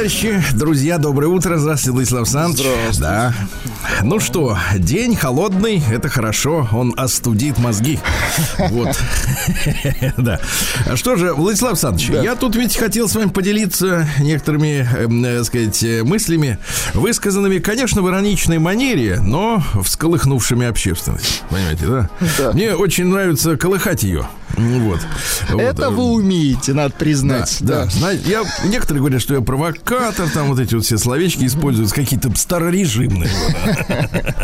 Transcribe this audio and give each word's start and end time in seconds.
товарищи, 0.00 0.42
друзья, 0.54 0.96
доброе 0.96 1.26
утро. 1.26 1.58
Здравствуйте, 1.58 1.92
Владислав 1.92 2.20
Александрович. 2.22 2.60
Здравствуйте. 2.92 3.00
Да. 3.02 3.34
Ну 4.02 4.18
что, 4.18 4.56
день 4.78 5.14
холодный, 5.14 5.82
это 5.92 6.08
хорошо, 6.08 6.66
он 6.72 6.94
остудит 6.96 7.58
мозги. 7.58 7.98
Вот. 8.70 8.98
Да. 10.16 10.40
Что 10.94 11.16
же, 11.16 11.34
Владислав 11.34 11.72
Александрович, 11.72 12.08
я 12.24 12.34
тут 12.34 12.56
ведь 12.56 12.76
хотел 12.76 13.08
с 13.08 13.14
вами 13.14 13.28
поделиться 13.28 14.08
некоторыми, 14.20 14.88
эм, 14.96 15.24
э, 15.24 15.44
сказать, 15.44 15.82
э, 15.82 16.02
мыслями, 16.02 16.58
высказанными, 16.94 17.58
конечно, 17.58 18.00
в 18.00 18.08
ироничной 18.08 18.58
манере, 18.58 19.20
но 19.20 19.62
всколыхнувшими 19.82 20.66
общественность. 20.66 21.42
Понимаете? 21.50 22.08
Да. 22.38 22.52
Мне 22.52 22.74
очень 22.74 23.06
нравится 23.06 23.56
колыхать 23.56 24.02
ее. 24.02 24.26
Вот. 24.60 25.00
Это 25.48 25.90
Вот, 25.90 25.96
вы 25.96 26.02
э, 26.02 26.06
умеете, 26.16 26.72
надо 26.74 26.94
признать. 26.94 27.58
да, 27.60 27.84
да. 27.84 27.90
Знаете, 27.90 28.22
я, 28.30 28.44
некоторые 28.64 29.00
говорят, 29.00 29.22
что 29.22 29.34
я 29.34 29.40
провокатор, 29.40 30.28
там 30.28 30.48
вот 30.48 30.58
эти 30.60 30.74
вот 30.74 30.84
все 30.84 30.98
словечки 30.98 31.44
используются 31.44 31.94
какие-то 31.94 32.30
старорежимные. 32.36 33.30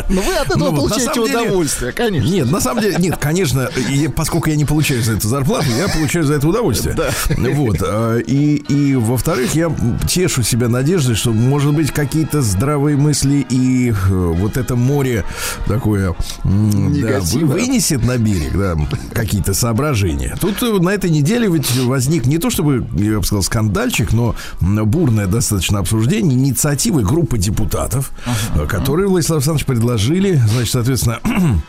Но 0.08 0.20
вы 0.22 0.34
от 0.34 0.46
этого 0.48 0.70
Ну 0.70 0.76
получаете 0.76 1.20
удовольствие, 1.20 1.92
конечно. 1.92 2.28
Нет, 2.28 2.50
на 2.50 2.60
самом 2.60 2.82
деле, 2.82 2.96
нет, 2.98 3.16
конечно, 3.18 3.68
поскольку 4.14 4.48
я 4.50 4.56
не 4.56 4.64
получаю 4.64 5.02
за 5.02 5.12
это 5.12 5.28
зарплату, 5.28 5.66
я 5.76 5.88
получаю 5.88 6.24
за 6.24 6.34
это 6.34 6.48
удовольствие. 6.48 6.94
Да. 6.94 7.10
Вот. 7.36 7.76
а, 7.82 8.18
И, 8.18 8.54
и 8.56 8.94
во-вторых, 8.94 9.54
я 9.54 9.74
тешу 10.08 10.42
себя 10.42 10.68
надеждой, 10.68 11.14
что, 11.14 11.32
может 11.32 11.74
быть, 11.74 11.90
какие-то 11.90 12.42
здравые 12.42 12.96
мысли 12.96 13.46
и 13.48 13.90
э, 13.90 13.94
вот 14.10 14.56
это 14.56 14.76
море 14.76 15.24
такое 15.66 16.14
да, 16.44 17.20
вы- 17.20 17.44
вынесет 17.44 18.04
на 18.04 18.16
берег, 18.18 18.56
да, 18.56 18.76
какие-то 19.12 19.54
соображения. 19.54 20.05
Тут 20.40 20.62
э, 20.62 20.78
на 20.78 20.90
этой 20.90 21.10
неделе 21.10 21.48
ведь 21.48 21.74
возник 21.76 22.26
не 22.26 22.38
то 22.38 22.50
чтобы, 22.50 22.86
я 22.96 23.18
бы 23.18 23.24
сказал, 23.24 23.42
скандальчик, 23.42 24.12
но 24.12 24.34
бурное 24.60 25.26
достаточно 25.26 25.78
обсуждение 25.78 26.38
инициативы 26.38 27.02
группы 27.02 27.38
депутатов, 27.38 28.12
э, 28.54 28.66
которые, 28.66 29.08
Владислав 29.08 29.38
Александрович, 29.38 29.66
предложили, 29.66 30.40
значит, 30.48 30.72
соответственно, 30.72 31.20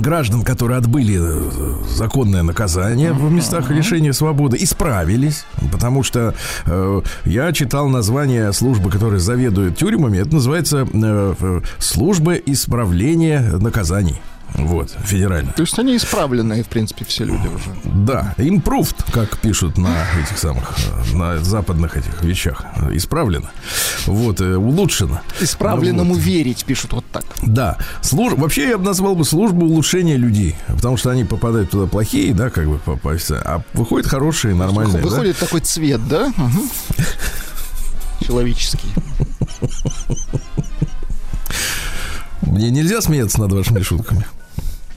граждан, 0.00 0.42
которые 0.42 0.78
отбыли 0.78 1.18
э, 1.18 1.84
законное 1.88 2.42
наказание 2.42 3.12
в 3.12 3.30
местах 3.30 3.70
лишения 3.70 4.12
свободы, 4.12 4.56
исправились, 4.60 5.44
потому 5.72 6.02
что 6.02 6.34
э, 6.66 7.00
я 7.24 7.52
читал 7.52 7.88
название 7.88 8.52
службы, 8.52 8.90
которая 8.90 9.18
заведует 9.18 9.76
тюрьмами, 9.76 10.18
это 10.18 10.34
называется 10.34 10.86
э, 10.92 11.60
служба 11.78 12.34
исправления 12.34 13.40
наказаний. 13.58 14.16
Вот, 14.58 14.90
федерально. 15.04 15.52
То 15.52 15.62
есть 15.62 15.78
они 15.78 15.96
исправленные, 15.96 16.62
в 16.62 16.68
принципе, 16.68 17.04
все 17.04 17.24
люди 17.24 17.46
уже. 17.46 17.70
Да, 17.84 18.34
improved, 18.38 19.12
как 19.12 19.38
пишут 19.38 19.76
на 19.76 20.04
этих 20.18 20.38
самых, 20.38 20.74
э, 21.12 21.16
на 21.16 21.38
западных 21.38 21.96
этих 21.96 22.22
вещах. 22.22 22.64
Исправлено. 22.92 23.50
Вот, 24.06 24.40
э, 24.40 24.56
улучшено. 24.56 25.20
Исправленному 25.40 26.14
вот. 26.14 26.22
верить, 26.22 26.64
пишут 26.64 26.92
вот 26.92 27.04
так. 27.12 27.24
Да, 27.42 27.76
служ... 28.00 28.34
вообще 28.34 28.68
я 28.68 28.78
бы 28.78 28.84
назвал 28.84 29.14
бы 29.14 29.24
службу 29.24 29.66
улучшения 29.66 30.16
людей, 30.16 30.56
потому 30.68 30.96
что 30.96 31.10
они 31.10 31.24
попадают 31.24 31.70
туда 31.70 31.86
плохие, 31.86 32.32
да, 32.32 32.50
как 32.50 32.66
бы 32.66 32.78
по, 32.78 32.96
по- 32.96 33.16
а 33.30 33.62
выходят 33.74 34.06
хорошие, 34.06 34.54
нормальные. 34.54 35.02
да? 35.02 35.08
Выходит 35.08 35.36
такой 35.38 35.60
цвет, 35.60 36.00
да? 36.08 36.32
Человеческий. 38.20 38.88
Мне 42.42 42.70
нельзя 42.70 43.00
смеяться 43.00 43.40
над 43.40 43.52
вашими 43.52 43.82
шутками. 43.82 44.24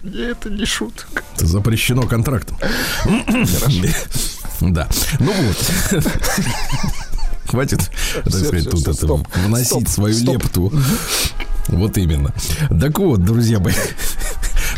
Это 0.04 0.50
не 0.50 0.66
шутка. 0.66 1.24
Это 1.36 1.46
запрещено 1.46 2.04
контрактом. 2.04 2.58
Да. 4.62 4.88
Ну 5.20 5.34
вот. 5.34 6.04
Хватит, 7.48 7.90
так 8.24 8.34
сказать, 8.34 8.70
тут 8.70 8.88
это 8.88 9.14
вносить 9.46 9.90
свою 9.90 10.18
лепту. 10.34 10.72
Вот 11.68 11.98
именно. 11.98 12.34
Так 12.80 13.00
вот, 13.00 13.24
друзья 13.24 13.60
мои. 13.60 13.74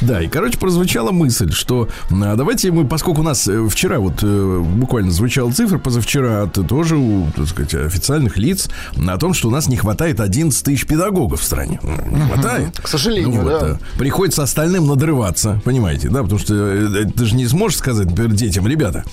Да, 0.01 0.21
и, 0.21 0.27
короче, 0.27 0.57
прозвучала 0.57 1.11
мысль, 1.11 1.51
что 1.51 1.87
а, 2.09 2.35
давайте 2.35 2.71
мы, 2.71 2.85
поскольку 2.85 3.21
у 3.21 3.23
нас 3.23 3.47
э, 3.47 3.67
вчера 3.69 3.99
вот 3.99 4.19
э, 4.23 4.59
буквально 4.59 5.11
звучала 5.11 5.51
цифра, 5.51 5.77
позавчера 5.77 6.43
от 6.43 6.53
тоже 6.67 6.97
у, 6.97 7.27
так 7.35 7.47
сказать, 7.47 7.73
официальных 7.75 8.37
лиц 8.37 8.69
о 9.07 9.17
том, 9.17 9.33
что 9.33 9.47
у 9.47 9.51
нас 9.51 9.67
не 9.67 9.77
хватает 9.77 10.19
11 10.19 10.63
тысяч 10.65 10.85
педагогов 10.85 11.41
в 11.41 11.43
стране. 11.43 11.79
Не 11.83 12.21
хватает. 12.31 12.79
К 12.81 12.87
сожалению, 12.87 13.29
Ну 13.29 13.41
вот, 13.49 13.61
да. 13.61 13.67
э, 13.69 13.97
Приходится 13.99 14.43
остальным 14.43 14.87
надрываться, 14.87 15.61
понимаете, 15.63 16.09
да, 16.09 16.23
потому 16.23 16.39
что 16.39 16.53
э, 16.55 17.05
ты 17.05 17.25
же 17.25 17.35
не 17.35 17.45
сможешь 17.47 17.77
сказать, 17.77 18.07
например, 18.09 18.31
детям, 18.31 18.67
ребята, 18.67 19.03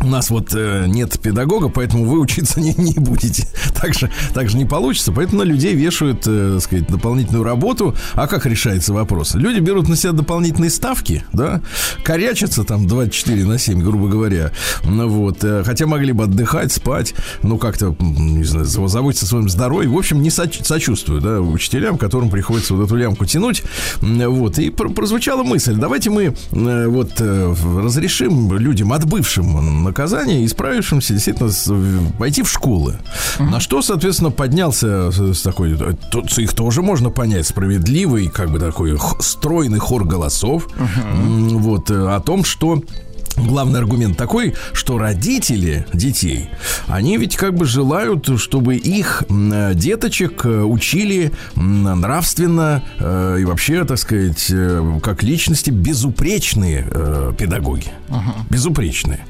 у 0.00 0.06
нас 0.06 0.30
вот 0.30 0.54
э, 0.54 0.84
нет 0.86 1.18
педагога, 1.20 1.68
поэтому 1.68 2.04
вы 2.04 2.20
учиться 2.20 2.60
не, 2.60 2.74
не 2.74 2.94
будете. 2.94 3.46
Так 3.74 3.92
же, 3.92 4.10
так 4.32 4.48
же 4.48 4.56
не 4.56 4.64
получится. 4.64 5.12
Поэтому 5.12 5.40
на 5.40 5.44
людей 5.44 5.74
вешают, 5.74 6.22
э, 6.26 6.58
сказать, 6.62 6.86
дополнительную 6.88 7.44
работу. 7.44 7.94
А 8.14 8.26
как 8.26 8.46
решается 8.46 8.94
вопрос? 8.94 9.34
Люди 9.34 9.58
берут 9.60 9.88
на 9.88 9.96
себя 9.96 10.12
дополнительные 10.12 10.70
ставки, 10.70 11.22
да, 11.32 11.60
корячатся 12.02 12.64
там 12.64 12.86
24 12.86 13.44
на 13.44 13.58
7, 13.58 13.82
грубо 13.82 14.08
говоря. 14.08 14.52
Ну 14.84 15.08
вот, 15.08 15.44
э, 15.44 15.62
хотя 15.64 15.86
могли 15.86 16.12
бы 16.12 16.24
отдыхать, 16.24 16.72
спать, 16.72 17.14
ну 17.42 17.58
как-то, 17.58 17.94
не 18.00 18.44
знаю, 18.44 18.64
заботиться 18.66 19.26
о 19.26 19.28
своем 19.28 19.48
здоровье. 19.50 19.90
В 19.90 19.98
общем, 19.98 20.22
не 20.22 20.30
соч- 20.30 20.64
сочувствую, 20.64 21.20
да, 21.20 21.40
учителям, 21.40 21.98
которым 21.98 22.30
приходится 22.30 22.74
вот 22.74 22.86
эту 22.86 22.96
лямку 22.96 23.26
тянуть. 23.26 23.62
Вот, 24.00 24.58
и 24.58 24.70
пр- 24.70 24.90
прозвучала 24.92 25.42
мысль, 25.42 25.74
давайте 25.74 26.08
мы 26.10 26.34
э, 26.52 26.86
вот 26.88 27.12
э, 27.18 27.54
разрешим 27.82 28.56
людям, 28.56 28.92
отбывшим 28.92 29.83
наказание, 29.84 30.44
исправившимся, 30.44 31.12
действительно, 31.14 31.50
пойти 32.18 32.42
в 32.42 32.50
школы. 32.50 32.96
На 33.38 33.60
что, 33.60 33.82
соответственно, 33.82 34.30
поднялся 34.30 35.10
с- 35.12 35.42
такой, 35.42 35.76
э, 35.78 35.94
тут 36.10 36.36
их 36.38 36.52
тоже 36.54 36.82
можно 36.82 37.10
понять, 37.10 37.46
справедливый, 37.46 38.28
как 38.28 38.50
бы 38.50 38.58
такой 38.58 38.98
стройный 39.20 39.78
хор 39.78 40.04
голосов, 40.04 40.68
М, 40.76 41.58
вот, 41.58 41.90
э, 41.90 42.08
о 42.08 42.20
том, 42.20 42.44
что 42.44 42.82
Главный 43.36 43.80
аргумент 43.80 44.16
такой, 44.16 44.54
что 44.72 44.96
родители 44.96 45.86
детей, 45.92 46.50
они 46.86 47.16
ведь 47.18 47.36
как 47.36 47.54
бы 47.56 47.64
желают, 47.64 48.30
чтобы 48.40 48.76
их 48.76 49.24
э, 49.28 49.72
деточек 49.74 50.44
учили 50.44 51.32
нравственно 51.56 52.82
и 53.00 53.44
вообще, 53.44 53.84
так 53.84 53.98
сказать, 53.98 54.52
как 55.02 55.24
личности 55.24 55.70
безупречные 55.70 56.86
педагоги. 57.36 57.88
Безупречные. 58.50 59.26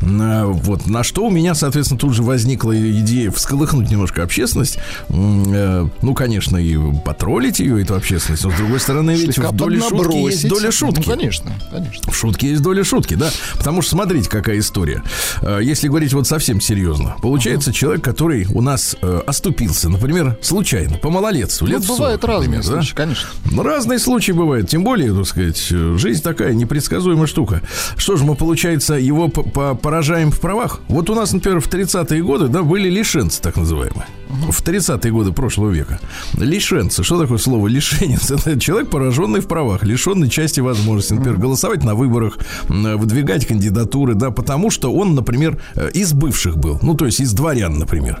Э, 0.00 0.44
Вот 0.46 0.86
на 0.86 1.02
что 1.04 1.24
у 1.26 1.30
меня, 1.30 1.54
соответственно, 1.54 1.98
тут 1.98 2.14
же 2.14 2.22
возникла 2.22 2.76
идея 2.78 3.30
всколыхнуть 3.30 3.90
немножко 3.90 4.22
общественность. 4.22 4.78
Э, 5.08 5.86
Ну, 6.02 6.14
конечно, 6.14 6.56
и 6.56 6.76
потроллить 7.04 7.60
ее, 7.60 7.82
эту 7.82 7.94
общественность. 7.94 8.44
Но, 8.44 8.50
с 8.50 8.54
другой 8.54 8.80
стороны, 8.80 9.12
ведь 9.12 9.34
Слегка 9.34 9.50
в 9.50 9.56
доле 9.56 9.80
шутки 9.80 10.16
есть 10.16 10.48
доля 10.48 10.70
шутки. 10.70 11.04
Ну, 11.08 11.14
конечно, 11.16 11.52
конечно. 11.70 12.12
В 12.12 12.16
шутке 12.16 12.50
есть 12.50 12.62
доля 12.62 12.84
шутки, 12.84 13.14
да. 13.14 13.30
Потому 13.56 13.82
что 13.82 13.92
смотрите, 13.92 14.28
какая 14.28 14.58
история. 14.58 15.02
Э, 15.42 15.60
Если 15.62 15.88
говорить 15.88 16.12
вот 16.12 16.26
совсем 16.26 16.60
серьезно, 16.60 17.16
получается 17.22 17.72
человек, 17.72 18.02
который 18.02 18.46
у 18.52 18.62
нас 18.62 18.96
оступился, 19.26 19.88
например, 19.88 20.38
случайно, 20.42 20.96
по 20.98 21.10
малолетству, 21.10 21.66
Ну, 21.66 21.72
лет 21.74 21.82
в 21.82 21.86
40, 21.86 21.98
бывают 21.98 22.24
разные 22.24 22.48
например, 22.58 22.64
да? 22.64 22.82
случаи, 22.82 22.94
конечно. 22.94 23.28
Ну, 23.50 23.62
разные 23.62 23.98
случаи 23.98 24.32
бывают. 24.32 24.68
Тем 24.68 24.84
более, 24.84 25.12
так 25.14 25.26
сказать, 25.26 25.58
жизнь 25.68 26.22
такая 26.22 26.54
непредсказуемая 26.54 27.26
штука. 27.26 27.62
Что 27.96 28.16
же 28.16 28.24
мы, 28.24 28.34
получается, 28.34 28.94
его 28.94 29.28
по- 29.58 29.74
поражаем 29.74 30.30
в 30.30 30.38
правах? 30.40 30.80
Вот 30.88 31.10
у 31.10 31.14
нас, 31.14 31.32
например, 31.32 31.60
в 31.60 31.66
30-е 31.66 32.22
годы, 32.22 32.46
да, 32.48 32.62
были 32.62 32.88
лишенцы, 32.88 33.42
так 33.42 33.56
называемые. 33.56 34.06
В 34.28 34.62
30-е 34.62 35.10
годы 35.10 35.32
прошлого 35.32 35.70
века. 35.70 35.98
Лишенцы. 36.34 37.02
Что 37.02 37.20
такое 37.20 37.38
слово 37.38 37.66
лишенец? 37.66 38.30
Это 38.46 38.60
человек, 38.60 38.88
пораженный 38.90 39.40
в 39.40 39.48
правах, 39.48 39.82
лишенный 39.82 40.28
части 40.30 40.60
возможностей. 40.60 41.14
Например, 41.14 41.40
голосовать 41.40 41.82
на 41.84 41.96
выборах, 41.96 42.38
выдвигать 42.68 43.46
кандидатуры, 43.46 44.14
да, 44.14 44.30
потому 44.30 44.70
что 44.70 44.92
он, 44.92 45.16
например, 45.16 45.60
э, 45.74 45.90
из 45.90 46.12
бывших 46.12 46.56
был. 46.56 46.78
Ну, 46.82 46.94
то 46.94 47.06
есть 47.06 47.20
из 47.20 47.32
дворян, 47.32 47.78
например. 47.78 48.20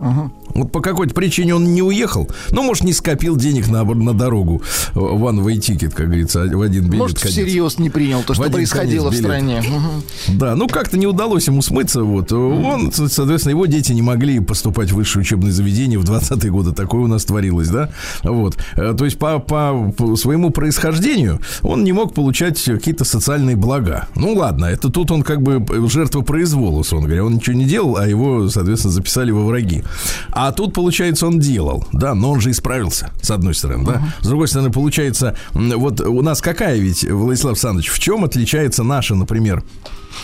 Вот 0.00 0.32
по 0.72 0.80
какой-то 0.80 1.14
причине 1.14 1.54
он 1.54 1.72
не 1.74 1.82
уехал. 1.82 2.28
Ну, 2.50 2.62
может, 2.62 2.84
не 2.84 2.92
скопил 2.92 3.36
денег 3.36 3.68
на, 3.68 3.84
на 3.84 4.12
дорогу. 4.14 4.62
One-way 4.94 5.54
ticket, 5.58 5.90
как 5.90 6.06
говорится, 6.06 6.40
в 6.44 6.60
один 6.60 6.84
билет. 6.86 6.98
Может, 6.98 7.18
конец. 7.20 7.32
всерьез 7.34 7.78
не 7.78 7.90
принял 7.90 8.22
то, 8.22 8.34
что 8.34 8.44
происходило 8.50 9.10
в 9.10 9.14
стране. 9.16 9.62
Да, 10.28 10.54
ну 10.56 10.68
как-то 10.68 10.96
не 10.98 11.06
удалось 11.06 11.46
ему 11.46 11.62
смыться. 11.62 12.02
Вот. 12.02 12.32
Он, 12.32 12.92
со- 12.92 13.08
соответственно, 13.08 13.50
его 13.52 13.66
дети 13.66 13.92
не 13.92 14.02
могли 14.02 14.40
поступать 14.40 14.90
в 14.90 14.96
высшее 14.96 15.22
учебное 15.22 15.52
заведение 15.52 15.98
в 15.98 16.04
20-е 16.04 16.50
годы. 16.50 16.72
Такое 16.72 17.02
у 17.02 17.06
нас 17.06 17.24
творилось, 17.24 17.68
да? 17.68 17.90
Вот. 18.22 18.56
Э, 18.76 18.94
То 18.96 19.04
есть 19.04 19.18
по, 19.18 19.38
по- 19.38 19.92
по 19.96 20.16
своему 20.16 20.50
происхождению 20.50 21.40
он 21.62 21.84
не 21.84 21.92
мог 21.92 22.14
получать 22.14 22.60
какие-то 22.62 23.04
социальные 23.04 23.56
блага. 23.56 24.08
Ну 24.14 24.34
ладно, 24.34 24.66
это 24.66 24.90
тут 24.90 25.10
он 25.10 25.22
как 25.22 25.42
бы 25.42 25.64
жертва 25.88 26.22
произвола, 26.22 26.78
условно 26.80 27.06
говоря. 27.08 27.24
Он 27.24 27.34
ничего 27.34 27.56
не 27.56 27.64
делал, 27.64 27.96
а 27.96 28.06
его, 28.06 28.48
соответственно, 28.48 28.92
записали 28.92 29.30
во 29.30 29.44
враги. 29.44 29.82
А 30.30 30.41
тут, 30.50 30.74
получается, 30.74 31.28
он 31.28 31.38
делал, 31.38 31.86
да, 31.92 32.14
но 32.14 32.32
он 32.32 32.40
же 32.40 32.50
исправился, 32.50 33.12
с 33.22 33.30
одной 33.30 33.54
стороны, 33.54 33.84
да. 33.84 34.02
С 34.20 34.26
другой 34.26 34.48
стороны, 34.48 34.72
получается, 34.72 35.36
вот 35.52 36.00
у 36.00 36.22
нас 36.22 36.40
какая 36.40 36.78
ведь, 36.78 37.04
Владислав 37.08 37.52
Александрович, 37.52 37.90
в 37.90 38.00
чем 38.00 38.24
отличается 38.24 38.82
наша, 38.82 39.14
например, 39.14 39.62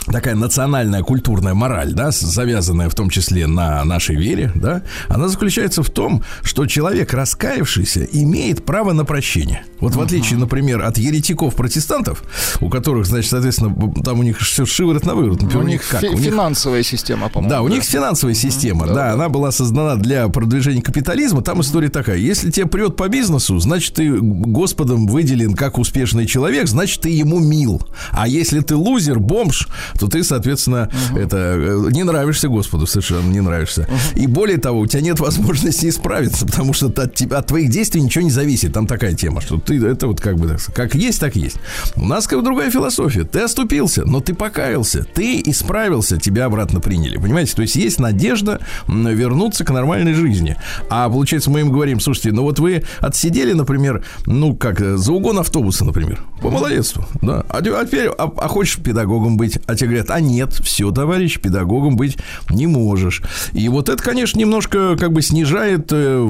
такая 0.07 0.35
национальная 0.35 1.02
культурная 1.02 1.54
мораль, 1.54 1.92
да, 1.92 2.11
завязанная 2.11 2.88
в 2.88 2.95
том 2.95 3.11
числе 3.11 3.47
на 3.47 3.85
нашей 3.85 4.16
вере, 4.16 4.52
да, 4.54 4.83
она 5.09 5.28
заключается 5.28 5.83
в 5.83 5.90
том, 5.90 6.23
что 6.42 6.66
человек, 6.66 7.12
раскаявшийся, 7.12 8.04
имеет 8.04 8.64
право 8.64 8.92
на 8.92 9.04
прощение. 9.04 9.64
Вот 9.80 9.95
в 9.95 10.00
отличие, 10.00 10.38
например, 10.38 10.83
от 10.83 10.99
еретиков-протестантов, 10.99 12.23
у 12.61 12.68
которых, 12.68 13.07
значит, 13.07 13.30
соответственно, 13.30 13.75
там 14.02 14.21
у 14.21 14.23
них 14.23 14.38
все 14.38 14.66
шиворот 14.66 15.07
на 15.07 15.14
выворот. 15.14 15.42
Например, 15.42 15.64
у 15.64 15.68
них 15.68 15.88
как? 15.88 16.00
Фи- 16.00 16.09
у 16.09 16.18
них 16.18 16.25
финансовая 16.33 16.83
система, 16.83 17.28
по-моему. 17.28 17.50
Да, 17.50 17.62
у 17.62 17.68
да. 17.68 17.75
них 17.75 17.85
финансовая 17.85 18.35
система, 18.35 18.87
да, 18.87 18.95
да, 18.95 19.12
она 19.12 19.28
была 19.28 19.52
создана 19.52 19.97
для 19.97 20.28
продвижения 20.28 20.83
капитализма. 20.83 21.42
Там 21.42 21.61
история 21.61 21.88
такая: 21.88 22.16
если 22.16 22.50
тебе 22.50 22.66
прет 22.66 22.97
по 22.97 23.09
бизнесу, 23.09 23.59
значит 23.59 23.95
ты 23.95 24.11
Господом 24.21 25.07
выделен 25.07 25.54
как 25.54 25.78
успешный 25.78 26.26
человек, 26.26 26.68
значит 26.68 27.02
ты 27.02 27.11
ему 27.11 27.38
мил. 27.38 27.83
А 28.11 28.26
если 28.26 28.61
ты 28.61 28.75
лузер, 28.75 29.18
бомж, 29.18 29.68
то 29.99 30.09
ты, 30.09 30.25
соответственно, 30.25 30.91
угу. 31.11 31.19
это 31.19 31.37
э, 31.37 31.91
не 31.91 32.05
нравишься 32.05 32.49
Господу, 32.49 32.87
совершенно 32.87 33.29
не 33.31 33.41
нравишься. 33.41 33.83
Угу. 33.83 34.23
И 34.23 34.27
более 34.27 34.59
того, 34.59 34.81
у 34.81 34.87
тебя 34.87 35.03
нет 35.03 35.21
возможности 35.21 35.89
исправиться, 35.89 36.47
потому 36.47 36.73
что 36.73 36.87
от, 36.87 37.15
тебя, 37.15 37.39
от 37.39 37.47
твоих 37.47 37.71
действий 37.71 38.01
ничего 38.01 38.25
не 38.25 38.31
зависит. 38.31 38.73
Там 38.73 38.87
такая 38.87 39.15
тема, 39.15 39.41
что 39.41 39.59
ты 39.59 39.85
это 39.85 40.07
вот 40.07 40.21
как 40.21 40.37
бы 40.37 40.57
как 40.75 40.95
есть, 40.95 41.21
так 41.21 41.37
есть. 41.37 41.57
У 41.97 42.05
нас 42.05 42.27
как 42.27 42.39
бы 42.39 42.45
другая 42.45 42.71
философия. 42.71 43.25
Ты 43.25 43.41
оступился, 43.41 44.05
но 44.05 44.21
ты 44.21 44.35
покаялся, 44.35 45.05
ты 45.15 45.43
исправился, 45.45 46.19
тебя 46.19 46.47
обратно 46.47 46.81
приняли. 46.81 47.17
Понимаете? 47.17 47.55
То 47.55 47.63
есть 47.63 47.77
есть 47.77 47.99
надежда 47.99 48.61
вернуться 48.89 49.65
к 49.65 49.71
нормальной 49.71 50.15
жизни. 50.15 50.57
А 50.89 51.09
получается, 51.09 51.51
мы 51.51 51.61
им 51.61 51.71
говорим, 51.71 52.01
слушайте, 52.01 52.33
ну 52.33 52.43
вот 52.43 52.59
вы 52.59 52.85
отсидели, 53.01 53.53
например, 53.53 54.05
ну 54.27 54.57
как, 54.57 54.81
за 54.81 55.13
угон 55.13 55.39
автобуса, 55.39 55.85
например, 55.85 56.23
по 56.41 56.51
молодецу, 56.51 57.05
да, 57.23 57.45
а, 57.49 57.59
а 57.59 57.85
теперь, 57.85 58.09
а, 58.09 58.31
а 58.37 58.49
хочешь 58.49 58.79
педагогом 58.79 59.37
быть, 59.37 59.59
а 59.69 59.75
тебе 59.75 59.89
говорят, 59.89 60.11
а 60.11 60.21
нет, 60.21 60.55
все, 60.55 60.91
товарищ, 60.91 61.39
педагогом 61.39 61.97
быть 61.97 62.17
не 62.51 62.67
можешь. 62.67 63.23
И 63.53 63.69
вот 63.69 63.89
это, 63.89 64.03
конечно, 64.03 64.39
немножко 64.39 64.97
как 64.97 65.13
бы 65.13 65.23
снижает 65.23 65.89
э, 65.91 66.27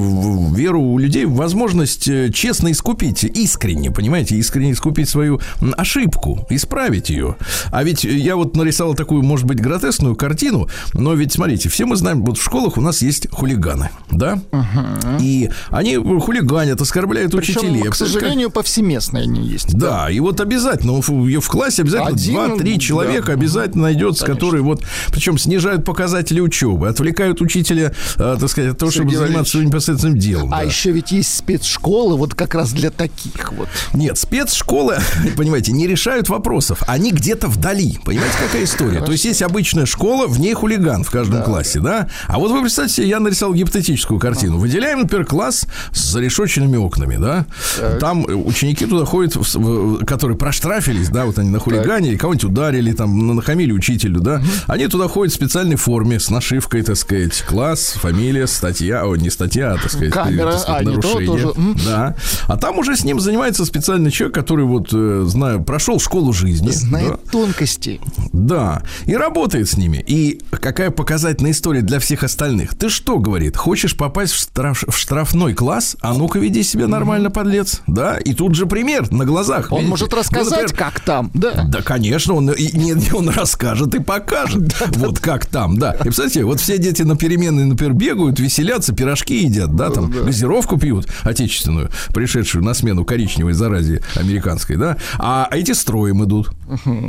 веру 0.53 0.81
у 0.81 0.97
людей 0.97 1.25
в 1.25 1.35
возможность 1.35 2.07
э, 2.07 2.31
честно 2.33 2.71
искупить, 2.71 3.23
искренне, 3.23 3.91
понимаете, 3.91 4.35
искренне 4.35 4.73
искупить 4.73 5.07
свою 5.09 5.39
ошибку, 5.77 6.45
исправить 6.49 7.09
ее. 7.09 7.37
А 7.71 7.83
ведь 7.83 8.03
я 8.03 8.35
вот 8.35 8.55
нарисовал 8.55 8.93
такую, 8.93 9.23
может 9.23 9.45
быть, 9.45 9.61
гротескную 9.61 10.15
картину, 10.15 10.67
но 10.93 11.13
ведь, 11.13 11.33
смотрите, 11.33 11.69
все 11.69 11.85
мы 11.85 11.95
знаем, 11.95 12.23
вот 12.25 12.37
в 12.37 12.43
школах 12.43 12.77
у 12.77 12.81
нас 12.81 13.01
есть 13.01 13.29
хулиганы, 13.31 13.89
да? 14.11 14.39
Угу. 14.51 15.21
И 15.21 15.49
они 15.69 15.95
хулиганят, 15.95 16.81
оскорбляют 16.81 17.31
Причем, 17.31 17.61
учителей. 17.61 17.83
к 17.89 17.95
сожалению, 17.95 18.49
повсеместно 18.51 19.19
они 19.19 19.47
есть. 19.47 19.73
Да, 19.77 19.89
да, 19.89 20.09
и 20.09 20.19
вот 20.19 20.39
обязательно 20.39 21.01
в, 21.01 21.09
в 21.09 21.47
классе 21.47 21.81
обязательно 21.81 22.15
два-три 22.15 22.79
человека 22.79 23.28
обязательно 23.33 23.83
найдется, 23.83 24.25
Конечно. 24.25 24.35
которые 24.35 24.63
вот, 24.63 24.83
причем 25.11 25.37
снижают 25.37 25.85
показатели 25.85 26.39
учебы, 26.39 26.87
отвлекают 26.87 27.41
учителя, 27.41 27.93
э, 28.17 28.37
так 28.39 28.49
сказать, 28.49 28.71
от 28.71 28.77
того, 28.77 28.91
Сергей 28.91 29.11
чтобы 29.11 29.27
заниматься 29.27 29.51
своим 29.51 29.67
непосредственным 29.67 30.17
делом. 30.17 30.53
А 30.53 30.57
да. 30.57 30.63
еще 30.63 30.91
ведь 30.91 31.11
есть 31.11 31.35
спецшколы 31.35 32.17
вот 32.17 32.35
как 32.35 32.55
раз 32.55 32.71
для 32.71 32.91
таких 32.91 33.51
вот. 33.53 33.67
Нет, 33.93 34.17
спецшколы, 34.17 34.97
понимаете, 35.37 35.71
не 35.71 35.87
решают 35.87 36.29
вопросов, 36.29 36.83
они 36.87 37.11
где-то 37.11 37.47
вдали, 37.47 37.97
понимаете, 38.03 38.35
какая 38.45 38.63
история? 38.63 38.89
Хорошо. 38.89 39.05
То 39.05 39.11
есть 39.11 39.25
есть 39.25 39.41
обычная 39.41 39.85
школа, 39.85 40.27
в 40.27 40.39
ней 40.39 40.53
хулиган 40.53 41.03
в 41.03 41.11
каждом 41.11 41.39
да, 41.39 41.43
классе, 41.43 41.79
да. 41.79 41.89
да? 41.89 42.09
А 42.27 42.39
вот 42.39 42.51
вы 42.51 42.61
представьте 42.61 42.95
себе, 42.95 43.07
я 43.07 43.19
нарисовал 43.19 43.53
гипотетическую 43.53 44.19
картину. 44.19 44.55
А. 44.55 44.59
Выделяем, 44.59 44.99
например, 44.99 45.25
класс 45.25 45.65
с 45.91 46.11
зарешоченными 46.11 46.77
окнами, 46.77 47.17
да? 47.17 47.45
Так. 47.77 47.99
Там 47.99 48.25
ученики 48.25 48.85
туда 48.85 49.05
ходят, 49.05 49.35
в, 49.35 49.55
в, 49.55 50.05
которые 50.05 50.37
проштрафились, 50.37 51.09
да, 51.09 51.25
вот 51.25 51.39
они 51.39 51.49
на 51.49 51.59
хулигане, 51.59 52.17
кого-нибудь 52.17 52.45
ударили, 52.45 52.91
там, 52.93 53.18
нахамили 53.19 53.71
учителю, 53.71 54.19
да, 54.21 54.41
они 54.67 54.87
туда 54.87 55.07
ходят 55.07 55.33
в 55.33 55.35
специальной 55.35 55.75
форме 55.75 56.19
с 56.19 56.29
нашивкой, 56.29 56.83
так 56.83 56.97
сказать, 56.97 57.41
класс, 57.41 57.93
фамилия, 57.95 58.47
статья, 58.47 59.05
о, 59.05 59.15
не 59.15 59.29
статья, 59.29 59.73
а, 59.73 59.77
так 59.77 59.91
сказать, 59.91 60.11
Камера, 60.11 60.51
так 60.51 60.61
сказать, 60.61 60.81
а, 60.81 60.89
нарушение. 60.89 61.25
То, 61.25 61.53
тоже. 61.53 61.53
Да. 61.85 62.15
А 62.47 62.57
там 62.57 62.77
уже 62.77 62.95
с 62.95 63.03
ним 63.03 63.19
занимается 63.19 63.65
специальный 63.65 64.11
человек, 64.11 64.35
который 64.35 64.65
вот, 64.65 64.89
э, 64.91 65.23
знаю, 65.25 65.63
прошел 65.63 65.99
школу 65.99 66.33
жизни. 66.33 66.69
Знает 66.69 67.19
да. 67.25 67.31
тонкости. 67.31 67.99
Да. 68.33 68.83
И 69.05 69.15
работает 69.15 69.69
с 69.69 69.77
ними. 69.77 70.03
И 70.05 70.41
какая 70.51 70.91
показательная 70.91 71.51
история 71.51 71.81
для 71.81 71.99
всех 71.99 72.23
остальных. 72.23 72.77
Ты 72.77 72.89
что, 72.89 73.19
говорит, 73.19 73.57
хочешь 73.57 73.95
попасть 73.95 74.33
в, 74.33 74.39
штраф, 74.39 74.83
в 74.87 74.97
штрафной 74.97 75.53
класс? 75.53 75.97
А 76.01 76.13
ну-ка 76.13 76.39
веди 76.39 76.63
себя 76.63 76.87
нормально, 76.87 77.29
подлец. 77.31 77.81
Да. 77.87 78.17
И 78.17 78.33
тут 78.33 78.55
же 78.55 78.65
пример 78.65 79.11
на 79.11 79.25
глазах. 79.25 79.71
Он 79.71 79.79
видите? 79.79 79.89
может 79.89 80.13
рассказать, 80.13 80.51
ну, 80.51 80.61
например, 80.61 80.75
как 80.77 80.99
там. 81.01 81.31
Да. 81.33 81.63
Да, 81.67 81.81
конечно. 81.81 82.33
Он, 82.33 82.49
и, 82.51 82.77
не, 82.77 82.93
он 83.13 83.29
расскажет 83.29 83.95
и 83.95 83.99
покажет. 83.99 84.75
Вот 84.97 85.19
как 85.19 85.45
там, 85.45 85.77
да. 85.77 85.93
И, 86.05 86.09
кстати, 86.09 86.39
вот 86.39 86.59
все 86.59 86.77
дети 86.77 87.01
на 87.01 87.15
переменные, 87.15 87.65
например, 87.65 87.93
бегают, 87.93 88.39
веселятся, 88.39 88.93
пирожки 88.93 89.43
едят, 89.43 89.75
да, 89.75 89.89
там 89.89 90.09
газировку 90.09 90.77
пьют 90.77 91.07
отечественную, 91.23 91.89
пришедшую 92.13 92.63
на 92.63 92.73
смену 92.73 93.05
коричневой 93.05 93.53
заразе 93.53 94.01
американской, 94.15 94.75
да. 94.75 94.97
А 95.17 95.47
эти 95.51 95.71
строем 95.71 96.23
идут. 96.23 96.51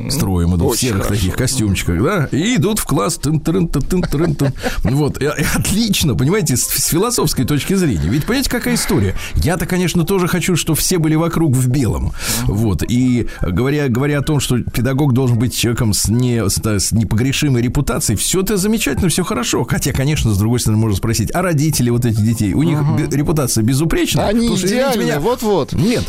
Строем 0.08 0.56
идут 0.56 0.76
в 0.76 0.78
серых 0.78 1.06
таких 1.06 1.36
костюмчиках, 1.36 2.02
да. 2.02 2.28
И 2.32 2.56
идут 2.56 2.78
в 2.78 2.84
класс. 2.84 3.20
Вот. 4.82 5.22
Отлично, 5.54 6.14
понимаете, 6.14 6.56
с 6.56 6.66
философской 6.86 7.44
точки 7.44 7.74
зрения. 7.74 8.08
Ведь 8.08 8.24
понимаете, 8.24 8.50
какая 8.50 8.74
история? 8.74 9.14
Я-то, 9.34 9.66
конечно, 9.66 10.04
тоже 10.04 10.28
хочу, 10.28 10.56
чтобы 10.56 10.78
все 10.78 10.98
были 10.98 11.14
вокруг 11.16 11.54
в 11.54 11.68
белом. 11.68 12.12
Вот. 12.44 12.82
И 12.88 13.28
говоря, 13.42 13.88
говоря 13.88 14.18
о 14.18 14.22
том, 14.22 14.40
что 14.40 14.58
педагог 14.58 15.12
должен 15.12 15.38
быть 15.38 15.56
человеком 15.56 15.89
с, 15.92 16.08
не, 16.08 16.48
с, 16.48 16.58
с 16.58 16.92
непогрешимой 16.92 17.62
репутацией, 17.62 18.16
все 18.16 18.42
это 18.42 18.56
замечательно, 18.56 19.08
все 19.08 19.24
хорошо. 19.24 19.64
Хотя, 19.64 19.92
конечно, 19.92 20.32
с 20.32 20.38
другой 20.38 20.60
стороны, 20.60 20.80
можно 20.80 20.96
спросить, 20.96 21.30
а 21.34 21.42
родители 21.42 21.90
вот 21.90 22.04
этих 22.04 22.22
детей, 22.22 22.54
у 22.54 22.62
них 22.62 22.78
uh 22.78 23.16
репутация 23.16 23.62
безупречна? 23.62 24.26
Они 24.26 24.48
идеальны, 24.48 25.18
вот-вот. 25.18 25.72
Нет, 25.72 26.04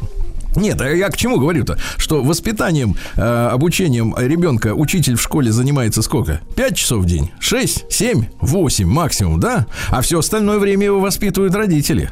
нет, 0.56 0.82
а 0.82 0.90
я 0.90 1.10
к 1.10 1.18
чему 1.18 1.40
говорю-то? 1.40 1.78
Что 1.98 2.24
воспитанием, 2.24 2.96
э, 3.16 3.22
обучением 3.22 4.14
ребенка 4.18 4.74
учитель 4.74 5.16
в 5.16 5.22
школе 5.22 5.52
занимается 5.52 6.02
сколько? 6.02 6.42
Пять 6.56 6.76
часов 6.76 7.04
в 7.04 7.06
день? 7.06 7.32
Шесть? 7.40 7.86
Семь? 7.90 8.26
Восемь 8.42 8.88
максимум, 8.88 9.40
да? 9.40 9.68
А 9.90 10.02
все 10.02 10.20
остальное 10.20 10.60
время 10.60 10.86
его 10.86 11.00
воспитывают 11.00 11.56
родители. 11.56 12.12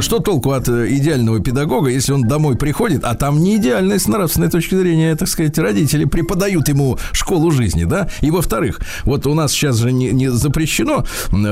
Что 0.00 0.18
толку 0.18 0.52
от 0.52 0.68
э, 0.68 0.86
идеального 0.90 1.40
педагога, 1.40 1.90
если 1.90 2.12
он 2.12 2.22
домой 2.22 2.56
приходит, 2.56 3.04
а 3.04 3.14
там 3.14 3.40
не 3.42 3.56
идеальный 3.56 3.98
с 3.98 4.06
нравственной 4.06 4.50
точки 4.50 4.74
зрения, 4.74 5.14
так 5.16 5.28
сказать, 5.28 5.58
родители 5.58 6.04
преподают 6.04 6.68
ему 6.68 6.98
школу 7.12 7.50
жизни, 7.50 7.84
да? 7.84 8.08
И 8.20 8.30
во-вторых, 8.30 8.80
вот 9.04 9.26
у 9.26 9.34
нас 9.34 9.52
сейчас 9.52 9.76
же 9.76 9.92
не, 9.92 10.10
не 10.10 10.30
запрещено 10.30 11.04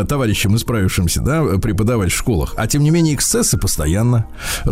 товарищам 0.08 0.56
исправившимся, 0.56 1.20
да, 1.20 1.42
преподавать 1.58 2.10
в 2.12 2.16
школах, 2.16 2.54
а 2.56 2.66
тем 2.66 2.82
не 2.82 2.90
менее 2.90 3.14
эксцессы 3.14 3.58
постоянно. 3.58 4.26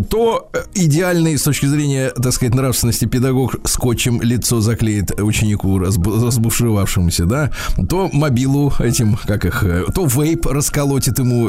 То 0.08 0.50
э, 0.52 0.62
идеальный 0.74 1.38
с 1.38 1.42
точки 1.42 1.66
зрения, 1.66 2.10
так 2.10 2.32
сказать, 2.32 2.54
нравственности 2.54 3.04
педагог 3.04 3.56
скотчем 3.64 4.20
лицо 4.22 4.60
заклеит 4.60 5.20
ученику 5.20 5.78
разбушевавшемуся, 5.78 7.24
да, 7.24 7.50
то 7.88 8.10
мобилу 8.12 8.72
этим, 8.78 9.18
как 9.26 9.44
их, 9.44 9.62
э, 9.64 9.84
то 9.94 10.06
вейп 10.06 10.46
расколотит 10.46 11.18
ему 11.18 11.48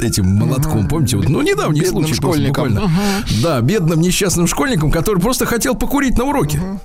этим 0.00 0.26
молотком, 0.26 0.88
помните, 0.88 1.16
вот 1.16 1.28
ну, 1.28 1.39
недавний 1.42 1.80
бедным 1.80 2.04
случай. 2.04 2.14
Школьником. 2.14 2.76
Угу. 2.76 2.90
Да, 3.42 3.60
бедным 3.60 4.00
несчастным 4.00 4.46
школьником, 4.46 4.90
который 4.90 5.20
просто 5.20 5.46
хотел 5.46 5.74
покурить 5.74 6.16
на 6.18 6.24
уроке. 6.24 6.58
Угу. 6.58 6.80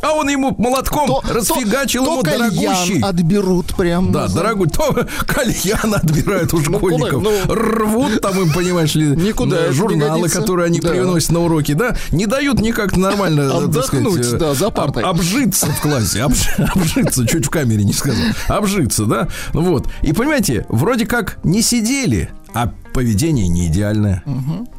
А 0.00 0.12
он 0.12 0.28
ему 0.28 0.54
молотком 0.56 1.08
то, 1.08 1.22
расфигачил 1.28 2.04
то, 2.04 2.12
ему 2.12 2.22
то 2.22 2.30
дорогущий. 2.30 3.00
отберут 3.00 3.74
прям. 3.74 4.12
Да, 4.12 4.28
дорогой. 4.28 4.68
То 4.68 4.94
кальян 5.26 5.94
отбирают 5.94 6.54
у 6.54 6.58
ну, 6.58 6.78
школьников. 6.78 7.22
Ну, 7.22 7.32
ну, 7.46 7.54
Рвут 7.54 8.20
там 8.20 8.40
им, 8.40 8.52
понимаешь 8.52 8.94
ли, 8.94 9.08
никуда 9.08 9.72
журналы, 9.72 10.28
которые 10.28 10.66
они 10.66 10.80
да. 10.80 10.90
приносят 10.90 11.32
на 11.32 11.40
уроки, 11.40 11.72
да, 11.72 11.96
не 12.12 12.26
дают 12.26 12.60
никак 12.60 12.96
нормально, 12.96 13.56
Отдохнуть, 13.56 14.24
сказать, 14.24 14.38
да, 14.38 14.54
за 14.54 14.70
партой. 14.70 15.02
Об, 15.02 15.18
обжиться 15.18 15.66
в 15.66 15.80
классе, 15.80 16.22
обж, 16.22 16.48
обжиться, 16.74 17.26
чуть 17.26 17.46
в 17.46 17.50
камере 17.50 17.84
не 17.84 17.92
сказал, 17.92 18.22
обжиться, 18.46 19.04
да, 19.04 19.28
вот. 19.52 19.88
И 20.02 20.12
понимаете, 20.12 20.64
вроде 20.68 21.06
как 21.06 21.38
не 21.42 21.62
сидели, 21.62 22.30
а 22.54 22.72
поведение 22.98 23.46
не 23.46 23.68
идеальное. 23.68 24.24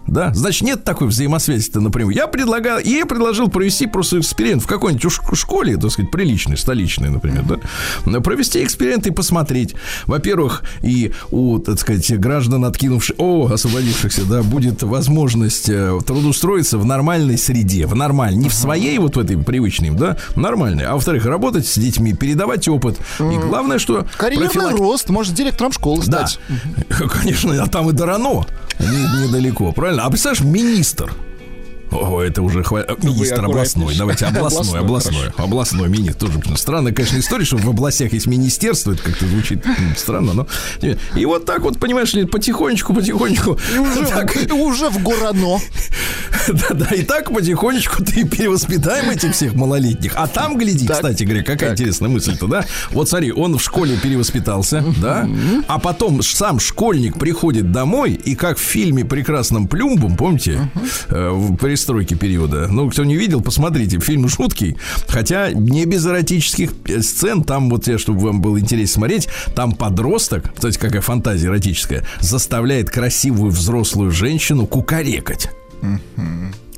Да, 0.06 0.34
значит, 0.34 0.64
нет 0.64 0.84
такой 0.84 1.08
взаимосвязи-то 1.08 1.80
напрямую. 1.80 2.14
Я 2.14 2.28
предлагаю, 2.28 2.84
я 2.84 3.06
предложил 3.06 3.48
провести 3.48 3.88
просто 3.88 4.20
эксперимент 4.20 4.62
в 4.62 4.68
какой-нибудь 4.68 5.10
школе, 5.38 5.78
так 5.78 5.90
сказать, 5.92 6.12
приличной, 6.12 6.58
столичной, 6.58 7.10
например, 7.10 7.46
да, 8.04 8.20
провести 8.20 8.62
эксперимент 8.62 9.08
и 9.08 9.12
посмотреть. 9.12 9.74
Во-первых, 10.06 10.64
и 10.82 11.14
у, 11.32 11.60
так 11.60 11.80
сказать, 11.80 12.20
граждан, 12.20 12.66
откинувших, 12.66 13.16
о, 13.20 13.52
освободившихся, 13.54 14.26
да, 14.26 14.44
будет 14.44 14.84
возможность 14.84 15.70
э, 15.70 15.98
трудоустроиться 16.06 16.78
в 16.78 16.84
нормальной 16.84 17.38
среде, 17.38 17.86
в 17.86 17.96
нормальной, 17.96 18.44
не 18.44 18.50
в 18.50 18.54
своей 18.54 18.98
вот 18.98 19.16
в 19.16 19.20
этой 19.20 19.38
привычной, 19.38 19.92
да, 19.92 20.18
нормальной, 20.36 20.84
а 20.86 20.96
во-вторых, 20.96 21.26
работать 21.26 21.66
с 21.68 21.78
детьми, 21.78 22.14
передавать 22.14 22.68
опыт. 22.68 22.98
И 23.20 23.38
главное, 23.38 23.80
что 23.80 24.06
Карьерный 24.18 24.50
профилак- 24.50 24.78
рост, 24.78 25.10
может, 25.10 25.36
директором 25.36 25.72
школы 25.72 26.04
да, 26.08 26.28
стать. 26.28 26.40
конечно, 27.22 27.64
а 27.64 27.68
там 27.68 27.90
и 27.90 27.94
Дорано, 27.94 28.09
не- 28.80 29.25
недалеко, 29.28 29.72
правильно? 29.72 30.06
А 30.06 30.10
представляешь, 30.10 30.44
министр. 30.44 31.13
О, 31.91 32.22
это 32.22 32.41
уже 32.41 32.62
хва- 32.62 32.86
министр 33.03 33.46
областной. 33.46 33.96
Давайте 33.98 34.25
областной, 34.25 34.79
Областной, 34.79 35.27
областной, 35.38 35.89
министр. 35.89 36.27
Тоже 36.27 36.41
странная, 36.55 36.93
конечно, 36.93 37.17
история, 37.17 37.46
что 37.46 37.58
в 37.58 37.69
областях 37.69 38.13
есть 38.13 38.27
министерство. 38.27 38.93
Это 38.93 39.03
как-то 39.03 39.25
звучит 39.27 39.63
странно, 39.98 40.34
но 40.34 40.48
и 41.15 41.25
вот 41.25 41.46
так 41.46 41.62
вот, 41.62 41.79
понимаешь 41.79 42.13
ли, 42.13 42.25
потихонечку, 42.25 42.93
потихонечку. 42.93 43.58
Уже, 44.53 44.89
в 44.89 45.01
Горано. 45.01 45.60
да, 46.48 46.67
да, 46.74 46.86
и 46.96 47.01
так 47.03 47.31
потихонечку 47.34 48.03
ты 48.03 48.25
перевоспитаем 48.27 49.10
этих 49.10 49.34
всех 49.34 49.53
малолетних. 49.55 50.13
А 50.15 50.27
там, 50.27 50.58
гляди, 50.58 50.88
кстати 50.88 51.24
говоря, 51.24 51.43
какая 51.43 51.74
интересная 51.74 52.10
мысль-то, 52.10 52.48
да? 52.48 52.65
Вот 52.91 53.10
смотри, 53.10 53.31
он 53.31 53.58
в 53.58 53.62
школе 53.62 53.98
перевоспитался, 53.98 54.84
да? 55.01 55.27
А 55.67 55.79
потом 55.79 56.22
сам 56.22 56.60
школьник 56.60 57.17
приходит 57.17 57.72
домой, 57.72 58.13
и 58.13 58.36
как 58.36 58.58
в 58.58 58.62
фильме 58.62 59.05
«Прекрасном 59.05 59.67
Плюмбом», 59.67 60.15
помните, 60.17 60.69
в 61.79 61.81
перестройке 61.81 62.15
периода, 62.15 62.67
ну, 62.69 62.89
кто 62.89 63.05
не 63.05 63.15
видел, 63.15 63.41
посмотрите, 63.41 64.00
фильм 64.00 64.27
жуткий, 64.27 64.75
хотя 65.07 65.51
не 65.51 65.86
без 65.86 66.05
эротических 66.05 66.74
э, 66.86 67.01
сцен, 67.01 67.43
там 67.43 67.69
вот, 67.69 67.88
чтобы 68.00 68.19
вам 68.19 68.41
было 68.41 68.59
интересно 68.59 68.95
смотреть, 68.95 69.29
там 69.55 69.71
подросток, 69.71 70.53
кстати, 70.53 70.77
какая 70.77 71.01
фантазия 71.01 71.48
эротическая, 71.48 72.05
заставляет 72.19 72.89
красивую 72.89 73.51
взрослую 73.51 74.12
женщину 74.12 74.67
кукарекать. 74.67 75.50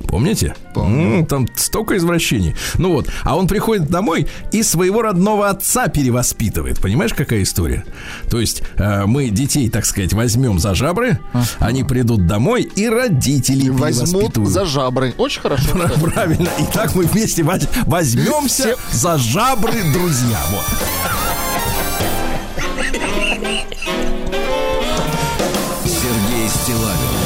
Помните? 0.08 0.54
М, 0.76 1.24
Там 1.26 1.46
столько 1.56 1.96
извращений. 1.96 2.54
Ну 2.76 2.92
вот, 2.92 3.08
а 3.22 3.36
он 3.36 3.46
приходит 3.48 3.88
домой 3.88 4.26
и 4.50 4.62
своего 4.62 5.00
родного 5.00 5.48
отца 5.48 5.88
перевоспитывает. 5.88 6.80
Понимаешь, 6.80 7.14
какая 7.14 7.42
история? 7.42 7.84
То 8.28 8.38
есть 8.40 8.62
э, 8.76 9.06
мы 9.06 9.30
детей, 9.30 9.70
так 9.70 9.86
сказать, 9.86 10.12
возьмем 10.12 10.58
за 10.58 10.74
жабры, 10.74 11.18
они 11.60 11.82
придут 11.84 12.26
домой 12.26 12.62
и 12.62 12.88
родителей 12.88 13.70
Возьмут 13.70 14.10
перевоспитывают. 14.10 14.52
за 14.52 14.64
жабры. 14.66 15.14
Очень 15.16 15.40
хорошо. 15.40 15.68
Правильно. 16.14 16.48
И 16.58 16.64
так 16.72 16.94
мы 16.94 17.04
вместе 17.06 17.42
воз- 17.42 17.68
возьмемся 17.86 18.74
за 18.90 19.16
жабры, 19.18 19.72
друзья. 19.94 20.38
Вот. 20.50 20.64
Сергей 25.84 26.48
Стилавин 26.48 27.21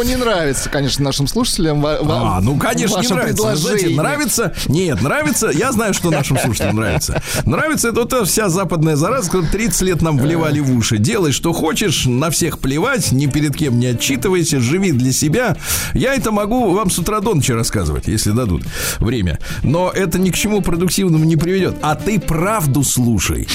Ну, 0.00 0.06
не 0.08 0.16
нравится, 0.16 0.70
конечно, 0.70 1.04
нашим 1.04 1.26
слушателям. 1.26 1.82
ва- 1.82 1.98
ва- 2.00 2.36
А, 2.36 2.40
ну, 2.40 2.56
конечно, 2.56 3.00
не 3.00 3.08
нравится. 3.08 3.54
Знаете, 3.56 3.90
нравится? 3.90 4.54
Нет, 4.66 5.02
нравится. 5.02 5.50
Я 5.52 5.72
знаю, 5.72 5.92
что 5.92 6.10
нашим 6.10 6.38
слушателям 6.38 6.76
нравится. 6.76 7.22
Нравится 7.44 7.88
это 7.88 8.00
вот 8.00 8.26
вся 8.26 8.48
западная 8.48 8.96
зараза, 8.96 9.26
которую 9.26 9.50
30 9.52 9.82
лет 9.82 10.00
нам 10.00 10.16
вливали 10.16 10.60
в 10.60 10.74
уши. 10.74 10.96
Делай, 10.96 11.32
что 11.32 11.52
хочешь, 11.52 12.06
на 12.06 12.30
всех 12.30 12.60
плевать, 12.60 13.12
ни 13.12 13.26
перед 13.26 13.54
кем 13.54 13.78
не 13.78 13.88
отчитывайся, 13.88 14.58
живи 14.58 14.92
для 14.92 15.12
себя. 15.12 15.58
Я 15.92 16.14
это 16.14 16.30
могу 16.32 16.70
вам 16.72 16.90
с 16.90 16.98
утра 16.98 17.20
до 17.20 17.34
ночи 17.34 17.52
рассказывать, 17.52 18.06
если 18.08 18.30
дадут 18.30 18.62
время. 19.00 19.38
Но 19.62 19.90
это 19.94 20.18
ни 20.18 20.30
к 20.30 20.34
чему 20.34 20.62
продуктивному 20.62 21.24
не 21.26 21.36
приведет. 21.36 21.76
А 21.82 21.94
ты 21.94 22.18
правду 22.18 22.84
слушай 22.84 23.46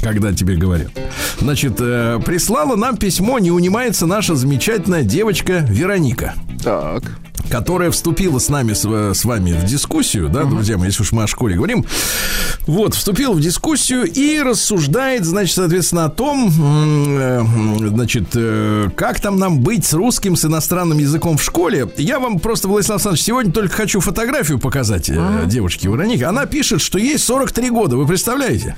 когда 0.00 0.32
тебе 0.32 0.56
говорят. 0.56 0.90
Значит, 1.42 1.74
э, 1.80 2.20
прислала 2.24 2.76
нам 2.76 2.96
письмо, 2.96 3.40
не 3.40 3.50
унимается 3.50 4.06
наша 4.06 4.36
замечательная 4.36 5.02
девочка 5.02 5.66
Вероника 5.68 6.34
Так. 6.62 7.02
которая 7.50 7.90
вступила 7.90 8.38
с 8.38 8.48
нами, 8.48 8.74
с, 8.74 8.84
э, 8.84 9.12
с 9.12 9.24
вами 9.24 9.52
в 9.52 9.64
дискуссию, 9.64 10.28
да, 10.28 10.44
друзья 10.44 10.78
мои, 10.78 10.86
если 10.86 11.02
уж 11.02 11.10
мы 11.10 11.24
о 11.24 11.26
школе 11.26 11.56
говорим, 11.56 11.84
вот, 12.68 12.94
вступила 12.94 13.32
в 13.32 13.40
дискуссию 13.40 14.04
и 14.04 14.40
рассуждает, 14.40 15.24
значит, 15.24 15.56
соответственно, 15.56 16.04
о 16.04 16.10
том, 16.10 16.48
э, 16.48 17.42
значит, 17.88 18.28
э, 18.34 18.88
как 18.96 19.20
там 19.20 19.36
нам 19.36 19.58
быть 19.62 19.84
с 19.84 19.94
русским, 19.94 20.36
с 20.36 20.44
иностранным 20.44 20.98
языком 20.98 21.36
в 21.38 21.42
школе. 21.42 21.88
Я 21.96 22.20
вам 22.20 22.38
просто, 22.38 22.68
Владислав 22.68 22.98
Александрович, 22.98 23.24
сегодня 23.24 23.52
только 23.52 23.74
хочу 23.74 23.98
фотографию 23.98 24.60
показать 24.60 25.10
э, 25.10 25.42
девушке 25.46 25.88
Веронике. 25.88 26.26
Она 26.26 26.46
пишет, 26.46 26.80
что 26.80 26.98
ей 26.98 27.18
43 27.18 27.70
года, 27.70 27.96
вы 27.96 28.06
представляете? 28.06 28.76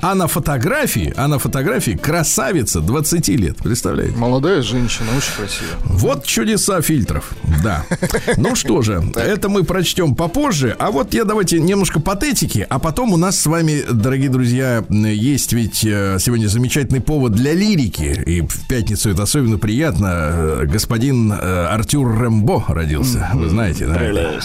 А 0.00 0.14
на 0.14 0.28
фотографии, 0.28 1.12
а 1.16 1.26
на 1.26 1.38
фотографии 1.40 1.92
красавица 1.92 2.80
20 2.80 3.28
лет, 3.30 3.56
представляете? 3.56 4.16
Молодая 4.16 4.62
женщина, 4.62 5.08
очень 5.16 5.32
красивая. 5.36 5.74
Вот 5.84 6.24
чудеса 6.24 6.80
фильтров, 6.82 7.32
да. 7.64 7.84
Ну 8.36 8.54
что 8.54 8.82
же, 8.82 9.02
это 9.16 9.48
мы 9.48 9.64
прочтем 9.64 10.14
попозже. 10.14 10.76
А 10.78 10.92
вот 10.92 11.14
я 11.14 11.24
давайте 11.24 11.58
немножко 11.58 11.98
патетики, 11.98 12.64
а 12.68 12.78
потом 12.78 13.12
у 13.12 13.16
нас 13.16 13.40
с 13.40 13.46
вами, 13.46 13.82
дорогие 13.90 14.28
друзья, 14.28 14.84
есть 14.88 15.52
ведь 15.52 15.84
э, 15.84 16.18
сегодня 16.20 16.46
замечательный 16.46 17.00
повод 17.00 17.32
для 17.32 17.52
лирики. 17.52 18.22
И 18.24 18.40
в 18.42 18.68
пятницу 18.68 19.10
это 19.10 19.24
особенно 19.24 19.58
приятно. 19.58 20.06
Э, 20.06 20.64
Господин 20.66 21.32
э, 21.32 21.66
Артюр 21.66 22.16
Рэмбо 22.20 22.66
родился. 22.68 23.28
Вы 23.34 23.48
знаете, 23.48 23.86
да? 23.86 23.94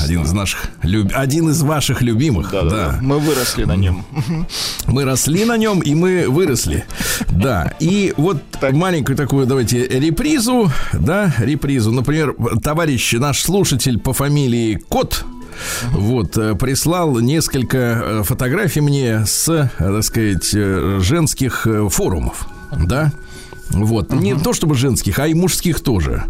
Один 0.03 0.23
из 0.23 0.31
наших, 0.31 0.69
один 0.81 1.49
из 1.49 1.61
ваших 1.61 2.01
любимых. 2.01 2.49
Да, 2.51 2.97
Мы 3.01 3.19
выросли 3.19 3.65
на 3.65 3.75
нем. 3.75 4.03
мы 4.87 5.05
росли 5.05 5.42
на 5.45 5.57
нем, 5.57 5.79
и 5.79 5.95
мы 5.95 6.27
выросли. 6.27 6.85
Да. 7.29 7.73
И 7.79 8.13
вот 8.17 8.37
маленькую 8.71 9.15
такую, 9.15 9.45
давайте, 9.45 9.87
репризу, 9.87 10.71
да, 10.93 11.33
репризу. 11.39 11.91
Например, 11.91 12.35
товарищ 12.63 13.13
наш 13.13 13.41
слушатель 13.41 13.99
по 13.99 14.13
фамилии 14.13 14.81
Кот, 14.89 15.25
вот, 15.91 16.37
э, 16.37 16.55
прислал 16.55 17.19
несколько 17.19 17.77
э, 17.77 18.23
фотографий 18.23 18.81
мне 18.81 19.25
с, 19.25 19.49
э, 19.49 19.69
так 19.77 20.03
сказать, 20.03 20.51
женских 20.51 21.67
форумов, 21.89 22.47
да. 22.71 23.11
Вот, 23.73 24.13
не 24.13 24.35
то 24.35 24.53
чтобы 24.53 24.75
женских, 24.75 25.19
а 25.19 25.27
и 25.27 25.33
мужских 25.33 25.79
тоже. 25.79 26.23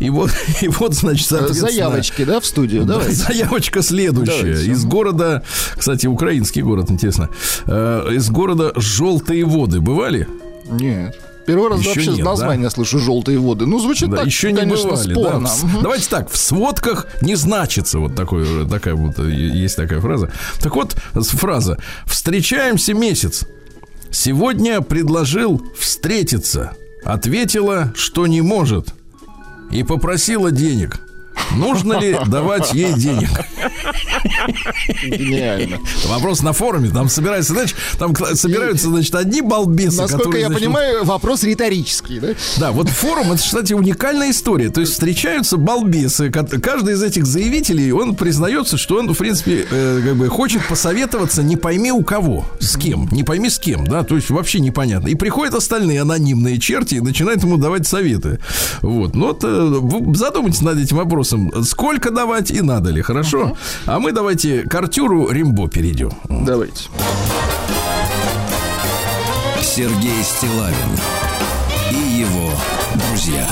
И 0.00 0.10
вот, 0.10 0.30
и 0.60 0.68
вот, 0.68 0.94
значит, 0.94 1.26
соответственно... 1.26 1.70
Заявочки, 1.70 2.24
да, 2.24 2.40
в 2.40 2.46
студию? 2.46 2.84
Да, 2.84 2.94
Давайте. 2.94 3.14
Заявочка 3.14 3.82
следующая. 3.82 4.52
Давайте. 4.52 4.70
Из 4.70 4.84
города, 4.84 5.42
кстати, 5.76 6.06
украинский 6.06 6.62
город, 6.62 6.90
интересно. 6.90 7.28
Э, 7.66 8.08
из 8.12 8.28
города 8.30 8.72
Желтые 8.76 9.44
воды 9.44 9.80
бывали? 9.80 10.26
Нет. 10.68 11.18
Первый 11.46 11.70
раз 11.70 11.80
Еще 11.80 11.90
вообще 11.90 12.12
нет, 12.12 12.24
название 12.24 12.70
слышу 12.70 12.98
«Желтые 12.98 13.38
воды». 13.38 13.66
Ну, 13.66 13.78
звучит 13.78 14.10
Да, 14.10 14.18
так, 14.18 14.26
еще 14.26 14.50
не 14.50 14.58
конечно, 14.58 14.90
бывали. 14.90 15.14
да. 15.14 15.20
спорно. 15.20 15.50
Мгм. 15.62 15.82
Давайте 15.82 16.08
так, 16.10 16.30
в 16.30 16.36
сводках 16.36 17.06
не 17.22 17.36
значится 17.36 18.00
вот 18.00 18.16
такой, 18.16 18.68
такая 18.68 18.96
вот 18.96 19.18
э, 19.20 19.30
есть 19.30 19.76
такая 19.76 20.00
фраза. 20.00 20.32
Так 20.60 20.74
вот, 20.74 20.96
фраза: 21.14 21.78
встречаемся 22.04 22.94
месяц. 22.94 23.44
Сегодня 24.10 24.80
предложил 24.80 25.62
встретиться. 25.78 26.72
Ответила, 27.06 27.92
что 27.94 28.26
не 28.26 28.40
может. 28.40 28.92
И 29.70 29.84
попросила 29.84 30.50
денег. 30.50 31.05
Нужно 31.56 31.98
ли 31.98 32.18
давать 32.26 32.72
ей 32.72 32.92
денег? 32.94 33.30
Гениально. 35.04 35.78
Вопрос 36.06 36.42
на 36.42 36.52
форуме. 36.52 36.90
Там 36.90 37.08
собираются, 37.08 37.52
знаешь, 37.52 37.74
там 37.98 38.14
собираются, 38.34 38.88
значит, 38.88 39.14
одни 39.14 39.40
балбесы, 39.40 40.02
Насколько 40.02 40.24
которые, 40.24 40.40
я 40.42 40.46
значит, 40.48 40.64
понимаю, 40.64 41.04
вопрос 41.04 41.42
риторический, 41.44 42.20
да? 42.20 42.28
Да, 42.58 42.72
вот 42.72 42.88
форум, 42.88 43.32
это, 43.32 43.42
кстати, 43.42 43.72
уникальная 43.72 44.30
история. 44.30 44.70
То 44.70 44.80
есть 44.80 44.92
встречаются 44.92 45.56
балбесы. 45.56 46.30
Каждый 46.30 46.94
из 46.94 47.02
этих 47.02 47.26
заявителей, 47.26 47.92
он 47.92 48.14
признается, 48.14 48.76
что 48.76 48.98
он, 48.98 49.12
в 49.12 49.16
принципе, 49.16 49.66
э, 49.70 50.00
как 50.04 50.16
бы 50.16 50.28
хочет 50.28 50.66
посоветоваться 50.66 51.42
не 51.42 51.56
пойми 51.56 51.92
у 51.92 52.02
кого, 52.02 52.44
с 52.60 52.76
кем, 52.76 53.08
не 53.10 53.24
пойми 53.24 53.50
с 53.50 53.58
кем, 53.58 53.86
да, 53.86 54.04
то 54.04 54.16
есть 54.16 54.30
вообще 54.30 54.60
непонятно. 54.60 55.08
И 55.08 55.14
приходят 55.14 55.54
остальные 55.54 56.02
анонимные 56.02 56.58
черти 56.58 56.96
и 56.96 57.00
начинают 57.00 57.42
ему 57.42 57.56
давать 57.56 57.86
советы. 57.86 58.38
Вот, 58.82 59.14
ну 59.14 59.28
вот 59.28 59.40
э, 59.42 60.14
задумайтесь 60.14 60.60
над 60.62 60.78
этим 60.78 60.96
вопросом, 60.96 61.25
сколько 61.64 62.10
давать 62.10 62.50
и 62.50 62.60
надо 62.60 62.90
ли, 62.90 63.02
хорошо? 63.02 63.56
А 63.86 63.98
мы 63.98 64.12
давайте 64.12 64.62
к 64.62 64.74
Артюру 64.74 65.30
Римбо 65.30 65.68
перейдем. 65.68 66.12
Давайте. 66.28 66.88
Сергей 69.62 70.22
Стилавин 70.22 70.74
и 71.90 72.20
его 72.20 72.50
друзья 72.94 73.46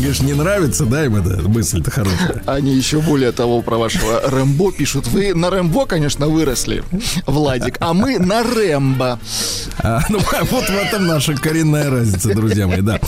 Конечно, 0.00 0.24
не 0.24 0.32
нравится, 0.32 0.86
да, 0.86 1.04
им 1.04 1.16
эта 1.16 1.46
мысль-то 1.46 1.90
хорошая. 1.90 2.42
Они 2.46 2.74
еще 2.74 3.02
более 3.02 3.32
того 3.32 3.60
про 3.60 3.76
вашего 3.76 4.22
Рэмбо 4.30 4.72
пишут. 4.72 5.06
Вы 5.08 5.34
на 5.34 5.50
Рэмбо, 5.50 5.84
конечно, 5.84 6.26
выросли, 6.28 6.82
Владик, 7.26 7.76
а 7.80 7.92
мы 7.92 8.18
на 8.18 8.42
Рэмбо. 8.42 9.18
А, 9.82 10.00
ну, 10.08 10.18
вот 10.50 10.64
в 10.64 10.70
этом 10.70 11.06
наша 11.06 11.34
коренная 11.34 11.90
разница, 11.90 12.34
друзья 12.34 12.66
мои, 12.66 12.80
да. 12.80 12.98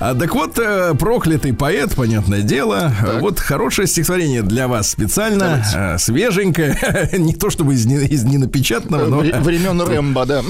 А, 0.00 0.16
так 0.16 0.34
вот, 0.34 0.58
э, 0.58 0.94
проклятый 0.98 1.52
поэт, 1.52 1.94
понятное 1.94 2.42
дело. 2.42 2.92
Так. 3.00 3.20
Вот 3.20 3.38
хорошее 3.38 3.86
стихотворение 3.86 4.42
для 4.42 4.66
вас 4.66 4.90
специально, 4.90 5.64
Давайте. 5.72 6.04
свеженькое. 6.04 7.10
Не 7.16 7.34
то 7.34 7.50
чтобы 7.50 7.74
из, 7.74 7.86
из 7.86 8.24
ненапечатанного, 8.24 9.06
но... 9.06 9.40
Времен 9.40 9.80
Рэмбо, 9.80 10.26
да. 10.26 10.42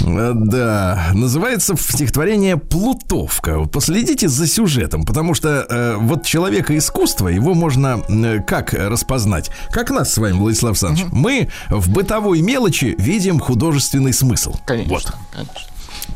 Да. 0.00 1.08
Называется 1.14 1.74
стихотворение 1.76 2.56
«Плутовка». 2.56 3.64
Последите 3.64 4.28
за 4.28 4.46
сюжетом, 4.46 5.04
потому 5.04 5.34
что 5.34 5.47
э, 5.48 5.96
вот 5.96 6.24
человека 6.24 6.76
искусства, 6.76 7.28
его 7.28 7.54
можно 7.54 8.02
э, 8.08 8.40
как 8.40 8.72
распознать? 8.72 9.50
Как 9.70 9.90
нас 9.90 10.12
с 10.12 10.18
вами, 10.18 10.32
Владислав 10.32 10.70
Александрович. 10.70 11.06
Угу. 11.06 11.16
Мы 11.16 11.48
в 11.70 11.90
бытовой 11.90 12.40
мелочи 12.40 12.94
видим 12.98 13.38
художественный 13.40 14.12
смысл. 14.12 14.54
Конечно, 14.66 14.94
вот. 14.94 15.14
конечно. 15.32 15.60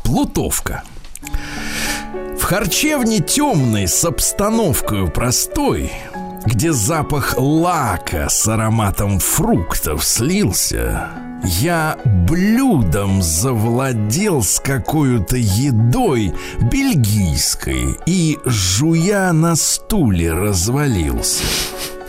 Плутовка. 0.03 0.83
В 2.39 2.43
харчевне 2.43 3.19
темной 3.19 3.87
с 3.87 4.03
обстановкой 4.03 5.09
простой, 5.09 5.91
где 6.45 6.73
запах 6.73 7.35
лака 7.37 8.27
с 8.29 8.47
ароматом 8.47 9.19
фруктов 9.19 10.03
слился, 10.03 11.09
я 11.43 11.97
блюдом 12.05 13.21
завладел 13.21 14.43
с 14.43 14.59
какой-то 14.59 15.35
едой 15.35 16.33
бельгийской 16.71 17.97
и, 18.05 18.39
жуя 18.45 19.33
на 19.33 19.55
стуле, 19.55 20.33
развалился. 20.33 21.43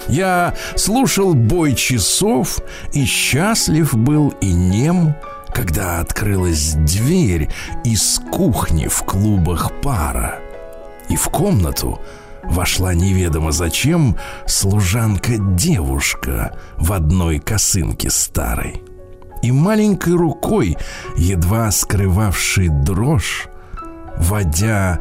Я 0.08 0.54
слушал 0.76 1.34
бой 1.34 1.74
часов 1.74 2.60
и 2.92 3.04
счастлив 3.04 3.92
был 3.94 4.28
и 4.40 4.52
нем, 4.52 5.16
когда 5.52 5.98
открылась 6.00 6.74
дверь 6.74 7.50
из 7.84 8.20
кухни 8.30 8.86
в 8.86 9.02
клубах 9.02 9.72
пара. 9.82 10.38
И 11.08 11.16
в 11.16 11.28
комнату 11.28 12.00
вошла 12.44 12.94
неведомо 12.94 13.50
зачем 13.50 14.16
служанка-девушка 14.46 16.56
в 16.76 16.92
одной 16.92 17.40
косынке 17.40 18.10
старой 18.10 18.83
и 19.44 19.52
маленькой 19.52 20.14
рукой, 20.14 20.78
едва 21.16 21.70
скрывавшей 21.70 22.68
дрожь, 22.68 23.48
водя 24.16 25.00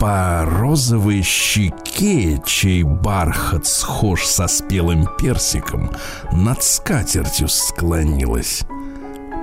по 0.00 0.44
розовой 0.44 1.22
щеке, 1.22 2.42
чей 2.44 2.82
бархат 2.82 3.64
схож 3.64 4.26
со 4.26 4.48
спелым 4.48 5.06
персиком, 5.18 5.92
над 6.32 6.64
скатертью 6.64 7.48
склонилась. 7.48 8.64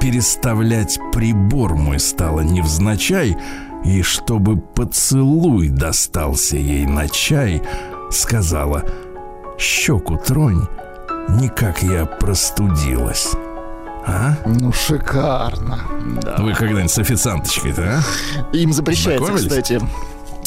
Переставлять 0.01 0.99
прибор 1.13 1.75
мой 1.75 1.99
стало 1.99 2.41
невзначай, 2.41 3.37
и 3.85 4.01
чтобы 4.01 4.57
поцелуй 4.57 5.69
достался 5.69 6.57
ей 6.57 6.85
на 6.85 7.07
чай, 7.07 7.61
сказала 8.11 8.83
«Щеку 9.57 10.17
тронь, 10.17 10.67
никак 11.29 11.81
я 11.81 12.05
простудилась». 12.05 13.33
А? 14.05 14.35
Ну, 14.45 14.71
шикарно. 14.73 15.79
Да. 16.21 16.35
Вы 16.39 16.53
когда-нибудь 16.53 16.91
с 16.91 16.97
официанточкой-то, 16.97 17.99
а? 17.99 18.55
Им 18.55 18.73
запрещается, 18.73 19.33
кстати, 19.33 19.81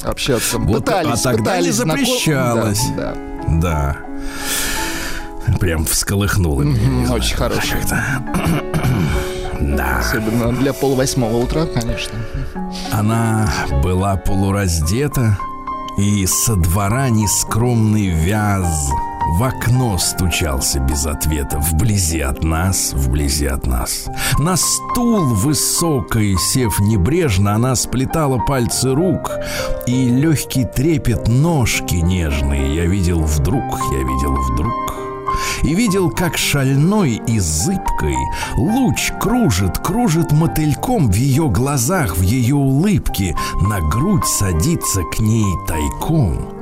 общаться. 0.03 0.59
Вот, 0.59 0.85
пытались, 0.85 1.21
а 1.21 1.31
тогда 1.31 1.39
пытались 1.43 1.67
не 1.67 1.73
запрещалось. 1.73 2.83
Да, 2.97 3.15
да. 3.49 3.97
да. 5.49 5.57
Прям 5.59 5.85
всколыхнуло 5.87 6.63
меня. 6.63 7.13
Очень 7.13 7.37
хороший. 7.37 7.79
Да. 9.59 10.01
Особенно 10.01 10.53
для 10.53 10.75
полвосьмого 10.75 11.39
утра, 11.39 11.65
конечно. 11.65 12.13
Она 12.93 13.51
была 13.83 14.17
полураздета, 14.17 15.39
и 15.97 16.27
со 16.27 16.57
двора 16.57 17.09
нескромный 17.09 18.09
вяз 18.09 18.91
в 19.27 19.43
окно 19.43 19.99
стучался 19.99 20.79
без 20.81 21.05
ответа 21.05 21.59
Вблизи 21.59 22.21
от 22.21 22.45
нас, 22.45 22.93
вблизи 22.95 23.47
от 23.47 23.67
нас. 23.67 24.07
На 24.39 24.57
стул 24.57 25.25
высокой, 25.25 26.37
сев 26.39 26.79
небрежно 26.81 27.55
Она 27.55 27.75
сплетала 27.75 28.39
пальцы 28.39 28.95
рук 28.95 29.33
И 29.87 30.09
легкий 30.09 30.65
трепет 30.65 31.29
ножки 31.29 31.97
нежные 31.97 32.75
Я 32.77 32.87
видел 32.87 33.21
вдруг, 33.23 33.65
я 33.93 33.99
видел 33.99 34.35
вдруг. 34.53 34.97
И 35.65 35.75
видел, 35.75 36.11
как 36.11 36.39
шальной 36.39 37.21
и 37.27 37.39
зыбкой 37.39 38.17
луч 38.57 39.13
кружит, 39.21 39.79
кружит 39.79 40.33
мотыльком 40.33 41.11
в 41.11 41.15
ее 41.15 41.49
глазах, 41.51 42.17
в 42.17 42.23
ее 42.23 42.55
улыбке, 42.55 43.37
на 43.61 43.81
грудь 43.81 44.25
садится 44.25 45.03
к 45.03 45.19
ней 45.19 45.45
тайком. 45.67 46.56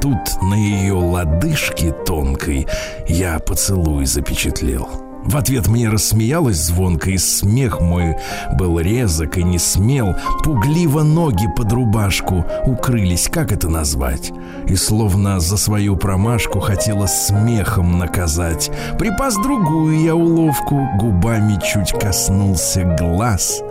Тут 0.00 0.40
на 0.40 0.54
ее 0.54 0.94
лодыжке 0.94 1.92
тонкой 1.92 2.66
я 3.06 3.38
поцелуй 3.38 4.06
запечатлел. 4.06 4.88
В 5.24 5.36
ответ 5.36 5.68
мне 5.68 5.90
рассмеялась 5.90 6.56
звонко, 6.56 7.10
и 7.10 7.18
смех 7.18 7.82
мой 7.82 8.16
был 8.54 8.80
резок 8.80 9.36
и 9.36 9.42
не 9.42 9.58
смел. 9.58 10.14
Пугливо 10.42 11.02
ноги 11.02 11.46
под 11.54 11.70
рубашку 11.72 12.46
укрылись, 12.64 13.28
как 13.28 13.52
это 13.52 13.68
назвать? 13.68 14.32
И 14.66 14.76
словно 14.76 15.38
за 15.38 15.58
свою 15.58 15.96
промашку 15.96 16.60
хотела 16.60 17.06
смехом 17.06 17.98
наказать. 17.98 18.70
Припас 18.98 19.34
другую 19.36 20.00
я 20.00 20.14
уловку, 20.14 20.88
губами 20.98 21.60
чуть 21.62 21.92
коснулся 21.92 22.96
глаз. 22.98 23.62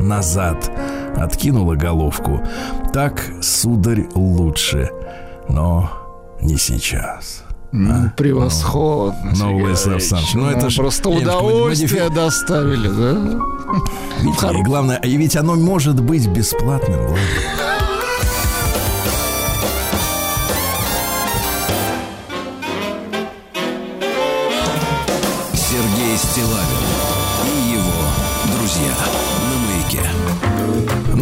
Назад 0.00 0.70
откинула 1.16 1.74
головку. 1.74 2.40
Так, 2.94 3.22
сударь, 3.42 4.06
лучше— 4.14 4.90
но 5.48 5.90
не 6.40 6.56
сейчас. 6.56 7.42
а? 7.72 8.12
Превосходно. 8.16 9.32
Но, 9.36 9.50
но 9.50 9.58
Владислав 9.58 9.94
Александрович, 9.94 10.34
ну 10.34 10.46
это 10.48 10.70
же... 10.70 10.80
Просто 10.80 11.08
удовольствие 11.10 12.04
модифи... 12.04 12.14
доставили, 12.14 12.88
да? 12.88 13.38
Видите, 14.22 14.58
и 14.58 14.62
главное, 14.62 14.96
и 14.98 15.16
ведь 15.16 15.36
оно 15.36 15.54
может 15.54 16.00
быть 16.00 16.26
бесплатным. 16.28 17.00
Сергей 25.54 26.16
Стилавин 26.16 26.95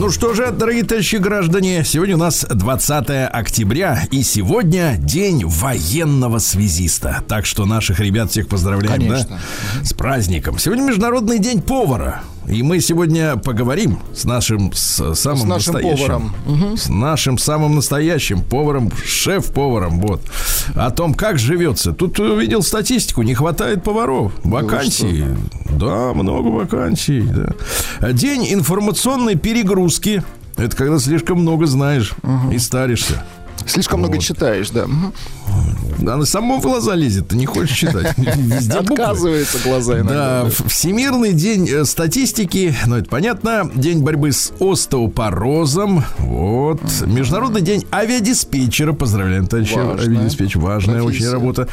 Ну 0.04 0.10
что 0.10 0.34
же, 0.34 0.50
дорогие 0.50 0.84
товарищи 0.84 1.16
граждане, 1.16 1.82
сегодня 1.82 2.16
у 2.16 2.18
нас 2.18 2.44
20 2.44 3.08
октября, 3.32 4.02
и 4.10 4.22
сегодня 4.22 4.96
день 4.98 5.46
военного 5.46 6.40
связиста. 6.40 7.24
Так 7.26 7.46
что 7.46 7.64
наших 7.64 8.00
ребят 8.00 8.30
всех 8.30 8.46
поздравляем, 8.46 9.00
Конечно. 9.00 9.40
да? 9.40 9.82
С 9.82 9.94
праздником. 9.94 10.58
Сегодня 10.58 10.82
Международный 10.82 11.38
день 11.38 11.62
повара. 11.62 12.20
И 12.48 12.62
мы 12.62 12.80
сегодня 12.80 13.36
поговорим 13.36 13.98
с 14.14 14.24
нашим 14.24 14.72
с 14.72 15.14
самым 15.14 15.14
с 15.14 15.44
нашим 15.44 15.48
настоящим, 15.48 15.96
поваром. 15.96 16.76
с 16.76 16.88
нашим 16.88 17.38
самым 17.38 17.74
настоящим 17.74 18.42
поваром, 18.42 18.90
шеф-поваром, 19.04 20.00
вот, 20.00 20.20
о 20.74 20.90
том, 20.90 21.14
как 21.14 21.38
живется. 21.38 21.92
Тут 21.92 22.18
увидел 22.20 22.62
статистику, 22.62 23.22
не 23.22 23.34
хватает 23.34 23.82
поваров, 23.82 24.32
вакансий, 24.44 25.24
да, 25.70 26.12
много 26.12 26.48
вакансий. 26.48 27.22
Да. 27.22 28.12
День 28.12 28.52
информационной 28.52 29.36
перегрузки. 29.36 30.22
Это 30.56 30.76
когда 30.76 30.98
слишком 30.98 31.40
много 31.40 31.66
знаешь 31.66 32.12
угу. 32.22 32.52
и 32.52 32.58
старишься. 32.58 33.24
Слишком 33.66 34.00
вот. 34.00 34.08
много 34.08 34.22
читаешь, 34.22 34.70
да. 34.70 34.86
Она 36.00 36.26
само 36.26 36.58
в 36.58 36.62
глаза 36.62 36.94
лезет, 36.94 37.28
ты 37.28 37.36
не 37.36 37.46
хочешь 37.46 37.76
читать. 37.76 38.14
Везде 38.18 38.78
Отказывается 38.78 39.58
глаза 39.64 40.00
иногда. 40.00 40.44
Да, 40.44 40.50
Всемирный 40.68 41.32
день 41.32 41.68
э, 41.68 41.84
статистики, 41.84 42.74
ну 42.86 42.96
это 42.96 43.08
понятно, 43.08 43.70
день 43.74 44.02
борьбы 44.02 44.32
с 44.32 44.52
остеопорозом, 44.60 46.04
вот. 46.18 46.80
Международный 47.06 47.62
день 47.62 47.86
авиадиспетчера, 47.92 48.92
поздравляем, 48.92 49.46
товарищи, 49.46 49.76
авиадиспетчер, 49.78 50.60
важная 50.60 51.02
очень 51.02 51.28
работа. 51.30 51.68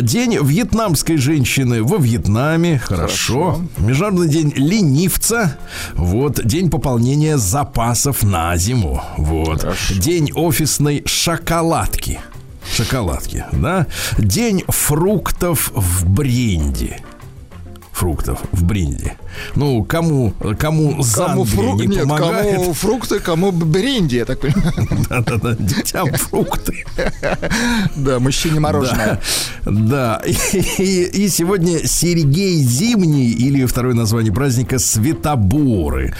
День 0.00 0.38
вьетнамской 0.40 1.16
женщины 1.16 1.82
во 1.82 1.98
Вьетнаме, 1.98 2.78
хорошо. 2.78 3.60
Международный 3.78 4.28
день 4.28 4.52
ленивца, 4.54 5.56
вот. 5.94 6.44
День 6.44 6.70
пополнения 6.70 7.36
запасов 7.36 8.22
на 8.22 8.56
зиму, 8.56 9.02
вот. 9.16 9.66
День 9.90 10.32
офисной 10.34 11.02
шоколадки 11.06 12.20
шоколадки, 12.72 13.44
да? 13.52 13.86
День 14.18 14.64
фруктов 14.68 15.70
в 15.74 16.08
бренде. 16.08 17.00
фруктов 17.92 18.40
в 18.52 18.64
бренде. 18.64 19.16
Ну, 19.54 19.84
кому, 19.84 20.32
кому 20.58 21.02
Кому, 21.14 21.44
фру... 21.44 21.78
не 21.80 21.86
Нет, 21.86 22.02
помогает. 22.02 22.56
кому 22.56 22.72
фрукты, 22.74 23.20
кому 23.20 23.52
бренди, 23.52 24.16
я 24.16 24.24
так 24.24 24.40
понимаю. 24.40 24.72
Да-да-да, 25.08 25.54
детям 25.54 26.12
фрукты. 26.14 26.84
Да, 27.96 28.18
мужчине 28.18 28.60
мороженое. 28.60 29.20
Да, 29.64 30.22
и, 30.24 31.28
сегодня 31.28 31.86
Сергей 31.86 32.62
Зимний, 32.62 33.30
или 33.30 33.64
второе 33.64 33.94
название 33.94 34.32
праздника 34.32 34.78
Светоборы. 34.78 36.14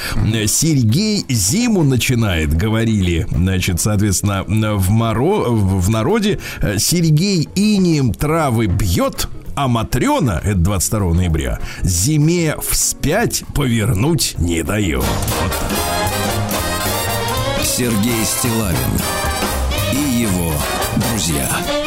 Сергей 0.47 1.25
зиму 1.29 1.83
начинает, 1.85 2.55
говорили, 2.55 3.27
значит, 3.31 3.81
соответственно, 3.81 4.45
в, 4.45 4.91
моро, 4.91 5.49
в 5.51 5.91
народе. 5.91 6.39
Сергей 6.79 7.49
инием 7.55 8.13
травы 8.13 8.67
бьет, 8.67 9.29
а 9.57 9.69
Матрена, 9.69 10.41
это 10.43 10.59
22 10.59 11.15
ноября, 11.15 11.61
зиме 11.83 12.57
вспять 13.05 13.45
повернуть 13.55 14.35
не 14.39 14.63
так. 14.63 14.81
Сергей 17.63 18.25
Стилавин 18.25 18.79
и 19.93 20.23
его 20.23 20.51
друзья. 20.97 21.84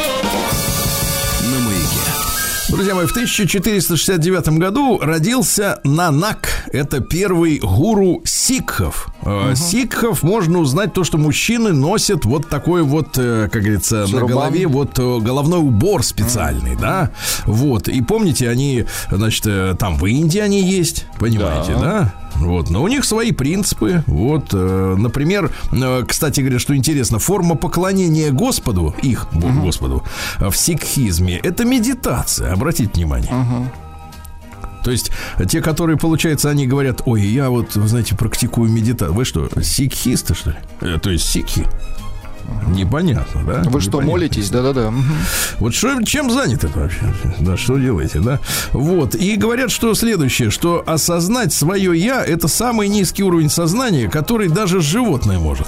На. 2.69 2.75
Друзья 2.75 2.95
мои, 2.95 3.06
в 3.06 3.12
1469 3.12 4.49
году 4.60 4.99
родился 4.99 5.80
Нанак. 5.84 6.49
Это 6.71 6.99
первый 6.99 7.60
гуру 7.60 8.21
сикхов. 8.25 9.08
Э, 9.23 9.53
Сикхов 9.56 10.23
можно 10.23 10.60
узнать 10.60 10.93
то, 10.93 11.03
что 11.03 11.17
мужчины 11.17 11.71
носят 11.71 12.25
вот 12.25 12.49
такой 12.49 12.84
вот, 12.84 13.17
э, 13.17 13.47
как 13.51 13.62
говорится, 13.62 14.01
на 14.01 14.08
Тюрбан. 14.08 14.27
голове 14.30 14.67
вот 14.67 14.99
э, 14.99 15.19
головной 15.19 15.60
убор 15.60 16.03
специальный, 16.03 16.75
да? 16.75 17.12
Вот. 17.45 17.88
И 17.88 18.01
помните, 18.01 18.49
они, 18.49 18.86
значит, 19.10 19.77
там 19.80 19.97
в 19.97 20.06
Индии 20.06 20.39
они 20.39 20.62
есть, 20.62 21.06
понимаете, 21.19 21.73
да? 21.73 22.13
Вот, 22.39 22.69
но 22.69 22.84
у 22.84 22.88
них 22.88 23.06
свои 23.06 23.32
принципы. 23.32 24.04
Вот, 24.08 24.50
э, 24.54 24.95
например, 24.97 25.52
э, 25.71 26.04
кстати 26.08 26.41
говоря, 26.41 26.60
что 26.60 26.76
интересно, 26.76 27.19
форма 27.19 27.56
поклонения 27.56 28.32
Господу, 28.32 28.95
их 29.02 29.28
Богу 29.34 29.62
Господу, 29.62 30.04
э, 30.39 30.50
в 30.50 30.56
сикхизме 30.58 31.38
это 31.38 31.65
медитация. 31.65 32.54
Обратите 32.54 32.91
внимание. 32.93 33.32
То 34.84 34.91
есть 34.91 35.12
те, 35.50 35.62
которые, 35.62 35.97
получается, 35.97 36.50
они 36.50 36.65
говорят, 36.65 37.02
ой, 37.06 37.21
я 37.21 37.50
вот, 37.50 37.76
вы 37.76 37.88
знаете, 37.89 38.15
практикую 38.15 38.71
медитацию. 38.71 39.13
Вы 39.13 39.26
что, 39.26 39.50
сикхисты, 39.62 40.34
что 40.34 40.52
ли? 40.52 40.56
Э, 40.80 40.97
то 40.97 41.10
есть 41.10 41.28
сикхи. 41.28 41.67
Непонятно, 42.67 43.43
да? 43.43 43.62
Вы 43.69 43.81
что, 43.81 44.01
Непонятно. 44.01 44.12
молитесь? 44.12 44.49
Да-да-да. 44.49 44.93
Вот 45.60 45.73
что, 45.73 46.01
чем 46.03 46.31
заняты 46.31 46.67
вообще? 46.67 47.13
Да, 47.39 47.57
что 47.57 47.77
делаете, 47.77 48.19
да? 48.19 48.39
Вот. 48.71 49.15
И 49.15 49.36
говорят, 49.36 49.71
что 49.71 49.93
следующее, 49.93 50.49
что 50.49 50.83
осознать 50.86 51.53
свое 51.53 51.97
я 51.97 52.23
это 52.23 52.47
самый 52.47 52.88
низкий 52.88 53.23
уровень 53.23 53.49
сознания, 53.49 54.10
который 54.10 54.49
даже 54.49 54.81
животное 54.81 55.39
может. 55.39 55.67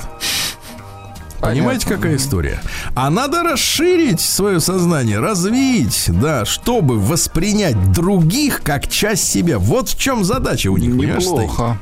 Понимаете, 1.40 1.88
какая 1.88 2.18
история? 2.18 2.62
А 2.96 3.10
надо 3.10 3.44
расширить 3.44 4.20
свое 4.20 4.60
сознание, 4.60 5.20
развить, 5.20 6.06
да, 6.10 6.44
чтобы 6.46 7.00
воспринять 7.00 7.92
других 7.94 8.62
как 8.62 8.88
часть 8.90 9.30
себя. 9.30 9.58
Вот 9.58 9.90
в 9.90 9.98
чем 9.98 10.26
задача 10.26 10.70
у 10.70 10.78
них. 10.78 10.94
Неплохо. 10.94 11.80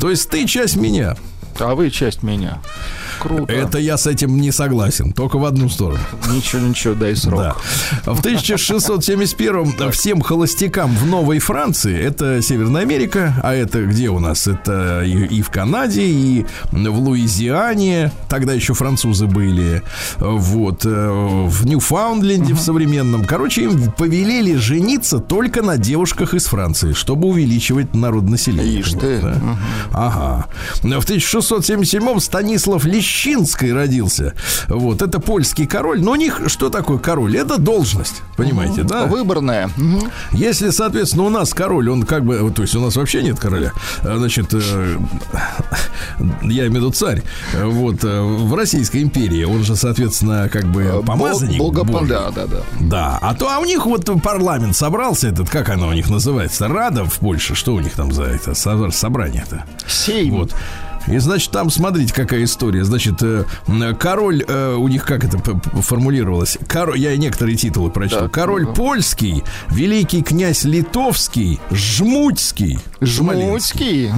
То 0.00 0.10
есть 0.10 0.28
ты 0.28 0.44
часть 0.46 0.76
меня. 0.76 1.16
А 1.60 1.74
вы 1.74 1.90
часть 1.90 2.22
меня. 2.22 2.58
Круто. 3.20 3.52
Это 3.52 3.78
я 3.78 3.98
с 3.98 4.06
этим 4.06 4.40
не 4.40 4.50
согласен, 4.50 5.12
только 5.12 5.36
в 5.38 5.44
одну 5.44 5.68
сторону. 5.68 6.00
Ничего, 6.32 6.62
ничего, 6.62 6.94
дай 6.94 7.14
срок. 7.14 7.56
Да. 8.06 8.14
В 8.14 8.20
1671 8.20 9.90
всем 9.90 10.22
холостякам 10.22 10.96
в 10.96 11.06
Новой 11.06 11.38
Франции, 11.38 11.98
это 11.98 12.40
Северная 12.40 12.82
Америка, 12.82 13.34
а 13.42 13.54
это 13.54 13.84
где 13.84 14.08
у 14.08 14.18
нас? 14.20 14.46
Это 14.46 15.02
и, 15.04 15.26
и 15.26 15.42
в 15.42 15.50
Канаде, 15.50 16.02
и 16.02 16.46
в 16.72 16.98
Луизиане, 16.98 18.10
тогда 18.28 18.54
еще 18.54 18.72
французы 18.72 19.26
были, 19.26 19.82
вот, 20.18 20.86
э, 20.86 21.08
в 21.46 21.66
Ньюфаундленде, 21.66 22.54
в 22.54 22.60
современном. 22.60 23.26
Короче, 23.26 23.64
им 23.64 23.92
повелели 23.92 24.54
жениться 24.54 25.18
только 25.18 25.62
на 25.62 25.76
девушках 25.76 26.32
из 26.32 26.46
Франции, 26.46 26.94
чтобы 26.94 27.28
увеличивать 27.28 27.94
народонаселение. 27.94 28.80
Ишь 28.80 28.92
ты. 28.92 29.20
Да. 29.20 29.58
Ага. 29.92 30.46
В 30.80 31.04
1677-м 31.50 32.20
Станислав 32.20 32.84
Лещинский 32.84 33.72
родился. 33.72 34.34
Вот, 34.68 35.02
это 35.02 35.20
польский 35.20 35.66
король. 35.66 36.00
Но 36.02 36.12
у 36.12 36.16
них 36.16 36.40
что 36.46 36.70
такое 36.70 36.98
король? 36.98 37.36
Это 37.36 37.58
должность, 37.58 38.22
понимаете, 38.36 38.82
да? 38.82 39.06
Выборная. 39.06 39.70
Мгм. 39.76 40.10
Если, 40.32 40.70
соответственно, 40.70 41.24
у 41.24 41.30
нас 41.30 41.52
король, 41.54 41.88
он 41.90 42.04
как 42.04 42.24
бы, 42.24 42.50
то 42.54 42.62
есть 42.62 42.74
у 42.74 42.80
нас 42.80 42.96
вообще 42.96 43.22
нет 43.22 43.38
короля, 43.38 43.72
А, 44.02 44.16
значит, 44.18 44.52
э, 44.52 44.96
я 46.42 46.66
имею 46.66 46.70
в 46.70 46.74
виду 46.74 46.90
царь, 46.92 47.22
вот, 47.62 48.04
э, 48.04 48.20
в 48.20 48.54
Российской 48.54 49.02
империи, 49.02 49.44
он 49.44 49.64
же, 49.64 49.76
соответственно, 49.76 50.48
как 50.48 50.64
бы 50.64 51.02
помазанник 51.04 51.58
Бог- 51.58 51.74
Бога- 51.74 51.84
Божий. 51.92 52.08
Да, 52.08 52.30
да, 52.30 52.46
да. 52.46 52.56
Да, 52.80 53.18
а 53.20 53.34
то 53.34 53.48
а 53.50 53.58
у 53.58 53.64
них 53.64 53.86
вот 53.86 54.08
парламент 54.22 54.76
собрался, 54.76 55.28
этот, 55.28 55.48
как 55.50 55.68
оно 55.70 55.88
у 55.88 55.92
них 55.92 56.08
называется, 56.10 56.68
Рада 56.68 57.04
в 57.04 57.14
Польше, 57.18 57.54
что 57.54 57.74
у 57.74 57.80
них 57.80 57.92
там 57.94 58.12
за 58.12 58.24
это 58.24 58.54
со- 58.54 58.90
собрание-то? 58.90 59.64
Сейм. 59.86 60.34
Вот. 60.34 60.54
И, 61.06 61.18
значит, 61.18 61.50
там, 61.50 61.70
смотрите, 61.70 62.12
какая 62.14 62.44
история. 62.44 62.84
Значит, 62.84 63.22
э, 63.22 63.44
король, 63.98 64.44
э, 64.46 64.74
у 64.74 64.88
них 64.88 65.04
как 65.04 65.24
это 65.24 65.38
формулировалось? 65.80 66.58
Король, 66.66 66.98
я 66.98 67.16
некоторые 67.16 67.56
титулы 67.56 67.90
прочту. 67.90 68.20
Так, 68.20 68.32
король 68.32 68.62
ну-ка. 68.62 68.74
польский, 68.74 69.42
великий 69.70 70.22
князь 70.22 70.64
литовский, 70.64 71.60
жмутский. 71.70 72.78
Жмутский. 73.00 74.10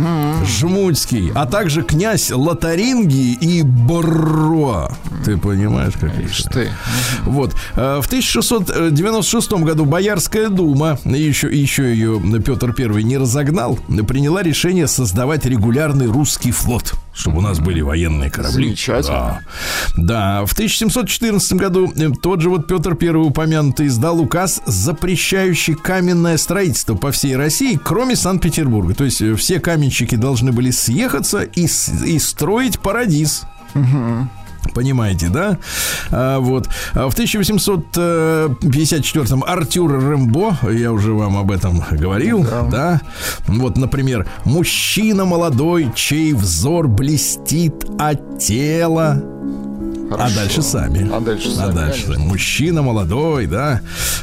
Жмутский, 0.44 1.30
а 1.34 1.46
также 1.46 1.82
князь 1.82 2.30
Лотарингии 2.30 3.32
и 3.40 3.62
Бро. 3.62 4.90
Ты 5.24 5.36
понимаешь, 5.38 5.92
как 6.00 6.18
Ишь 6.18 6.42
ты. 6.52 6.68
вот. 7.24 7.54
Э, 7.76 8.00
В 8.02 8.06
1696 8.06 9.52
году 9.52 9.84
Боярская 9.84 10.48
дума, 10.48 10.98
еще, 11.04 11.48
еще 11.48 11.92
ее 11.92 12.20
Петр 12.44 12.74
I 12.76 13.02
не 13.04 13.18
разогнал, 13.18 13.78
приняла 14.08 14.42
решение 14.42 14.88
создавать 14.88 15.46
регулярный 15.46 16.06
русский 16.06 16.50
флот, 16.50 16.94
чтобы 17.14 17.38
у 17.38 17.40
нас 17.40 17.60
были 17.60 17.80
военные 17.80 18.30
корабли. 18.30 18.66
Замечательно. 18.66 19.42
Да. 19.96 20.42
Да. 20.42 20.46
В 20.46 20.52
1714 20.52 21.52
году 21.54 21.92
э, 21.94 22.10
тот 22.22 22.40
же 22.40 22.50
вот 22.50 22.66
Петр 22.66 22.96
I 23.00 23.08
упомянутый 23.10 23.86
издал 23.86 24.20
указ, 24.20 24.62
запрещающий 24.66 25.74
каменное 25.74 26.36
строительство 26.36 26.94
по 26.94 27.10
всей 27.10 27.36
России, 27.36 27.78
кроме 27.82 28.16
Санкт-Петербурга. 28.16 28.94
То 28.94 29.04
есть 29.04 29.20
э, 29.20 29.34
все 29.34 29.60
каменщики 29.60 30.14
должны 30.14 30.52
были 30.52 30.70
съехаться 30.70 31.42
и, 31.42 31.64
и 31.64 32.18
строить 32.18 32.80
парадиз. 32.80 33.42
Понимаете, 34.74 35.28
да? 35.28 35.58
А, 36.10 36.38
вот. 36.38 36.68
А 36.94 37.08
в 37.08 37.14
1854-м 37.14 39.44
Артюр 39.44 39.92
Рэмбо, 39.92 40.58
я 40.70 40.92
уже 40.92 41.12
вам 41.12 41.36
об 41.36 41.50
этом 41.50 41.82
говорил, 41.90 42.46
да. 42.70 43.00
Вот, 43.46 43.76
например, 43.76 44.26
мужчина 44.44 45.24
молодой, 45.24 45.90
чей 45.94 46.32
взор 46.32 46.88
блестит 46.88 47.86
от 47.98 48.38
тела. 48.38 49.22
А 50.14 50.16
Хорошо. 50.18 50.34
дальше 50.36 50.62
сами. 50.62 51.10
А 51.12 51.20
дальше 51.20 51.48
А 51.52 51.56
сами, 51.56 51.74
дальше. 51.74 52.02
конечно. 52.06 52.24
Мужчина 52.24 52.82
молодой, 52.82 53.46
да. 53.46 53.80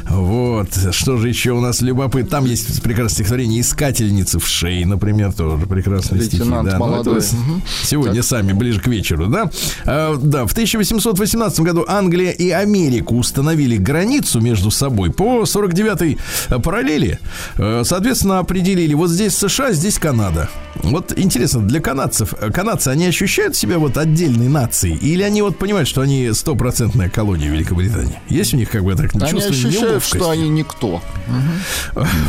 Вот. 0.08 0.68
Что 0.92 1.16
же 1.16 1.28
еще 1.28 1.52
у 1.52 1.60
нас 1.60 1.80
любопытно? 1.80 2.30
Там 2.30 2.44
есть 2.44 2.82
прекрасное 2.82 3.14
стихотворение 3.14 3.60
«Искательницы 3.60 4.38
в 4.38 4.46
шее», 4.46 4.86
например, 4.86 5.32
тоже 5.32 5.66
прекрасные 5.66 6.22
стихи. 6.22 6.38
Лейтенант 6.38 6.68
да. 6.70 6.78
Ну, 6.78 6.86
молодой. 6.86 7.20
с- 7.20 7.32
Мгм. 7.32 7.62
Сегодня 7.84 8.22
сами, 8.22 8.52
ближе 8.52 8.80
к 8.80 8.86
вечеру, 8.86 9.26
да? 9.26 9.50
А, 9.84 10.16
да, 10.16 10.46
в 10.46 10.52
1818 10.52 11.60
году 11.64 11.84
Англия 11.88 12.30
и 12.30 12.50
Америка 12.50 13.12
установили 13.12 13.76
границу 13.76 14.40
между 14.40 14.70
собой 14.70 15.10
по 15.10 15.42
49-й 15.44 16.18
параллели. 16.62 17.18
Э, 17.56 17.82
Соответственно, 17.84 18.38
определили, 18.38 18.94
вот 18.94 19.10
здесь 19.10 19.34
США, 19.36 19.72
здесь 19.72 19.98
Канада. 19.98 20.48
Вот 20.82 21.12
интересно, 21.18 21.60
для 21.60 21.80
канадцев, 21.80 22.34
э, 22.40 22.50
канадцы, 22.50 22.88
они 22.88 23.06
ощущают 23.06 23.56
себя 23.56 23.78
вот 23.78 23.96
отдельной 23.98 24.48
нацией? 24.48 24.96
Или 24.96 25.22
они 25.22 25.42
вот 25.42 25.58
понимают, 25.58 25.79
что 25.86 26.00
они 26.02 26.30
стопроцентная 26.32 27.08
колония 27.08 27.50
Великобритании? 27.50 28.18
Есть 28.28 28.54
у 28.54 28.56
них 28.56 28.70
как 28.70 28.84
бы 28.84 28.94
так 28.94 29.14
Они 29.14 29.30
чувство 29.30 29.50
ощущают, 29.52 29.74
неловкости? 29.82 30.16
что 30.16 30.30
они 30.30 30.48
никто. 30.48 31.02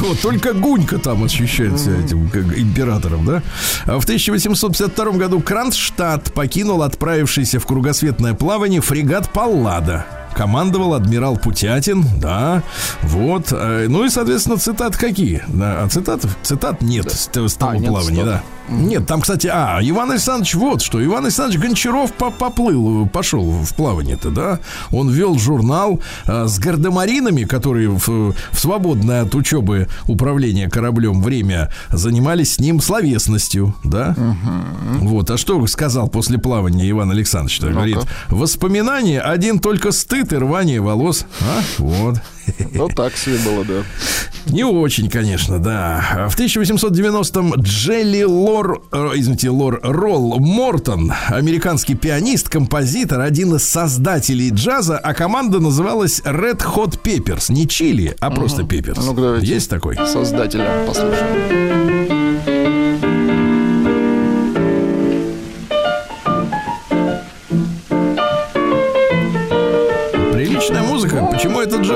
Вот 0.02 0.20
только 0.22 0.54
Гунька 0.54 0.98
там 0.98 1.24
ощущает 1.24 1.80
себя 1.80 2.00
этим 2.04 2.30
как 2.30 2.58
императором, 2.58 3.26
да? 3.26 3.44
А 3.86 4.00
в 4.00 4.04
1852 4.04 5.12
году 5.12 5.40
Кронштадт 5.40 6.34
покинул 6.34 6.84
отправившийся 6.84 7.60
в 7.60 7.66
кругосветное 7.66 8.34
плавание 8.34 8.82
фрегат 8.82 9.32
Паллада. 9.32 10.06
Командовал 10.36 10.94
адмирал 10.94 11.38
Путятин, 11.38 12.06
да, 12.20 12.64
вот. 13.04 13.48
э, 13.52 13.88
Ну 13.90 14.06
и, 14.06 14.10
соответственно, 14.10 14.58
цитат 14.58 14.98
какие? 14.98 15.44
А 15.60 15.88
цитат, 15.88 16.22
цитат 16.44 16.82
нет 16.82 17.12
с, 17.12 17.28
того 17.28 17.48
А, 17.60 17.76
плавания, 17.76 18.24
да. 18.24 18.44
Нет, 18.70 19.06
там, 19.06 19.22
кстати, 19.22 19.50
а, 19.52 19.80
Иван 19.82 20.12
Александрович 20.12 20.56
вот 20.56 20.82
что. 20.82 21.04
Иван 21.04 21.26
Александрович 21.26 21.62
Гончаров 21.62 22.14
по 22.14 22.32
поплыл, 22.32 23.06
пошел 23.08 23.52
в 23.52 23.76
плавание-то, 23.76 24.30
да? 24.30 24.60
Он 24.92 25.10
вел 25.10 25.38
журнал 25.38 26.00
а, 26.26 26.48
с 26.48 26.58
гардемаринами, 26.60 27.44
которые 27.44 27.90
в, 27.90 28.08
в 28.08 28.36
свободное 28.54 29.24
от 29.24 29.36
учебы 29.36 29.88
управления 30.08 30.70
кораблем 30.70 31.22
время 31.22 31.70
занимались 31.90 32.56
с 32.56 32.60
ним 32.60 32.80
словесностью, 32.80 33.76
да? 33.84 34.16
Угу. 34.18 35.08
Вот, 35.08 35.30
а 35.32 35.38
что 35.38 35.66
сказал 35.68 36.08
после 36.08 36.38
плавания 36.38 36.90
Иван 36.90 37.12
Александрович? 37.12 37.60
Говорит, 37.60 37.98
воспоминания 38.30 39.20
один 39.20 39.60
только 39.60 39.92
стыд 39.92 40.21
и 40.34 40.36
рвание 40.36 40.82
волос. 40.82 41.26
А, 41.42 41.62
вот. 41.78 42.16
Ну, 42.74 42.90
так 42.90 43.16
себе 43.16 43.38
было, 43.40 43.64
да. 43.66 43.84
Не 44.48 44.64
очень, 44.64 45.10
конечно, 45.10 45.60
да. 45.60 46.28
В 46.30 46.38
1890-м 46.38 47.56
Джелли 47.62 48.24
Лор, 48.24 48.82
э, 48.92 49.12
извините, 49.16 49.50
Лор 49.50 49.80
Ролл 49.84 50.40
Мортон, 50.40 51.14
американский 51.28 51.96
пианист, 51.96 52.50
композитор, 52.50 53.22
один 53.22 53.56
из 53.56 53.64
создателей 53.64 54.50
джаза, 54.50 54.98
а 54.98 55.14
команда 55.14 55.60
называлась 55.60 56.22
Red 56.22 56.62
Hot 56.76 57.00
Peppers. 57.02 57.52
Не 57.52 57.68
чили, 57.68 58.16
а 58.20 58.32
просто 58.32 58.64
Peppers. 58.64 59.00
Ну, 59.04 59.38
Есть 59.38 59.70
такой? 59.70 59.96
Создателя 60.08 60.86
послушаем. 60.88 61.91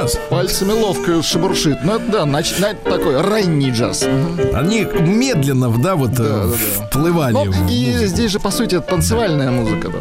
Джаз. 0.05 0.19
Пальцами 0.29 0.71
ловко 0.71 1.21
шебуршит. 1.21 1.77
Ну, 1.83 1.95
это, 1.95 2.11
да, 2.11 2.25
нач, 2.25 2.57
на, 2.59 2.73
такой 2.73 3.21
ранний 3.21 3.71
джаз. 3.71 4.03
Они 4.53 4.85
медленно, 4.99 5.69
да, 5.69 5.95
вот 5.95 6.13
да, 6.13 6.23
э, 6.23 6.53
да, 6.79 6.85
вплывали. 6.87 7.33
Ну, 7.33 7.67
и 7.69 8.05
здесь 8.05 8.31
же, 8.31 8.39
по 8.39 8.51
сути, 8.51 8.75
это 8.75 8.87
танцевальная 8.87 9.51
музыка. 9.51 9.89
Да. 9.89 9.99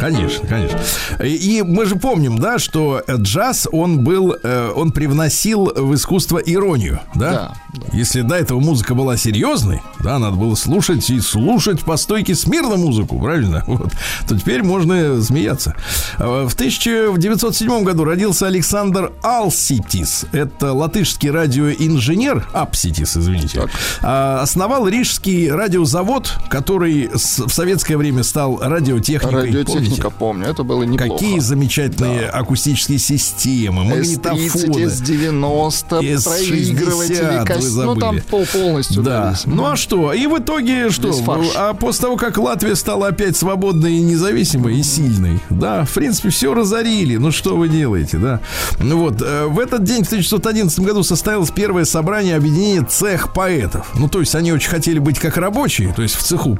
Конечно, 0.00 0.48
конечно. 0.48 0.80
И 1.22 1.62
мы 1.62 1.84
же 1.84 1.96
помним, 1.96 2.38
да, 2.38 2.58
что 2.58 3.02
джаз, 3.06 3.68
он 3.70 4.02
был, 4.02 4.34
э, 4.42 4.72
он 4.74 4.92
привносил 4.92 5.66
в 5.66 5.94
искусство 5.94 6.38
иронию, 6.38 7.00
да? 7.14 7.30
Да. 7.30 7.54
Если 7.92 8.22
до 8.22 8.36
этого 8.36 8.60
музыка 8.60 8.94
была 8.94 9.16
серьезной, 9.16 9.82
да, 10.02 10.18
надо 10.18 10.36
было 10.36 10.54
слушать 10.54 11.08
и 11.10 11.20
слушать 11.20 11.80
по 11.80 11.96
стойке 11.96 12.34
смирно 12.34 12.76
музыку, 12.76 13.18
правильно? 13.18 13.64
Вот. 13.70 13.92
То 14.28 14.36
теперь 14.38 14.62
можно 14.62 15.22
смеяться. 15.22 15.74
В 16.18 16.52
1907 16.52 17.84
году 17.84 18.04
родился 18.04 18.46
Александр 18.46 19.12
Алситис. 19.40 20.26
Это 20.32 20.74
латышский 20.74 21.30
радиоинженер, 21.30 22.46
Апситис, 22.52 23.16
извините. 23.16 23.60
Так. 23.62 23.70
А, 24.02 24.42
основал 24.42 24.86
Рижский 24.86 25.50
радиозавод, 25.50 26.30
который 26.50 27.08
в 27.08 27.18
советское 27.48 27.96
время 27.96 28.22
стал 28.22 28.58
радиотехникой. 28.60 29.46
Радиотехника, 29.46 30.10
помню, 30.10 30.46
это 30.46 30.62
было 30.62 30.82
неплохо. 30.82 31.12
Какие 31.12 31.38
замечательные 31.38 32.30
да. 32.30 32.38
акустические 32.38 32.98
системы, 32.98 33.84
магнитофоны. 33.84 34.40
S30, 34.40 35.02
S90, 35.02 36.24
проигрыватели, 36.24 37.54
вы 37.56 37.62
забыли. 37.62 37.86
Ну, 37.86 37.96
там 37.96 38.20
пол 38.20 38.46
полностью. 38.52 39.02
Да. 39.02 39.34
Ну, 39.46 39.66
а 39.66 39.76
что? 39.76 40.12
И 40.12 40.26
в 40.26 40.38
итоге 40.38 40.90
что? 40.90 41.14
А 41.56 41.72
после 41.72 42.02
того, 42.02 42.16
как 42.16 42.36
Латвия 42.36 42.76
стала 42.76 43.08
опять 43.08 43.38
свободной 43.38 43.94
и 43.94 44.00
независимой 44.02 44.78
и 44.78 44.82
сильной, 44.82 45.40
да, 45.48 45.86
в 45.86 45.94
принципе, 45.94 46.28
все 46.28 46.52
разорили. 46.52 47.16
Ну, 47.16 47.30
что 47.32 47.56
вы 47.56 47.68
делаете, 47.68 48.18
да? 48.18 48.40
Ну, 48.78 48.98
вот. 48.98 49.22
Э, 49.30 49.46
в 49.46 49.58
этот 49.60 49.84
день, 49.84 50.02
в 50.02 50.06
1911 50.06 50.80
году, 50.80 51.02
состоялось 51.02 51.50
первое 51.50 51.84
собрание 51.84 52.36
объединения 52.36 52.82
цех 52.82 53.32
поэтов. 53.32 53.86
Ну, 53.94 54.08
то 54.08 54.20
есть, 54.20 54.34
они 54.34 54.52
очень 54.52 54.68
хотели 54.68 54.98
быть 54.98 55.18
как 55.18 55.36
рабочие, 55.36 55.92
то 55.92 56.02
есть, 56.02 56.16
в 56.16 56.22
цеху 56.22 56.58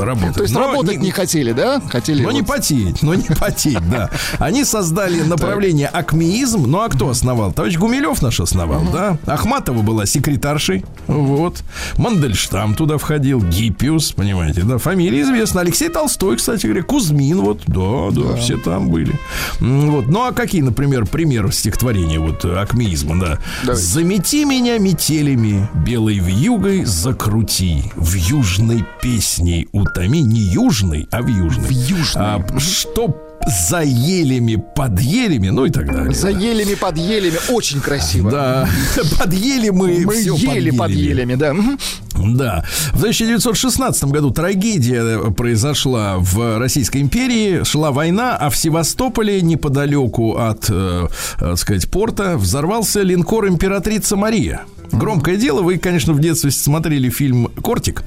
работать. 0.00 0.34
То 0.34 0.42
есть, 0.42 0.54
но 0.54 0.60
работать 0.60 0.96
не, 0.96 1.06
не 1.06 1.10
хотели, 1.10 1.52
да? 1.52 1.80
Хотели 1.90 2.22
но 2.22 2.28
вот... 2.28 2.34
не 2.34 2.42
потеть, 2.42 3.02
но 3.02 3.14
не 3.14 3.28
потеть, 3.38 3.90
да. 3.90 4.10
Они 4.38 4.64
создали 4.64 5.20
направление 5.20 5.88
акмеизм. 5.88 6.64
Ну, 6.66 6.80
а 6.80 6.88
кто 6.88 7.10
основал? 7.10 7.52
Товарищ 7.52 7.76
Гумилев 7.76 8.22
наш 8.22 8.40
основал, 8.40 8.82
да? 8.92 9.18
Ахматова 9.26 9.82
была 9.82 10.06
секретаршей. 10.06 10.84
Вот. 11.06 11.62
Мандельштам 11.98 12.74
туда 12.74 12.96
входил. 12.98 13.42
Гиппиус, 13.42 14.12
понимаете, 14.12 14.62
да. 14.62 14.78
Фамилия 14.78 15.22
известна. 15.22 15.60
Алексей 15.60 15.88
Толстой, 15.88 16.36
кстати 16.36 16.66
говоря. 16.66 16.82
Кузьмин, 16.82 17.40
вот. 17.40 17.62
Да, 17.66 18.10
да, 18.10 18.36
все 18.36 18.56
там 18.56 18.88
были. 18.88 19.12
Вот. 19.60 20.06
Ну, 20.06 20.26
а 20.26 20.32
какие, 20.32 20.62
например, 20.62 21.06
примеры 21.06 21.48
стихотворения 21.74 22.20
вот 22.20 22.44
акмеизма, 22.44 23.20
да? 23.20 23.38
Давайте. 23.64 23.84
Замети 23.84 24.44
меня 24.44 24.78
метелями, 24.78 25.68
белой 25.84 26.18
вьюгой 26.18 26.84
закрути, 26.84 27.82
в 27.96 28.14
южной 28.14 28.84
песней 29.02 29.68
утоми, 29.72 30.18
не 30.18 30.40
южной, 30.40 31.08
а 31.10 31.20
в 31.22 31.26
южной. 31.26 31.66
В 31.66 31.70
южной. 31.70 32.24
А, 32.24 32.58
чтоб 32.58 33.16
за 33.68 33.82
елями, 33.82 34.62
под 34.74 35.00
елями, 35.00 35.48
ну 35.48 35.66
и 35.66 35.70
так 35.70 35.86
далее. 35.86 36.14
За 36.14 36.30
елями, 36.30 36.74
под 36.74 36.96
елями, 36.96 37.38
очень 37.50 37.80
красиво. 37.80 38.30
Да, 38.30 38.68
под 39.18 39.32
ели 39.32 39.70
мы, 39.70 40.04
мы 40.04 40.14
ели 40.14 40.70
под 40.70 40.90
елями, 40.90 41.34
да. 41.34 41.54
Да. 42.18 42.64
В 42.92 42.98
1916 42.98 44.04
году 44.04 44.30
трагедия 44.30 45.30
произошла 45.32 46.16
в 46.18 46.58
Российской 46.58 47.00
империи. 47.02 47.64
Шла 47.64 47.92
война, 47.92 48.36
а 48.36 48.50
в 48.50 48.56
Севастополе, 48.56 49.42
неподалеку 49.42 50.36
от, 50.36 50.66
э, 50.68 51.08
так 51.38 51.58
сказать, 51.58 51.90
порта, 51.90 52.36
взорвался 52.36 53.02
линкор 53.02 53.48
«Императрица 53.48 54.16
Мария». 54.16 54.62
Громкое 54.92 55.36
дело. 55.36 55.62
Вы, 55.62 55.78
конечно, 55.78 56.12
в 56.12 56.20
детстве 56.20 56.50
смотрели 56.50 57.10
фильм 57.10 57.46
«Кортик». 57.62 58.04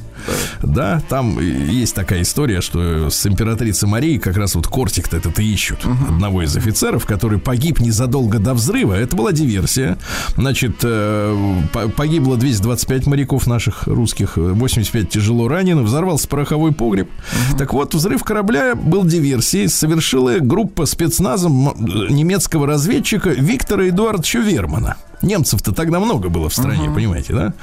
Да, 0.61 1.01
там 1.09 1.39
есть 1.39 1.95
такая 1.95 2.21
история, 2.21 2.61
что 2.61 3.09
с 3.09 3.25
императрицей 3.25 3.87
Марией 3.87 4.19
как 4.19 4.37
раз 4.37 4.55
вот 4.55 4.67
Кортик-то 4.67 5.17
этот 5.17 5.39
и 5.39 5.53
ищут. 5.53 5.79
Uh-huh. 5.83 6.09
Одного 6.09 6.43
из 6.43 6.55
офицеров, 6.55 7.05
который 7.05 7.39
погиб 7.39 7.79
незадолго 7.79 8.39
до 8.39 8.53
взрыва. 8.53 8.93
Это 8.93 9.15
была 9.15 9.31
диверсия. 9.31 9.97
Значит, 10.35 10.77
э, 10.83 11.61
погибло 11.95 12.37
225 12.37 13.07
моряков 13.07 13.47
наших 13.47 13.87
русских, 13.87 14.37
85 14.37 15.09
тяжело 15.09 15.47
ранены, 15.47 15.83
взорвался 15.83 16.27
пороховой 16.27 16.73
погреб. 16.73 17.09
Uh-huh. 17.09 17.57
Так 17.57 17.73
вот, 17.73 17.93
взрыв 17.93 18.23
корабля 18.23 18.75
был 18.75 19.05
диверсией. 19.05 19.69
Совершила 19.69 20.37
группа 20.39 20.85
спецназом 20.85 21.73
немецкого 22.09 22.67
разведчика 22.67 23.29
Виктора 23.29 23.89
Эдуардовича 23.89 24.39
Вермана. 24.39 24.97
Немцев-то 25.21 25.73
тогда 25.73 25.99
много 25.99 26.29
было 26.29 26.49
в 26.49 26.53
стране, 26.53 26.87
uh-huh. 26.87 26.93
понимаете, 26.93 27.33
да? 27.33 27.53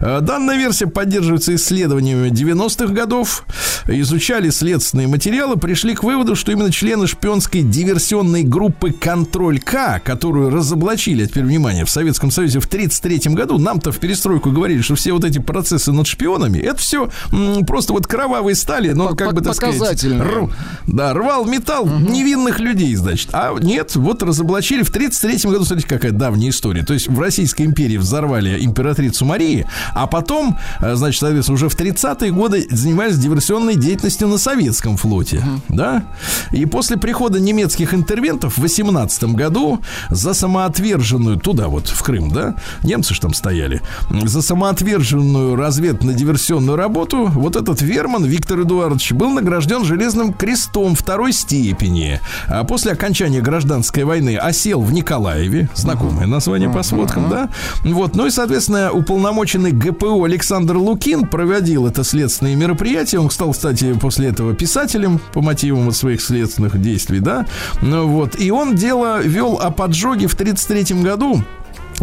Э, 0.00 0.20
данная 0.20 0.56
версия 0.56 0.86
поддерживается 0.86 1.54
исследованиями 1.54 2.28
90-х 2.28 2.92
годов. 2.92 3.44
Изучали 3.86 4.50
следственные 4.50 5.08
материалы, 5.08 5.56
пришли 5.56 5.94
к 5.94 6.04
выводу, 6.04 6.36
что 6.36 6.52
именно 6.52 6.70
члены 6.70 7.06
шпионской 7.06 7.62
диверсионной 7.62 8.42
группы 8.44 8.92
«Контроль 8.92 9.60
К», 9.60 10.00
которую 10.04 10.50
разоблачили, 10.50 11.24
а 11.24 11.26
теперь 11.26 11.44
внимание, 11.44 11.84
в 11.84 11.90
Советском 11.90 12.30
Союзе 12.30 12.60
в 12.60 12.66
1933 12.66 13.34
году, 13.34 13.58
нам-то 13.58 13.92
в 13.92 13.98
перестройку 13.98 14.50
говорили, 14.50 14.80
что 14.80 14.94
все 14.94 15.12
вот 15.12 15.24
эти 15.24 15.38
процессы 15.38 15.92
над 15.92 16.06
шпионами, 16.06 16.58
это 16.58 16.78
все 16.78 17.10
м, 17.32 17.66
просто 17.66 17.92
вот 17.92 18.06
кровавые 18.06 18.54
стали, 18.54 18.92
но 18.92 19.14
как 19.14 19.34
бы, 19.34 19.40
так 19.40 19.54
сказать, 19.54 20.04
рв, 20.04 20.52
да, 20.86 21.12
рвал 21.12 21.44
металл 21.44 21.86
uh-huh. 21.86 22.10
невинных 22.10 22.60
людей, 22.60 22.94
значит. 22.94 23.30
А 23.32 23.54
нет, 23.60 23.94
вот 23.96 24.22
разоблачили 24.22 24.82
в 24.82 24.90
1933 24.90 25.50
году, 25.50 25.64
смотрите, 25.64 25.88
какая 25.88 26.12
давняя 26.12 26.50
история. 26.50 26.84
То 26.84 26.94
есть 26.94 27.01
есть 27.02 27.08
в 27.08 27.20
Российской 27.20 27.62
империи 27.62 27.96
взорвали 27.96 28.64
императрицу 28.64 29.24
Марии, 29.24 29.66
а 29.94 30.06
потом, 30.06 30.58
э, 30.80 30.94
значит, 30.94 31.20
соответственно, 31.20 31.54
уже 31.54 31.68
в 31.68 31.76
30-е 31.76 32.30
годы 32.32 32.66
занимались 32.70 33.18
диверсионной 33.18 33.76
деятельностью 33.76 34.28
на 34.28 34.38
советском 34.38 34.96
флоте, 34.96 35.38
uh-huh. 35.38 35.60
да? 35.68 36.04
И 36.52 36.66
после 36.66 36.96
прихода 36.96 37.40
немецких 37.40 37.94
интервентов 37.94 38.56
в 38.56 38.60
18 38.60 39.24
году 39.34 39.80
за 40.10 40.34
самоотверженную, 40.34 41.38
туда 41.38 41.68
вот, 41.68 41.88
в 41.88 42.02
Крым, 42.02 42.30
да, 42.30 42.56
немцы 42.82 43.14
же 43.14 43.20
там 43.20 43.34
стояли, 43.34 43.80
за 44.10 44.42
самоотверженную 44.42 45.56
разведно-диверсионную 45.56 46.76
работу 46.76 47.26
вот 47.26 47.56
этот 47.56 47.82
Верман 47.82 48.24
Виктор 48.24 48.60
Эдуардович 48.60 49.12
был 49.12 49.30
награжден 49.30 49.84
Железным 49.84 50.32
крестом 50.32 50.94
второй 50.94 51.32
степени. 51.32 52.20
А 52.46 52.64
после 52.64 52.92
окончания 52.92 53.40
гражданской 53.40 54.04
войны 54.04 54.36
осел 54.36 54.80
в 54.80 54.92
Николаеве, 54.92 55.68
знакомое 55.74 56.26
название 56.26 56.70
по 56.70 56.82
сводкам, 56.92 57.28
да? 57.28 57.48
Вот, 57.84 58.14
ну 58.16 58.26
и, 58.26 58.30
соответственно, 58.30 58.92
уполномоченный 58.92 59.72
ГПУ 59.72 60.24
Александр 60.24 60.76
Лукин 60.76 61.26
проводил 61.26 61.86
это 61.86 62.04
следственное 62.04 62.54
мероприятие. 62.54 63.20
Он 63.20 63.30
стал, 63.30 63.52
кстати, 63.52 63.92
после 63.94 64.28
этого 64.28 64.54
писателем 64.54 65.20
по 65.32 65.40
мотивам 65.40 65.90
своих 65.92 66.20
следственных 66.20 66.80
действий, 66.80 67.20
да? 67.20 67.46
Ну 67.80 68.06
вот, 68.06 68.38
и 68.38 68.50
он 68.50 68.74
дело 68.74 69.20
вел 69.22 69.58
о 69.60 69.70
поджоге 69.70 70.26
в 70.26 70.34
1933 70.34 71.02
году 71.02 71.42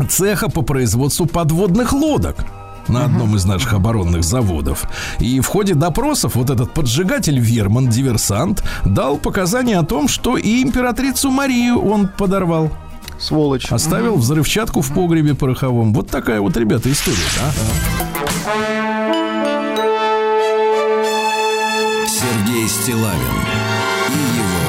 цеха 0.09 0.49
по 0.49 0.61
производству 0.61 1.25
подводных 1.25 1.93
лодок 1.93 2.45
на 2.87 3.05
одном 3.05 3.35
из 3.35 3.45
наших 3.45 3.73
оборонных 3.73 4.23
заводов. 4.23 4.85
И 5.19 5.39
в 5.39 5.47
ходе 5.47 5.75
допросов 5.75 6.35
вот 6.35 6.49
этот 6.49 6.73
поджигатель 6.73 7.37
Верман, 7.37 7.87
диверсант, 7.87 8.63
дал 8.83 9.17
показания 9.17 9.77
о 9.77 9.83
том, 9.83 10.07
что 10.07 10.37
и 10.37 10.63
императрицу 10.63 11.29
Марию 11.29 11.79
он 11.79 12.07
подорвал 12.07 12.71
сволочь. 13.19 13.71
Оставил 13.71 14.15
взрывчатку 14.15 14.81
в 14.81 14.93
погребе 14.93 15.35
пороховом. 15.35 15.93
Вот 15.93 16.09
такая 16.09 16.41
вот, 16.41 16.55
ребята, 16.57 16.91
история. 16.91 17.17
Да? 17.37 17.51
Сергей 22.07 22.67
Стилавин 22.67 23.19
и 24.09 24.21
его 24.37 24.59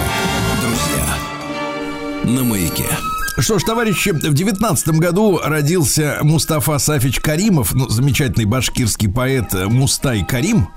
друзья 0.62 2.34
на 2.36 2.44
маяке. 2.44 3.09
Что 3.40 3.58
ж, 3.58 3.64
товарищи, 3.64 4.10
в 4.10 4.34
девятнадцатом 4.34 4.98
году 4.98 5.40
родился 5.42 6.18
Мустафа 6.20 6.78
Сафич 6.78 7.20
Каримов, 7.20 7.74
ну, 7.74 7.88
замечательный 7.88 8.44
башкирский 8.44 9.08
поэт 9.10 9.54
Мустай 9.54 10.24
Карим. 10.24 10.68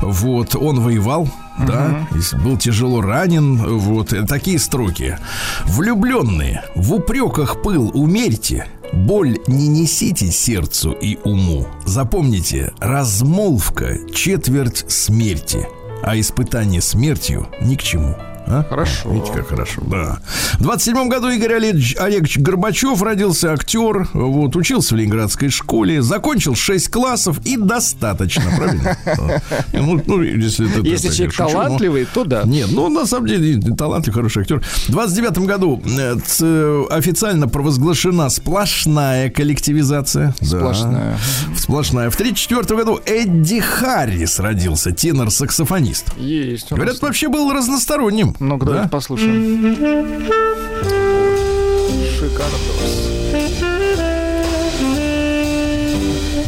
Вот, 0.00 0.54
он 0.54 0.80
воевал, 0.80 1.24
uh-huh. 1.58 1.66
да, 1.66 2.08
был 2.38 2.56
тяжело 2.56 3.00
ранен. 3.00 3.56
Вот, 3.56 4.14
такие 4.28 4.60
строки. 4.60 5.18
Влюбленные, 5.64 6.62
в 6.76 6.94
упреках 6.94 7.60
пыл 7.60 7.90
умерьте, 7.92 8.66
Боль 8.92 9.38
не 9.46 9.68
несите 9.68 10.30
сердцу 10.30 10.92
и 10.92 11.18
уму. 11.24 11.66
Запомните, 11.86 12.72
размолвка– 12.78 13.98
четверть 14.14 14.84
смерти, 14.86 15.66
а 16.02 16.18
испытание 16.20 16.82
смертью 16.82 17.48
ни 17.60 17.74
к 17.74 17.82
чему. 17.82 18.16
А? 18.46 18.64
Хорошо. 18.68 19.10
Видите, 19.10 19.32
как 19.32 19.48
хорошо, 19.48 19.82
да. 19.86 20.18
В 20.58 20.62
27 20.62 21.08
году 21.08 21.28
Игорь 21.30 21.54
Олегович, 21.54 21.96
Олегович 21.98 22.38
Горбачев 22.38 23.00
родился 23.02 23.52
актер, 23.52 24.08
вот, 24.12 24.56
учился 24.56 24.94
в 24.94 24.98
Ленинградской 24.98 25.48
школе, 25.48 26.02
закончил 26.02 26.54
6 26.54 26.90
классов 26.90 27.38
и 27.44 27.56
достаточно, 27.56 28.44
правильно? 28.56 28.96
Ну, 29.72 30.00
ну, 30.06 30.22
если 30.22 30.66
если 30.84 31.08
человек 31.08 31.34
талантливый, 31.34 32.06
то 32.12 32.24
да. 32.24 32.42
Нет, 32.44 32.68
ну, 32.70 32.88
на 32.88 33.06
самом 33.06 33.26
деле, 33.26 33.60
талантливый, 33.74 34.14
хороший 34.14 34.42
актер. 34.42 34.60
В 34.60 34.90
29 34.90 35.38
году 35.38 35.82
э, 35.84 36.84
официально 36.90 37.48
провозглашена 37.48 38.28
сплошная 38.30 39.30
коллективизация. 39.30 40.34
Сплошная. 40.40 41.18
Сплошная. 41.56 42.10
В 42.10 42.16
34 42.16 42.76
году 42.76 43.00
Эдди 43.04 43.60
Харрис 43.60 44.38
родился, 44.38 44.90
тенор-саксофонист. 44.90 46.16
Есть. 46.16 46.70
Говорят, 46.70 47.00
вообще 47.00 47.28
был 47.28 47.52
разносторонним. 47.52 48.31
Ну-ка, 48.40 48.66
да? 48.66 48.72
давайте 48.72 48.90
послушаем. 48.90 49.76
Шикардос. 52.18 53.10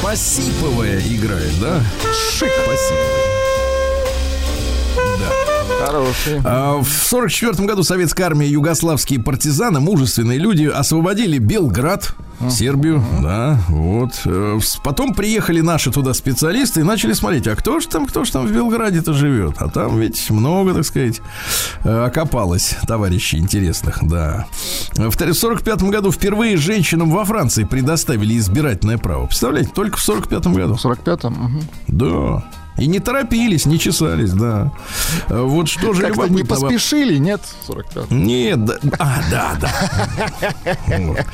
Посиповая 0.02 1.00
играет, 1.00 1.60
да? 1.60 1.80
Шик. 2.12 2.50
Посиповая. 2.66 3.33
Хороший. 5.86 6.40
А, 6.44 6.82
в 6.82 7.12
1944 7.12 7.66
году 7.66 7.82
советская 7.82 8.26
армия, 8.26 8.48
югославские 8.48 9.20
партизаны, 9.20 9.80
мужественные 9.80 10.38
люди, 10.38 10.64
освободили 10.64 11.38
Белград, 11.38 12.14
Сербию, 12.50 13.02
да, 13.22 13.58
вот. 13.68 14.20
Э, 14.26 14.58
потом 14.82 15.14
приехали 15.14 15.60
наши 15.60 15.90
туда 15.90 16.12
специалисты 16.14 16.80
и 16.80 16.82
начали 16.82 17.12
смотреть, 17.12 17.46
а 17.46 17.54
кто 17.56 17.80
же 17.80 17.88
там, 17.88 18.06
кто 18.06 18.24
же 18.24 18.32
там 18.32 18.46
в 18.46 18.52
Белграде-то 18.52 19.12
живет? 19.12 19.54
А 19.58 19.68
там 19.68 19.98
ведь 19.98 20.30
много, 20.30 20.74
так 20.74 20.84
сказать, 20.84 21.20
э, 21.84 22.04
окопалось 22.04 22.76
товарищей 22.86 23.38
интересных, 23.38 23.98
да. 24.02 24.46
В 24.92 25.14
1945 25.14 25.82
году 25.84 26.10
впервые 26.10 26.56
женщинам 26.56 27.10
во 27.10 27.24
Франции 27.24 27.64
предоставили 27.64 28.36
избирательное 28.36 28.98
право. 28.98 29.26
Представляете, 29.26 29.70
только 29.74 29.96
в 29.96 30.02
1945 30.02 30.54
году. 30.54 30.74
В 30.74 30.84
45-м? 30.84 31.44
Угу. 31.44 31.62
Да. 31.88 32.44
И 32.76 32.86
не 32.86 32.98
торопились, 32.98 33.66
не 33.66 33.78
чесались, 33.78 34.32
да. 34.32 34.72
Вот 35.28 35.68
что 35.68 35.92
же 35.92 36.02
Как-то 36.02 36.28
не 36.28 36.42
поспешили, 36.42 37.18
нет? 37.18 37.40
45 37.66 38.10
Нет, 38.10 38.64
да. 38.64 38.78
А, 38.98 39.22
да, 39.30 39.56
да. 39.60 41.24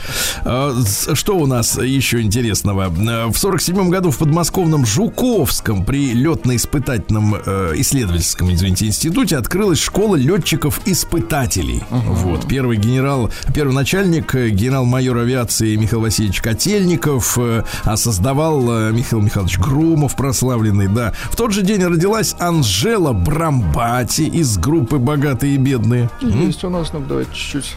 А, 0.44 0.74
что 1.14 1.38
у 1.38 1.46
нас 1.46 1.78
еще 1.78 2.20
интересного? 2.20 2.88
В 3.30 3.36
47 3.36 3.88
году 3.88 4.10
в 4.10 4.18
подмосковном 4.18 4.84
Жуковском 4.84 5.84
при 5.84 6.12
летно-испытательном 6.12 7.34
э, 7.34 7.72
исследовательском, 7.76 8.52
извините, 8.52 8.86
институте 8.86 9.36
открылась 9.36 9.78
школа 9.78 10.16
летчиков-испытателей. 10.16 11.82
Вот. 11.90 12.46
Первый 12.48 12.76
генерал, 12.76 13.30
первый 13.54 13.74
начальник, 13.74 14.34
э, 14.34 14.50
генерал-майор 14.50 15.16
авиации 15.18 15.76
Михаил 15.76 16.02
Васильевич 16.02 16.40
Котельников, 16.40 17.38
э, 17.38 17.64
а 17.84 17.96
создавал 17.96 18.90
Михаил 18.92 19.22
Михайлович 19.22 19.58
Громов, 19.58 20.16
прославленный, 20.16 20.88
да. 20.88 21.14
В 21.30 21.36
тот 21.36 21.52
же 21.52 21.62
день 21.62 21.82
родилась 21.84 22.34
Анжела 22.38 23.12
Брамбати 23.12 24.22
из 24.22 24.58
группы 24.58 24.98
«Богатые 24.98 25.54
и 25.54 25.58
бедные». 25.58 26.10
Есть 26.20 26.64
у 26.64 26.70
нас, 26.70 26.92
ну 26.92 27.00
давайте 27.00 27.30
чуть-чуть. 27.32 27.76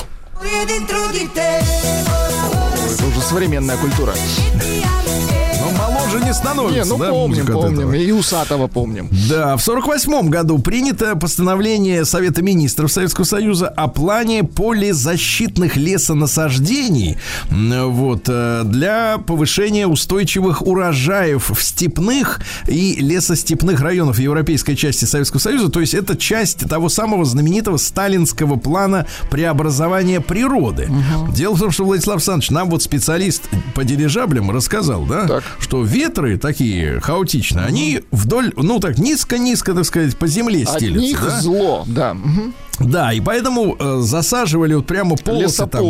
Это 2.94 3.06
уже 3.08 3.22
современная 3.22 3.78
культура 3.78 4.14
уже 6.14 6.24
не 6.24 6.34
становится. 6.34 6.84
Не, 6.84 6.86
ну 6.86 6.98
да, 6.98 7.10
помним, 7.10 7.46
помним. 7.46 7.94
И 7.94 8.12
Усатого 8.12 8.68
помним. 8.68 9.10
Да, 9.30 9.58
в 9.58 9.64
48 9.64 10.30
году 10.30 10.60
принято 10.60 11.16
постановление 11.16 12.06
Совета 12.06 12.42
Министров 12.42 12.92
Советского 12.92 13.26
Союза 13.26 13.68
о 13.68 13.88
плане 13.88 14.44
полезащитных 14.44 15.76
лесонасаждений 15.76 17.18
вот, 17.50 18.24
э, 18.28 18.62
для 18.66 19.18
повышения 19.18 19.88
устойчивых 19.88 20.66
урожаев 20.66 21.50
в 21.50 21.64
степных 21.64 22.42
и 22.68 22.96
лесостепных 23.00 23.82
районах 23.82 24.20
европейской 24.20 24.76
части 24.76 25.06
Советского 25.06 25.40
Союза. 25.40 25.70
То 25.70 25.80
есть 25.80 25.94
это 25.94 26.16
часть 26.16 26.68
того 26.70 26.90
самого 26.90 27.26
знаменитого 27.26 27.78
сталинского 27.78 28.56
плана 28.56 29.08
преобразования 29.30 30.22
природы. 30.22 30.90
Угу. 30.90 31.32
Дело 31.34 31.56
в 31.56 31.60
том, 31.60 31.72
что 31.72 31.86
Владислав 31.86 32.18
Александрович 32.18 32.52
нам 32.52 32.70
вот 32.70 32.84
специалист 32.84 33.44
по 33.74 33.84
дирижаблям 33.84 34.52
рассказал, 34.52 35.06
да, 35.06 35.28
так. 35.28 35.44
Что 35.60 35.84
ветры 35.84 36.38
такие 36.38 37.00
хаотичные, 37.00 37.66
они 37.66 38.02
вдоль, 38.12 38.52
ну 38.56 38.80
так 38.80 38.98
низко-низко, 38.98 39.74
так 39.74 39.86
сказать, 39.86 40.16
по 40.18 40.28
земле 40.28 40.66
стелются. 40.66 41.00
От 41.00 41.10
них 41.10 41.22
да? 41.22 41.42
зло, 41.42 41.84
да. 41.88 42.18
Да, 42.80 43.14
и 43.14 43.20
поэтому 43.20 43.76
э, 43.80 44.00
засаживали 44.02 44.74
вот 44.74 44.88
прямо 44.88 45.16
полосы 45.16 45.68
там. 45.68 45.82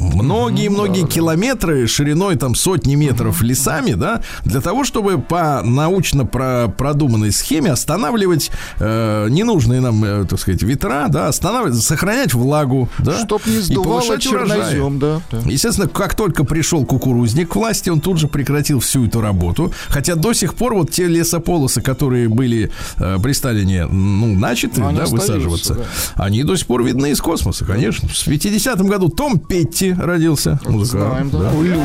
Многие-многие 0.00 1.06
километры 1.06 1.86
шириной 1.86 2.36
там 2.36 2.54
сотни 2.54 2.96
метров 2.96 3.40
лесами, 3.40 3.92
да, 3.92 4.20
для 4.44 4.60
того, 4.60 4.84
чтобы 4.84 5.18
по 5.18 5.62
научно 5.62 6.26
про 6.26 6.68
продуманной 6.68 7.30
схеме 7.30 7.70
останавливать 7.70 8.50
э, 8.78 9.28
ненужные 9.30 9.80
нам, 9.80 10.04
э, 10.04 10.24
так 10.24 10.40
сказать, 10.40 10.62
ветра, 10.62 11.06
да, 11.08 11.28
останавливать, 11.28 11.80
сохранять 11.80 12.34
влагу, 12.34 12.88
да, 12.98 13.16
чтоб 13.24 13.46
не 13.46 13.58
сдувало 13.58 14.18
чернозем, 14.18 14.98
да, 14.98 15.20
да. 15.30 15.38
Естественно, 15.44 15.88
как 15.88 16.16
только 16.16 16.44
пришел 16.44 16.84
кукурузник 16.84 17.50
к 17.50 17.56
власти, 17.56 17.90
он 17.90 18.00
тут 18.00 18.18
же 18.18 18.26
прекратил 18.26 18.80
всю 18.80 19.06
эту 19.06 19.20
работу, 19.20 19.72
хотя 19.88 20.16
до 20.16 20.32
сих 20.32 20.54
пор 20.54 20.74
вот 20.74 20.90
те 20.90 21.06
лесополосы, 21.06 21.80
которые 21.80 22.28
были 22.28 22.72
э, 22.96 23.18
при 23.22 23.32
Сталине, 23.32 23.86
ну, 23.86 24.34
начаты, 24.34 24.80
да, 24.80 25.06
высаживаться, 25.06 25.74
да 25.74 25.84
они 26.24 26.42
до 26.42 26.56
сих 26.56 26.66
пор 26.66 26.82
видны 26.82 27.10
из 27.10 27.20
космоса, 27.20 27.64
конечно. 27.64 28.08
В 28.08 28.28
50-м 28.28 28.86
году 28.86 29.08
Том 29.10 29.38
Петти 29.38 29.92
родился. 29.92 30.58
Музыкант. 30.66 31.30
Знаем, 31.30 31.30
да. 31.30 31.38
да. 31.38 31.62
Люди. 31.62 31.80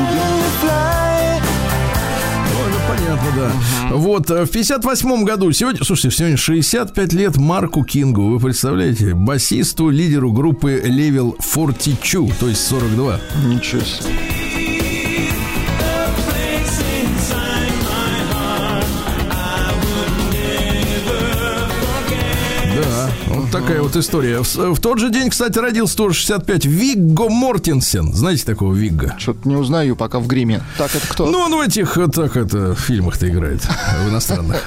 Понятно, 2.87 3.29
да. 3.35 3.51
uh 3.91 3.97
Вот, 3.97 4.31
э, 4.31 4.45
в 4.45 4.49
58 4.49 5.23
году, 5.23 5.51
сегодня, 5.51 5.83
слушайте, 5.83 6.17
сегодня 6.17 6.37
65 6.37 7.13
лет 7.13 7.37
Марку 7.37 7.83
Кингу, 7.83 8.29
вы 8.29 8.39
представляете, 8.39 9.13
басисту, 9.13 9.89
лидеру 9.89 10.31
группы 10.31 10.81
Level 10.83 11.35
42, 11.39 12.33
то 12.39 12.47
есть 12.47 12.65
42. 12.65 13.19
Ничего 13.45 13.81
себе. 13.81 14.38
Такая 23.69 23.83
вот 23.83 23.95
история. 23.97 24.41
В, 24.41 24.73
в 24.73 24.79
тот 24.79 24.97
же 24.97 25.11
день, 25.11 25.29
кстати, 25.29 25.59
родился 25.59 25.95
тоже 25.95 26.15
65 26.15 26.65
Вигго 26.65 27.29
Мортенсен. 27.29 28.11
Знаете 28.15 28.43
такого 28.43 28.73
Вигга? 28.73 29.15
Что-то 29.19 29.47
не 29.47 29.55
узнаю 29.55 29.95
пока 29.95 30.17
в 30.17 30.25
гриме. 30.25 30.63
Так, 30.79 30.95
это 30.95 31.05
кто? 31.07 31.27
Ну, 31.27 31.37
он 31.37 31.55
в 31.55 31.59
этих, 31.59 31.99
так 32.11 32.35
это, 32.35 32.73
фильмах-то 32.73 33.29
играет. 33.29 33.61
В 33.61 34.09
иностранных. 34.09 34.57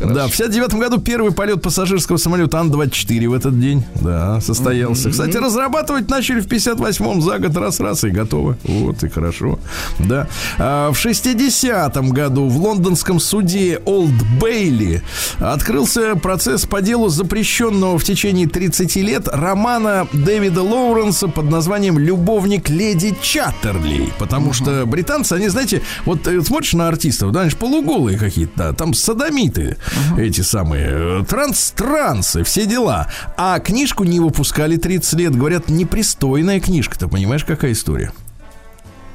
Да, 0.00 0.26
в 0.26 0.30
59 0.30 0.74
году 0.74 0.98
первый 0.98 1.32
полет 1.32 1.62
пассажирского 1.62 2.16
самолета 2.16 2.60
Ан-24 2.60 3.28
в 3.28 3.32
этот 3.32 3.58
день, 3.58 3.84
да, 3.96 4.40
состоялся. 4.40 5.10
Кстати, 5.10 5.36
разрабатывать 5.36 6.08
начали 6.08 6.40
в 6.40 6.46
58-м 6.46 7.22
за 7.22 7.38
год 7.38 7.56
раз-раз 7.56 8.04
и 8.04 8.10
готово. 8.10 8.56
Вот 8.64 9.02
и 9.02 9.08
хорошо. 9.08 9.58
Да. 9.98 10.28
А 10.58 10.92
в 10.92 11.04
60-м 11.04 12.10
году 12.10 12.48
в 12.48 12.58
лондонском 12.58 13.20
суде 13.20 13.80
Олд 13.84 14.14
Бейли 14.40 15.02
открылся 15.38 16.16
процесс 16.16 16.66
по 16.66 16.80
делу 16.82 17.08
запрещенного 17.08 17.98
в 17.98 18.04
течение 18.04 18.48
30 18.48 18.96
лет 18.96 19.28
романа 19.28 20.06
Дэвида 20.12 20.62
Лоуренса 20.62 21.28
под 21.28 21.50
названием 21.50 21.98
«Любовник 21.98 22.68
леди 22.68 23.16
Чаттерли». 23.22 24.12
Потому 24.18 24.52
что 24.52 24.84
британцы, 24.86 25.34
они, 25.34 25.48
знаете, 25.48 25.82
вот 26.04 26.26
э, 26.26 26.40
смотришь 26.42 26.74
на 26.74 26.88
артистов, 26.88 27.32
да, 27.32 27.42
они 27.42 27.50
же 27.50 27.56
полуголые 27.56 28.18
какие-то, 28.18 28.52
да, 28.56 28.72
там 28.72 28.94
садомиты, 29.26 29.76
uh-huh. 29.76 30.20
эти 30.20 30.40
самые, 30.40 31.24
транс-трансы, 31.24 32.44
все 32.44 32.66
дела. 32.66 33.08
А 33.36 33.58
книжку 33.60 34.04
не 34.04 34.20
выпускали 34.20 34.76
30 34.76 35.12
лет. 35.14 35.36
Говорят, 35.36 35.68
непристойная 35.68 36.60
книжка. 36.60 36.98
Ты 36.98 37.08
понимаешь, 37.08 37.44
какая 37.44 37.72
история? 37.72 38.12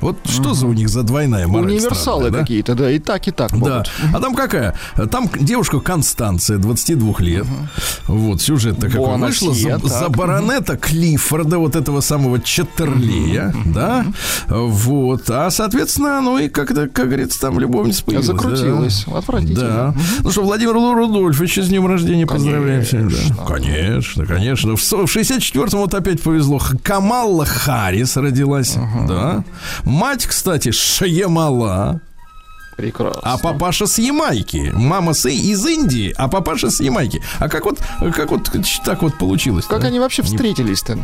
Вот 0.02 0.18
что 0.28 0.54
за 0.54 0.68
у 0.68 0.74
них 0.74 0.90
за 0.90 1.04
двойная 1.04 1.48
мораль 1.48 1.72
Универсалы 1.72 1.96
странная, 2.24 2.32
да? 2.32 2.40
какие-то, 2.40 2.76
да, 2.76 2.92
и 2.92 3.00
так, 3.00 3.28
и 3.28 3.32
так 3.32 3.52
Да. 3.52 3.58
могут. 3.58 3.92
А 4.14 4.20
там 4.20 4.36
какая? 4.36 4.76
Там 5.12 5.30
девушка 5.40 5.80
Констанция, 5.80 6.58
22 6.58 7.14
лет. 7.20 7.46
Вот, 8.08 8.42
сюжет-то 8.42 8.88
какой 8.88 9.00
Буанасье, 9.06 9.50
вышла. 9.50 9.78
За, 9.78 9.80
так. 9.80 10.00
за 10.00 10.10
баронета 10.10 10.78
Клиффорда, 10.78 11.58
вот 11.60 11.76
этого 11.76 12.02
самого 12.02 12.40
Чаттерлея, 12.40 13.54
да? 13.66 14.06
Вот. 14.48 15.30
А, 15.30 15.50
соответственно, 15.50 16.22
ну 16.22 16.38
и 16.38 16.50
как-то, 16.50 16.88
как 16.88 17.06
говорится, 17.08 17.40
там 17.40 17.60
любовница 17.60 18.04
появилась. 18.04 18.28
да. 18.28 18.34
Закрутилась. 18.34 19.06
Отвратительно. 19.08 19.60
Да. 19.62 19.96
Ну 20.24 20.32
что, 20.32 20.44
Владимир 20.44 20.74
Рудольфович, 20.74 21.58
с 21.60 21.68
днем 21.68 21.86
рождения 21.88 22.26
поздравляем 22.26 22.84
всех. 22.84 23.08
Да. 23.10 23.44
Конечно, 23.46 24.26
конечно. 24.26 24.76
В 24.76 24.82
со- 24.82 25.06
в 25.06 25.16
64-м 25.16 25.80
вот 25.80 25.94
опять 25.94 26.22
повезло. 26.22 26.60
Камалла 26.84 27.46
Харрис 27.46 28.18
родилась. 28.18 28.76
Да. 29.08 29.44
Мать, 29.92 30.26
кстати, 30.26 30.72
Шаямала. 30.72 32.00
Прекрасно. 32.78 33.20
А 33.24 33.38
папаша 33.38 33.86
с 33.86 34.00
Ямайки. 34.00 34.72
Мама 34.74 35.14
с, 35.14 35.30
из 35.30 35.66
Индии, 35.68 36.14
а 36.18 36.30
папаша 36.30 36.72
с 36.72 36.80
Ямайки. 36.80 37.22
А 37.40 37.50
как 37.50 37.66
вот, 37.66 37.80
как 38.16 38.32
вот 38.32 38.50
так 38.86 39.02
вот 39.04 39.18
получилось? 39.18 39.66
Как 39.66 39.84
они 39.84 40.00
вообще 40.00 40.24
встретились-то? 40.24 40.98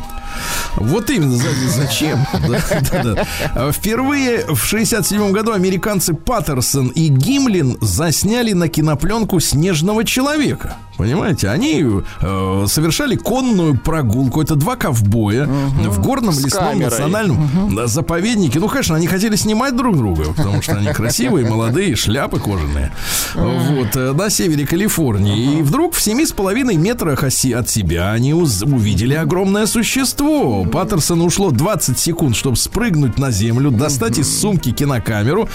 Вот 0.77 1.09
именно, 1.09 1.35
за- 1.35 1.69
зачем? 1.69 2.25
Да, 2.47 3.03
да, 3.03 3.25
да. 3.55 3.71
Впервые 3.73 4.45
в 4.47 4.63
67 4.63 5.31
году 5.33 5.51
американцы 5.51 6.13
Паттерсон 6.13 6.87
и 6.87 7.09
Гимлин 7.09 7.77
засняли 7.81 8.53
на 8.53 8.69
кинопленку 8.69 9.41
«Снежного 9.41 10.05
человека». 10.05 10.77
Понимаете, 10.97 11.49
они 11.49 11.83
э, 12.21 12.65
совершали 12.67 13.15
конную 13.15 13.77
прогулку. 13.77 14.41
Это 14.41 14.55
два 14.55 14.75
ковбоя 14.75 15.45
в 15.45 16.01
горном 16.01 16.33
С 16.33 16.43
лесном 16.43 16.69
камерой. 16.69 16.89
национальном 16.89 17.75
да, 17.75 17.87
заповеднике. 17.87 18.59
Ну, 18.59 18.67
конечно, 18.67 18.95
они 18.95 19.07
хотели 19.07 19.35
снимать 19.35 19.75
друг 19.75 19.95
друга, 19.95 20.33
потому 20.35 20.61
что 20.61 20.73
они 20.77 20.87
красивые, 20.93 21.47
молодые, 21.47 21.95
шляпы 21.95 22.39
кожаные. 22.39 22.91
Вот, 23.35 23.95
э, 23.95 24.13
на 24.13 24.29
севере 24.29 24.65
Калифорнии. 24.65 25.59
И 25.59 25.61
вдруг 25.61 25.93
в 25.93 26.01
семи 26.01 26.25
с 26.25 26.31
половиной 26.31 26.75
метрах 26.77 27.23
от 27.23 27.33
себя 27.33 28.11
они 28.11 28.33
увидели 28.33 29.13
огромное 29.13 29.65
существо. 29.67 30.65
Паттерсон 30.65 31.21
ушло 31.21 31.51
20 31.51 31.99
секунд, 31.99 32.35
чтобы 32.35 32.57
спрыгнуть 32.57 33.17
на 33.19 33.31
землю, 33.31 33.71
достать 33.71 34.17
из 34.17 34.39
сумки 34.39 34.71
кинокамеру, 34.71 35.47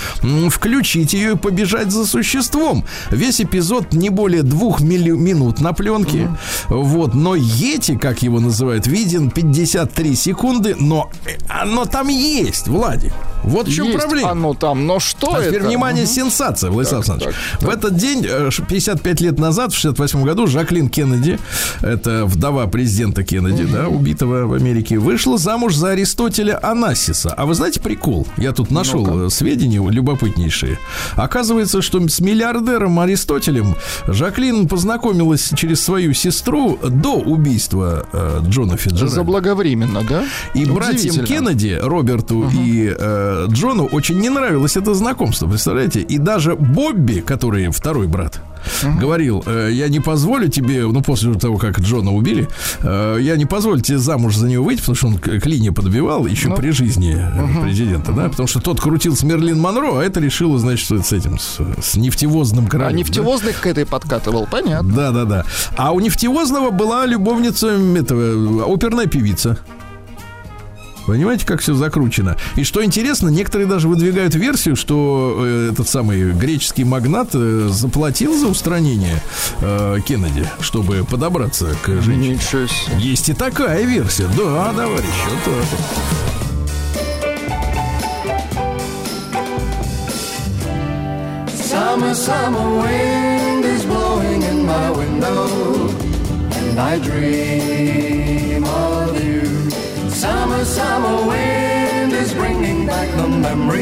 включить 0.50 1.12
ее 1.14 1.32
и 1.32 1.36
побежать 1.36 1.90
за 1.90 2.06
существом. 2.06 2.84
Весь 3.10 3.40
эпизод 3.40 3.92
не 3.92 4.08
более 4.10 4.42
двух 4.42 4.80
милли- 4.80 5.10
минут 5.34 5.60
на 5.60 5.72
пленке. 5.72 6.28
Вот, 6.68 7.14
но 7.14 7.34
Йети, 7.34 7.96
как 7.96 8.22
его 8.22 8.40
называют, 8.40 8.86
виден 8.86 9.30
53 9.30 10.14
секунды, 10.14 10.76
но 10.78 11.10
э, 11.26 11.30
оно 11.48 11.84
там 11.84 12.08
есть, 12.08 12.68
Владик. 12.68 13.12
Вот 13.44 13.66
в 13.66 13.74
чем 13.74 13.86
Есть 13.86 13.98
проблема. 13.98 14.30
оно 14.30 14.54
там, 14.54 14.86
но 14.86 15.00
что 15.00 15.34
А 15.34 15.40
это? 15.40 15.48
теперь 15.48 15.62
внимание, 15.66 16.06
сенсация, 16.06 16.70
Владислав 16.70 17.00
Александрович. 17.00 17.34
В 17.60 17.68
этот 17.68 17.96
день, 17.96 18.24
э, 18.28 18.50
ш- 18.52 18.62
55 18.64 19.20
лет 19.20 19.38
назад, 19.40 19.72
в 19.72 19.76
68 19.76 20.22
году, 20.24 20.46
Жаклин 20.46 20.88
Кеннеди, 20.88 21.38
это 21.80 22.24
вдова 22.24 22.66
президента 22.68 23.24
Кеннеди, 23.24 23.64
да, 23.64 23.88
убитого 23.88 24.46
в 24.46 24.52
Америке, 24.54 24.98
вышла 24.98 25.38
замуж 25.38 25.74
за 25.74 25.90
Аристотеля 25.90 26.58
Анасиса. 26.62 27.34
А 27.36 27.46
вы 27.46 27.54
знаете 27.54 27.80
прикол? 27.80 28.28
Я 28.36 28.52
тут 28.52 28.70
нашел 28.70 29.26
э, 29.26 29.30
сведения 29.30 29.82
любопытнейшие. 29.90 30.78
Оказывается, 31.16 31.82
что 31.82 32.06
с 32.08 32.20
миллиардером 32.20 33.00
Аристотелем 33.00 33.74
Жаклин 34.06 34.68
познакомилась 35.22 35.52
через 35.54 35.82
свою 35.82 36.12
сестру 36.14 36.78
до 36.82 37.14
убийства 37.14 38.06
э, 38.12 38.40
Джона 38.48 38.76
Фиджеральда. 38.76 39.08
Заблаговременно, 39.08 40.02
да? 40.08 40.24
И 40.54 40.64
братьям 40.64 41.14
Удивительно. 41.14 41.26
Кеннеди, 41.26 41.78
Роберту 41.80 42.48
и 42.52 42.94
э, 42.96 43.46
Джону 43.48 43.86
очень 43.86 44.18
не 44.18 44.28
нравилось 44.28 44.76
это 44.76 44.94
знакомство, 44.94 45.46
представляете? 45.46 46.00
И 46.00 46.18
даже 46.18 46.54
Бобби, 46.54 47.20
который 47.20 47.70
второй 47.70 48.06
брат, 48.06 48.40
говорил, 49.00 49.42
э, 49.46 49.70
я 49.72 49.88
не 49.88 50.00
позволю 50.00 50.48
тебе, 50.48 50.86
ну, 50.86 51.02
после 51.02 51.34
того, 51.34 51.56
как 51.58 51.80
Джона 51.80 52.12
убили, 52.12 52.48
э, 52.80 53.18
я 53.20 53.36
не 53.36 53.46
позволю 53.46 53.80
тебе 53.80 53.98
замуж 53.98 54.36
за 54.36 54.48
него 54.48 54.64
выйти, 54.64 54.80
потому 54.80 54.96
что 54.96 55.06
он 55.08 55.18
к 55.18 55.46
Лине 55.46 55.72
подбивал 55.72 56.26
еще 56.26 56.48
Ну. 56.48 56.56
при 56.56 56.70
жизни 56.70 57.16
э, 57.18 57.62
президента, 57.62 58.12
да, 58.12 58.28
потому 58.28 58.46
что 58.46 58.60
тот 58.60 58.80
крутил 58.80 59.16
с 59.16 59.22
Мерлин 59.22 59.58
Монро, 59.58 59.98
а 60.00 60.02
это 60.02 60.20
решило, 60.20 60.58
значит, 60.58 60.84
что 60.84 61.02
с 61.02 61.12
этим, 61.12 61.38
с, 61.38 61.58
с 61.80 61.96
нефтевозным 61.96 62.66
королем. 62.66 62.88
А 62.88 62.92
да? 62.92 62.98
нефтевозный 62.98 63.52
к 63.52 63.66
этой 63.66 63.86
подкатывал, 63.86 64.46
понятно. 64.50 64.92
Да, 64.92 65.10
да, 65.10 65.24
да. 65.24 65.44
А 65.76 65.92
у 65.92 66.00
нефтевозного 66.00 66.70
была 66.70 67.06
любовница 67.06 67.68
этого, 67.68 68.72
оперная 68.72 69.06
певица. 69.06 69.58
Понимаете, 71.06 71.46
как 71.46 71.60
все 71.60 71.74
закручено? 71.74 72.36
И 72.56 72.64
что 72.64 72.84
интересно, 72.84 73.28
некоторые 73.28 73.66
даже 73.66 73.88
выдвигают 73.88 74.34
версию, 74.34 74.76
что 74.76 75.36
э, 75.40 75.70
этот 75.72 75.88
самый 75.88 76.32
греческий 76.32 76.84
магнат 76.84 77.30
э, 77.34 77.68
заплатил 77.70 78.36
за 78.38 78.48
устранение 78.48 79.20
э, 79.60 79.98
Кеннеди, 80.06 80.48
чтобы 80.60 81.04
подобраться 81.04 81.74
к 81.82 81.88
женщине. 82.02 82.34
Ничего 82.34 82.66
себе. 82.66 82.96
Есть 82.98 83.28
и 83.28 83.34
такая 83.34 83.84
версия. 83.84 84.28
Да, 84.36 84.72
товарищ, 84.72 85.08
вот 85.28 85.44
так 85.44 85.64
вот. 85.70 85.80
Summer, 91.72 92.14
summer 92.14 92.82
wind 92.82 93.64
is 93.64 93.84
blowing 93.86 94.42
in 94.42 94.66
my 94.66 94.90
window, 94.90 95.88
and 96.54 96.78
I 96.78 96.98
dream. 96.98 98.21
Summer, 100.22 100.64
summer 100.64 101.26
wind 101.26 102.12
is 102.12 102.32
bringing 102.32 102.86
back 102.86 103.10
the 103.16 103.26
memory 103.26 103.81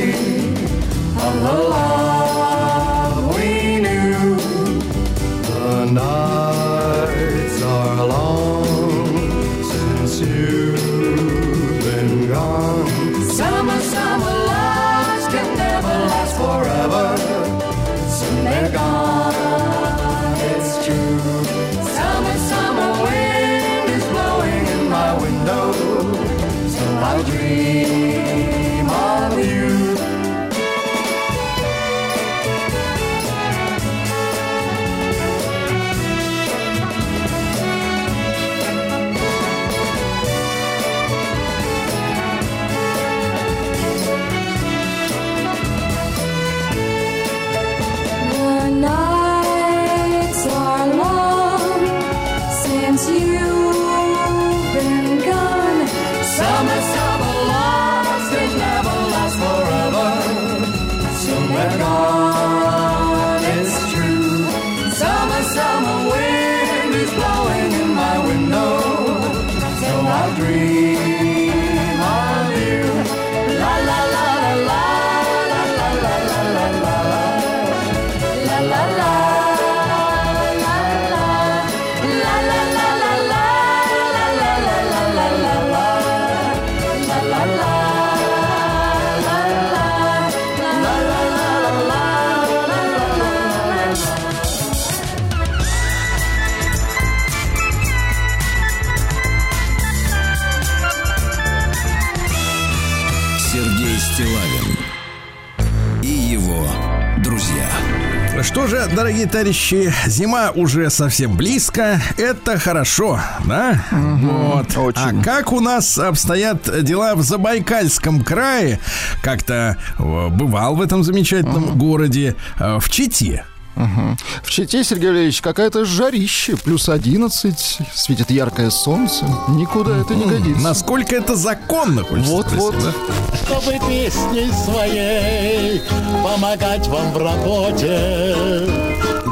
дорогие 109.21 109.27
товарищи, 109.27 109.93
зима 110.07 110.51
уже 110.55 110.89
совсем 110.89 111.37
близко. 111.37 112.01
Это 112.16 112.59
хорошо, 112.59 113.21
да? 113.45 113.85
Вот. 113.91 114.77
очень. 114.79 115.21
А 115.21 115.23
как 115.23 115.53
у 115.53 115.61
нас 115.61 115.99
обстоят 115.99 116.83
дела 116.85 117.14
в 117.14 117.23
Забайкальском 117.23 118.23
крае? 118.23 118.81
Как-то 119.23 119.77
э, 119.99 120.29
бывал 120.29 120.77
в 120.77 120.81
этом 120.81 121.03
замечательном 121.05 121.77
городе 121.77 122.37
э, 122.59 122.79
в 122.81 122.89
Чите. 122.89 123.45
В 123.77 124.51
Чите, 124.51 124.85
Сергей 124.85 125.09
Валерьевич, 125.09 125.41
какая-то 125.41 125.85
жарище. 125.85 126.57
Плюс 126.57 126.89
11, 126.89 127.79
светит 127.95 128.31
яркое 128.31 128.71
солнце. 128.71 129.27
Никуда 129.49 129.99
это 129.99 130.14
не 130.14 130.25
годится. 130.25 130.62
Насколько 130.62 131.16
это 131.16 131.35
законно, 131.37 132.03
хочется 132.03 132.31
Вот-вот. 132.31 132.75
спросить, 132.75 132.95
да? 133.31 133.37
чтобы 133.37 133.79
песней 133.89 134.51
своей 134.64 135.81
помогать 136.23 136.87
вам 136.89 137.12
в 137.12 137.18
работе, 137.18 138.37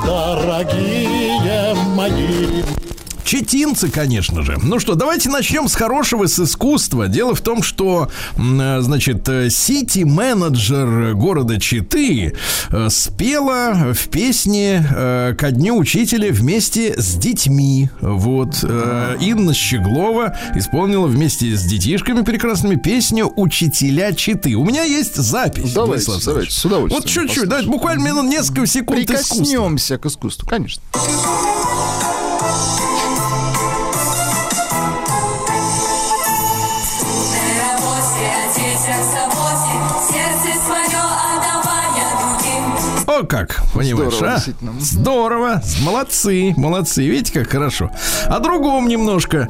дорогие 0.08 1.74
мои. 1.94 2.77
Читинцы, 3.28 3.90
конечно 3.90 4.42
же. 4.42 4.56
Ну 4.62 4.80
что, 4.80 4.94
давайте 4.94 5.28
начнем 5.28 5.68
с 5.68 5.74
хорошего, 5.74 6.26
с 6.26 6.38
искусства. 6.38 7.08
Дело 7.08 7.34
в 7.34 7.42
том, 7.42 7.62
что, 7.62 8.08
э, 8.38 8.80
значит, 8.80 9.28
э, 9.28 9.50
сити-менеджер 9.50 11.12
города 11.12 11.60
Читы 11.60 12.32
э, 12.70 12.88
спела 12.88 13.92
в 13.92 14.08
песне 14.08 14.82
ко 15.36 15.50
дню 15.50 15.76
учителя 15.76 16.32
вместе 16.32 16.98
с 16.98 17.16
детьми. 17.16 17.90
Вот. 18.00 18.64
Инна 19.20 19.52
Щеглова 19.52 20.34
исполнила 20.54 21.06
вместе 21.06 21.54
с 21.54 21.64
детишками 21.64 22.22
прекрасными 22.22 22.76
песню 22.76 23.30
«Учителя 23.36 24.14
Читы». 24.14 24.54
У 24.54 24.64
меня 24.64 24.84
есть 24.84 25.16
запись. 25.16 25.74
Давайте, 25.74 26.06
Владислав 26.06 26.24
давайте, 26.24 26.50
с 26.52 26.64
удовольствием 26.64 27.02
Вот 27.02 27.10
чуть-чуть, 27.10 27.48
давайте 27.48 27.68
буквально 27.68 28.04
минут 28.04 28.24
несколько 28.24 28.66
секунд 28.66 29.00
искусства. 29.00 29.34
Прикоснемся 29.34 29.98
к 29.98 30.06
искусству, 30.06 30.48
конечно. 30.48 30.82
О, 43.18 43.24
как, 43.24 43.60
понимаешь, 43.74 44.14
Здорово, 44.14 44.34
а? 44.36 44.80
Здорово, 44.80 45.62
молодцы, 45.82 46.54
молодцы, 46.56 47.04
видите, 47.04 47.32
как 47.40 47.50
хорошо. 47.50 47.90
О 48.26 48.38
другом 48.38 48.86
немножко. 48.88 49.48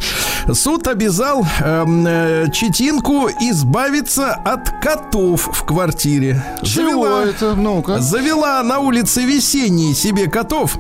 Суд 0.53 0.89
обязал 0.89 1.47
эм, 1.61 2.07
э, 2.07 2.47
Читинку 2.53 3.29
избавиться 3.29 4.33
от 4.33 4.71
котов 4.83 5.51
в 5.53 5.65
квартире. 5.65 6.43
Чего 6.63 7.07
это? 7.19 7.55
Ну-ка. 7.55 7.99
Завела 7.99 8.63
на 8.63 8.79
улице 8.79 9.23
весенние 9.25 9.95
себе 9.95 10.29
котов. 10.31 10.79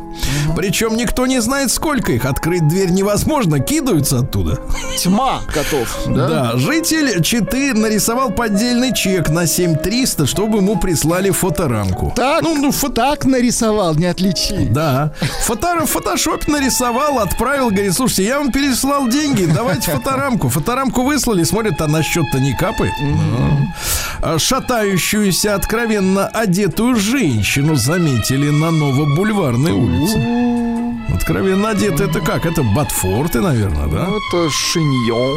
Причем 0.57 0.97
никто 0.97 1.27
не 1.27 1.41
знает, 1.41 1.71
сколько 1.71 2.13
их. 2.13 2.25
Открыть 2.25 2.67
дверь 2.69 2.91
невозможно, 2.91 3.61
кидаются 3.61 4.21
оттуда. 4.21 4.61
Тьма 4.99 5.41
котов, 5.53 5.95
да? 6.07 6.29
Да, 6.29 6.53
житель 6.57 7.23
Читы 7.23 7.75
нарисовал 7.75 8.31
поддельный 8.31 8.95
чек 8.95 9.29
на 9.29 9.47
7300, 9.47 10.27
чтобы 10.27 10.59
ему 10.59 10.79
прислали 10.79 11.31
фоторамку. 11.31 12.13
Так, 12.17 12.43
Ну, 12.43 12.55
ну. 12.57 12.73
Так 12.87 13.25
нарисовал, 13.25 13.95
не 13.95 14.07
отличить. 14.07 14.73
Да. 14.73 15.13
Фото... 15.45 15.87
Фотошоп 15.87 16.47
нарисовал, 16.49 17.19
отправил, 17.19 17.71
говорит, 17.71 17.95
слушайте, 17.95 18.25
я 18.25 18.39
вам 18.39 18.53
переслал 18.53 19.09
деньги, 19.09 19.45
давайте 19.45 19.91
фоторамку. 19.91 20.49
Фоторамку 20.49 21.03
выслали, 21.03 21.45
смотрят, 21.45 21.81
а 21.81 21.89
на 21.89 22.03
счет-то 22.03 22.39
не 22.39 22.55
капает. 22.55 22.93
А 24.23 24.39
Шатающуюся, 24.39 25.55
откровенно 25.55 26.27
одетую 26.27 26.97
женщину 26.97 27.75
заметили 27.77 28.51
на 28.51 28.71
Новобульварной 28.71 29.73
улице. 29.73 30.68
Откровенно 31.29 31.69
одета 31.69 32.05
это 32.05 32.21
как? 32.21 32.47
Это 32.47 32.63
Батфорты, 32.63 33.43
наверное, 33.43 33.87
да? 33.87 34.07
Ну, 34.09 34.17
это 34.17 34.51
шиньон. 34.51 35.37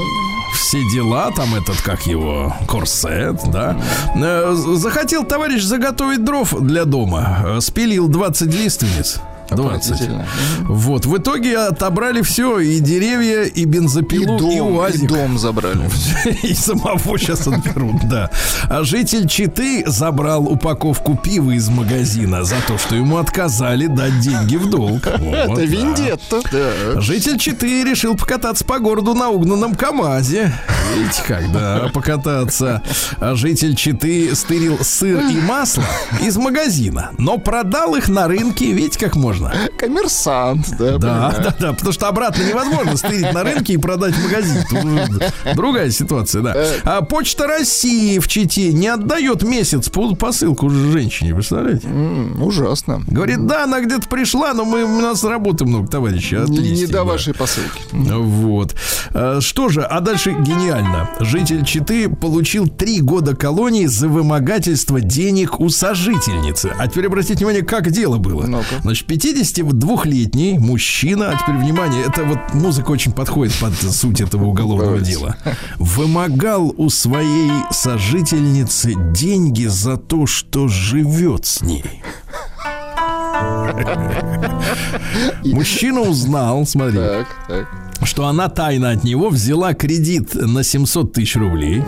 все 0.56 0.78
дела, 0.94 1.32
там 1.36 1.54
этот, 1.54 1.82
как 1.82 2.08
его, 2.08 2.56
корсет, 2.66 3.42
да. 3.52 3.76
Э, 4.16 4.54
Захотел 4.54 5.26
товарищ 5.26 5.64
заготовить 5.64 6.24
дров 6.24 6.56
для 6.62 6.86
дома. 6.86 7.40
Э, 7.44 7.60
Спилил 7.60 8.08
20 8.08 8.54
лиственниц. 8.54 9.20
20. 9.56 9.92
Отвратительно. 9.92 10.26
Вот, 10.64 11.06
в 11.06 11.18
итоге 11.18 11.58
отобрали 11.58 12.22
все, 12.22 12.60
и 12.60 12.80
деревья, 12.80 13.44
и 13.44 13.62
И 13.62 13.66
бензопилу, 13.66 14.36
и, 14.36 14.40
дом, 14.40 14.52
и 14.52 14.60
уазик. 14.60 15.10
дом 15.10 15.38
забрали. 15.38 15.90
И 16.44 16.54
самого 16.54 17.18
сейчас 17.18 17.48
отберут, 17.48 18.08
да. 18.10 18.30
А 18.70 18.84
житель 18.84 19.28
Читы 19.28 19.84
забрал 19.86 20.46
упаковку 20.48 21.16
пива 21.16 21.52
из 21.52 21.70
магазина 21.70 22.44
за 22.44 22.56
то, 22.68 22.78
что 22.78 22.96
ему 22.96 23.18
отказали 23.18 23.88
дать 23.88 24.20
деньги 24.20 24.56
в 24.56 24.70
долг. 24.70 25.02
Вот, 25.22 25.60
Это 25.60 25.62
вендетта. 25.64 26.42
Да. 26.52 27.02
Житель 27.02 27.38
Читы 27.38 27.84
решил 27.84 28.16
покататься 28.16 28.66
по 28.66 28.80
городу 28.80 29.14
на 29.14 29.30
угнанном 29.30 29.76
КАМАЗе. 29.76 30.52
Видите 30.98 31.22
как, 31.28 31.52
да, 31.52 31.90
покататься. 31.94 32.82
А 33.20 33.36
житель 33.36 33.76
Читы 33.76 34.36
стырил 34.36 34.80
сыр 34.84 35.20
и 35.30 35.40
масло 35.42 35.84
из 36.22 36.38
магазина, 36.38 37.12
но 37.18 37.38
продал 37.38 37.96
их 37.96 38.10
на 38.10 38.28
рынке, 38.28 38.72
видите 38.74 39.00
как 39.00 39.16
можно? 39.16 39.41
Коммерсант, 39.78 40.68
да. 40.78 40.98
Да, 40.98 41.00
понимаю. 41.00 41.44
да, 41.44 41.56
да, 41.60 41.74
потому 41.74 41.92
что 41.92 42.08
обратно 42.08 42.44
невозможно 42.44 42.98
стырить 42.98 43.34
на 43.34 43.44
рынке 43.44 43.74
и 43.74 43.78
продать 43.78 44.14
в 44.14 44.24
магазин. 44.24 44.64
Тут 44.70 45.56
другая 45.56 45.90
ситуация, 45.92 46.42
да. 46.42 46.56
А 46.84 47.02
Почта 47.02 47.48
России 47.48 48.20
в 48.20 48.28
Чите 48.28 48.74
не 48.74 48.88
отдает 48.88 49.44
месяц 49.44 49.90
по- 49.90 50.16
посылку 50.16 50.70
женщине, 50.70 51.34
представляете? 51.34 51.88
М, 51.88 52.42
Ужасно. 52.44 53.02
Говорит, 53.08 53.46
да, 53.46 53.64
она 53.64 53.82
где-то 53.82 54.08
пришла, 54.08 54.54
но 54.54 54.66
мы, 54.66 54.84
у 54.84 55.02
нас 55.02 55.24
работы 55.24 55.66
много, 55.66 55.88
товарищи. 55.88 56.36
Не, 56.36 56.40
не 56.40 56.44
отлично, 56.60 56.88
до 56.88 56.94
да. 56.94 57.04
вашей 57.04 57.34
посылки. 57.34 57.82
Вот. 57.92 58.76
А, 59.14 59.40
Что 59.42 59.70
же, 59.70 59.82
а 59.82 60.00
дальше 60.02 60.32
гениально. 60.32 61.10
Житель 61.20 61.64
Читы 61.66 62.10
получил 62.10 62.68
три 62.68 63.02
года 63.02 63.36
колонии 63.36 63.86
за 63.86 64.08
вымогательство 64.08 65.00
денег 65.02 65.60
у 65.60 65.70
сожительницы. 65.70 66.72
А 66.78 66.88
теперь 66.88 67.08
обратите 67.08 67.36
внимание, 67.36 67.64
как 67.64 67.92
дело 67.92 68.18
было. 68.18 68.46
Ну-ка. 68.46 68.66
Значит, 68.82 69.08
52-летний 69.34 70.58
мужчина, 70.60 71.30
а 71.32 71.38
теперь 71.38 71.56
внимание, 71.56 72.04
это 72.06 72.24
вот 72.24 72.54
музыка 72.54 72.92
очень 72.92 73.12
подходит 73.14 73.54
под 73.60 73.74
суть 73.76 74.22
этого 74.22 74.46
уголовного 74.46 75.00
дела. 75.00 75.38
Вымогал 75.78 76.74
у 76.78 76.90
своей 76.90 77.52
сожительницы 77.72 78.94
деньги 79.14 79.66
за 79.66 79.98
то, 79.98 80.26
что 80.26 80.68
живет 80.68 81.46
с 81.46 81.62
ней. 81.62 82.02
Мужчина 85.44 86.02
узнал, 86.02 86.66
смотри, 86.66 86.98
Так, 87.00 87.28
так. 87.48 87.68
что 88.04 88.28
она 88.28 88.50
тайно 88.50 88.92
от 88.92 89.04
него 89.04 89.30
взяла 89.30 89.74
кредит 89.74 90.34
на 90.36 90.64
700 90.64 91.14
тысяч 91.14 91.36
рублей. 91.36 91.84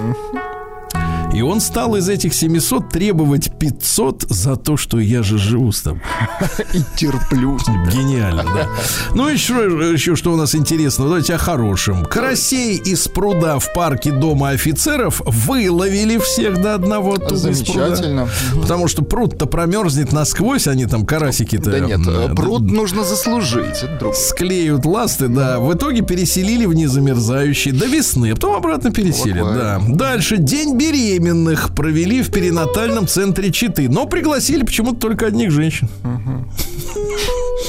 И 1.34 1.42
он 1.42 1.62
стал 1.62 1.96
из 1.96 2.10
этих 2.10 2.34
700 2.34 2.90
требовать 2.90 3.58
500 3.58 4.26
за 4.30 4.56
то, 4.56 4.78
что 4.78 5.00
я 5.00 5.24
же 5.24 5.38
живу 5.38 5.72
с 5.72 5.82
тобой. 5.82 6.02
И 6.74 6.82
терплю. 6.96 7.58
Гениально, 7.92 8.44
да. 8.44 8.70
Ну, 9.16 9.28
еще, 9.28 9.54
еще 9.94 10.16
что 10.16 10.32
у 10.32 10.36
нас 10.36 10.54
интересно, 10.54 11.06
давайте 11.06 11.34
о 11.34 11.38
хорошем. 11.40 12.06
Карасей 12.06 12.78
из 12.78 13.08
пруда 13.08 13.58
в 13.58 13.74
парке 13.74 14.12
Дома 14.12 14.50
офицеров 14.50 15.22
выловили 15.26 16.18
всех 16.20 16.62
до 16.62 16.76
одного 16.76 17.14
оттуда 17.16 17.50
из 17.50 17.64
пруда. 17.64 17.96
Замечательно. 17.96 18.30
Потому 18.62 18.88
что 18.88 19.04
пруд-то 19.04 19.48
промерзнет 19.48 20.12
насквозь, 20.12 20.68
они 20.68 20.86
там 20.86 21.06
карасики-то... 21.06 21.72
Да 21.72 21.80
нет, 21.80 22.02
э, 22.06 22.34
пруд 22.36 22.62
нужно 22.62 23.04
заслужить. 23.04 23.84
Склеют 24.14 24.86
ласты, 24.86 25.30
да. 25.30 25.60
В 25.60 25.74
итоге 25.74 26.02
переселили 26.02 26.66
в 26.66 26.74
незамерзающий 26.74 27.72
до 27.72 27.88
весны, 27.88 28.32
а 28.32 28.36
потом 28.36 28.56
обратно 28.56 28.92
переселят, 28.92 29.54
да. 29.56 29.82
Дальше 29.88 30.38
день 30.38 30.78
беременных 31.24 31.74
провели 31.74 32.22
в 32.22 32.32
перинатальном 32.32 33.08
центре 33.08 33.52
Читы, 33.52 33.90
но 33.90 34.06
пригласили 34.06 34.64
почему-то 34.64 35.00
только 35.00 35.28
одних 35.28 35.52
женщин. 35.52 35.88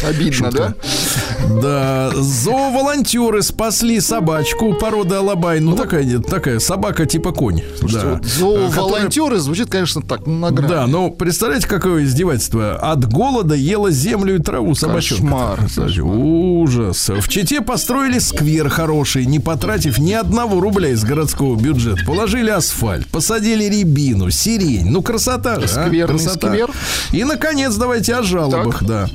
Обидно, 0.03 0.51
да? 0.51 0.75
Да, 1.63 2.11
зооволонтеры 2.15 3.43
спасли 3.43 4.01
собачку 4.01 4.75
породы 4.75 5.15
Алабай. 5.17 5.61
Ну, 5.61 5.77
такая, 5.77 6.05
нет, 6.05 6.27
такая 6.27 6.59
собака 6.59 7.07
типа 7.07 7.33
конь. 7.33 7.63
Да. 7.83 8.21
Вот 8.21 8.25
Зооволонтеры 8.25 9.39
звучит, 9.39 9.71
конечно, 9.71 10.03
так, 10.03 10.27
на 10.27 10.51
грани. 10.51 10.69
Да, 10.69 10.87
ну 10.87 11.11
представляете, 11.11 11.67
какое 11.69 12.05
издевательство. 12.05 12.75
От 12.77 13.11
голода 13.11 13.55
ела 13.55 13.91
землю 13.91 14.37
и 14.37 14.39
траву 14.39 14.75
собачонка. 14.75 15.23
Кошмар, 15.25 15.59
Представляете? 15.61 16.03
Ужас. 16.03 17.09
В 17.09 17.29
Чите 17.29 17.61
построили 17.61 18.19
сквер 18.19 18.69
хороший, 18.69 19.27
не 19.27 19.39
потратив 19.39 19.99
ни 19.99 20.13
одного 20.13 20.61
рубля 20.61 20.91
из 20.91 21.05
городского 21.05 21.57
бюджета. 21.57 22.05
Положили 22.07 22.51
асфальт, 22.51 23.07
посадили 23.09 23.65
рябину, 23.65 24.31
сирень. 24.31 24.91
Ну, 24.91 25.03
красота 25.03 25.61
же, 25.61 25.67
а? 25.67 25.87
Скверный 25.87 26.19
Красота. 26.19 26.49
сквер. 26.49 26.71
И, 27.13 27.25
наконец, 27.25 27.75
давайте 27.75 28.15
о 28.15 28.23
жалобах, 28.23 28.81
Так. 28.81 28.89
да. 28.89 29.09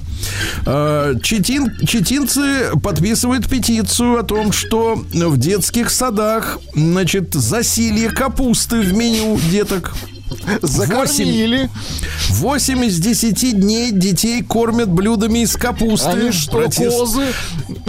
А, 0.65 1.15
Читин, 1.21 1.75
читинцы 1.85 2.71
подписывают 2.81 3.47
петицию 3.47 4.19
о 4.19 4.23
том, 4.23 4.51
что 4.51 4.95
в 5.13 5.37
детских 5.37 5.89
садах, 5.89 6.59
значит, 6.73 7.33
засилье 7.33 8.09
капусты 8.09 8.81
в 8.81 8.93
меню 8.93 9.39
деток. 9.49 9.93
Закормили. 10.61 11.69
8 12.29 12.85
из 12.85 12.99
10 12.99 13.59
дней 13.59 13.91
детей 13.91 14.43
кормят 14.43 14.89
блюдами 14.89 15.39
из 15.39 15.55
капусты. 15.55 16.09
Они 16.09 16.31
что, 16.31 16.59
Протест- 16.59 16.97
козы? 16.97 17.25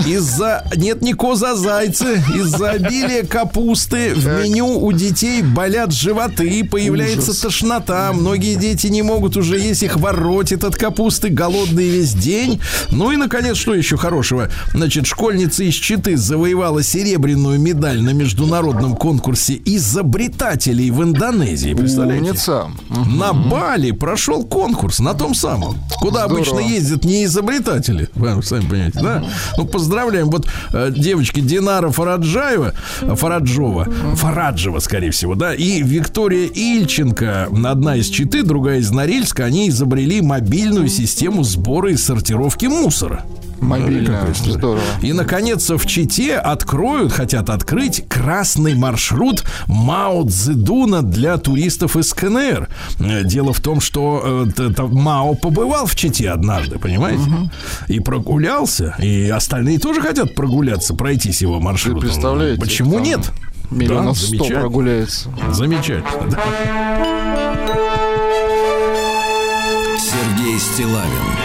Из-за... 0.07 0.65
Нет, 0.77 1.03
не 1.03 1.13
козы, 1.13 1.47
а 1.47 1.55
зайцы. 1.57 2.23
Из-за 2.35 2.71
обилия 2.71 3.25
капусты 3.25 4.15
в 4.15 4.27
меню 4.27 4.67
у 4.83 4.93
детей 4.93 5.43
болят 5.43 5.93
животы, 5.93 6.65
появляется 6.65 7.31
Ужас. 7.31 7.39
тошнота. 7.43 8.13
Многие 8.13 8.55
дети 8.57 8.87
не 8.89 9.03
могут 9.03 9.37
уже 9.37 9.59
есть, 9.59 9.83
их 9.83 9.97
воротит 9.97 10.65
от 10.65 10.77
капусты, 10.77 11.29
голодные 11.29 11.91
весь 11.91 12.15
день. 12.15 12.61
Ну 12.91 13.13
и, 13.13 13.17
наконец, 13.17 13.57
что 13.57 13.75
еще 13.75 13.97
хорошего? 13.97 14.49
Значит, 14.73 15.07
школьница 15.07 15.65
из 15.65 15.75
Читы 15.75 16.17
завоевала 16.17 16.83
серебряную 16.83 17.61
медаль 17.61 18.01
на 18.03 18.11
международном 18.11 18.97
конкурсе 18.97 19.61
изобретателей 19.65 20.91
в 20.91 21.03
Индонезии. 21.03 21.75
Представляете? 21.75 22.30
Умница. 22.31 22.71
На 23.07 23.33
Бали 23.33 23.91
прошел 23.91 24.45
конкурс, 24.45 24.99
на 25.01 25.15
том 25.15 25.35
самом, 25.35 25.77
куда 25.99 26.27
Здорово. 26.27 26.35
обычно 26.35 26.59
ездят 26.61 27.05
не 27.05 27.25
изобретатели, 27.25 28.09
вы 28.15 28.43
сами 28.43 28.67
понимаете, 28.69 29.01
да? 29.01 29.25
Ну, 29.57 29.67
поздравляем, 29.67 30.31
вот 30.31 30.49
э, 30.73 30.91
девочки 30.97 31.41
Динара 31.41 31.91
Фараджаева, 31.91 32.75
э, 33.03 33.15
Фараджова, 33.15 33.85
Фараджева, 34.15 34.79
скорее 34.79 35.11
всего, 35.11 35.35
да, 35.35 35.55
и 35.55 35.83
Виктория 35.83 36.47
Ильченко, 36.47 37.49
одна 37.65 37.97
из 37.97 38.09
Читы, 38.09 38.43
другая 38.43 38.79
из 38.79 38.91
Норильска, 38.91 39.45
они 39.45 39.69
изобрели 39.69 40.21
мобильную 40.21 40.89
систему 40.89 41.45
сбора 41.45 41.93
и 41.93 41.97
сортировки 41.97 42.67
мусора. 42.67 43.25
История. 43.61 44.35
Здорово. 44.59 44.81
И, 45.03 45.13
наконец, 45.13 45.69
в 45.71 45.87
Чите 45.87 46.37
откроют, 46.37 47.13
хотят 47.13 47.51
открыть 47.51 48.07
красный 48.09 48.75
маршрут 48.75 49.45
Мао 49.67 50.25
Цзэдуна 50.27 51.03
для 51.03 51.37
туристов 51.39 51.97
из 51.97 52.13
КНР. 52.15 52.69
Дело 53.25 53.53
в 53.53 53.61
том, 53.61 53.81
что 53.81 54.45
э, 54.47 54.51
т- 54.51 54.71
т- 54.71 54.83
Мао 54.83 55.35
побывал 55.35 55.87
в 55.87 55.95
Чите 55.95 56.31
однажды, 56.31 56.79
понимаете? 56.79 57.23
И 57.89 58.01
прогулялся. 58.01 58.95
И 58.99 59.29
остальные 59.29 59.79
тоже 59.79 60.01
хотят 60.01 60.35
прогуляться, 60.35 60.95
пройтись 60.95 61.41
его 61.43 61.61
маршрутом. 61.61 62.01
представляете, 62.01 62.61
Почему 62.61 62.95
там 62.95 63.03
нет? 63.03 63.31
Миллионов 63.71 64.17
Да, 64.19 64.21
сто 64.21 64.27
замечательно. 64.27 64.61
прогуляется. 64.61 65.29
Замечательно. 65.53 66.31
да. 66.31 66.39
Сергей 69.99 70.59
Стилавин 70.59 71.40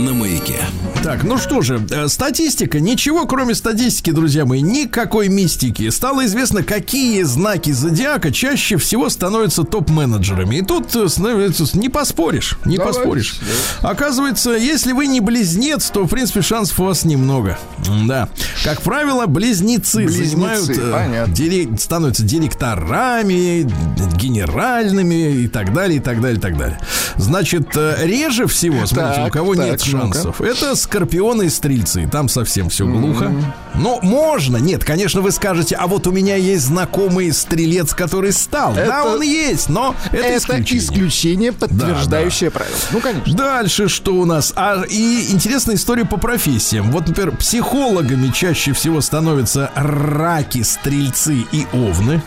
На 0.00 0.14
маяке. 0.14 0.56
Так, 1.02 1.24
ну 1.24 1.36
что 1.36 1.60
же, 1.60 1.86
э, 1.90 2.08
статистика. 2.08 2.80
Ничего, 2.80 3.26
кроме 3.26 3.54
статистики, 3.54 4.10
друзья 4.12 4.46
мои, 4.46 4.62
никакой 4.62 5.28
мистики. 5.28 5.90
Стало 5.90 6.24
известно, 6.24 6.62
какие 6.62 7.22
знаки 7.22 7.70
зодиака 7.70 8.32
чаще 8.32 8.78
всего 8.78 9.10
становятся 9.10 9.64
топ-менеджерами. 9.64 10.56
И 10.56 10.62
тут 10.62 10.94
э, 10.96 11.08
становится, 11.08 11.64
не 11.76 11.90
поспоришь, 11.90 12.56
не 12.64 12.78
Давайте, 12.78 12.98
поспоришь. 12.98 13.40
Оказывается, 13.82 14.52
если 14.52 14.92
вы 14.92 15.06
не 15.06 15.20
близнец, 15.20 15.90
то, 15.90 16.04
в 16.04 16.08
принципе, 16.08 16.40
шансов 16.40 16.80
у 16.80 16.84
вас 16.84 17.04
немного. 17.04 17.58
Да. 18.06 18.30
Как 18.64 18.80
правило, 18.80 19.26
близнецы, 19.26 20.04
Близнецы, 20.04 20.30
занимают, 20.30 20.92
понятно. 20.92 21.78
становятся 21.78 22.22
директорами, 22.22 23.62
генеральными 24.16 25.42
и 25.42 25.48
так 25.48 25.74
далее, 25.74 25.98
и 25.98 26.00
так 26.00 26.22
далее, 26.22 26.38
и 26.38 26.40
так 26.40 26.56
далее. 26.56 26.78
Значит, 27.16 27.68
э, 27.76 28.06
реже 28.06 28.46
всего, 28.46 28.86
смотрите, 28.86 29.16
Так, 29.16 29.28
у 29.28 29.30
кого 29.30 29.54
так, 29.54 29.66
нет. 29.66 29.89
Шансов, 29.90 30.40
это 30.40 30.74
скорпионы 30.76 31.44
и 31.44 31.48
стрельцы. 31.50 32.08
Там 32.10 32.28
совсем 32.28 32.68
все 32.68 32.86
глухо. 32.86 33.32
Но 33.74 33.98
можно. 34.02 34.56
Нет, 34.58 34.84
конечно, 34.84 35.20
вы 35.20 35.30
скажете, 35.32 35.76
а 35.76 35.86
вот 35.86 36.06
у 36.06 36.12
меня 36.12 36.36
есть 36.36 36.64
знакомый 36.66 37.32
стрелец, 37.32 37.94
который 37.94 38.32
стал. 38.32 38.74
Да, 38.74 38.80
Это- 39.00 39.04
он 39.04 39.22
есть, 39.22 39.68
но 39.68 39.94
это, 40.12 40.16
Это 40.16 40.36
исключение. 40.38 40.84
исключение, 40.84 41.52
подтверждающее 41.52 42.50
правило. 42.50 42.74
Ну, 42.92 43.00
конечно. 43.00 43.34
Дальше 43.34 43.88
что 43.88 44.14
у 44.14 44.24
нас? 44.24 44.52
А, 44.56 44.82
и 44.88 45.26
интересная 45.32 45.76
история 45.76 46.04
по 46.04 46.16
профессиям. 46.16 46.90
Вот, 46.90 47.06
например, 47.08 47.36
психологами 47.36 48.28
чаще 48.32 48.72
всего 48.72 49.00
становятся 49.00 49.70
раки, 49.74 50.62
стрельцы 50.62 51.44
и 51.52 51.66
овны. 51.72 52.20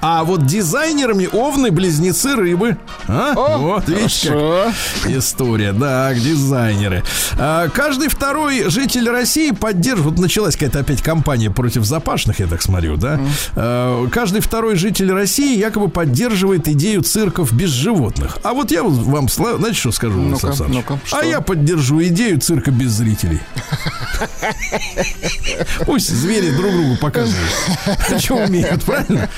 А 0.00 0.24
вот 0.24 0.46
дизайнерами 0.46 1.28
овны, 1.30 1.70
близнецы, 1.70 2.34
рыбы. 2.34 2.76
А? 3.06 3.32
О, 3.34 3.58
вот, 3.58 3.84
как 3.84 3.94
хорошо. 3.94 4.72
История, 5.06 5.72
да, 5.72 6.12
дизайнеры. 6.14 7.02
А, 7.38 7.68
каждый 7.68 8.08
второй 8.08 8.68
житель 8.70 9.08
России 9.08 9.50
поддерживает. 9.50 10.16
Вот 10.16 10.22
началась 10.22 10.54
какая-то 10.54 10.80
опять 10.80 11.02
кампания 11.02 11.50
против 11.50 11.84
запашных, 11.84 12.40
я 12.40 12.46
так 12.46 12.62
смотрю, 12.62 12.96
да. 12.96 13.20
А, 13.56 14.06
каждый 14.08 14.40
второй 14.40 14.76
житель 14.76 15.12
России 15.12 15.58
якобы 15.58 15.88
поддерживает 15.88 16.68
идею 16.68 17.02
цирков 17.02 17.52
без 17.52 17.70
животных. 17.70 18.38
А 18.42 18.52
вот 18.52 18.70
я 18.70 18.82
вам, 18.82 19.28
знаете, 19.28 19.78
что 19.78 19.92
скажу, 19.92 20.20
Владислав 20.20 20.60
Александрович? 20.60 20.84
ну-ка, 20.88 21.16
А 21.16 21.24
я 21.24 21.40
поддержу 21.40 22.02
идею 22.04 22.40
цирка 22.40 22.70
без 22.70 22.90
зрителей. 22.92 23.40
Пусть 25.86 26.10
звери 26.10 26.50
друг 26.50 26.72
другу 26.72 26.96
показывают, 26.96 27.48
что 28.18 28.36
умеют, 28.36 28.82
правильно? 28.84 29.28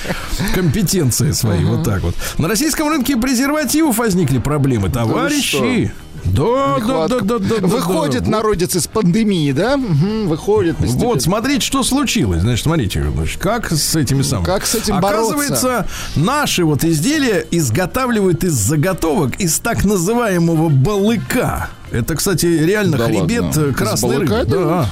Компетенции 0.53 1.31
свои, 1.31 1.63
вот 1.65 1.83
так 1.83 2.01
вот. 2.01 2.15
На 2.37 2.47
российском 2.47 2.89
рынке 2.89 3.17
презервативов 3.17 3.97
возникли 3.97 4.39
проблемы, 4.39 4.89
товарищи. 4.89 5.91
Да, 6.23 6.77
да, 6.79 7.07
да, 7.07 7.19
да, 7.19 7.39
да. 7.39 7.67
Выходит 7.67 8.25
да. 8.25 8.29
народец 8.29 8.75
из 8.75 8.87
пандемии, 8.87 9.51
да? 9.51 9.77
Мгм, 9.77 10.27
Выходит. 10.27 10.77
постепенно. 10.77 11.05
Вот, 11.05 11.21
смотрите, 11.21 11.65
что 11.65 11.83
случилось. 11.83 12.41
Значит, 12.41 12.63
смотрите, 12.63 13.03
значит, 13.11 13.41
как 13.41 13.71
с 13.71 13.95
этими 13.95 14.21
самыми. 14.21 14.45
Как 14.45 14.65
с 14.65 14.75
этим 14.75 14.97
Оказывается, 14.97 15.87
наши 16.15 16.63
вот 16.63 16.83
изделия 16.83 17.45
изготавливают 17.49 18.43
из 18.43 18.53
заготовок 18.53 19.39
из 19.39 19.59
так 19.59 19.83
называемого 19.83 20.69
балыка. 20.69 21.69
Это, 21.91 22.15
кстати, 22.15 22.45
реально 22.45 22.97
Да 22.97 23.05
хребет 23.05 23.43
ладно. 23.43 23.61
э, 23.61 23.73
рыбы. 24.19 24.27
делают? 24.49 24.49
Да. 24.49 24.89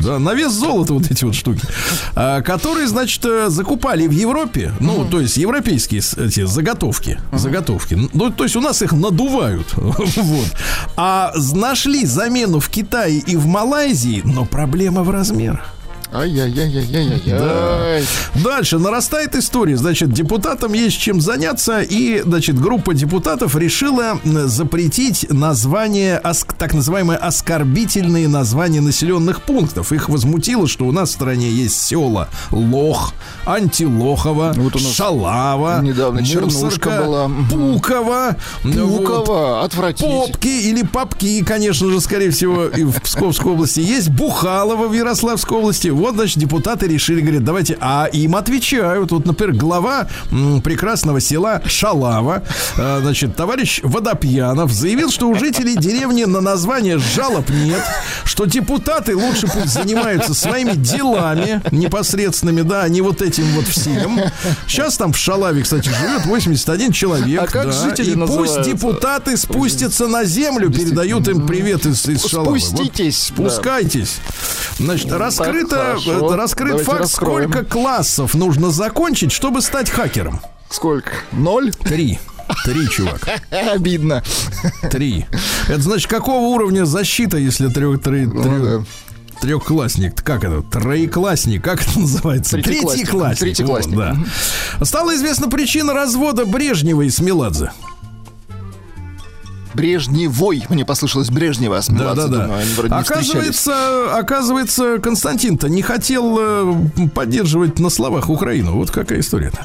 Да, 0.00 0.18
на 0.18 0.34
вес 0.34 0.52
золота 0.52 0.94
вот 0.94 1.10
эти 1.10 1.24
вот 1.24 1.34
штуки. 1.34 1.62
А, 2.14 2.42
которые, 2.42 2.88
значит, 2.88 3.24
э, 3.24 3.48
закупали 3.48 4.06
в 4.06 4.10
Европе. 4.10 4.72
Ну, 4.80 5.04
то 5.04 5.20
есть 5.20 5.36
европейские 5.36 6.00
эти 6.16 6.44
заготовки. 6.46 7.20
Заготовки. 7.32 7.96
Ну, 8.12 8.30
то 8.30 8.44
есть 8.44 8.56
у 8.56 8.60
нас 8.60 8.82
их 8.82 8.92
надувают. 8.92 9.66
Вот. 10.18 10.46
А 10.96 11.32
нашли 11.54 12.04
замену 12.04 12.60
в 12.60 12.68
Китае 12.68 13.18
и 13.18 13.36
в 13.36 13.46
Малайзии, 13.46 14.22
но 14.24 14.44
проблема 14.44 15.02
в 15.02 15.10
размерах. 15.10 15.77
Ай-яй-яй-яй-яй. 16.12 18.04
Дальше 18.42 18.78
нарастает 18.78 19.36
история. 19.36 19.76
Значит, 19.76 20.10
депутатам 20.12 20.72
есть 20.72 20.98
чем 20.98 21.20
заняться, 21.20 21.82
и, 21.82 22.22
значит, 22.22 22.58
группа 22.58 22.94
депутатов 22.94 23.54
решила 23.56 24.18
запретить 24.24 25.26
название, 25.30 26.22
так 26.56 26.72
называемые 26.72 27.18
оскорбительные 27.18 28.26
названия 28.28 28.80
населенных 28.80 29.42
пунктов. 29.42 29.92
Их 29.92 30.08
возмутило, 30.08 30.66
что 30.66 30.86
у 30.86 30.92
нас 30.92 31.10
в 31.10 31.12
стране 31.12 31.50
есть 31.50 31.80
села 31.80 32.28
Лох, 32.50 33.12
Антилохово, 33.44 34.54
Вот 34.56 34.76
у 34.76 34.78
нас 34.78 34.92
Шалава, 34.92 35.80
недавно 35.82 36.24
Чернушка 36.24 37.02
была. 37.04 37.28
Мгм. 37.28 37.74
Пуково, 37.74 38.36
вот. 38.64 38.96
Пуково, 38.98 39.64
отвратительно. 39.64 40.26
Попки 40.26 40.48
или 40.48 40.82
попки, 40.82 41.44
конечно 41.44 41.90
же, 41.90 42.00
скорее 42.00 42.30
всего, 42.30 42.64
и 42.64 42.84
в 42.84 43.02
Псковской 43.02 43.52
области 43.52 43.80
есть. 43.80 44.08
Бухалово 44.08 44.88
в 44.88 44.94
Ярославской 44.94 45.58
области. 45.58 45.88
Вот, 45.98 46.14
значит, 46.14 46.38
депутаты 46.38 46.86
решили, 46.86 47.20
говорят, 47.20 47.44
давайте, 47.44 47.76
а 47.80 48.08
им 48.12 48.36
отвечают. 48.36 49.10
Вот, 49.10 49.26
например, 49.26 49.54
глава 49.56 50.08
м, 50.30 50.60
прекрасного 50.62 51.20
села 51.20 51.60
Шалава, 51.66 52.42
э, 52.76 52.98
значит, 53.02 53.34
товарищ 53.36 53.80
Водопьянов 53.82 54.70
заявил, 54.72 55.10
что 55.10 55.28
у 55.28 55.34
жителей 55.34 55.76
деревни 55.76 56.24
на 56.24 56.40
название 56.40 56.98
жалоб 56.98 57.48
нет, 57.50 57.82
что 58.24 58.44
депутаты 58.44 59.16
лучше 59.16 59.48
пусть 59.48 59.72
занимаются 59.72 60.34
своими 60.34 60.72
делами 60.74 61.60
непосредственными, 61.72 62.62
да, 62.62 62.82
а 62.82 62.88
не 62.88 63.00
вот 63.00 63.20
этим 63.22 63.44
вот 63.54 63.66
всем. 63.66 64.20
Сейчас 64.68 64.96
там 64.96 65.12
в 65.12 65.18
Шалаве, 65.18 65.62
кстати, 65.62 65.88
живет 65.88 66.26
81 66.26 66.92
человек. 66.92 67.42
А 67.42 67.46
как 67.46 67.66
да, 67.66 67.72
жители 67.72 68.12
и 68.12 68.26
пусть 68.26 68.62
депутаты 68.62 69.36
спустятся 69.36 70.06
на 70.06 70.24
землю, 70.24 70.70
передают 70.70 71.26
им 71.28 71.46
привет 71.46 71.86
из, 71.86 72.06
из 72.08 72.24
Шалавы. 72.24 72.60
Спуститесь, 72.60 73.32
Вот 73.36 73.46
да. 73.46 73.50
спускайтесь. 73.50 74.18
Значит, 74.78 75.10
раскрыто, 75.10 75.87
хорошо. 75.88 76.32
э, 76.32 76.36
раскрыт 76.36 76.68
Давайте 76.70 76.90
факт, 76.90 77.00
раскроем. 77.02 77.50
сколько 77.52 77.64
классов 77.68 78.34
нужно 78.34 78.70
закончить, 78.70 79.32
чтобы 79.32 79.60
стать 79.62 79.90
хакером. 79.90 80.40
Сколько? 80.70 81.10
Ноль? 81.32 81.72
Три. 81.72 82.18
Три, 82.64 82.88
чувак. 82.88 83.20
Обидно. 83.50 84.22
Три. 84.90 85.26
Это 85.68 85.80
значит, 85.82 86.08
какого 86.10 86.46
уровня 86.54 86.84
защита, 86.86 87.36
если 87.36 87.68
трех, 87.68 88.00
три, 88.02 88.26
Ну 88.26 88.42
трех- 88.42 88.62
да. 88.80 88.84
Трехклассник, 89.40 90.20
как 90.24 90.42
это? 90.44 90.62
Троеклассник, 90.62 91.62
как 91.62 91.82
это 91.82 92.00
называется? 92.00 92.56
Третьеклассник. 92.56 93.06
Третьеклассник. 93.06 93.38
Третьеклассник. 93.40 93.94
Вот, 93.96 94.16
да. 94.78 94.84
Стала 94.84 95.14
известна 95.14 95.48
причина 95.48 95.92
развода 95.92 96.44
Брежнева 96.44 97.02
и 97.02 97.10
Смеладзе. 97.10 97.70
Брежневой. 99.78 100.64
Мне 100.68 100.84
послышалось 100.84 101.30
Брежнева. 101.30 101.80
Да, 101.88 102.14
да, 102.14 102.26
да. 102.26 102.42
думаю. 102.46 102.62
Оказывается, 102.90 104.16
оказывается, 104.16 104.98
Константин-то 104.98 105.68
не 105.68 105.82
хотел 105.82 106.36
э, 106.40 106.74
поддерживать 107.14 107.78
на 107.78 107.90
словах 107.90 108.28
Украину. 108.28 108.72
Вот 108.72 108.90
какая 108.90 109.20
история-то. 109.20 109.58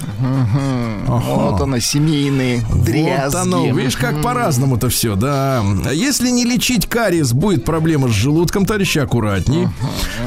Вот 1.08 1.62
она, 1.62 1.80
семейные 1.80 2.64
дрязги. 2.74 3.36
Вот 3.36 3.36
оно, 3.36 3.66
видишь, 3.76 3.98
как 3.98 4.22
по-разному-то 4.22 4.90
все, 4.90 5.16
да. 5.16 5.64
Если 5.92 6.30
не 6.30 6.46
лечить 6.46 6.88
кариес, 6.88 7.34
будет 7.34 7.66
проблема 7.66 8.08
с 8.08 8.12
желудком, 8.12 8.66
товарищи, 8.66 9.00
аккуратней. 9.00 9.68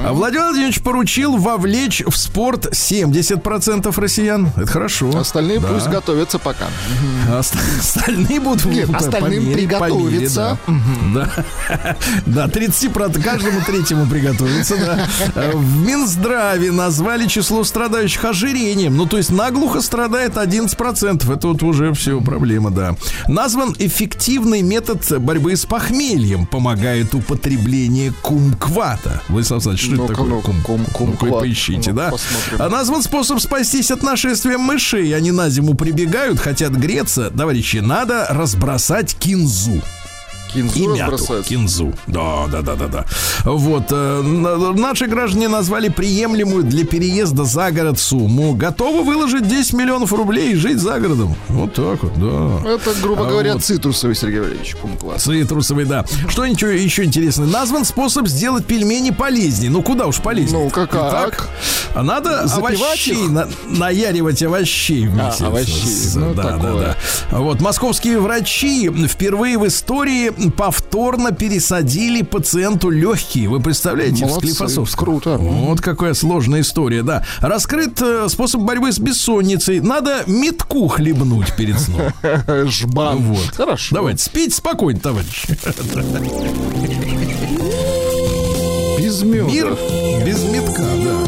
А 0.04 0.12
Владимир 0.12 0.44
Владимирович 0.46 0.80
поручил 0.82 1.36
вовлечь 1.36 2.02
в 2.06 2.16
спорт 2.16 2.66
70% 2.72 3.98
россиян. 4.00 4.50
Это 4.56 4.66
хорошо. 4.66 5.16
Остальные 5.16 5.60
Да. 5.60 5.68
пусть 5.68 5.88
готовятся 5.88 6.38
пока. 6.38 6.66
Ост- 7.38 7.54
Остальные 7.80 8.40
будут 8.40 8.64
Нет, 8.66 8.92
остальным 8.94 9.44
по 9.52 9.56
мере- 9.80 10.28
по 10.28 10.34
да. 10.34 10.58
Да, 11.14 11.28
да 12.26 12.46
30% 12.46 13.22
каждому 13.22 13.60
третьему 13.66 14.06
приготовиться, 14.06 14.76
да. 14.76 15.06
В 15.52 15.86
Минздраве 15.86 16.72
назвали 16.72 17.26
число 17.26 17.64
страдающих 17.64 18.24
ожирением. 18.24 18.96
Ну, 18.96 19.06
то 19.06 19.16
есть 19.16 19.30
наглухо 19.30 19.80
страдает 19.80 20.36
11%. 20.36 21.32
Это 21.32 21.48
вот 21.48 21.62
уже 21.62 21.92
все 21.94 22.20
проблема, 22.20 22.70
да. 22.70 22.96
Назван 23.28 23.74
эффективный 23.78 24.62
метод 24.62 25.20
борьбы 25.20 25.56
с 25.56 25.64
похмельем. 25.66 26.46
Помогает 26.46 27.14
употребление 27.14 28.12
кумквата. 28.22 29.22
Владислав 29.28 29.66
Александрович, 29.66 29.94
что 29.94 30.04
это 30.04 30.14
такое? 30.14 30.28
ну-ка, 30.30 30.50
кум- 30.64 30.78
Ну-ка, 30.80 30.90
кумкват. 30.92 31.40
поищите, 31.40 31.92
да. 31.92 32.12
А 32.58 32.68
назван 32.68 33.02
способ 33.02 33.40
спастись 33.40 33.90
от 33.90 34.02
нашествия 34.02 34.58
мышей. 34.58 35.14
Они 35.16 35.32
на 35.32 35.48
зиму 35.50 35.74
прибегают, 35.74 36.38
хотят 36.40 36.72
греться. 36.72 37.30
Товарищи, 37.36 37.78
надо 37.78 38.26
разбросать 38.30 39.14
кинзу. 39.14 39.55
Azul. 39.56 39.95
Кинзу 40.56 40.94
И 40.94 40.98
мяту. 40.98 41.42
Кинзу. 41.44 41.92
Да, 42.06 42.46
да, 42.50 42.62
да, 42.62 42.74
да, 42.74 42.86
да. 42.88 43.04
Вот. 43.44 43.84
э, 43.90 44.22
на- 44.22 44.72
наши 44.72 45.06
граждане 45.06 45.48
назвали 45.48 45.88
приемлемую 45.88 46.64
для 46.64 46.84
переезда 46.84 47.44
за 47.44 47.70
город 47.70 47.98
сумму. 47.98 48.54
Готовы 48.54 49.02
выложить 49.04 49.46
10 49.48 49.74
миллионов 49.74 50.12
рублей 50.12 50.52
и 50.52 50.54
жить 50.56 50.78
за 50.78 50.98
городом. 50.98 51.34
Вот 51.48 51.74
так 51.74 52.02
вот, 52.02 52.12
да. 52.16 52.68
Это, 52.70 52.92
грубо 53.02 53.26
А 53.26 53.30
говоря, 53.30 53.54
вот. 53.54 53.64
цитрусовый, 53.64 54.16
Сергей 54.16 54.40
Валерьевич, 54.40 54.74
кумкват. 54.76 55.20
Цитрусовый, 55.20 55.84
да. 55.84 56.04
Что 56.28 56.46
ничего 56.46 56.70
еще 56.70 57.04
интересное? 57.04 57.46
Назван 57.46 57.84
способ 57.84 58.26
сделать 58.28 58.64
пельмени 58.66 59.10
полезнее. 59.10 59.70
Ну, 59.70 59.82
куда 59.82 60.06
уж 60.06 60.20
полезнее. 60.20 60.64
Ну-ка, 60.64 60.86
как? 60.86 61.10
Итак, 61.12 61.48
а 61.94 62.02
надо 62.02 62.46
Запивать 62.46 62.76
овощей, 62.80 63.24
их? 63.24 63.30
на- 63.30 63.48
наяривать 63.66 64.42
овощей 64.42 65.06
вместе. 65.06 65.44
А, 65.44 65.48
овощей. 65.48 65.86
с- 65.86 66.14
Ну, 66.14 66.34
да, 66.34 66.42
да, 66.42 66.50
такое. 66.58 66.96
да. 67.30 67.38
Вот, 67.38 67.60
московские 67.60 68.18
врачи 68.20 68.90
впервые 69.08 69.58
в 69.58 69.66
истории 69.66 70.32
повторно 70.50 71.32
пересадили 71.32 72.22
пациенту 72.22 72.90
легкие. 72.90 73.48
Вы 73.48 73.60
представляете, 73.60 74.24
в 74.24 74.28
Молодцы, 74.28 74.48
Склифосовском? 74.48 75.04
круто. 75.04 75.36
Вот 75.38 75.80
какая 75.80 76.14
сложная 76.14 76.60
история, 76.60 77.02
да. 77.02 77.24
Раскрыт 77.40 78.00
э, 78.02 78.28
способ 78.28 78.62
борьбы 78.62 78.92
с 78.92 78.98
бессонницей. 78.98 79.80
Надо 79.80 80.24
метку 80.26 80.88
хлебнуть 80.88 81.54
перед 81.56 81.78
сном. 81.78 82.00
Жбан. 82.68 83.18
Вот. 83.18 83.54
Хорошо. 83.54 83.94
Давайте, 83.94 84.22
спите 84.24 84.54
спокойно, 84.54 85.00
товарищи. 85.00 85.58
Без 88.98 89.22
меда. 89.22 89.44
Мир 89.46 89.76
без 90.24 90.42
метка, 90.44 90.82
да. 90.82 91.26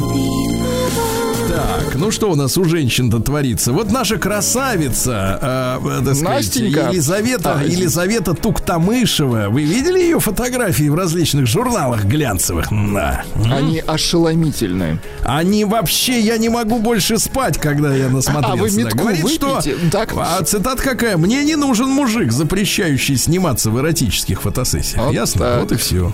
Так, 1.48 1.78
ну 1.99 2.11
что 2.11 2.30
у 2.30 2.34
нас 2.36 2.57
у 2.57 2.64
женщин-то 2.64 3.20
творится? 3.20 3.72
Вот 3.72 3.90
наша 3.90 4.18
красавица, 4.18 5.78
э, 5.82 6.01
э, 6.01 6.05
так 6.05 6.14
сказать. 6.14 6.57
Елизавета, 6.57 7.59
А, 7.59 7.64
Елизавета 7.64 8.34
Туктамышева. 8.34 9.49
Вы 9.49 9.64
видели 9.64 9.99
ее 9.99 10.20
фотографии 10.20 10.88
в 10.88 10.94
различных 10.94 11.46
журналах 11.46 12.05
глянцевых? 12.05 12.68
Да. 12.70 13.24
Они 13.51 13.82
ошеломительные. 13.86 15.01
Они 15.24 15.64
вообще, 15.64 16.20
я 16.20 16.38
не 16.38 16.49
могу 16.49 16.78
больше 16.78 17.18
спать, 17.18 17.59
когда 17.59 17.94
я 17.94 18.09
насмотрелся. 18.09 18.53
А 18.53 18.57
вы 18.57 18.70
да. 18.70 18.76
метку 18.76 18.99
Говорит, 18.99 19.28
что, 19.28 19.57
выпейте. 19.57 19.76
Так. 19.90 20.14
а 20.16 20.42
цитата 20.44 20.82
какая? 20.82 21.16
Мне 21.16 21.44
не 21.44 21.57
нужен 21.57 21.88
мужик, 21.88 22.32
запрещающий 22.32 23.16
сниматься 23.16 23.70
в 23.70 23.78
эротических 23.78 24.42
фотосессиях. 24.42 25.05
Вот 25.07 25.14
Ясно? 25.14 25.40
так. 25.40 25.61
Вот 25.61 25.72
и 25.72 25.76
все. 25.76 26.12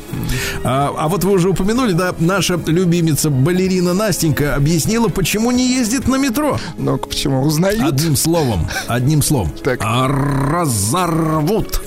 А, 0.62 0.92
а 0.96 1.08
вот 1.08 1.24
вы 1.24 1.32
уже 1.32 1.50
упомянули, 1.50 1.92
да, 1.92 2.14
наша 2.18 2.58
любимица 2.66 3.30
балерина 3.30 3.94
Настенька 3.94 4.54
объяснила, 4.54 5.08
почему 5.08 5.50
не 5.50 5.73
ездит 5.74 6.08
на 6.08 6.16
метро. 6.16 6.58
Ну, 6.78 6.96
почему? 6.98 7.42
Узнают? 7.42 7.82
Одним 7.82 8.16
словом, 8.16 8.68
одним 8.88 9.22
словом. 9.22 9.50
Так. 9.62 9.80
А, 9.82 10.08
Разорвут. 10.08 11.80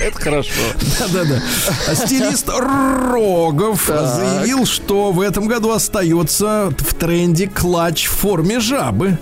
Это 0.00 0.20
хорошо. 0.20 0.50
Да-да-да. 0.98 1.94
Стилист 1.94 2.48
Рогов 2.48 3.86
заявил, 3.86 4.66
что 4.66 5.12
в 5.12 5.20
этом 5.20 5.46
году 5.46 5.70
остается 5.72 6.72
в 6.78 6.94
тренде 6.94 7.46
клатч 7.48 8.06
в 8.06 8.12
форме 8.12 8.60
жабы. 8.60 9.18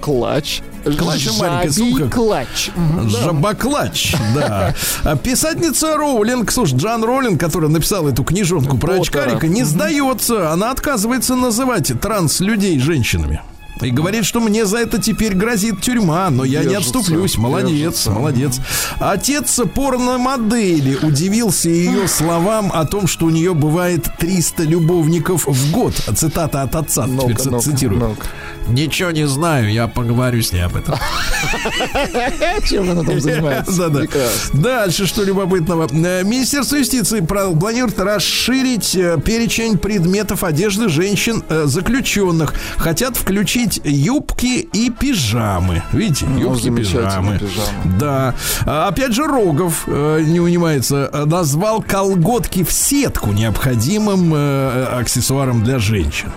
Клач. 0.00 0.62
Клатч, 0.84 1.28
маленькая 1.38 1.72
сумка. 1.72 2.08
клатч. 2.08 2.70
Мгм. 2.74 3.10
Жабоклач, 3.10 4.14
да. 4.34 4.74
Писательница 5.22 5.96
Роулинг, 5.96 6.50
слушай, 6.50 6.76
Джан 6.76 7.04
Роулинг, 7.04 7.38
которая 7.38 7.70
написала 7.70 8.08
эту 8.10 8.24
книжонку 8.24 8.78
про 8.78 8.94
очкарика, 9.00 9.48
не 9.48 9.64
сдается. 9.64 10.50
Она 10.52 10.70
отказывается 10.70 11.34
называть 11.34 11.92
транс-людей 12.00 12.78
женщинами. 12.78 13.42
И 13.82 13.90
говорит, 13.90 14.24
что 14.24 14.40
мне 14.40 14.66
за 14.66 14.78
это 14.78 15.00
теперь 15.00 15.34
грозит 15.34 15.80
тюрьма, 15.80 16.30
но 16.30 16.44
я 16.44 16.60
не 16.62 16.70
Держится, 16.70 16.98
отступлюсь. 16.98 17.36
Молодец, 17.38 17.70
держится. 17.70 18.10
молодец. 18.10 18.60
Отец 18.98 19.60
порномодели 19.74 20.96
удивился 21.02 21.68
ее 21.68 22.08
словам 22.08 22.70
о 22.72 22.84
том, 22.84 23.06
что 23.06 23.26
у 23.26 23.30
нее 23.30 23.54
бывает 23.54 24.08
300 24.18 24.64
любовников 24.64 25.46
в 25.46 25.70
год. 25.72 25.94
Цитата 26.16 26.62
от 26.62 26.74
отца, 26.76 27.04
теперь 27.04 27.16
Ну-ка, 27.28 27.48
ну-ка, 27.50 27.62
цитирую. 27.62 28.00
ну-ка. 28.00 28.26
Ничего 28.68 29.10
не 29.10 29.26
знаю, 29.26 29.72
я 29.72 29.88
поговорю 29.88 30.42
с 30.42 30.52
ней 30.52 30.60
об 30.64 30.76
этом. 30.76 30.94
Чем 32.68 32.90
она 32.90 33.02
там 33.02 33.20
занимается? 33.20 33.72
Да-да. 33.76 34.00
Прекрасно. 34.00 34.60
Дальше, 34.60 35.06
что 35.06 35.24
любопытного. 35.24 35.88
Э, 35.90 36.22
Министерство 36.24 36.76
юстиции 36.76 37.20
планирует 37.20 37.98
расширить 37.98 38.94
э, 38.94 39.18
перечень 39.24 39.78
предметов 39.78 40.44
одежды 40.44 40.88
женщин 40.88 41.42
э, 41.48 41.64
заключенных. 41.66 42.54
Хотят 42.76 43.16
включить 43.16 43.69
юбки 43.84 44.60
и 44.72 44.90
пижамы. 44.90 45.82
Видите, 45.92 46.24
Ну, 46.26 46.38
юбки 46.38 46.60
и 46.60 46.64
замечательно, 46.64 47.10
пижамы. 47.10 47.38
пижамы. 47.38 47.98
Да. 47.98 48.34
А, 48.66 48.88
Опять 48.88 49.12
же, 49.12 49.26
Рогов 49.26 49.84
э, 49.86 50.22
не 50.26 50.40
унимается. 50.40 51.10
э, 51.12 51.24
Назвал 51.26 51.82
колготки 51.82 52.64
в 52.64 52.72
сетку 52.72 53.32
необходимым 53.32 54.32
э, 54.34 54.84
аксессуаром 54.98 55.62
для 55.62 55.78
женщин. 55.78 56.32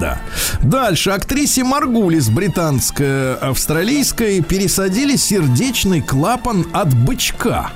Да. 0.00 0.18
Дальше. 0.62 1.10
Актрисе 1.10 1.62
Маргулис, 1.62 2.28
британско-австралийской, 2.28 4.42
пересадили 4.42 5.14
сердечный 5.16 6.02
клапан 6.02 6.66
от 6.72 6.92
бычка. 6.92 7.70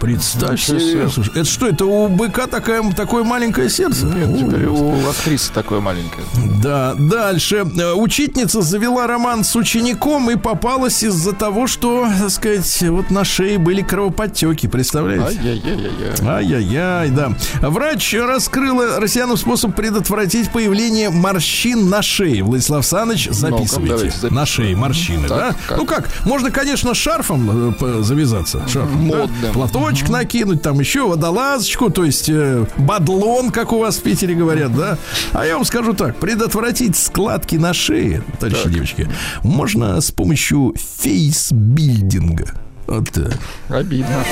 Представь 0.00 0.60
себе. 0.62 1.08
Слушай, 1.08 1.32
это 1.34 1.44
что, 1.44 1.66
это 1.68 1.84
у 1.84 2.08
быка 2.08 2.46
такая, 2.46 2.82
такое 2.92 3.24
маленькое 3.24 3.68
сердце? 3.68 4.06
Нет, 4.06 4.38
теперь 4.38 4.66
у 4.66 5.08
актрисы 5.08 5.52
такое 5.52 5.80
маленькое. 5.80 6.24
да, 6.62 6.94
дальше. 6.94 7.66
Э, 7.78 7.92
Учительница 7.94 8.62
завела 8.62 9.06
роман 9.06 9.44
с 9.44 9.54
учеником 9.56 10.30
и 10.30 10.36
попалась 10.36 11.02
из-за 11.02 11.32
того, 11.32 11.66
что, 11.66 12.06
так 12.20 12.30
сказать, 12.30 12.82
вот 12.88 13.10
на 13.10 13.24
шее 13.24 13.58
были 13.58 13.82
кровоподтеки, 13.82 14.66
представляете? 14.66 15.38
Ай-яй-яй-яй. 15.38 16.26
Ай-яй-яй, 16.26 17.10
да. 17.10 17.32
Врач 17.60 18.14
раскрыла 18.14 19.00
россиянам 19.00 19.36
способ 19.36 19.74
предотвратить 19.74 20.50
появление 20.50 21.10
морщин 21.10 21.88
на 21.88 22.02
шее. 22.02 22.42
Владислав 22.42 22.84
Саныч, 22.86 23.28
записывайте. 23.30 23.96
записываем. 24.10 24.34
на 24.34 24.46
шее 24.46 24.76
морщины, 24.76 25.28
Так, 25.28 25.38
да? 25.38 25.56
как? 25.68 25.78
Ну 25.78 25.86
как, 25.86 26.08
можно, 26.24 26.50
конечно, 26.50 26.94
шарфом 26.94 27.74
э, 27.80 28.02
завязаться. 28.02 28.62
Шарфом, 28.68 29.10
да? 29.10 29.52
Модным. 29.88 30.06
Платочек 30.06 30.08
накинуть, 30.10 30.62
там 30.62 30.78
еще 30.80 31.06
водолазочку, 31.08 31.90
то 31.90 32.04
есть 32.04 32.28
э, 32.28 32.66
бадлон, 32.76 33.50
как 33.50 33.72
у 33.72 33.78
вас 33.78 33.96
в 33.96 34.02
Питере 34.02 34.34
говорят, 34.34 34.74
да? 34.74 34.98
А 35.32 35.44
я 35.46 35.54
вам 35.56 35.64
скажу 35.64 35.94
так, 35.94 36.16
предотвратить 36.16 36.96
складки 36.96 37.56
на 37.56 37.72
шее, 37.72 38.22
товарищи 38.38 38.68
девочки, 38.68 39.08
можно 39.42 40.00
с 40.00 40.10
помощью 40.10 40.74
фейсбилдинга. 41.00 42.54
Вот 42.86 43.10
так. 43.10 43.38
Обидно. 43.68 44.24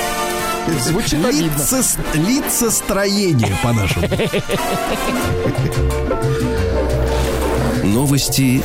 Звучит 0.84 1.24
обидно. 1.24 1.52
Лицес- 1.56 1.98
лицестроение 2.14 3.56
по-нашему. 3.62 4.08
Новости 7.84 8.62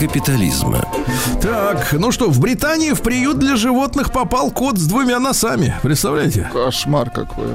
капитализма. 0.00 0.82
Так, 1.42 1.92
ну 1.92 2.10
что, 2.10 2.30
в 2.30 2.40
Британии 2.40 2.92
в 2.92 3.02
приют 3.02 3.38
для 3.38 3.56
животных 3.56 4.12
попал 4.12 4.50
кот 4.50 4.78
с 4.78 4.86
двумя 4.86 5.18
носами. 5.18 5.74
Представляете? 5.82 6.48
Кошмар 6.52 7.10
какой. 7.10 7.48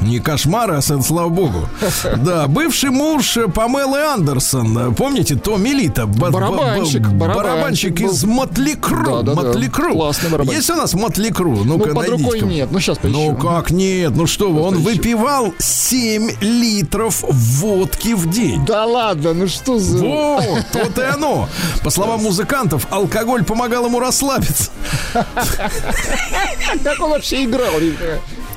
Не 0.00 0.18
кошмар, 0.18 0.72
а 0.72 0.82
с- 0.82 1.00
слава 1.02 1.28
богу. 1.28 1.68
Да, 2.16 2.46
бывший 2.48 2.90
муж 2.90 3.38
Памелы 3.54 4.00
Андерсон, 4.00 4.94
помните, 4.94 5.36
Томми 5.36 5.68
Лита? 5.70 6.06
Барабанщик, 6.06 7.06
барабанщик 7.08 8.00
из 8.00 8.24
Мотли 8.24 8.74
Кру. 8.74 9.04
Да-да-да, 9.22 9.42
Мотли 9.42 9.68
Кру. 9.68 9.92
классный 9.94 10.30
барабанщик. 10.30 10.56
Есть 10.56 10.70
у 10.70 10.74
нас 10.74 10.94
Мотли 10.94 11.30
Кру? 11.30 11.58
Ну, 11.64 11.78
Ну-ка, 11.78 11.94
под 11.94 12.08
рукой 12.08 12.40
нет. 12.40 12.68
Ну, 12.72 12.80
сейчас 12.80 12.98
поищу. 12.98 13.16
Ну 13.16 13.36
как 13.36 13.70
нет? 13.70 14.12
Ну 14.16 14.26
что 14.26 14.50
вы, 14.50 14.60
он 14.60 14.78
выпивал 14.78 15.54
7 15.58 16.30
литров 16.40 17.22
водки 17.28 18.14
в 18.14 18.28
день. 18.30 18.64
Да 18.66 18.86
ладно, 18.86 19.32
ну 19.34 19.46
что 19.46 19.78
за... 19.78 19.98
Вот, 19.98 20.64
вот 20.74 20.98
и 20.98 21.02
оно. 21.02 21.48
По 21.92 21.96
словам 21.96 22.22
музыкантов, 22.22 22.86
алкоголь 22.90 23.44
помогал 23.44 23.84
ему 23.84 24.00
расслабиться. 24.00 24.70
Как 25.12 27.00
он 27.00 27.10
вообще 27.10 27.44
играл? 27.44 27.68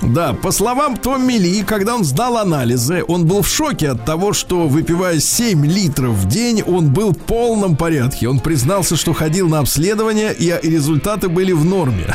Да, 0.01 0.31
по 0.33 0.51
словам 0.51 0.95
Томми 0.95 1.33
Ли, 1.33 1.63
когда 1.63 1.95
он 1.95 2.05
сдал 2.05 2.37
анализы, 2.37 3.03
он 3.05 3.25
был 3.25 3.41
в 3.41 3.47
шоке 3.49 3.89
от 3.89 4.05
того, 4.05 4.31
что 4.31 4.67
выпивая 4.69 5.19
7 5.19 5.65
литров 5.65 6.11
в 6.13 6.29
день, 6.29 6.61
он 6.65 6.87
был 6.91 7.11
в 7.11 7.17
полном 7.17 7.75
порядке. 7.75 8.29
Он 8.29 8.39
признался, 8.39 8.95
что 8.95 9.11
ходил 9.13 9.49
на 9.49 9.59
обследование, 9.59 10.33
и 10.33 10.53
результаты 10.69 11.27
были 11.27 11.51
в 11.51 11.65
норме. 11.65 12.05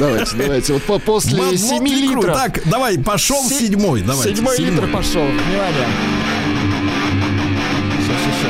Давайте, 0.00 0.34
давайте. 0.36 0.72
Вот 0.72 0.82
по- 0.82 0.98
после 0.98 1.40
Вот 1.42 1.58
7 1.60 1.86
ли 1.86 2.08
круто. 2.08 2.26
литров. 2.28 2.36
Так, 2.36 2.60
давай, 2.68 2.98
пошел 2.98 3.40
Се- 3.44 3.60
седьмой. 3.60 4.02
Давайте, 4.02 4.34
Седьмой 4.34 4.58
литр 4.58 4.88
пошел. 4.88 5.22
Внимание. 5.22 5.86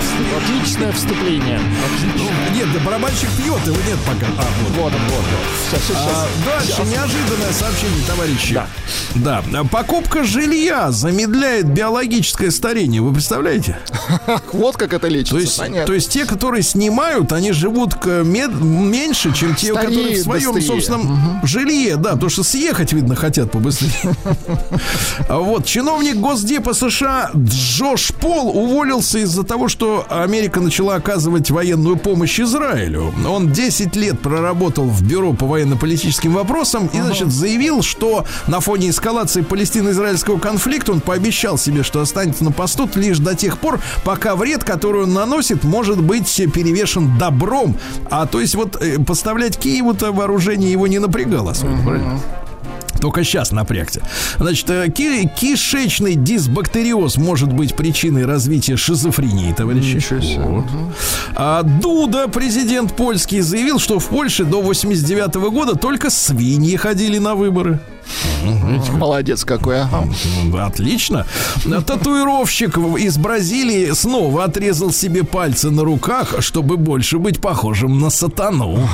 Сейчас, 0.01 0.11
сейчас, 0.11 0.26
сейчас. 0.26 0.42
Отличное 0.42 0.92
вступление. 0.92 1.61
Отлично. 1.84 2.30
Нет, 2.55 2.66
да 2.72 2.80
барабанщик 2.80 3.28
пьет, 3.36 3.66
его 3.66 3.76
нет 3.86 3.98
пока. 4.07 4.26
А, 4.38 4.44
вот. 4.62 4.72
Вот 4.80 4.92
он, 4.92 5.01
вот, 5.09 5.12
вот. 5.12 5.24
Сейчас, 5.70 5.82
сейчас, 5.86 5.98
А, 6.07 6.26
сейчас. 6.36 6.76
дальше 6.78 6.92
неожиданное 6.92 7.53
сообщение, 7.53 8.07
товарищи. 8.07 8.55
Да. 9.16 9.42
Да. 9.53 9.64
Покупка 9.64 10.24
жилья 10.24 10.90
замедляет 10.90 11.66
биологическое 11.66 12.51
старение. 12.51 13.01
Вы 13.03 13.12
представляете? 13.12 13.78
Вот 14.53 14.76
как 14.76 14.92
это 14.92 15.09
лечится. 15.09 15.34
То 15.34 15.40
есть, 15.40 15.59
Понятно. 15.59 15.86
то 15.86 15.92
есть 15.94 16.11
те, 16.11 16.24
которые 16.24 16.62
снимают, 16.62 17.32
они 17.32 17.53
живут 17.53 17.94
к 17.94 18.07
мед- 18.24 18.55
меньше, 18.61 19.32
чем 19.34 19.55
те, 19.55 19.72
Стареют 19.72 19.94
которые 19.96 20.20
в 20.20 20.22
своем 20.22 20.53
быстрее. 20.53 20.66
собственном 20.66 21.40
жилье. 21.44 21.96
Да, 21.96 22.12
потому 22.12 22.30
что 22.30 22.42
съехать, 22.42 22.92
видно, 22.92 23.14
хотят 23.16 23.51
побыстрее. 23.51 24.14
А 25.28 25.38
Вот, 25.38 25.64
чиновник 25.66 26.16
Госдепа 26.16 26.72
США 26.74 27.30
Джош 27.36 28.12
Пол 28.20 28.48
уволился 28.57 29.18
из-за 29.18 29.44
того, 29.44 29.68
что 29.68 29.89
Америка 30.09 30.61
начала 30.61 30.97
оказывать 30.97 31.51
военную 31.51 31.97
помощь 31.97 32.38
Израилю. 32.41 33.12
Он 33.28 33.53
10 33.53 33.97
лет 33.97 34.20
проработал 34.20 34.86
в 34.86 35.03
бюро 35.03 35.32
по 35.32 35.47
военно-политическим 35.47 36.32
вопросам 36.32 36.88
и, 36.93 37.01
значит, 37.01 37.30
заявил, 37.30 37.82
что 37.82 38.24
на 38.47 38.61
фоне 38.61 38.91
эскалации 38.91 39.43
палестино-израильского 39.43 40.38
конфликта 40.38 40.93
он 40.93 41.01
пообещал 41.01 41.59
себе, 41.59 41.82
что 41.82 42.01
останется 42.01 42.45
на 42.45 42.53
посту 42.53 42.88
лишь 42.95 43.18
до 43.18 43.34
тех 43.34 43.59
пор, 43.59 43.80
пока 44.05 44.36
вред, 44.36 44.64
который 44.64 45.05
он 45.05 45.14
наносит, 45.14 45.64
может 45.64 46.01
быть 46.01 46.34
перевешен 46.53 47.18
добром. 47.18 47.76
А 48.11 48.26
то 48.26 48.41
есть 48.41 48.55
вот 48.55 48.76
э, 48.80 48.99
поставлять 48.99 49.59
Киеву-то 49.59 50.12
вооружение 50.12 50.70
его 50.70 50.86
не 50.86 50.99
напрягало 50.99 51.53
особенно, 51.53 51.82
правильно? 51.82 52.20
Только 53.01 53.24
сейчас 53.24 53.53
напрягся. 53.53 54.03
Значит, 54.38 54.68
э, 54.70 54.88
ки- 54.90 55.28
кишечный 55.28 56.14
дисбактериоз 56.14 57.16
может 57.16 57.53
быть 57.53 57.74
причиной 57.74 58.26
развития 58.26 58.76
шизофрении, 58.76 59.53
товарищи. 59.53 59.96
Ничего 59.96 60.20
себе. 60.20 60.40
Вот. 60.40 60.64
А 61.36 61.62
Дуда, 61.62 62.28
президент 62.28 62.94
польский, 62.94 63.40
заявил, 63.40 63.78
что 63.78 63.98
в 63.98 64.07
Польше 64.07 64.44
до 64.44 64.61
89 64.62 65.51
года 65.51 65.74
только 65.76 66.11
свиньи 66.11 66.76
ходили 66.76 67.18
на 67.18 67.34
выборы. 67.34 67.80
Молодец 68.92 69.44
какой, 69.44 69.82
ага. 69.82 70.08
Ну, 70.44 70.58
Отлично. 70.58 71.26
Татуировщик 71.86 72.78
из 72.78 73.18
Бразилии 73.18 73.92
снова 73.92 74.44
отрезал 74.44 74.92
себе 74.92 75.24
пальцы 75.24 75.70
на 75.70 75.84
руках, 75.84 76.34
чтобы 76.40 76.76
больше 76.76 77.18
быть 77.18 77.40
похожим 77.40 77.98
на 77.98 78.11
сатану. 78.11 78.88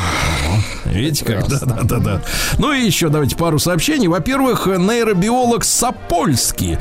Видите 0.85 1.25
как? 1.25 1.49
Да, 1.49 1.61
да, 1.61 1.83
да, 1.83 1.99
да. 1.99 2.23
Ну 2.59 2.73
и 2.73 2.85
еще 2.85 3.09
давайте 3.09 3.37
пару 3.37 3.59
сообщений. 3.59 4.09
Во-первых, 4.09 4.67
нейробиолог 4.67 5.65
Сапольский 5.65 6.79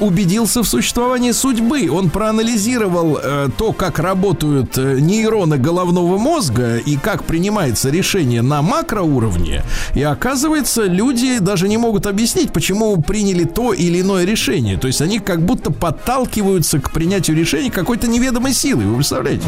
убедился 0.00 0.62
в 0.62 0.68
существовании 0.68 1.32
судьбы. 1.32 1.88
Он 1.90 2.10
проанализировал 2.10 3.18
э, 3.22 3.48
то, 3.56 3.72
как 3.72 3.98
работают 3.98 4.76
э, 4.76 4.98
нейроны 5.00 5.58
головного 5.58 6.18
мозга 6.18 6.76
и 6.76 6.96
как 6.96 7.24
принимается 7.24 7.90
решение 7.90 8.42
на 8.42 8.62
макроуровне. 8.62 9.62
И 9.94 10.02
оказывается, 10.02 10.84
люди 10.84 11.38
даже 11.38 11.65
не 11.66 11.76
могут 11.76 12.06
объяснить, 12.06 12.52
почему 12.52 13.00
приняли 13.02 13.44
то 13.44 13.72
или 13.72 14.00
иное 14.00 14.24
решение. 14.24 14.76
То 14.78 14.86
есть 14.86 15.00
они 15.00 15.18
как 15.18 15.42
будто 15.42 15.70
подталкиваются 15.70 16.80
к 16.80 16.90
принятию 16.90 17.36
решений 17.36 17.70
какой-то 17.70 18.06
неведомой 18.06 18.52
силой. 18.52 18.84
Вы 18.86 18.96
представляете? 18.96 19.44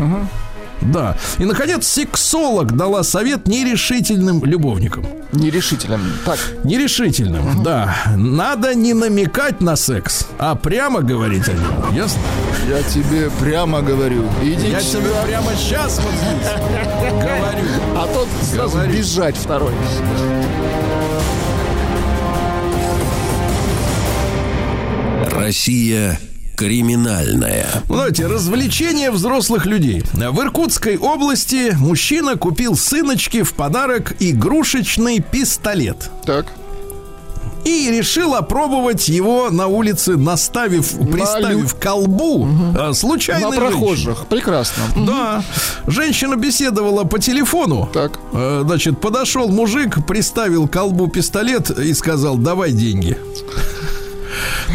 Да. 0.80 1.16
И, 1.38 1.44
наконец, 1.44 1.88
сексолог 1.88 2.76
дала 2.76 3.02
совет 3.02 3.48
нерешительным 3.48 4.44
любовникам. 4.44 5.04
Нерешителен. 5.32 6.00
Так, 6.24 6.38
Нерешительным, 6.62 7.64
да. 7.64 7.96
Надо 8.16 8.76
не 8.76 8.94
намекать 8.94 9.60
на 9.60 9.74
секс, 9.74 10.28
а 10.38 10.54
прямо 10.54 11.00
говорить 11.00 11.48
о 11.48 11.52
нем. 11.52 11.94
Ясно? 11.96 12.20
я 12.68 12.80
тебе 12.84 13.28
прямо 13.40 13.82
говорю. 13.82 14.24
Иди 14.40 14.68
Я 14.68 14.78
к 14.78 14.82
тебе 14.82 15.10
прямо 15.26 15.50
сейчас 15.56 15.98
вот 16.00 16.12
здесь 16.14 16.52
говорю. 17.10 17.68
А 17.96 18.06
тот 18.14 18.28
сразу 18.42 18.76
Говорю. 18.76 18.92
бежать 18.92 19.36
второй. 19.36 19.72
Россия 25.38 26.18
криминальная. 26.56 27.66
Ну, 27.88 27.96
давайте, 27.96 28.26
развлечения 28.26 29.10
взрослых 29.12 29.64
людей. 29.66 30.02
В 30.12 30.40
Иркутской 30.42 30.96
области 30.98 31.72
мужчина 31.78 32.36
купил 32.36 32.76
сыночке 32.76 33.44
в 33.44 33.54
подарок 33.54 34.14
игрушечный 34.18 35.20
пистолет. 35.20 36.10
Так. 36.26 36.46
И 37.64 37.90
решил 37.90 38.34
опробовать 38.34 39.08
его 39.08 39.50
на 39.50 39.66
улице, 39.66 40.16
наставив, 40.16 40.90
приставив 41.12 41.74
к 41.74 41.80
колбу 41.82 42.48
э, 42.78 42.92
случайной 42.94 43.42
На 43.42 43.50
женщине. 43.50 43.70
прохожих. 43.70 44.26
Прекрасно. 44.28 44.82
Да. 44.96 45.44
Женщина 45.86 46.36
беседовала 46.36 47.04
по 47.04 47.18
телефону. 47.18 47.88
Так. 47.92 48.18
Э, 48.32 48.62
Значит, 48.64 49.00
подошел 49.00 49.48
мужик, 49.48 50.06
приставил 50.06 50.66
колбу 50.66 51.08
пистолет 51.08 51.70
и 51.70 51.92
сказал, 51.94 52.36
давай 52.36 52.72
деньги. 52.72 53.18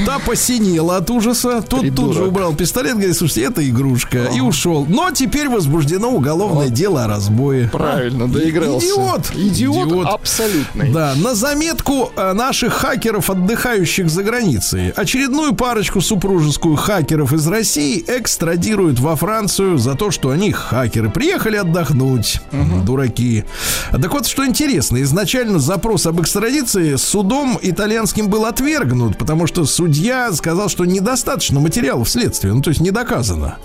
Та 0.05 0.19
посинела 0.19 0.97
от 0.97 1.09
ужаса. 1.09 1.61
Тот 1.61 1.69
тут 1.69 1.81
Придурок. 1.81 2.13
же 2.13 2.23
убрал 2.25 2.53
пистолет, 2.55 2.93
говорит, 2.95 3.15
слушайте, 3.15 3.43
это 3.43 3.67
игрушка. 3.67 4.29
И 4.35 4.39
ушел. 4.39 4.85
Но 4.87 5.11
теперь 5.11 5.49
возбуждено 5.49 6.09
уголовное 6.09 6.69
дело 6.69 7.03
о 7.03 7.07
разбое. 7.07 7.67
Правильно, 7.69 8.27
доигрался. 8.27 8.85
Идиот. 8.85 9.31
Идиот, 9.35 9.87
Идиот. 9.87 10.07
абсолютный. 10.07 10.91
Да, 10.91 11.13
на 11.15 11.35
заметку 11.35 12.11
э, 12.15 12.33
наших 12.33 12.73
хакеров, 12.73 13.29
отдыхающих 13.29 14.09
за 14.09 14.23
границей. 14.23 14.89
Очередную 14.91 15.53
парочку 15.53 16.01
супружескую 16.01 16.75
хакеров 16.75 17.33
из 17.33 17.45
России 17.47 18.03
экстрадируют 18.07 18.99
во 18.99 19.15
Францию 19.15 19.77
за 19.77 19.95
то, 19.95 20.11
что 20.11 20.29
они 20.31 20.51
хакеры. 20.51 21.09
Приехали 21.09 21.57
отдохнуть, 21.57 22.41
дураки. 22.85 23.45
Так 23.91 24.11
вот, 24.13 24.25
что 24.25 24.45
интересно, 24.45 25.01
изначально 25.03 25.59
запрос 25.59 26.05
об 26.05 26.19
экстрадиции 26.21 26.95
судом 26.95 27.59
итальянским 27.61 28.27
был 28.29 28.45
отвергнут, 28.45 29.17
потому 29.17 29.45
что 29.47 29.52
судья 29.65 30.31
сказал, 30.33 30.69
что 30.69 30.85
недостаточно 30.85 31.59
материалов 31.59 32.09
следствия, 32.09 32.53
ну 32.53 32.61
то 32.61 32.69
есть 32.69 32.81
не 32.81 32.91
доказано. 32.91 33.57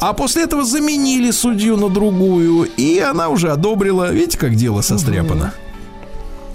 А 0.00 0.12
после 0.12 0.44
этого 0.44 0.64
заменили 0.64 1.30
судью 1.30 1.76
на 1.76 1.88
другую, 1.88 2.64
и 2.64 2.98
она 2.98 3.28
уже 3.28 3.50
одобрила. 3.50 4.12
Видите, 4.12 4.38
как 4.38 4.54
дело 4.54 4.80
состряпано? 4.80 5.52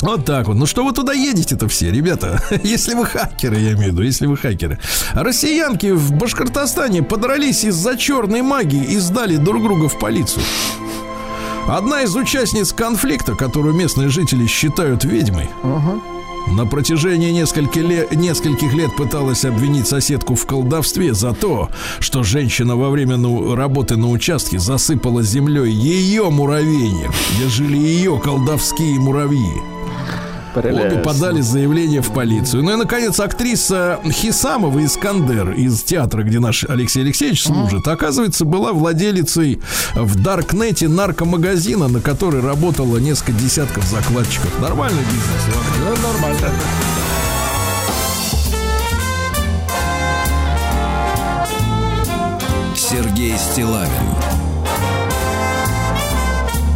Вот 0.01 0.25
так 0.25 0.47
вот. 0.47 0.55
Ну 0.55 0.65
что 0.65 0.85
вы 0.85 0.93
туда 0.93 1.13
едете-то 1.13 1.67
все, 1.67 1.91
ребята? 1.91 2.41
Если 2.63 2.93
вы 2.93 3.05
хакеры, 3.05 3.57
я 3.57 3.73
имею 3.73 3.89
в 3.89 3.93
виду, 3.93 4.01
если 4.03 4.27
вы 4.27 4.37
хакеры. 4.37 4.79
Россиянки 5.13 5.91
в 5.91 6.13
Башкортостане 6.13 7.03
подрались 7.03 7.65
из-за 7.65 7.97
черной 7.97 8.41
магии 8.41 8.83
и 8.83 8.97
сдали 8.97 9.35
друг 9.35 9.61
друга 9.61 9.89
в 9.89 9.99
полицию. 9.99 10.43
Одна 11.67 12.01
из 12.01 12.15
участниц 12.15 12.73
конфликта, 12.73 13.35
которую 13.35 13.75
местные 13.75 14.09
жители 14.09 14.47
считают 14.47 15.03
ведьмой, 15.03 15.49
на 16.51 16.65
протяжении 16.65 17.31
нескольких 17.31 17.83
лет, 17.83 18.11
нескольких 18.11 18.73
лет 18.73 18.95
пыталась 18.95 19.45
обвинить 19.45 19.87
соседку 19.87 20.35
в 20.35 20.45
колдовстве 20.45 21.13
за 21.13 21.33
то, 21.33 21.69
что 21.99 22.23
женщина 22.23 22.75
во 22.75 22.89
время 22.89 23.17
работы 23.55 23.95
на 23.95 24.09
участке 24.09 24.59
засыпала 24.59 25.23
землей 25.23 25.71
ее 25.71 26.29
муравейник, 26.29 27.11
где 27.35 27.47
жили 27.47 27.77
ее 27.77 28.19
колдовские 28.19 28.99
муравьи. 28.99 29.61
Обе 30.55 30.61
Прелестно. 30.61 30.99
подали 31.01 31.41
заявление 31.41 32.01
в 32.01 32.11
полицию. 32.11 32.63
Ну 32.63 32.73
и, 32.73 32.75
наконец, 32.75 33.19
актриса 33.19 33.99
Хисамова 34.03 34.83
Искандер 34.83 35.51
из 35.51 35.83
театра, 35.83 36.23
где 36.23 36.39
наш 36.39 36.63
Алексей 36.63 37.01
Алексеевич 37.03 37.43
служит, 37.43 37.87
оказывается, 37.87 38.45
была 38.45 38.73
владелицей 38.73 39.61
в 39.95 40.21
Даркнете 40.21 40.87
наркомагазина, 40.87 41.87
на 41.87 42.01
который 42.01 42.41
работало 42.41 42.97
несколько 42.97 43.33
десятков 43.33 43.85
закладчиков. 43.85 44.59
Нормальный 44.59 45.03
бизнес. 45.03 45.55
ладно? 45.55 46.01
Ну, 46.01 46.07
нормально. 46.13 46.49
Сергей 52.75 53.37
Стилавин 53.37 53.89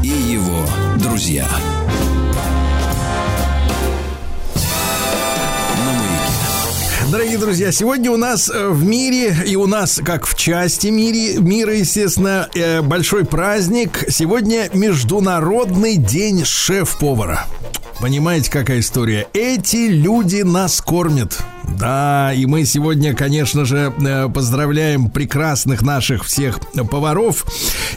и 0.04 0.10
его 0.10 0.64
друзья. 1.00 1.48
Дорогие 7.14 7.38
друзья, 7.38 7.72
сегодня 7.72 8.10
у 8.10 8.18
нас 8.18 8.50
э, 8.50 8.70
в 8.70 8.84
мире 8.84 9.38
и 9.46 9.56
у 9.56 9.68
нас, 9.68 10.02
как 10.04 10.26
в 10.26 10.34
части 10.34 10.88
мире, 10.88 11.36
мира, 11.38 11.72
естественно, 11.72 12.50
э, 12.56 12.82
большой 12.82 13.24
праздник. 13.24 14.06
Сегодня 14.10 14.68
Международный 14.74 15.98
день 15.98 16.44
шеф-повара. 16.44 17.46
Понимаете, 18.02 18.50
какая 18.50 18.80
история? 18.80 19.28
Эти 19.34 19.90
люди 19.90 20.42
нас 20.42 20.82
кормят. 20.82 21.38
Да, 21.70 22.34
и 22.34 22.46
мы 22.46 22.66
сегодня, 22.66 23.16
конечно 23.16 23.66
же, 23.66 23.94
э, 23.98 24.30
поздравляем 24.30 25.10
прекрасных 25.10 25.82
наших 25.82 26.26
всех 26.26 26.60
поваров. 26.90 27.46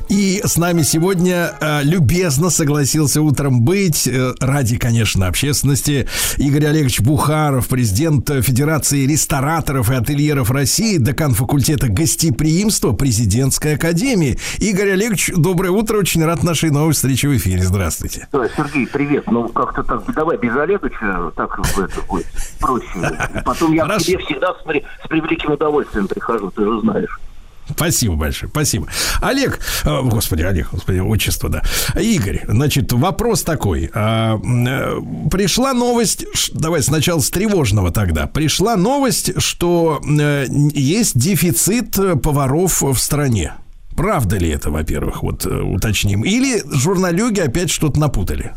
И 0.08 0.40
с 0.44 0.56
нами 0.56 0.82
сегодня 0.82 1.52
э, 1.60 1.82
любезно 1.82 2.50
согласился 2.50 3.20
утром 3.22 3.62
быть, 3.62 4.06
э, 4.06 4.34
ради, 4.40 4.78
конечно, 4.78 5.26
общественности, 5.26 6.08
Игорь 6.36 6.66
Олегович 6.66 7.00
Бухаров, 7.00 7.68
президент 7.68 8.28
Федерации 8.28 9.06
рестораторов 9.06 9.90
и 9.90 9.94
ательеров 9.94 10.50
России, 10.50 10.96
декан 10.98 11.34
факультета 11.34 11.88
гостеприимства 11.88 12.92
Президентской 12.92 13.74
академии. 13.74 14.38
Игорь 14.58 14.92
Олегович, 14.92 15.32
доброе 15.36 15.70
утро, 15.70 15.98
очень 15.98 16.24
рад 16.24 16.42
нашей 16.42 16.70
новой 16.70 16.92
встрече 16.92 17.28
в 17.28 17.36
эфире. 17.36 17.62
Здравствуйте. 17.62 18.28
Сергей, 18.56 18.86
привет. 18.86 19.30
Ну, 19.30 19.48
как-то 19.48 19.82
так, 19.82 20.14
давай 20.14 20.38
без 20.38 20.56
Олеговича, 20.56 21.30
так 21.36 21.58
это 21.58 22.02
будет 22.08 22.26
проще. 22.60 22.86
Потом 23.58 23.72
я 23.72 23.84
Хорошо. 23.84 24.04
к 24.04 24.06
тебе 24.06 24.18
всегда 24.18 24.52
с, 24.52 24.58
с 24.58 25.08
превеликим 25.08 25.52
удовольствием 25.52 26.06
прихожу, 26.08 26.50
ты 26.50 26.62
же 26.62 26.80
знаешь. 26.80 27.18
Спасибо 27.68 28.14
большое, 28.14 28.50
спасибо. 28.50 28.86
Олег, 29.20 29.58
э, 29.84 30.02
господи, 30.02 30.42
Олег, 30.42 30.68
господи, 30.70 30.98
отчество, 30.98 31.48
да. 31.48 31.62
Игорь, 32.00 32.44
значит, 32.46 32.92
вопрос 32.92 33.42
такой. 33.42 33.90
А, 33.92 34.36
э, 34.36 35.00
пришла 35.30 35.72
новость, 35.72 36.26
давай 36.52 36.82
сначала 36.82 37.20
с 37.20 37.30
тревожного 37.30 37.90
тогда. 37.90 38.26
Пришла 38.26 38.76
новость, 38.76 39.40
что 39.40 40.00
э, 40.06 40.46
есть 40.74 41.18
дефицит 41.18 41.98
э, 41.98 42.16
поваров 42.16 42.82
в 42.82 42.96
стране. 42.98 43.54
Правда 43.96 44.36
ли 44.36 44.50
это, 44.50 44.70
во-первых, 44.70 45.22
вот 45.22 45.46
э, 45.46 45.50
уточним? 45.50 46.22
Или 46.22 46.62
журналюги 46.70 47.40
опять 47.40 47.70
что-то 47.70 47.98
напутали? 47.98 48.52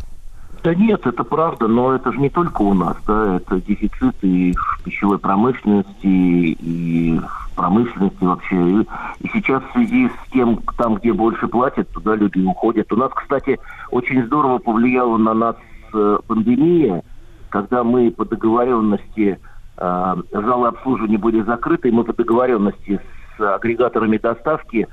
Да 0.64 0.76
нет, 0.76 1.06
это 1.08 1.24
правда, 1.24 1.68
но 1.68 1.94
это 1.94 2.12
же 2.12 2.20
не 2.20 2.30
только 2.30 2.62
у 2.64 2.74
нас, 2.74 2.98
да, 3.08 3.38
это 3.38 3.62
дефицит 3.62 4.16
и 4.22 4.54
в 4.54 4.84
пищевой 4.84 5.18
промышленности, 5.18 5.88
и 6.04 7.18
в 7.18 7.56
промышленности 7.56 8.24
вообще. 8.24 8.56
И, 8.56 8.88
и 9.22 9.30
сейчас 9.32 9.64
в 9.64 9.72
связи 9.72 10.10
с 10.10 10.32
тем, 10.32 10.60
там, 10.78 10.96
где 10.96 11.14
больше 11.14 11.48
платят, 11.48 11.90
туда 11.92 12.16
люди 12.16 12.40
уходят. 12.40 12.92
У 12.92 12.98
нас, 12.98 13.12
кстати, 13.14 13.58
очень 13.92 14.26
здорово 14.26 14.58
повлияла 14.58 15.18
на 15.18 15.34
нас 15.34 15.56
э, 15.94 16.18
пандемия, 16.28 17.04
когда 17.50 17.86
мы 17.86 18.12
по 18.12 18.26
договоренности 18.26 19.40
э, 19.78 20.16
залы 20.32 20.68
обслуживания 20.68 21.18
были 21.18 21.42
закрыты, 21.42 21.88
и 21.88 21.92
мы 21.92 22.04
по 22.04 22.14
договоренности 22.14 23.00
с 23.38 23.56
агрегаторами 23.56 24.18
доставки 24.18 24.88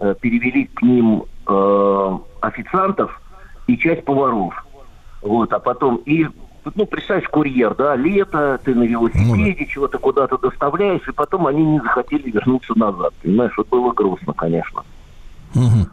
э, 0.00 0.14
перевели 0.20 0.64
к 0.64 0.82
ним 0.82 1.24
э, 1.46 2.18
официантов 2.40 3.20
и 3.68 3.78
часть 3.78 4.04
поваров. 4.04 4.54
Вот, 5.24 5.52
а 5.54 5.58
потом 5.58 5.96
и 6.04 6.26
ну, 6.74 6.86
представь, 6.86 7.28
курьер, 7.28 7.74
да, 7.74 7.96
лето, 7.96 8.58
ты 8.64 8.74
на 8.74 8.84
велосипеде, 8.84 9.66
чего-то 9.66 9.98
куда-то 9.98 10.38
доставляешь, 10.38 11.06
и 11.08 11.12
потом 11.12 11.46
они 11.46 11.62
не 11.62 11.78
захотели 11.80 12.30
вернуться 12.30 12.78
назад. 12.78 13.12
Понимаешь, 13.22 13.52
вот 13.56 13.68
было 13.68 13.92
грустно, 13.92 14.32
конечно. 14.32 14.82
Мгм. 15.54 15.90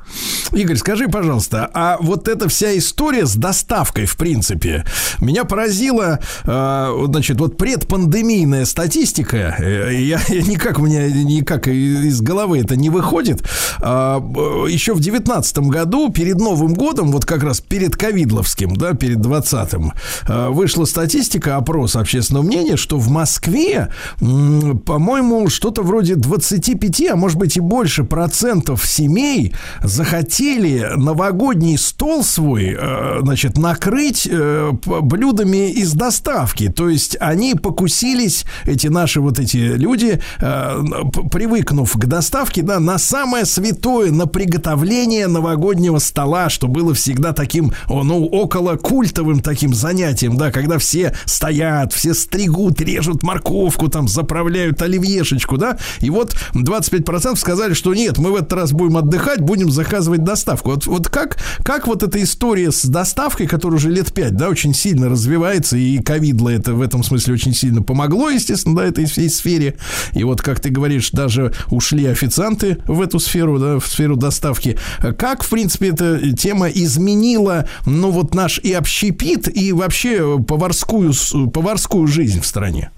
Игорь, 0.51 0.75
скажи, 0.75 1.07
пожалуйста, 1.07 1.69
а 1.73 1.97
вот 2.01 2.27
эта 2.27 2.49
вся 2.49 2.77
история 2.77 3.25
с 3.25 3.35
доставкой, 3.35 4.05
в 4.05 4.17
принципе, 4.17 4.85
меня 5.21 5.45
поразила, 5.45 6.19
э, 6.43 7.05
значит, 7.05 7.39
вот 7.39 7.57
предпандемийная 7.57 8.65
статистика, 8.65 9.55
э, 9.59 9.93
я, 9.93 10.19
я 10.27 10.41
никак 10.41 10.79
у 10.79 10.85
меня 10.85 11.09
никак 11.09 11.67
из 11.69 12.21
головы 12.21 12.59
это 12.59 12.75
не 12.75 12.89
выходит. 12.89 13.43
А, 13.79 14.19
э, 14.19 14.69
еще 14.69 14.93
в 14.93 14.99
девятнадцатом 14.99 15.69
году, 15.69 16.09
перед 16.11 16.37
Новым 16.37 16.73
годом, 16.73 17.11
вот 17.11 17.25
как 17.25 17.43
раз 17.43 17.61
перед 17.61 17.95
ковидловским, 17.95 18.75
да, 18.75 18.93
перед 18.93 19.21
двадцатым, 19.21 19.93
э, 20.27 20.49
вышла 20.49 20.83
статистика, 20.83 21.55
опрос 21.55 21.95
общественного 21.95 22.43
мнения, 22.43 22.75
что 22.75 22.97
в 22.97 23.09
Москве, 23.09 23.89
по-моему, 24.19 25.47
что-то 25.47 25.81
вроде 25.81 26.15
25, 26.15 27.11
а 27.11 27.15
может 27.15 27.37
быть 27.37 27.55
и 27.55 27.61
больше 27.61 28.03
процентов 28.03 28.85
семей 28.85 29.53
захотели 29.81 30.40
новогодний 30.41 31.77
стол 31.77 32.23
свой, 32.23 32.75
э, 32.77 33.19
значит, 33.21 33.57
накрыть 33.57 34.27
э, 34.29 34.71
блюдами 34.85 35.71
из 35.71 35.93
доставки. 35.93 36.69
То 36.69 36.89
есть 36.89 37.15
они 37.19 37.55
покусились, 37.55 38.45
эти 38.65 38.87
наши 38.87 39.21
вот 39.21 39.39
эти 39.39 39.57
люди, 39.57 40.21
э, 40.39 40.83
привыкнув 41.31 41.93
к 41.93 42.05
доставке, 42.05 42.63
да, 42.63 42.79
на 42.79 42.97
самое 42.97 43.45
святое, 43.45 44.11
на 44.11 44.25
приготовление 44.25 45.27
новогоднего 45.27 45.99
стола, 45.99 46.49
что 46.49 46.67
было 46.67 46.93
всегда 46.93 47.33
таким, 47.33 47.73
ну, 47.87 48.25
около 48.25 48.75
культовым 48.77 49.41
таким 49.41 49.73
занятием, 49.73 50.37
да, 50.37 50.51
когда 50.51 50.77
все 50.77 51.13
стоят, 51.25 51.93
все 51.93 52.13
стригут, 52.13 52.81
режут 52.81 53.23
морковку, 53.23 53.89
там, 53.89 54.07
заправляют 54.07 54.81
оливьешечку, 54.81 55.57
да, 55.57 55.77
и 55.99 56.09
вот 56.09 56.35
25% 56.53 57.35
сказали, 57.35 57.73
что 57.73 57.93
нет, 57.93 58.17
мы 58.17 58.31
в 58.31 58.35
этот 58.35 58.53
раз 58.53 58.71
будем 58.71 58.97
отдыхать, 58.97 59.41
будем 59.41 59.69
заказывать 59.69 60.23
доставку. 60.31 60.71
Вот, 60.71 60.85
вот 60.85 61.09
как, 61.09 61.37
как 61.63 61.87
вот 61.87 62.03
эта 62.03 62.21
история 62.23 62.71
с 62.71 62.85
доставкой, 62.85 63.47
которая 63.47 63.77
уже 63.77 63.89
лет 63.89 64.13
5, 64.13 64.35
да, 64.35 64.49
очень 64.49 64.73
сильно 64.73 65.09
развивается, 65.09 65.77
и 65.77 65.99
ковидло 65.99 66.49
это 66.49 66.73
в 66.73 66.81
этом 66.81 67.03
смысле 67.03 67.33
очень 67.33 67.53
сильно 67.53 67.81
помогло, 67.81 68.29
естественно, 68.29 68.77
да, 68.77 68.85
этой 68.85 69.05
всей 69.05 69.29
сфере. 69.29 69.75
И 70.13 70.23
вот, 70.23 70.41
как 70.41 70.59
ты 70.59 70.69
говоришь, 70.69 71.11
даже 71.11 71.53
ушли 71.69 72.05
официанты 72.05 72.77
в 72.87 73.01
эту 73.01 73.19
сферу, 73.19 73.59
да, 73.59 73.79
в 73.79 73.85
сферу 73.85 74.15
доставки. 74.15 74.77
Как, 75.17 75.43
в 75.43 75.49
принципе, 75.49 75.89
эта 75.89 76.35
тема 76.35 76.67
изменила, 76.69 77.67
ну, 77.85 78.11
вот 78.11 78.33
наш 78.33 78.59
и 78.59 78.73
общепит, 78.73 79.53
и 79.53 79.73
вообще 79.73 80.39
поварскую, 80.39 81.13
поварскую 81.53 82.07
жизнь 82.07 82.39
в 82.39 82.45
стране? 82.45 82.91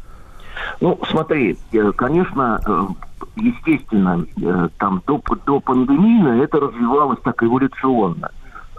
Ну, 0.81 0.99
смотри, 1.09 1.57
э, 1.71 1.91
конечно, 1.95 2.61
э, 2.65 2.87
естественно, 3.35 4.25
э, 4.41 4.69
там 4.77 5.01
до, 5.05 5.21
до 5.45 5.59
пандемии 5.59 6.43
это 6.43 6.59
развивалось 6.59 7.19
так 7.23 7.43
эволюционно. 7.43 8.29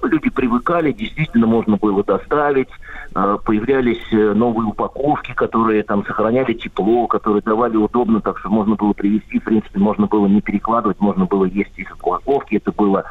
Люди 0.03 0.29
привыкали, 0.29 0.93
действительно 0.93 1.47
можно 1.47 1.77
было 1.77 2.05
доставить, 2.05 2.69
э, 3.15 3.39
появлялись 3.45 4.03
э, 4.13 4.35
новые 4.35 4.67
упаковки, 4.67 5.33
которые 5.33 5.83
там 5.83 6.05
сохраняли 6.05 6.53
тепло, 6.53 7.07
которые 7.07 7.43
давали 7.43 7.77
удобно, 7.77 8.21
так 8.21 8.39
что 8.39 8.51
можно 8.51 8.75
было 8.75 8.93
привезти, 8.93 9.39
в 9.39 9.45
принципе, 9.45 9.79
можно 9.79 10.07
было 10.07 10.27
не 10.27 10.41
перекладывать, 10.41 11.01
можно 11.01 11.25
было 11.25 11.45
есть 11.45 11.79
из 11.79 11.91
упаковки, 11.93 12.57
это 12.57 12.73
было 12.73 13.05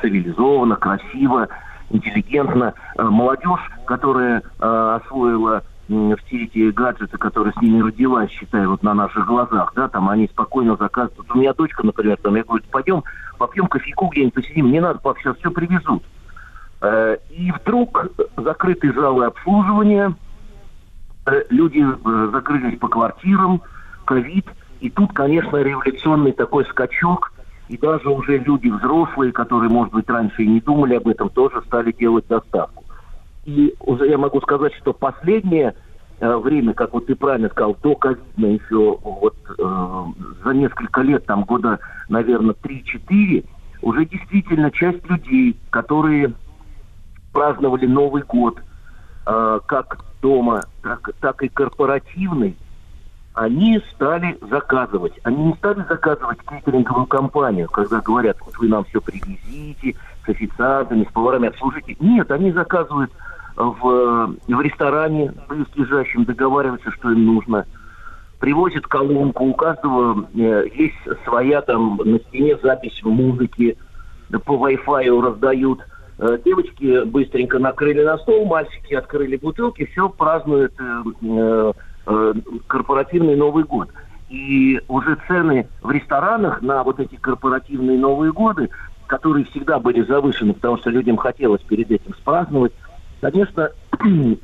цивилизованно, 0.00 0.76
красиво, 0.76 1.48
интеллигентно. 1.90 2.74
Молодежь, 2.96 3.70
которая 3.84 4.42
освоила 4.58 5.62
все 6.24 6.44
эти 6.44 6.70
гаджеты, 6.70 7.18
которые 7.18 7.52
с 7.52 7.60
ними 7.60 7.80
родилась, 7.80 8.30
считай, 8.30 8.66
вот 8.66 8.82
на 8.82 8.94
наших 8.94 9.26
глазах, 9.26 9.72
да, 9.74 9.88
там 9.88 10.08
они 10.08 10.28
спокойно 10.28 10.76
заказывают. 10.76 11.18
Вот 11.18 11.36
у 11.36 11.38
меня 11.38 11.52
дочка, 11.52 11.84
например, 11.84 12.16
там, 12.22 12.36
я 12.36 12.44
говорю, 12.44 12.64
пойдем 12.70 13.02
попьем 13.38 13.66
кофейку 13.66 14.08
где-нибудь 14.08 14.34
посидим, 14.34 14.70
не 14.70 14.80
надо, 14.80 15.00
пап, 15.00 15.18
сейчас 15.18 15.36
все 15.38 15.50
привезут. 15.50 16.02
Э, 16.80 17.16
И 17.30 17.50
вдруг 17.50 18.06
закрытые 18.36 18.92
залы 18.92 19.26
обслуживания, 19.26 20.14
э, 21.26 21.42
люди 21.50 21.84
э, 21.84 22.30
закрылись 22.32 22.78
по 22.78 22.88
квартирам, 22.88 23.62
ковид, 24.04 24.46
и 24.80 24.90
тут, 24.90 25.12
конечно, 25.12 25.56
революционный 25.56 26.32
такой 26.32 26.64
скачок, 26.66 27.32
и 27.68 27.76
даже 27.76 28.08
уже 28.08 28.38
люди 28.38 28.68
взрослые, 28.68 29.32
которые, 29.32 29.70
может 29.70 29.92
быть, 29.92 30.08
раньше 30.08 30.42
и 30.42 30.46
не 30.46 30.60
думали 30.60 30.94
об 30.94 31.08
этом, 31.08 31.28
тоже 31.30 31.62
стали 31.66 31.92
делать 31.92 32.26
доставку. 32.28 32.84
И 33.44 33.74
уже 33.80 34.08
я 34.08 34.18
могу 34.18 34.40
сказать, 34.40 34.74
что 34.74 34.92
последнее 34.92 35.74
э, 36.20 36.36
время, 36.36 36.74
как 36.74 36.92
вот 36.92 37.06
ты 37.06 37.14
правильно 37.14 37.48
сказал, 37.48 37.76
до 37.82 37.94
ковидно 37.94 38.46
еще 38.46 38.98
вот 39.02 39.36
э, 39.58 40.04
за 40.44 40.50
несколько 40.50 41.00
лет, 41.02 41.24
там 41.26 41.44
года, 41.44 41.78
наверное, 42.08 42.54
3-4, 42.54 43.44
уже 43.82 44.04
действительно 44.04 44.70
часть 44.70 45.08
людей, 45.08 45.56
которые 45.70 46.34
праздновали 47.32 47.86
Новый 47.86 48.22
год, 48.22 48.60
э, 49.26 49.60
как 49.66 50.04
дома, 50.20 50.62
так, 50.82 51.10
так 51.20 51.42
и 51.42 51.48
корпоративный, 51.48 52.56
они 53.32 53.80
стали 53.94 54.36
заказывать. 54.50 55.14
Они 55.22 55.44
не 55.44 55.54
стали 55.54 55.84
заказывать 55.88 56.38
кейтеринговую 56.48 57.06
компанию, 57.06 57.68
когда 57.68 58.00
говорят, 58.00 58.36
вот 58.44 58.58
вы 58.58 58.68
нам 58.68 58.84
все 58.84 59.00
привезите, 59.00 59.96
с 60.24 60.28
официантами, 60.28 61.06
с 61.08 61.12
поварами 61.12 61.48
обслужите. 61.48 61.96
Нет, 62.00 62.30
они 62.30 62.52
заказывают 62.52 63.10
в, 63.60 64.36
в 64.48 64.60
ресторане 64.60 65.32
близлежащем, 65.48 66.24
договариваются, 66.24 66.90
что 66.92 67.10
им 67.10 67.26
нужно. 67.26 67.66
Привозят 68.38 68.86
колонку, 68.86 69.44
у 69.44 69.54
каждого 69.54 70.26
э, 70.34 70.64
есть 70.74 71.24
своя 71.24 71.60
там 71.60 72.00
на 72.02 72.18
стене 72.20 72.56
запись 72.62 72.98
музыки, 73.02 73.76
по 74.44 74.52
Wi-Fi 74.52 75.20
раздают. 75.20 75.80
Э, 76.18 76.38
Девочки 76.42 77.04
быстренько 77.04 77.58
накрыли 77.58 78.02
на 78.02 78.16
стол, 78.18 78.46
мальчики 78.46 78.94
открыли 78.94 79.36
бутылки, 79.36 79.84
все 79.92 80.08
празднуют 80.08 80.72
э, 80.80 81.02
э, 81.22 81.72
э, 82.06 82.34
корпоративный 82.66 83.36
Новый 83.36 83.64
год. 83.64 83.90
И 84.30 84.80
уже 84.88 85.18
цены 85.26 85.68
в 85.82 85.90
ресторанах 85.90 86.62
на 86.62 86.82
вот 86.82 86.98
эти 86.98 87.16
корпоративные 87.16 87.98
Новые 87.98 88.32
годы, 88.32 88.70
которые 89.06 89.44
всегда 89.46 89.78
были 89.80 90.02
завышены, 90.02 90.54
потому 90.54 90.78
что 90.78 90.88
людям 90.88 91.18
хотелось 91.18 91.60
перед 91.62 91.90
этим 91.90 92.14
спраздновать, 92.14 92.72
конечно, 93.20 93.70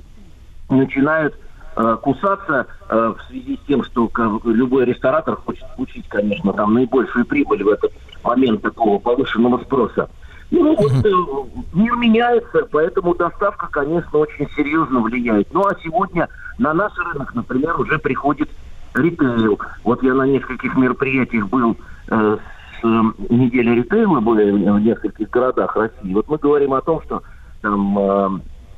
начинают 0.70 1.34
э, 1.76 1.96
кусаться 2.02 2.66
э, 2.88 3.14
в 3.16 3.22
связи 3.28 3.56
с 3.56 3.66
тем, 3.66 3.82
что 3.84 4.10
любой 4.44 4.84
ресторатор 4.84 5.36
хочет 5.36 5.64
получить, 5.76 6.08
конечно, 6.08 6.52
там 6.52 6.74
наибольшую 6.74 7.26
прибыль 7.26 7.64
в 7.64 7.68
этот 7.68 7.92
момент 8.22 8.62
такого 8.62 8.98
повышенного 8.98 9.58
спроса. 9.62 10.08
Ну, 10.50 10.76
вот 10.76 10.92
э, 10.92 11.58
мир 11.74 11.96
меняется, 11.96 12.68
поэтому 12.70 13.14
доставка, 13.14 13.68
конечно, 13.70 14.18
очень 14.18 14.48
серьезно 14.56 15.00
влияет. 15.00 15.52
Ну, 15.52 15.66
а 15.66 15.74
сегодня 15.82 16.28
на 16.58 16.72
наш 16.72 16.92
рынок, 16.98 17.34
например, 17.34 17.80
уже 17.80 17.98
приходит 17.98 18.48
ритейл. 18.94 19.58
Вот 19.82 20.02
я 20.02 20.14
на 20.14 20.22
нескольких 20.22 20.76
мероприятиях 20.76 21.48
был 21.48 21.76
э, 22.08 22.38
с 22.80 22.84
э, 22.84 23.02
недели 23.28 23.80
ритейла, 23.80 24.20
были 24.20 24.52
в 24.52 24.78
нескольких 24.80 25.30
городах 25.30 25.74
России. 25.76 26.14
Вот 26.14 26.28
мы 26.28 26.38
говорим 26.38 26.74
о 26.74 26.80
том, 26.80 27.02
что 27.02 27.22
там 27.60 27.98
э, 27.98 28.28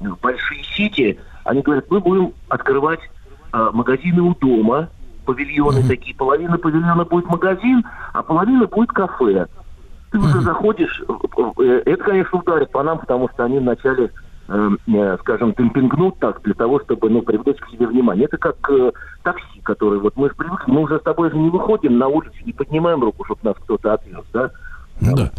большие 0.01 0.63
сети, 0.77 1.19
они 1.45 1.63
говорят, 1.63 1.91
мы 1.91 2.01
будем 2.01 2.33
открывать 2.49 3.01
э, 3.53 3.71
магазины 3.73 4.23
у 4.23 4.35
дома, 4.35 4.89
павильоны 5.25 5.83
такие, 5.83 6.17
половина 6.17 6.59
павильона 6.59 7.05
будет 7.05 7.27
магазин, 7.27 7.85
а 8.13 8.23
половина 8.23 8.67
будет 8.67 8.91
кафе. 8.93 9.47
Ты 10.11 10.19
уже 10.19 10.41
заходишь, 10.41 11.03
э, 11.07 11.63
э, 11.63 11.83
это, 11.85 12.05
конечно, 12.05 12.39
ударит 12.39 12.71
по 12.71 12.83
нам, 12.83 12.99
потому 12.99 13.29
что 13.29 13.45
они 13.45 13.59
вначале, 13.59 14.11
э, 14.49 14.71
э, 14.87 15.17
скажем, 15.21 15.53
демпингнут 15.53 16.19
так, 16.19 16.41
для 16.43 16.55
того, 16.55 16.81
чтобы, 16.81 17.11
ну, 17.11 17.23
привлечь 17.23 17.59
к 17.59 17.69
себе 17.69 17.87
внимание. 17.87 18.25
Это 18.25 18.39
как 18.39 18.57
э, 18.71 18.93
такси, 19.23 19.61
который, 19.63 19.99
вот 19.99 20.17
мы 20.17 20.29
же 20.29 20.35
привыкли, 20.35 20.73
мы 20.73 20.83
уже 20.83 20.99
с 20.99 21.03
тобой 21.03 21.31
же 21.31 21.37
не 21.37 21.51
выходим 21.51 21.99
на 21.99 22.09
улицу, 22.09 22.37
не 22.47 22.53
поднимаем 22.53 23.03
руку, 23.03 23.25
чтобы 23.25 23.41
нас 23.43 23.57
кто-то 23.59 23.95
отвез, 23.95 24.25
да? 24.33 24.51
Ну 25.01 25.17
Да. 25.17 25.31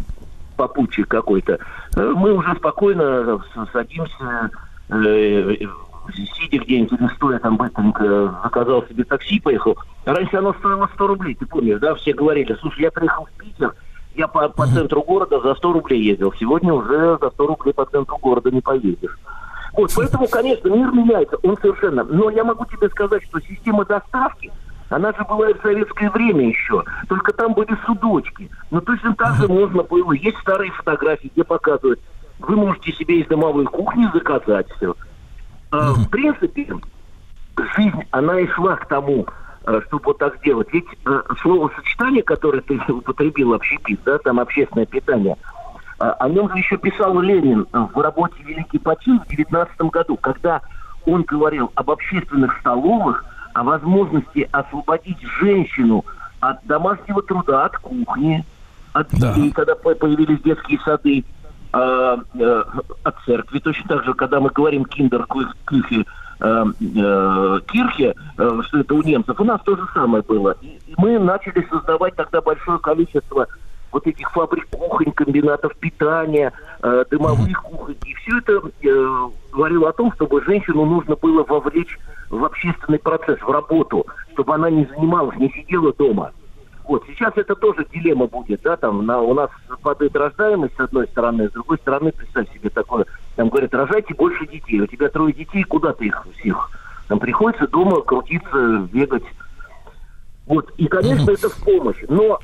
Попутчик 0.60 1.08
какой-то. 1.08 1.58
Э, 1.96 2.12
Мы 2.14 2.34
уже 2.34 2.54
спокойно 2.56 3.40
садимся, 3.72 4.50
э, 4.90 5.56
сидя 6.12 6.58
где-нибудь 6.58 7.00
или 7.00 7.08
стоя 7.16 7.38
там 7.38 7.56
быстренько, 7.56 8.34
заказал 8.42 8.84
себе 8.86 9.04
такси, 9.04 9.40
поехал. 9.40 9.78
Раньше 10.04 10.36
оно 10.36 10.52
стоило 10.52 10.90
100 10.94 11.06
рублей, 11.06 11.34
ты 11.34 11.46
помнишь, 11.46 11.78
да? 11.80 11.94
Все 11.94 12.12
говорили, 12.12 12.54
слушай, 12.60 12.82
я 12.82 12.90
приехал 12.90 13.24
в 13.24 13.42
Питер, 13.42 13.74
я 14.14 14.28
по, 14.28 14.50
по 14.50 14.66
центру 14.66 15.02
города 15.02 15.40
за 15.40 15.54
100 15.54 15.72
рублей 15.72 16.02
ездил. 16.02 16.34
Сегодня 16.38 16.74
уже 16.74 17.16
за 17.18 17.30
100 17.30 17.46
рублей 17.46 17.72
по 17.72 17.86
центру 17.86 18.18
города 18.18 18.50
не 18.50 18.60
поедешь. 18.60 19.16
Вот, 19.72 19.90
поэтому, 19.96 20.28
конечно, 20.28 20.68
мир 20.68 20.90
меняется, 20.90 21.38
он 21.42 21.56
совершенно... 21.56 22.04
Но 22.04 22.28
я 22.28 22.44
могу 22.44 22.66
тебе 22.66 22.90
сказать, 22.90 23.22
что 23.22 23.40
система 23.40 23.86
доставки, 23.86 24.52
она 24.90 25.12
же 25.12 25.24
была 25.24 25.50
и 25.50 25.54
в 25.54 25.62
советское 25.62 26.10
время 26.10 26.48
еще. 26.48 26.84
Только 27.08 27.32
там 27.32 27.54
были 27.54 27.76
судочки. 27.86 28.50
Но 28.70 28.80
точно 28.80 29.14
так 29.14 29.36
же 29.36 29.48
можно 29.48 29.82
было. 29.82 30.12
Есть 30.12 30.38
старые 30.38 30.72
фотографии, 30.72 31.30
где 31.32 31.44
показывают. 31.44 32.00
Вы 32.40 32.56
можете 32.56 32.92
себе 32.92 33.20
из 33.20 33.26
домовой 33.28 33.64
кухни 33.66 34.08
заказать 34.12 34.66
все. 34.76 34.94
В 35.70 36.08
принципе, 36.08 36.68
жизнь, 37.76 38.02
она 38.10 38.40
и 38.40 38.48
шла 38.48 38.76
к 38.76 38.86
тому, 38.88 39.26
э, 39.66 39.80
чтобы 39.86 40.02
вот 40.06 40.18
так 40.18 40.42
делать. 40.42 40.68
Ведь 40.72 40.86
э, 41.06 41.22
словосочетание, 41.42 42.24
которое 42.24 42.60
ты 42.60 42.80
употребил, 42.88 43.54
общепит, 43.54 44.00
да, 44.04 44.18
там 44.18 44.40
общественное 44.40 44.86
питание, 44.86 45.36
а, 46.00 46.12
о 46.12 46.28
нем 46.28 46.50
же 46.50 46.58
еще 46.58 46.76
писал 46.78 47.20
Ленин 47.20 47.66
в 47.72 48.00
работе 48.00 48.42
«Великий 48.42 48.78
почин» 48.78 49.20
в 49.20 49.28
19 49.28 49.80
году, 49.92 50.16
когда 50.16 50.62
он 51.06 51.22
говорил 51.22 51.70
об 51.74 51.90
общественных 51.90 52.58
столовых, 52.58 53.24
о 53.54 53.62
возможности 53.62 54.48
освободить 54.52 55.20
женщину 55.40 56.04
от 56.40 56.64
домашнего 56.64 57.22
труда, 57.22 57.66
от 57.66 57.76
кухни, 57.78 58.44
от 58.92 59.08
Да. 59.10 59.32
детей, 59.34 59.50
когда 59.52 59.74
по- 59.74 59.94
появились 59.94 60.40
детские 60.42 60.78
сады, 60.84 61.24
э, 61.72 62.16
э, 62.34 62.62
от 63.04 63.14
церкви. 63.26 63.58
Точно 63.60 63.88
так 63.88 64.04
же, 64.04 64.14
когда 64.14 64.40
мы 64.40 64.50
говорим 64.50 64.84
киндер 64.84 65.26
кюхе, 65.64 66.04
э, 66.40 66.64
э, 66.80 67.60
кирхе, 67.66 68.14
э, 68.38 68.60
что 68.66 68.78
это 68.78 68.94
у 68.94 69.02
немцев, 69.02 69.38
у 69.40 69.44
нас 69.44 69.60
то 69.64 69.76
же 69.76 69.82
самое 69.94 70.22
было. 70.22 70.56
И 70.62 70.78
мы 70.96 71.18
начали 71.18 71.66
создавать 71.70 72.16
тогда 72.16 72.40
большое 72.40 72.78
количество 72.78 73.46
вот 73.92 74.06
этих 74.06 74.30
фабрик 74.32 74.68
кухонь, 74.70 75.12
комбинатов 75.12 75.74
питания, 75.76 76.52
э, 76.82 77.04
дымовых 77.10 77.62
кухонь. 77.62 77.96
И 78.04 78.14
все 78.14 78.38
это 78.38 78.62
э, 78.82 79.28
говорило 79.52 79.88
о 79.88 79.92
том, 79.92 80.12
чтобы 80.12 80.42
женщину 80.44 80.84
нужно 80.84 81.16
было 81.16 81.44
вовлечь 81.44 81.98
в 82.28 82.44
общественный 82.44 82.98
процесс, 82.98 83.40
в 83.40 83.50
работу, 83.50 84.06
чтобы 84.32 84.54
она 84.54 84.70
не 84.70 84.86
занималась, 84.86 85.36
не 85.38 85.50
сидела 85.50 85.92
дома. 85.92 86.32
Вот, 86.84 87.04
сейчас 87.06 87.32
это 87.36 87.54
тоже 87.54 87.86
дилемма 87.92 88.26
будет, 88.26 88.62
да, 88.62 88.76
там 88.76 89.06
на, 89.06 89.20
у 89.20 89.32
нас 89.32 89.48
падает 89.80 90.16
рождаемость 90.16 90.74
с 90.76 90.80
одной 90.80 91.06
стороны, 91.06 91.48
с 91.48 91.52
другой 91.52 91.78
стороны, 91.78 92.10
представь 92.10 92.52
себе 92.52 92.68
такое, 92.68 93.06
там 93.36 93.48
говорят, 93.48 93.72
рожайте 93.74 94.12
больше 94.14 94.44
детей, 94.48 94.80
у 94.80 94.88
тебя 94.88 95.08
трое 95.08 95.32
детей, 95.32 95.62
куда 95.62 95.92
ты 95.92 96.06
их 96.06 96.26
всех? 96.38 96.68
Там 97.06 97.20
приходится 97.20 97.68
дома 97.68 98.00
крутиться, 98.00 98.88
бегать. 98.92 99.22
Вот, 100.46 100.72
и, 100.78 100.88
конечно, 100.88 101.30
это 101.30 101.48
в 101.48 101.62
помощь, 101.62 102.02
но 102.08 102.40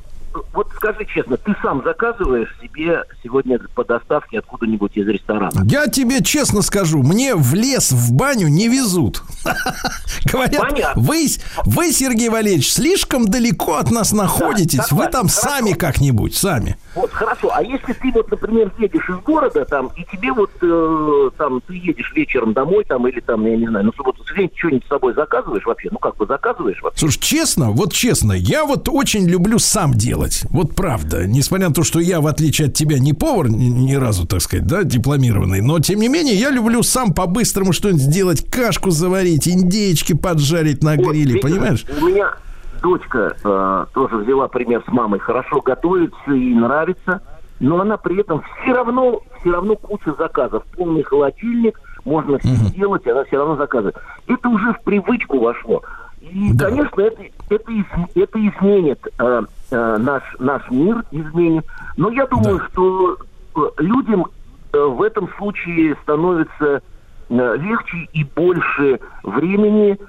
вот 0.53 0.69
скажи 0.75 1.05
честно, 1.05 1.37
ты 1.37 1.55
сам 1.61 1.83
заказываешь 1.83 2.55
себе 2.61 3.03
сегодня 3.23 3.59
по 3.75 3.83
доставке 3.83 4.39
откуда-нибудь 4.39 4.95
из 4.95 5.07
ресторана? 5.07 5.63
Я 5.65 5.87
тебе 5.87 6.23
честно 6.23 6.61
скажу, 6.61 7.03
мне 7.03 7.35
в 7.35 7.53
лес, 7.53 7.91
в 7.91 8.13
баню 8.13 8.47
не 8.47 8.67
везут. 8.67 9.21
Говорят, 10.31 10.95
вы, 10.95 11.27
вы, 11.65 11.91
Сергей 11.91 12.29
Валерьевич, 12.29 12.71
слишком 12.71 13.25
далеко 13.25 13.75
от 13.75 13.91
нас 13.91 14.11
находитесь. 14.11 14.91
Вы 14.91 15.07
там 15.07 15.29
сами 15.29 15.73
как-нибудь, 15.73 16.35
сами. 16.35 16.77
Вот, 16.95 17.11
хорошо. 17.11 17.51
А 17.53 17.61
если 17.61 17.93
ты 17.93 18.11
вот, 18.11 18.29
например, 18.31 18.71
едешь 18.79 19.09
из 19.09 19.17
города, 19.23 19.65
там, 19.65 19.91
и 19.95 20.03
тебе 20.11 20.31
вот, 20.31 20.51
э, 20.61 21.29
там, 21.37 21.61
ты 21.61 21.75
едешь 21.75 22.11
вечером 22.15 22.53
домой, 22.53 22.83
там, 22.85 23.07
или 23.07 23.19
там, 23.19 23.45
я 23.45 23.55
не 23.55 23.67
знаю, 23.67 23.85
ну, 23.85 23.93
субботу, 23.93 24.23
что-нибудь 24.25 24.85
с 24.85 24.87
собой 24.87 25.13
заказываешь 25.13 25.65
вообще? 25.65 25.89
Ну, 25.91 25.99
как 25.99 26.15
бы 26.17 26.25
заказываешь 26.25 26.81
вообще? 26.81 26.99
Слушай, 26.99 27.19
честно, 27.19 27.71
вот 27.71 27.93
честно, 27.93 28.33
я 28.33 28.65
вот 28.65 28.89
очень 28.89 29.27
люблю 29.27 29.59
сам 29.59 29.93
делать. 29.93 30.26
Вот 30.49 30.75
правда. 30.75 31.25
Несмотря 31.27 31.69
на 31.69 31.73
то, 31.73 31.83
что 31.83 31.99
я, 31.99 32.21
в 32.21 32.27
отличие 32.27 32.67
от 32.67 32.73
тебя, 32.73 32.99
не 32.99 33.13
повар 33.13 33.49
ни, 33.49 33.65
ни 33.65 33.95
разу, 33.95 34.25
так 34.27 34.41
сказать, 34.41 34.65
да, 34.67 34.83
дипломированный, 34.83 35.61
но 35.61 35.79
тем 35.79 35.99
не 35.99 36.07
менее 36.09 36.35
я 36.35 36.49
люблю 36.51 36.83
сам 36.83 37.13
по-быстрому 37.13 37.73
что-нибудь 37.73 38.01
сделать, 38.01 38.49
кашку 38.49 38.91
заварить, 38.91 39.47
индейчики 39.47 40.13
поджарить 40.13 40.83
на 40.83 40.95
Вот, 40.95 41.07
гриле, 41.11 41.39
понимаешь? 41.39 41.85
У 42.01 42.05
меня 42.05 42.31
дочка 42.81 43.35
э, 43.43 43.85
тоже 43.93 44.17
взяла 44.17 44.47
пример 44.47 44.83
с 44.87 44.91
мамой, 44.91 45.19
хорошо 45.19 45.61
готовит, 45.61 46.13
все 46.23 46.33
ей 46.35 46.53
нравится, 46.55 47.21
но 47.59 47.81
она 47.81 47.97
при 47.97 48.19
этом 48.21 48.41
все 48.61 48.73
равно, 48.73 49.19
все 49.41 49.51
равно 49.51 49.75
куча 49.75 50.13
заказов, 50.17 50.63
полный 50.75 51.03
холодильник, 51.03 51.79
можно 52.05 52.37
все 52.39 52.53
сделать, 52.69 53.05
она 53.07 53.23
все 53.25 53.37
равно 53.37 53.55
заказывает. 53.57 53.95
Это 54.27 54.47
уже 54.49 54.73
в 54.73 54.81
привычку 54.83 55.39
вошло. 55.39 55.81
И, 56.21 56.51
Да. 56.53 56.65
конечно, 56.69 57.01
это, 57.01 57.21
это, 57.49 57.71
из- 57.71 58.15
это 58.15 58.39
изменит 58.39 58.99
э, 59.19 59.41
э, 59.71 59.97
наш, 59.97 60.23
наш 60.39 60.69
мир, 60.69 61.03
изменит. 61.11 61.65
Но 61.97 62.09
я 62.09 62.25
думаю, 62.27 62.61
что 62.71 63.17
э, 63.55 63.59
людям 63.77 64.25
э, 64.73 64.77
в 64.79 65.01
этом 65.01 65.29
случае 65.37 65.95
становится 66.03 66.81
легче 67.29 68.07
и 68.13 68.23
больше 68.23 69.01
времени 69.23 69.99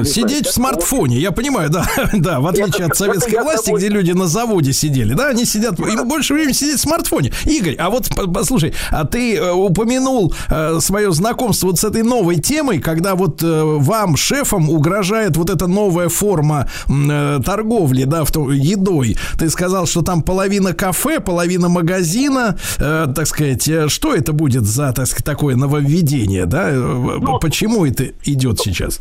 не 0.00 0.04
Сидеть 0.04 0.28
знаю, 0.40 0.44
в 0.44 0.54
смартфоне, 0.54 1.18
я 1.18 1.30
понимаю, 1.30 1.70
да, 1.70 1.86
да, 2.12 2.40
в 2.40 2.46
отличие 2.48 2.70
Это- 2.70 2.86
от 2.86 2.96
советской 2.96 3.40
власти, 3.42 3.66
тобой- 3.66 3.78
где 3.80 3.88
люди 3.88 4.10
на 4.10 4.26
заводе 4.26 4.72
сидели, 4.72 5.14
да, 5.14 5.28
они 5.28 5.44
сидят, 5.44 5.78
им 5.78 6.08
больше 6.08 6.34
времени 6.34 6.52
сидеть 6.52 6.78
в 6.78 6.82
смартфоне. 6.82 7.32
Игорь, 7.44 7.76
а 7.78 7.90
вот 7.90 8.08
по- 8.14 8.26
послушай, 8.28 8.74
а 8.90 9.04
ты 9.04 9.36
э, 9.36 9.52
упомянул 9.52 10.34
э, 10.50 10.78
свое 10.80 11.12
знакомство 11.12 11.68
вот 11.68 11.78
с 11.78 11.84
этой 11.84 12.02
новой 12.02 12.36
темой, 12.40 12.80
когда 12.80 13.14
вот 13.14 13.40
э, 13.42 13.62
вам, 13.62 14.16
шефам, 14.16 14.68
угрожает 14.68 15.36
вот 15.36 15.48
эта 15.48 15.68
новая 15.68 16.08
форма 16.08 16.68
э, 16.88 17.40
торговли, 17.44 18.04
да, 18.04 18.24
в 18.24 18.32
то- 18.32 18.50
едой. 18.52 19.16
Ты 19.38 19.48
сказал, 19.48 19.86
что 19.86 20.02
там 20.02 20.22
половина 20.22 20.72
кафе, 20.72 21.20
половина 21.20 21.68
магазина, 21.68 22.58
э, 22.78 23.06
так 23.14 23.26
сказать, 23.28 23.68
что 23.88 24.12
это 24.12 24.32
будет 24.32 24.64
за, 24.64 24.92
так 24.92 25.06
такое 25.22 25.54
нововведение, 25.54 26.46
да? 26.46 26.70
Ну, 26.72 27.38
Почему 27.38 27.86
это 27.86 28.06
идет 28.24 28.58
сейчас? 28.58 28.98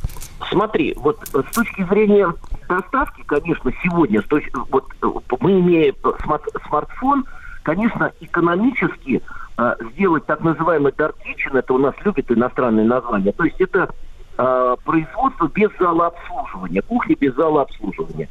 Смотри, 0.49 0.93
вот 0.97 1.19
с 1.31 1.55
точки 1.55 1.83
зрения 1.85 2.33
доставки, 2.67 3.23
конечно, 3.25 3.71
сегодня, 3.83 4.21
с 4.21 4.25
точ- 4.25 4.49
вот 4.69 4.85
э, 5.01 5.35
мы 5.39 5.59
имеем 5.59 5.95
э, 6.03 6.11
смарт- 6.23 6.67
смартфон, 6.67 7.25
конечно, 7.63 8.11
экономически 8.19 9.21
э, 9.57 9.75
сделать 9.93 10.25
так 10.25 10.41
называемый 10.41 10.91
dark 10.91 11.15
kitchen, 11.25 11.57
это 11.57 11.73
у 11.73 11.77
нас 11.77 11.95
любят 12.03 12.29
иностранные 12.31 12.85
названия, 12.85 13.31
то 13.31 13.43
есть 13.43 13.59
это 13.59 13.89
э, 14.37 14.75
производство 14.85 15.47
без 15.47 15.69
зала 15.79 16.07
обслуживания, 16.07 16.81
кухня 16.81 17.15
без 17.19 17.33
зала 17.35 17.61
обслуживания. 17.63 18.29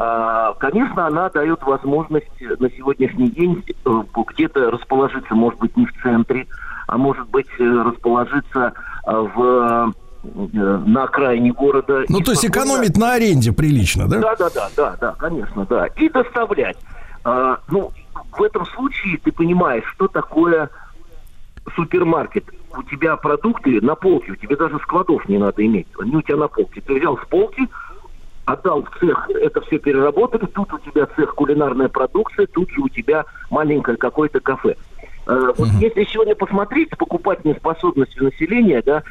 А, 0.00 0.54
конечно, 0.54 1.06
она 1.06 1.28
дает 1.28 1.62
возможность 1.62 2.40
э, 2.40 2.56
на 2.58 2.70
сегодняшний 2.70 3.28
день 3.28 3.64
э, 3.84 4.02
где-то 4.14 4.70
расположиться, 4.70 5.34
может 5.34 5.58
быть, 5.58 5.76
не 5.76 5.86
в 5.86 5.92
центре, 6.02 6.46
а 6.86 6.96
может 6.96 7.28
быть, 7.28 7.48
расположиться 7.58 8.72
э, 9.06 9.12
в 9.12 9.92
на 10.34 11.04
окраине 11.04 11.52
города. 11.52 12.04
Ну, 12.08 12.20
то 12.20 12.32
есть 12.32 12.44
спокойно- 12.44 12.50
экономить 12.64 12.96
на 12.96 13.12
аренде 13.14 13.52
прилично, 13.52 14.08
да? 14.08 14.18
Да, 14.20 14.36
да, 14.36 14.50
да, 14.50 14.70
да, 14.76 14.96
да, 15.00 15.12
конечно, 15.18 15.66
да. 15.66 15.86
И 15.96 16.08
доставлять. 16.08 16.76
А, 17.24 17.58
ну, 17.68 17.92
в 18.32 18.42
этом 18.42 18.66
случае 18.66 19.18
ты 19.18 19.32
понимаешь, 19.32 19.84
что 19.94 20.08
такое 20.08 20.70
супермаркет. 21.74 22.44
У 22.76 22.82
тебя 22.84 23.16
продукты 23.16 23.80
на 23.80 23.94
полке, 23.94 24.32
у 24.32 24.36
тебя 24.36 24.56
даже 24.56 24.78
складов 24.80 25.28
не 25.28 25.38
надо 25.38 25.64
иметь. 25.64 25.86
Они 25.98 26.14
у 26.16 26.22
тебя 26.22 26.36
на 26.36 26.48
полке. 26.48 26.80
Ты 26.80 26.94
взял 26.98 27.16
с 27.18 27.26
полки, 27.28 27.66
отдал 28.44 28.82
в 28.82 28.98
цех, 28.98 29.28
это 29.30 29.60
все 29.62 29.78
переработали, 29.78 30.46
тут 30.46 30.72
у 30.72 30.78
тебя 30.78 31.06
цех 31.16 31.34
кулинарная 31.34 31.88
продукция, 31.88 32.46
тут 32.46 32.70
же 32.70 32.80
у 32.80 32.88
тебя 32.88 33.24
маленькое 33.50 33.96
какое-то 33.96 34.40
кафе. 34.40 34.76
Э, 35.28 35.52
Вот 35.56 35.68
если 35.78 36.04
сегодня 36.04 36.34
посмотреть 36.34 36.88
с 36.92 36.96
покупательной 36.96 37.54
способностью 37.56 38.24
населения, 38.24 38.82
да, 38.84 39.02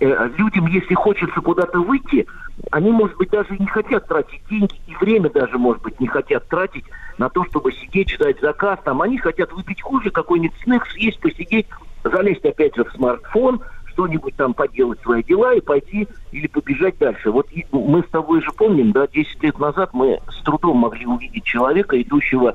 э, 0.00 0.30
людям, 0.38 0.66
если 0.68 0.94
хочется 0.94 1.40
куда-то 1.40 1.80
выйти, 1.80 2.26
они, 2.70 2.90
может 2.90 3.16
быть, 3.18 3.30
даже 3.30 3.54
не 3.58 3.66
хотят 3.66 4.08
тратить 4.08 4.40
деньги, 4.48 4.74
и 4.86 4.94
время 4.96 5.28
даже, 5.30 5.58
может 5.58 5.82
быть, 5.82 6.00
не 6.00 6.06
хотят 6.06 6.48
тратить 6.48 6.84
на 7.18 7.28
то, 7.28 7.44
чтобы 7.44 7.72
сидеть, 7.72 8.10
ждать 8.10 8.40
заказ. 8.40 8.78
Там 8.84 9.02
они 9.02 9.18
хотят 9.18 9.52
выпить 9.52 9.82
кофе, 9.82 10.10
какой-нибудь 10.10 10.56
снэк, 10.64 10.86
съесть, 10.86 11.20
посидеть, 11.20 11.66
залезть 12.02 12.44
опять 12.46 12.74
же 12.74 12.84
в 12.84 12.92
смартфон, 12.92 13.60
что-нибудь 13.92 14.34
там 14.36 14.54
поделать 14.54 15.00
свои 15.02 15.22
дела 15.22 15.54
и 15.54 15.60
пойти 15.60 16.08
или 16.32 16.46
побежать 16.46 16.96
дальше. 16.98 17.30
Вот 17.30 17.48
и 17.52 17.66
мы 17.70 18.02
с 18.02 18.10
тобой 18.10 18.40
же 18.40 18.50
помним, 18.52 18.92
да, 18.92 19.06
10 19.06 19.42
лет 19.42 19.58
назад 19.58 19.90
мы 19.92 20.20
с 20.30 20.42
трудом 20.42 20.78
могли 20.78 21.04
увидеть 21.04 21.44
человека, 21.44 22.00
идущего 22.00 22.54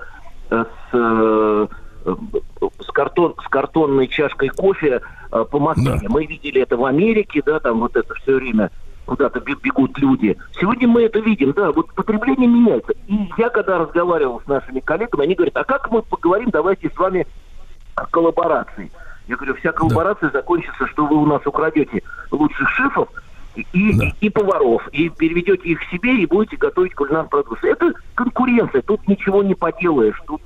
э, 0.49 0.65
с, 0.91 1.69
с, 2.03 2.87
картон, 2.91 3.35
с 3.43 3.47
картонной 3.47 4.07
чашкой 4.07 4.49
кофе 4.49 5.01
э, 5.31 5.45
по 5.49 5.59
Москве. 5.59 5.99
Да. 6.01 6.07
Мы 6.09 6.25
видели 6.25 6.61
это 6.61 6.77
в 6.77 6.85
Америке, 6.85 7.41
да, 7.45 7.59
там 7.59 7.79
вот 7.79 7.95
это 7.95 8.13
все 8.15 8.35
время 8.35 8.69
куда-то 9.05 9.39
бе- 9.39 9.55
бегут 9.61 9.97
люди. 9.97 10.37
Сегодня 10.59 10.87
мы 10.87 11.03
это 11.03 11.19
видим, 11.19 11.51
да, 11.53 11.71
вот 11.71 11.93
потребление 11.93 12.47
меняется. 12.47 12.93
И 13.07 13.29
я, 13.37 13.49
когда 13.49 13.77
разговаривал 13.79 14.41
с 14.41 14.47
нашими 14.47 14.79
коллегами, 14.79 15.23
они 15.23 15.35
говорят, 15.35 15.57
а 15.57 15.63
как 15.63 15.91
мы 15.91 16.01
поговорим, 16.01 16.49
давайте 16.51 16.89
с 16.89 16.97
вами 16.97 17.27
о 17.95 18.05
коллаборации. 18.05 18.91
Я 19.27 19.35
говорю, 19.35 19.55
вся 19.55 19.71
коллаборация 19.71 20.29
закончится, 20.31 20.87
что 20.87 21.05
вы 21.05 21.15
у 21.15 21.25
нас 21.25 21.45
украдете 21.45 22.01
лучших 22.31 22.69
шефов 22.69 23.09
и, 23.55 23.93
Да. 23.97 24.05
и 24.21 24.29
поваров, 24.29 24.87
и 24.89 25.09
переведете 25.09 25.63
их 25.69 25.79
к 25.79 25.83
себе, 25.91 26.15
и 26.15 26.25
будете 26.25 26.55
готовить 26.57 26.93
кулинарную 26.95 27.29
продукцию. 27.29 27.73
Это 27.73 27.91
конкуренция, 28.15 28.81
тут 28.81 29.05
ничего 29.07 29.43
не 29.43 29.55
поделаешь, 29.55 30.21
тут 30.25 30.41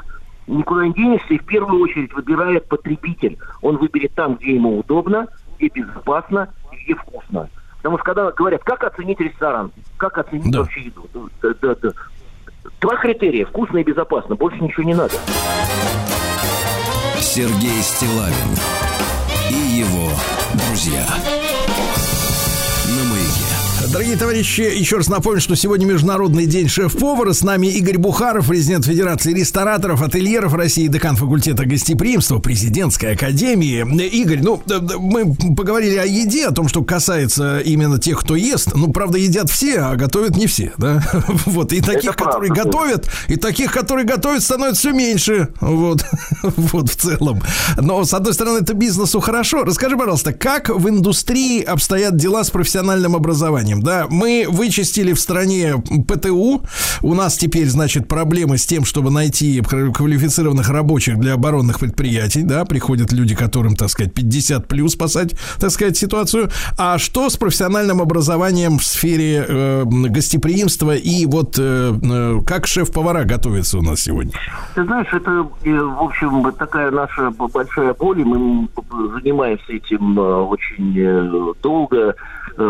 никуда 0.48 0.86
не 0.88 0.94
денешься, 0.94 1.34
и 1.34 1.38
в 1.38 1.46
первую 1.46 1.82
очередь 1.82 2.14
выбирает 2.14 2.68
потребитель. 2.68 3.38
Он 3.62 3.78
выберет 3.78 4.14
там, 4.16 4.36
где 4.36 4.56
ему 4.56 4.80
удобно, 4.80 5.28
где 5.58 5.70
безопасно, 5.70 6.54
где 6.72 6.96
вкусно. 6.96 7.50
Потому 7.78 7.98
что 7.98 8.06
когда 8.06 8.32
говорят, 8.32 8.64
как 8.64 8.84
оценить 8.84 9.20
ресторан, 9.20 9.72
как 9.98 10.18
оценить 10.18 10.52
Да. 10.52 10.60
вообще 10.60 10.82
еду, 10.82 11.08
да, 11.42 11.50
да, 11.62 11.76
да. 11.82 11.90
Два 12.82 12.96
критерия, 12.98 13.46
вкусно 13.46 13.78
и 13.78 13.84
безопасно, 13.84 14.36
больше 14.36 14.60
ничего 14.62 14.84
не 14.84 14.96
надо. 14.96 15.14
Сергей 17.20 17.82
Стилавин 17.82 18.56
и 19.50 19.80
его 19.80 20.10
друзья. 20.54 21.06
Дорогие 23.96 24.18
товарищи, 24.18 24.60
еще 24.60 24.98
раз 24.98 25.08
напомню, 25.08 25.40
что 25.40 25.56
сегодня 25.56 25.86
Международный 25.86 26.48
день 26.48 26.68
шеф-повара. 26.68 27.32
С 27.32 27.44
нами 27.44 27.68
Игорь 27.68 27.98
Бухаров, 27.98 28.50
президент 28.50 28.84
Федерации 28.84 29.32
рестораторов, 29.32 30.02
ательеров 30.02 30.54
России, 30.54 30.88
декан 30.88 31.16
факультета 31.16 31.64
гостеприимства, 31.64 32.40
президентской 32.40 33.14
академии. 33.14 33.86
Игорь, 34.10 34.42
ну, 34.42 34.62
мы 35.00 35.34
поговорили 35.56 35.96
о 35.96 36.06
еде, 36.06 36.48
о 36.48 36.52
том, 36.52 36.68
что 36.68 36.84
касается 36.84 37.60
именно 37.60 37.98
тех, 37.98 38.20
кто 38.20 38.36
ест. 38.36 38.76
Ну, 38.76 38.92
правда, 38.92 39.18
едят 39.18 39.50
все, 39.50 39.80
а 39.80 39.96
готовят 39.96 40.36
не 40.36 40.48
все, 40.48 40.74
да? 40.78 41.02
Вот, 41.46 41.72
и 41.72 41.80
таких, 41.80 42.18
правда, 42.18 42.34
которые 42.34 42.54
да. 42.54 42.64
готовят, 42.64 43.10
и 43.30 43.38
таких, 43.38 43.72
которые 43.72 44.06
готовят, 44.06 44.44
становится 44.44 44.82
все 44.82 44.92
меньше. 44.92 45.48
Вот, 45.62 46.04
вот 46.44 46.90
в 46.90 46.96
целом. 46.98 47.42
Но, 47.78 48.04
с 48.04 48.14
одной 48.14 48.34
стороны, 48.34 48.58
это 48.58 48.74
бизнесу 48.74 49.22
хорошо. 49.22 49.64
Расскажи, 49.64 49.96
пожалуйста, 49.96 50.34
как 50.34 50.68
в 50.68 50.90
индустрии 50.90 51.62
обстоят 51.62 52.18
дела 52.18 52.44
с 52.44 52.50
профессиональным 52.50 53.16
образованием? 53.16 53.85
Да, 53.86 54.08
мы 54.10 54.48
вычистили 54.50 55.14
в 55.14 55.20
стране 55.20 55.76
ПТУ. 56.08 56.64
У 57.04 57.14
нас 57.14 57.38
теперь, 57.38 57.68
значит, 57.68 58.08
проблемы 58.08 58.58
с 58.58 58.66
тем, 58.66 58.84
чтобы 58.84 59.12
найти 59.12 59.62
квалифицированных 59.62 60.70
рабочих 60.70 61.20
для 61.20 61.34
оборонных 61.34 61.80
предприятий. 61.80 62.42
Да, 62.42 62.66
приходят 62.66 63.14
люди, 63.14 63.36
которым, 63.36 63.76
так 63.76 63.90
сказать, 63.90 64.12
50 64.12 64.68
плюс 64.68 64.94
спасать, 64.94 65.36
так 65.60 65.70
сказать, 65.70 65.98
ситуацию. 65.98 66.50
А 66.80 66.98
что 66.98 67.30
с 67.30 67.38
профессиональным 67.38 68.02
образованием 68.02 68.80
в 68.80 68.84
сфере 68.84 69.46
э, 69.48 69.84
гостеприимства 69.86 70.96
и 70.96 71.28
вот 71.28 71.60
э, 71.60 71.94
э, 72.02 72.40
как 72.44 72.66
шеф-повара 72.66 73.24
готовится 73.24 73.78
у 73.78 73.84
нас 73.84 74.00
сегодня? 74.00 74.32
Ты 74.74 74.84
знаешь, 74.84 75.14
это, 75.14 75.48
э, 75.64 75.80
в 75.80 76.02
общем, 76.02 76.52
такая 76.58 76.90
наша 76.90 77.30
большая 77.30 77.94
боль, 77.94 78.26
мы 78.26 78.68
занимаемся 79.14 79.74
этим 79.74 80.20
э, 80.20 80.42
очень 80.42 81.56
долго, 81.62 82.16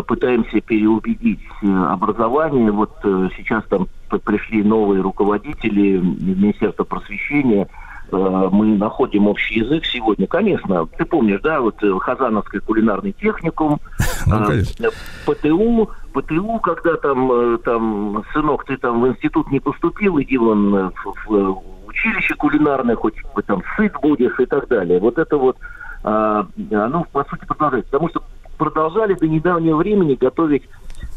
пытаемся 0.08 0.62
переубедить 0.62 1.40
э, 1.62 1.68
образование. 1.68 2.72
Вот 2.72 2.94
э, 3.04 3.30
сейчас 3.38 3.64
там 3.66 3.88
пришли 4.24 4.64
новые 4.64 5.02
руководители 5.02 5.98
Министерства 5.98 6.84
просвещения, 6.84 7.68
Э, 8.12 8.50
мы 8.52 8.78
находим 8.78 9.28
общий 9.28 9.60
язык 9.60 9.86
сегодня. 9.86 10.28
Конечно, 10.28 10.86
ты 10.98 11.06
помнишь, 11.06 11.42
да, 11.42 11.60
вот 11.62 11.82
э, 11.84 11.92
Хазановский 12.00 12.60
кулинарный 12.60 13.14
техникум, 13.14 13.80
Ну, 14.28 14.44
э, 14.44 14.46
конечно. 14.46 14.90
ПТУ, 15.26 15.90
ПТУ, 16.14 16.60
когда 16.60 16.96
там, 16.98 17.32
э, 17.32 17.58
там, 17.60 18.24
сынок, 18.34 18.66
ты 18.66 18.78
там 18.78 19.02
в 19.02 19.08
институт 19.08 19.50
не 19.52 19.60
поступил, 19.60 20.20
иди 20.22 20.38
вон 20.38 20.76
э, 20.76 20.92
в, 21.04 21.30
в 21.30 21.64
училище 21.88 22.36
кулинарное, 22.36 22.96
хоть 22.96 23.16
бы 23.34 23.42
там 23.42 23.64
сыт 23.76 23.94
будешь 24.02 24.40
и 24.40 24.46
так 24.46 24.68
далее. 24.68 25.00
Вот 25.00 25.18
это 25.18 25.38
вот, 25.38 25.58
а, 26.04 26.46
оно, 26.72 27.06
по 27.12 27.24
сути, 27.24 27.46
продолжается. 27.46 27.90
Потому 27.90 28.10
что 28.10 28.24
продолжали 28.58 29.14
до 29.14 29.28
недавнего 29.28 29.78
времени 29.78 30.16
готовить 30.16 30.64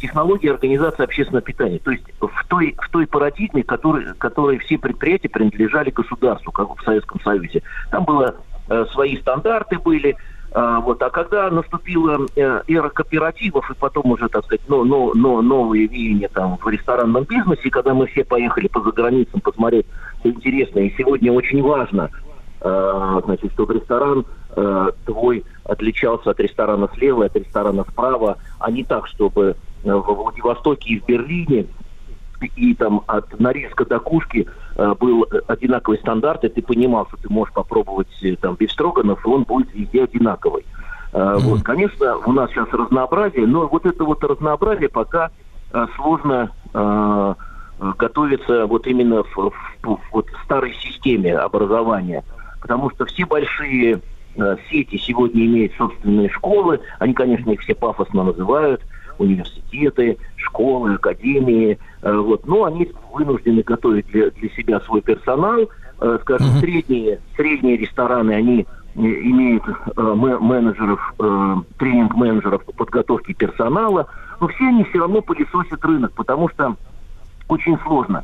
технологии 0.00 0.50
организации 0.50 1.04
общественного 1.04 1.42
питания. 1.42 1.78
То 1.78 1.90
есть 1.90 2.04
в 2.20 2.46
той, 2.48 2.74
в 2.78 2.88
той 2.90 3.06
парадигме, 3.06 3.62
которой, 3.62 4.14
которой 4.14 4.58
все 4.58 4.78
предприятия 4.78 5.28
принадлежали 5.28 5.90
государству, 5.90 6.52
как 6.52 6.68
в 6.76 6.84
Советском 6.84 7.20
Союзе. 7.20 7.62
Там 7.90 8.04
было 8.04 8.36
э, 8.68 8.84
свои 8.92 9.16
стандарты 9.16 9.78
были, 9.78 10.16
а, 10.50 10.80
вот, 10.80 11.02
а 11.02 11.10
когда 11.10 11.50
наступила 11.50 12.26
э, 12.34 12.62
эра 12.68 12.88
кооперативов 12.88 13.70
и 13.70 13.74
потом 13.74 14.12
уже, 14.12 14.28
так 14.28 14.44
сказать, 14.46 14.62
но, 14.66 14.82
но, 14.82 15.12
но, 15.14 15.42
новые 15.42 15.86
веяния 15.86 16.28
там 16.28 16.56
в 16.56 16.68
ресторанном 16.68 17.24
бизнесе, 17.24 17.68
когда 17.70 17.92
мы 17.92 18.06
все 18.06 18.24
поехали 18.24 18.68
по 18.68 18.80
заграницам 18.80 19.40
посмотреть 19.40 19.86
все 20.20 20.30
интересное, 20.30 20.84
и 20.84 20.94
сегодня 20.96 21.32
очень 21.32 21.62
важно, 21.62 22.10
э, 22.62 23.20
значит, 23.26 23.52
чтобы 23.52 23.74
ресторан 23.74 24.24
э, 24.56 24.90
твой 25.04 25.44
отличался 25.68 26.30
от 26.30 26.40
ресторана 26.40 26.88
слева, 26.94 27.26
от 27.26 27.36
ресторана 27.36 27.84
справа, 27.90 28.38
а 28.58 28.70
не 28.70 28.84
так, 28.84 29.06
чтобы 29.06 29.56
э, 29.84 29.92
в 29.92 30.00
Владивостоке 30.14 30.94
и 30.94 31.00
в 31.00 31.06
Берлине 31.06 31.66
и 32.56 32.74
там 32.74 33.02
от 33.08 33.38
нарезка 33.40 33.84
до 33.84 33.98
кушки 33.98 34.46
э, 34.76 34.94
был 34.98 35.26
одинаковый 35.48 35.98
стандарт, 35.98 36.44
и 36.44 36.48
ты 36.48 36.62
понимал, 36.62 37.06
что 37.08 37.16
ты 37.16 37.28
можешь 37.32 37.52
попробовать 37.52 38.08
э, 38.22 38.36
там 38.36 38.54
бифстроганов, 38.54 39.24
и 39.24 39.28
он 39.28 39.42
будет 39.44 39.72
везде 39.74 40.04
одинаковый. 40.04 40.64
Э, 41.12 41.36
Вот, 41.38 41.62
конечно, 41.62 42.16
у 42.16 42.32
нас 42.32 42.50
сейчас 42.50 42.68
разнообразие, 42.72 43.46
но 43.46 43.66
вот 43.66 43.86
это 43.86 44.04
вот 44.04 44.22
разнообразие 44.24 44.88
пока 44.88 45.30
э, 45.72 45.86
сложно 45.96 46.50
э, 46.74 47.34
э, 47.80 47.92
готовиться 47.98 48.66
вот 48.66 48.86
именно 48.86 49.22
в, 49.24 49.36
в- 49.36 49.52
в 49.82 49.98
вот 50.12 50.26
старой 50.44 50.74
системе 50.74 51.36
образования. 51.36 52.22
Потому 52.60 52.90
что 52.90 53.04
все 53.06 53.24
большие 53.26 53.94
э, 53.94 53.98
сети 54.70 54.96
сегодня 54.96 55.44
имеют 55.46 55.72
собственные 55.74 56.28
школы. 56.30 56.80
Они, 56.98 57.14
конечно, 57.14 57.50
их 57.50 57.60
все 57.60 57.74
пафосно 57.74 58.24
называют. 58.24 58.80
Университеты, 59.18 60.16
школы, 60.36 60.94
академии. 60.94 61.78
Э, 62.02 62.16
вот. 62.16 62.46
Но 62.46 62.64
они 62.64 62.90
вынуждены 63.12 63.62
готовить 63.62 64.06
для, 64.06 64.30
для 64.30 64.48
себя 64.50 64.80
свой 64.80 65.00
персонал. 65.00 65.68
Э, 66.00 66.18
скажем, 66.22 66.46
средние, 66.60 67.20
средние 67.36 67.76
рестораны, 67.76 68.32
они 68.32 68.60
э, 68.60 69.00
имеют 69.00 69.64
э, 69.66 70.00
менеджеров, 70.00 71.14
э, 71.18 71.56
тренинг-менеджеров 71.78 72.64
по 72.64 72.72
подготовке 72.72 73.34
персонала. 73.34 74.06
Но 74.40 74.46
все 74.48 74.68
они 74.68 74.84
все 74.84 75.00
равно 75.00 75.20
пылесосят 75.20 75.84
рынок, 75.84 76.12
потому 76.12 76.48
что 76.50 76.76
очень 77.48 77.76
сложно. 77.80 78.22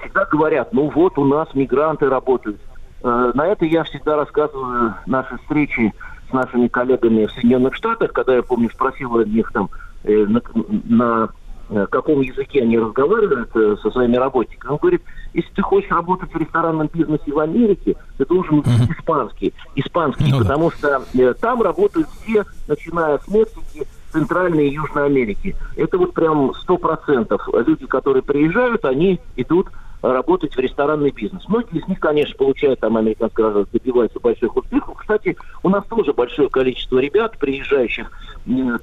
Всегда 0.00 0.24
говорят, 0.26 0.72
ну 0.72 0.90
вот 0.94 1.18
у 1.18 1.24
нас 1.24 1.48
мигранты 1.54 2.08
работают. 2.08 2.60
Э, 3.02 3.32
На 3.34 3.46
это 3.46 3.64
я 3.64 3.84
всегда 3.84 4.16
рассказываю 4.16 4.94
наши 5.06 5.36
встречи 5.38 5.92
с 6.30 6.32
нашими 6.32 6.68
коллегами 6.68 7.26
в 7.26 7.32
Соединенных 7.32 7.74
Штатах, 7.74 8.12
когда 8.12 8.34
я 8.34 8.42
помню 8.42 8.70
спросил 8.70 9.14
у 9.14 9.22
них 9.22 9.50
там 9.52 9.70
э, 10.04 10.24
на, 10.26 10.40
на, 10.84 11.28
э, 11.70 11.86
каком 11.90 12.20
языке 12.20 12.62
они 12.62 12.78
разговаривают 12.78 13.50
со 13.80 13.90
своими 13.90 14.16
работниками. 14.16 14.72
Он 14.72 14.78
говорит, 14.78 15.02
если 15.34 15.50
ты 15.54 15.62
хочешь 15.62 15.90
работать 15.90 16.32
в 16.32 16.36
ресторанном 16.36 16.88
бизнесе 16.92 17.30
в 17.32 17.38
Америке, 17.38 17.94
ты 18.18 18.26
должен 18.26 18.58
учить 18.60 18.90
испанский. 18.98 19.52
Испанский, 19.76 20.30
Ну 20.32 20.38
да. 20.38 20.44
потому 20.44 20.70
что 20.72 21.02
э, 21.14 21.34
там 21.34 21.62
работают 21.62 22.08
все, 22.22 22.44
начиная 22.66 23.18
с 23.18 23.28
Мексики, 23.28 23.86
Центральной 24.12 24.68
и 24.68 24.74
Южной 24.74 25.06
Америки. 25.06 25.54
Это 25.76 25.98
вот 25.98 26.14
прям 26.14 26.54
сто 26.54 26.78
процентов. 26.78 27.46
Люди, 27.52 27.86
которые 27.86 28.22
приезжают, 28.22 28.84
они 28.86 29.20
идут 29.36 29.68
работать 30.12 30.54
в 30.54 30.58
ресторанный 30.58 31.10
бизнес. 31.10 31.48
Многие 31.48 31.78
из 31.78 31.88
них, 31.88 31.98
конечно, 32.00 32.36
получают 32.36 32.80
там 32.80 32.96
американское 32.96 33.44
гражданство, 33.44 33.78
добиваются 33.78 34.20
больших 34.20 34.56
успехов. 34.56 34.96
Кстати, 34.98 35.36
у 35.62 35.68
нас 35.68 35.84
тоже 35.86 36.12
большое 36.12 36.48
количество 36.48 36.98
ребят, 36.98 37.38
приезжающих 37.38 38.10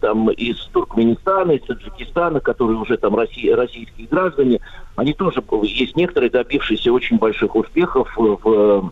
там 0.01 0.29
из 0.31 0.57
Туркменистана, 0.73 1.51
из 1.51 1.63
Таджикистана, 1.63 2.39
которые 2.39 2.77
уже 2.77 2.97
там 2.97 3.15
росси- 3.15 3.53
российские 3.53 4.07
граждане. 4.07 4.59
Они 4.95 5.13
тоже, 5.13 5.43
есть 5.63 5.95
некоторые, 5.95 6.29
добившиеся 6.29 6.91
очень 6.91 7.17
больших 7.17 7.55
успехов 7.55 8.11
в, 8.15 8.91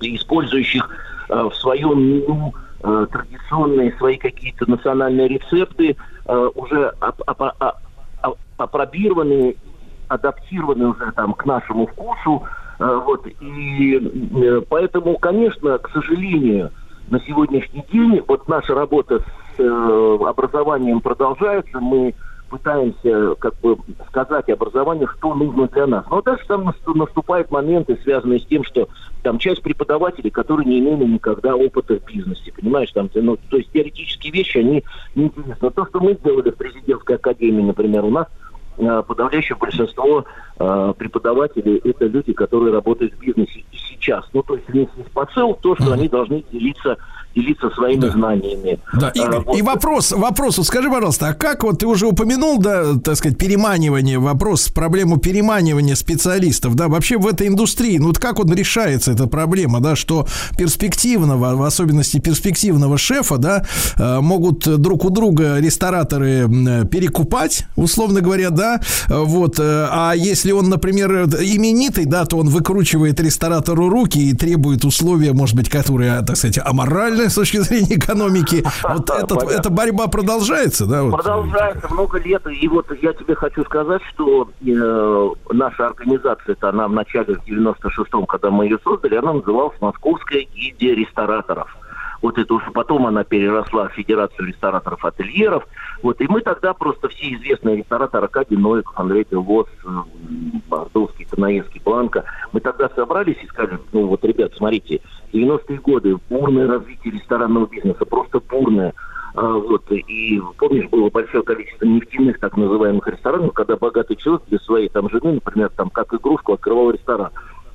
использующих 0.00 0.88
э, 1.28 1.42
в 1.42 1.54
своем 1.54 2.02
меню 2.02 2.54
э, 2.82 3.06
традиционные 3.10 3.94
свои 3.98 4.16
какие-то 4.16 4.70
национальные 4.70 5.28
рецепты, 5.28 5.96
э, 6.24 6.50
уже 6.54 6.94
оп- 7.00 7.22
адаптированы 10.10 10.88
уже 10.88 11.12
там 11.12 11.32
к 11.34 11.46
нашему 11.46 11.86
вкусу. 11.86 12.42
Э, 12.78 13.00
вот, 13.04 13.26
и 13.26 13.96
э, 13.96 14.60
поэтому, 14.68 15.16
конечно, 15.18 15.78
к 15.78 15.88
сожалению, 15.90 16.70
на 17.08 17.20
сегодняшний 17.20 17.84
день 17.92 18.22
вот 18.26 18.48
наша 18.48 18.74
работа 18.74 19.20
с 19.20 19.60
э, 19.60 20.18
образованием 20.26 21.00
продолжается. 21.00 21.78
Мы 21.80 22.14
пытаемся 22.48 23.36
как 23.38 23.54
бы 23.60 23.76
сказать 24.08 24.48
образованию, 24.50 25.06
что 25.06 25.34
нужно 25.34 25.68
для 25.68 25.86
нас. 25.86 26.04
Но 26.10 26.20
дальше 26.20 26.44
там 26.48 26.64
нас- 26.64 26.74
наступают 26.86 27.52
моменты, 27.52 27.96
связанные 28.02 28.40
с 28.40 28.46
тем, 28.46 28.64
что 28.64 28.88
там 29.22 29.38
часть 29.38 29.62
преподавателей, 29.62 30.30
которые 30.30 30.66
не 30.66 30.80
имели 30.80 31.04
никогда 31.04 31.54
опыта 31.54 32.00
в 32.00 32.04
бизнесе, 32.04 32.52
понимаешь, 32.52 32.90
там, 32.90 33.08
ну, 33.14 33.36
то 33.48 33.58
есть 33.58 33.70
теоретические 33.70 34.32
вещи, 34.32 34.58
они 34.58 34.82
неинтересны. 35.14 35.70
То, 35.70 35.86
что 35.86 36.00
мы 36.00 36.14
сделали 36.14 36.50
в 36.50 36.56
президентской 36.56 37.14
академии, 37.16 37.62
например, 37.62 38.04
у 38.04 38.10
нас 38.10 38.26
подавляющее 39.06 39.56
большинство 39.56 40.24
э, 40.58 40.94
преподавателей 40.96 41.78
это 41.78 42.06
люди, 42.06 42.32
которые 42.32 42.72
работают 42.72 43.14
в 43.14 43.18
бизнесе 43.18 43.64
и 43.72 43.76
сейчас. 43.76 44.24
Ну, 44.32 44.42
то 44.42 44.54
есть 44.54 44.68
есть 44.72 44.90
посыл, 45.12 45.54
то, 45.54 45.76
что 45.76 45.92
они 45.92 46.08
должны 46.08 46.44
делиться, 46.50 46.96
делиться 47.34 47.70
своими 47.70 48.00
Да. 48.00 48.10
знаниями. 48.10 48.78
Да, 48.98 49.08
Игорь, 49.10 49.36
А, 49.36 49.40
вот. 49.40 49.58
и 49.58 49.62
вопрос, 49.62 50.12
вопрос, 50.12 50.58
вот 50.58 50.66
скажи, 50.66 50.90
пожалуйста, 50.90 51.28
а 51.28 51.34
как 51.34 51.62
вот 51.64 51.78
ты 51.78 51.86
уже 51.86 52.06
упомянул, 52.06 52.58
да, 52.58 52.94
так 53.02 53.16
сказать, 53.16 53.38
переманивание, 53.38 54.18
вопрос, 54.18 54.68
проблему 54.68 55.16
переманивания 55.18 55.94
специалистов, 55.94 56.74
да, 56.74 56.88
вообще 56.88 57.18
в 57.18 57.26
этой 57.26 57.46
индустрии, 57.46 57.98
ну 57.98 58.08
вот 58.08 58.18
как 58.18 58.38
вот 58.38 58.50
решается 58.50 59.12
эта 59.12 59.26
проблема, 59.26 59.80
да, 59.80 59.96
что 59.96 60.26
перспективного, 60.58 61.56
в 61.56 61.62
особенности 61.62 62.18
перспективного 62.18 62.98
шефа, 62.98 63.38
да, 63.38 63.64
э, 63.96 64.20
могут 64.20 64.80
друг 64.80 65.04
у 65.04 65.10
друга 65.10 65.58
рестораторы 65.58 66.48
перекупать, 66.90 67.66
условно 67.76 68.20
говоря, 68.20 68.50
да, 68.50 68.80
вот, 69.08 69.58
э, 69.58 69.86
а 69.90 70.12
если 70.16 70.52
он, 70.52 70.68
например, 70.68 71.24
именитый, 71.40 72.04
да, 72.06 72.24
то 72.24 72.38
он 72.38 72.48
выкручивает 72.48 73.20
ресторатору 73.20 73.88
руки 73.88 74.18
и 74.18 74.34
требует 74.34 74.84
условия, 74.84 75.32
может 75.32 75.56
быть, 75.56 75.68
которые, 75.68 76.22
так 76.22 76.36
сказать, 76.36 76.58
аморальны 76.64 77.19
с 77.28 77.34
точки 77.34 77.58
зрения 77.58 77.96
экономики. 77.96 78.64
Вот 78.82 79.10
этот- 79.10 79.42
эта 79.50 79.70
борьба 79.70 80.06
продолжается, 80.08 80.86
да? 80.86 81.02
вот? 81.02 81.12
Продолжается 81.12 81.88
много 81.92 82.18
лет. 82.18 82.42
И 82.46 82.68
вот 82.68 82.86
я 83.02 83.12
тебе 83.12 83.34
хочу 83.34 83.64
сказать, 83.64 84.02
что 84.14 84.48
э, 84.66 85.30
наша 85.52 85.86
организация, 85.88 86.52
это 86.52 86.68
она 86.70 86.88
в 86.88 86.92
начале, 86.92 87.34
в 87.34 87.46
96-м, 87.46 88.26
когда 88.26 88.50
мы 88.50 88.64
ее 88.64 88.78
создали, 88.84 89.16
она 89.16 89.32
называлась 89.34 89.76
Московская 89.80 90.42
гильдия 90.54 90.94
рестораторов. 90.94 91.68
Вот 92.22 92.38
это 92.38 92.54
уже 92.54 92.70
потом 92.70 93.06
она 93.06 93.24
переросла 93.24 93.88
в 93.88 93.92
Федерацию 93.92 94.48
рестораторов 94.48 95.04
ательеров. 95.04 95.66
Вот, 96.02 96.20
и 96.20 96.28
мы 96.28 96.40
тогда 96.42 96.74
просто 96.74 97.08
все 97.08 97.34
известные 97.34 97.76
рестораторы 97.76 98.24
Аркадий 98.24 98.56
Новиков, 98.56 98.98
Андрей 98.98 99.26
Белвоз, 99.30 99.66
э, 99.84 99.88
Бордовский, 100.68 101.26
Танаевский, 101.26 101.80
Бланка, 101.84 102.24
мы 102.52 102.60
тогда 102.60 102.88
собрались 102.90 103.38
и 103.42 103.46
сказали, 103.46 103.78
ну 103.92 104.06
вот, 104.06 104.24
ребят, 104.24 104.52
смотрите, 104.56 105.00
90-е 105.32 105.78
годы, 105.78 106.18
бурное 106.28 106.66
развитие 106.66 107.14
ресторанного 107.14 107.66
бизнеса, 107.66 108.04
просто 108.04 108.40
бурное. 108.40 108.94
А, 109.34 109.52
вот, 109.52 109.90
и 109.92 110.42
помнишь, 110.58 110.88
было 110.88 111.08
большое 111.08 111.44
количество 111.44 111.84
нефтяных 111.84 112.40
так 112.40 112.56
называемых 112.56 113.06
ресторанов, 113.06 113.52
когда 113.52 113.76
богатый 113.76 114.16
человек 114.16 114.42
для 114.48 114.58
своей 114.58 114.88
там 114.88 115.08
жены, 115.08 115.34
например, 115.34 115.70
там 115.76 115.90
как 115.90 116.12
игрушку 116.14 116.54
открывал 116.54 116.90
ресторан. 116.90 117.30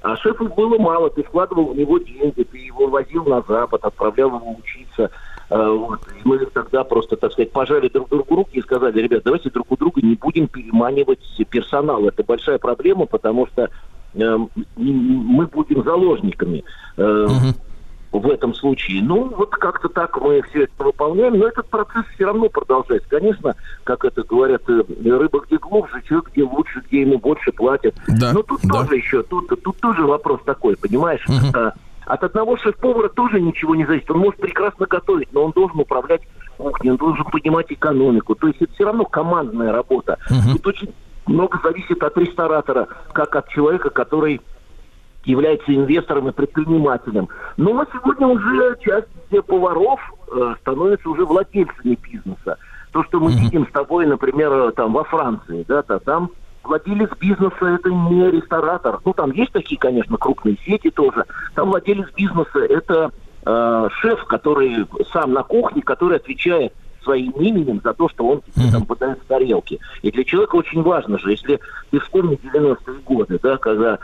А 0.06 0.16
шефу 0.18 0.48
было 0.50 0.78
мало, 0.78 1.10
ты 1.10 1.24
вкладывал 1.24 1.74
в 1.74 1.76
него 1.76 1.98
деньги, 1.98 2.44
ты 2.44 2.60
его 2.60 2.86
возил 2.86 3.26
на 3.26 3.42
Запад, 3.42 3.84
отправлял 3.84 4.28
его 4.28 4.56
учиться. 4.60 5.10
А, 5.50 5.72
вот. 5.72 6.00
И 6.08 6.28
мы 6.28 6.38
тогда 6.46 6.84
просто, 6.84 7.18
так 7.18 7.32
сказать, 7.32 7.52
пожали 7.52 7.88
друг 7.88 8.10
другу 8.10 8.36
руки 8.36 8.60
и 8.60 8.62
сказали, 8.62 9.02
ребят, 9.02 9.24
давайте 9.26 9.50
друг 9.50 9.72
у 9.72 9.78
друга 9.78 10.02
не 10.04 10.14
будем 10.14 10.48
переманивать 10.48 11.22
персонал. 11.50 12.08
Это 12.08 12.24
большая 12.24 12.60
проблема, 12.60 13.08
потому 13.08 13.48
что 13.48 13.68
э, 14.14 14.38
мы 14.76 15.48
будем 15.48 15.84
заложниками. 15.84 16.64
Э, 16.98 17.28
в 18.20 18.30
этом 18.30 18.54
случае. 18.54 19.04
Ну, 19.04 19.34
вот 19.36 19.52
как-то 19.52 19.90
так 19.90 20.20
мы 20.22 20.42
все 20.50 20.64
это 20.64 20.84
выполняем, 20.84 21.38
но 21.38 21.48
этот 21.48 21.68
процесс 21.68 22.06
все 22.16 22.26
равно 22.26 22.50
продолжается. 22.50 23.10
Конечно, 23.10 23.56
как 23.84 24.06
это 24.06 24.24
говорят, 24.24 24.62
э, 24.70 24.84
рыба 25.06 25.42
где 25.42 25.58
глубже, 25.58 26.02
человек 26.08 26.30
где 26.32 26.44
лучше, 26.44 26.82
где 26.88 27.02
ему 27.02 27.18
больше 27.18 27.52
платят. 27.52 27.96
Да, 28.08 28.34
Но 28.34 28.44
тут 28.44 28.62
да. 28.64 28.82
тоже 28.82 28.96
еще, 28.98 29.24
тут, 29.24 29.48
тут 29.64 29.78
тоже 29.80 30.04
вопрос 30.04 30.42
такой, 30.46 30.76
понимаешь? 30.78 31.26
А, 31.54 31.72
От 32.06 32.24
одного 32.24 32.58
шеф-повара 32.58 33.10
тоже 33.10 33.42
ничего 33.42 33.76
не 33.76 33.86
зависит. 33.86 34.10
Он 34.12 34.20
может 34.20 34.40
прекрасно 34.40 34.86
готовить, 34.86 35.30
но 35.34 35.44
он 35.44 35.52
должен 35.52 35.80
управлять 35.80 36.22
кухней, 36.58 36.92
он 36.92 36.98
должен 36.98 37.26
понимать 37.26 37.68
экономику. 37.70 38.36
То 38.36 38.48
есть 38.48 38.62
это 38.62 38.74
все 38.74 38.86
равно 38.86 39.06
командная 39.06 39.72
работа. 39.72 40.18
Тут 40.54 40.68
очень 40.68 40.94
много 41.26 41.60
зависит 41.64 42.02
от 42.04 42.18
ресторатора, 42.18 42.88
как 43.14 43.36
от 43.36 43.50
человека, 43.50 43.90
который 43.90 44.42
является 45.26 45.74
инвестором 45.74 46.30
и 46.30 46.32
предпринимателем. 46.32 47.28
Но 47.58 47.86
сегодня 47.92 48.28
уже 48.28 48.78
часть 48.82 49.08
поваров 49.48 50.00
э, 50.32 50.56
становятся 50.62 51.10
уже 51.10 51.26
владельцами 51.26 51.98
бизнеса. 52.02 52.58
То, 52.92 53.04
что 53.04 53.20
мы 53.20 53.34
видим 53.34 53.68
с 53.68 53.72
тобой, 53.72 54.06
например, 54.06 54.52
э, 54.52 54.72
там 54.72 54.94
во 54.94 55.04
Франции, 55.04 55.66
да, 55.68 55.82
то 55.82 56.00
там 56.00 56.30
владелец 56.64 57.10
бизнеса 57.20 57.66
это 57.66 57.90
не 57.90 58.32
ресторатор. 58.32 59.00
Ну, 59.04 59.14
там 59.14 59.32
есть 59.32 59.52
такие, 59.52 59.80
конечно, 59.80 60.18
крупные 60.18 60.58
сети 60.66 60.90
тоже. 60.90 61.26
Там 61.54 61.70
владелец 61.70 62.08
бизнеса 62.16 62.60
это 62.60 63.12
э, 63.46 63.88
шеф, 64.00 64.24
который 64.26 64.86
сам 65.12 65.34
на 65.34 65.44
кухне, 65.44 65.82
который 65.82 66.18
отвечает 66.18 66.74
своим 67.06 67.32
именем 67.34 67.80
за 67.84 67.94
то, 67.94 68.10
что 68.10 68.28
он 68.28 68.42
тебе 68.42 68.72
там 68.72 68.86
подает 68.86 69.20
в 69.20 69.28
тарелки. 69.28 69.80
И 70.02 70.12
для 70.12 70.24
человека 70.24 70.56
очень 70.56 70.82
важно 70.82 71.20
же, 71.20 71.32
если 71.32 71.60
ты 71.92 72.00
вспомнишь 72.00 72.40
90-е 72.40 73.00
годы, 73.06 73.40
да, 73.42 73.58
когда 73.58 74.00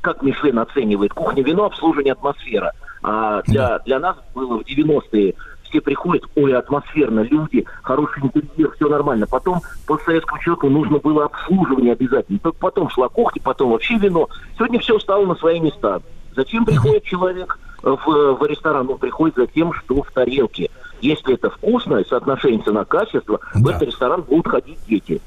как 0.00 0.22
Мишлен 0.22 0.58
оценивает 0.58 1.12
кухня, 1.14 1.42
вино, 1.42 1.66
обслуживание, 1.66 2.12
атмосфера. 2.12 2.72
А 3.02 3.42
для, 3.42 3.78
для 3.80 3.98
нас 3.98 4.16
было 4.34 4.58
в 4.58 4.62
90-е 4.62 5.34
все 5.72 5.80
приходят, 5.80 6.24
ой, 6.36 6.54
атмосферно, 6.54 7.20
люди, 7.20 7.64
хороший 7.82 8.22
интерьер, 8.22 8.72
все 8.72 8.88
нормально. 8.88 9.26
Потом 9.26 9.60
постсоветскому 9.86 10.40
человеку 10.42 10.68
нужно 10.68 10.98
было 10.98 11.24
обслуживание 11.24 11.92
обязательно. 11.92 12.38
Только 12.40 12.58
потом 12.58 12.90
шла 12.90 13.08
кухня, 13.08 13.40
потом 13.42 13.70
вообще 13.70 13.96
вино. 13.96 14.28
Сегодня 14.56 14.78
все 14.80 14.98
стало 14.98 15.24
на 15.24 15.34
свои 15.36 15.60
места. 15.60 16.02
Зачем 16.36 16.66
приходит 16.66 17.04
человек 17.04 17.58
в, 17.82 17.96
в 17.96 18.46
ресторан? 18.46 18.88
Он 18.90 18.98
приходит 18.98 19.36
за 19.36 19.46
тем, 19.46 19.72
что 19.72 20.02
в 20.02 20.10
тарелке. 20.10 20.70
Если 21.00 21.34
это 21.34 21.50
вкусное 21.50 22.04
соотношение 22.04 22.62
цена-качество, 22.62 23.40
в 23.54 23.62
Да. 23.62 23.70
этот 23.70 23.88
ресторан 23.88 24.22
будут 24.22 24.48
ходить 24.48 24.78
дети. 24.86 25.20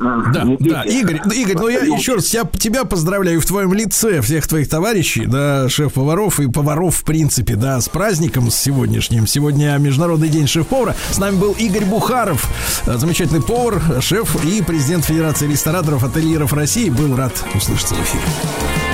Да, 0.00 0.46
да, 0.58 0.82
Игорь, 0.84 1.20
а 1.22 1.34
Игорь, 1.34 1.56
ну 1.58 1.68
я 1.68 1.80
еще 1.80 2.14
раз 2.14 2.24
тебя, 2.24 2.44
тебя 2.58 2.84
поздравляю 2.84 3.38
в 3.38 3.44
твоем 3.44 3.74
лице, 3.74 4.22
всех 4.22 4.46
твоих 4.46 4.66
товарищей, 4.68 5.26
да, 5.26 5.68
шеф-поваров 5.68 6.40
и 6.40 6.50
поваров 6.50 6.96
в 6.96 7.04
принципе, 7.04 7.54
да, 7.54 7.78
с 7.78 7.88
праздником 7.90 8.50
с 8.50 8.56
сегодняшним. 8.56 9.26
Сегодня 9.26 9.76
Международный 9.76 10.30
день 10.30 10.46
шеф-повара. 10.46 10.96
С 11.10 11.18
нами 11.18 11.36
был 11.36 11.52
Игорь 11.52 11.84
Бухаров, 11.84 12.48
э, 12.86 12.96
замечательный 12.96 13.42
повар, 13.42 13.82
шеф 14.00 14.42
и 14.42 14.62
президент 14.62 15.04
Федерации 15.04 15.46
рестораторов, 15.46 16.02
ательеров 16.02 16.54
России. 16.54 16.88
Был 16.88 17.14
рад 17.14 17.32
услышаться 17.54 17.94
в 17.94 18.00
эфире. 18.02 18.89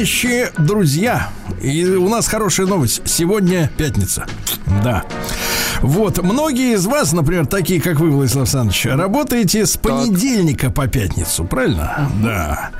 Товарищи, 0.00 0.48
друзья, 0.56 1.28
и 1.60 1.84
у 1.84 2.08
нас 2.08 2.26
хорошая 2.26 2.66
новость. 2.66 3.02
Сегодня 3.04 3.70
пятница. 3.76 4.24
Да. 4.82 5.04
Вот, 5.82 6.22
многие 6.22 6.72
из 6.74 6.86
вас, 6.86 7.12
например, 7.12 7.44
такие, 7.44 7.82
как 7.82 8.00
вы, 8.00 8.10
Владислав 8.10 8.44
Александрович, 8.44 8.86
работаете 8.86 9.66
с 9.66 9.76
понедельника 9.76 10.70
по 10.70 10.88
пятницу, 10.88 11.44
правильно? 11.44 12.10
Да. 12.22 12.70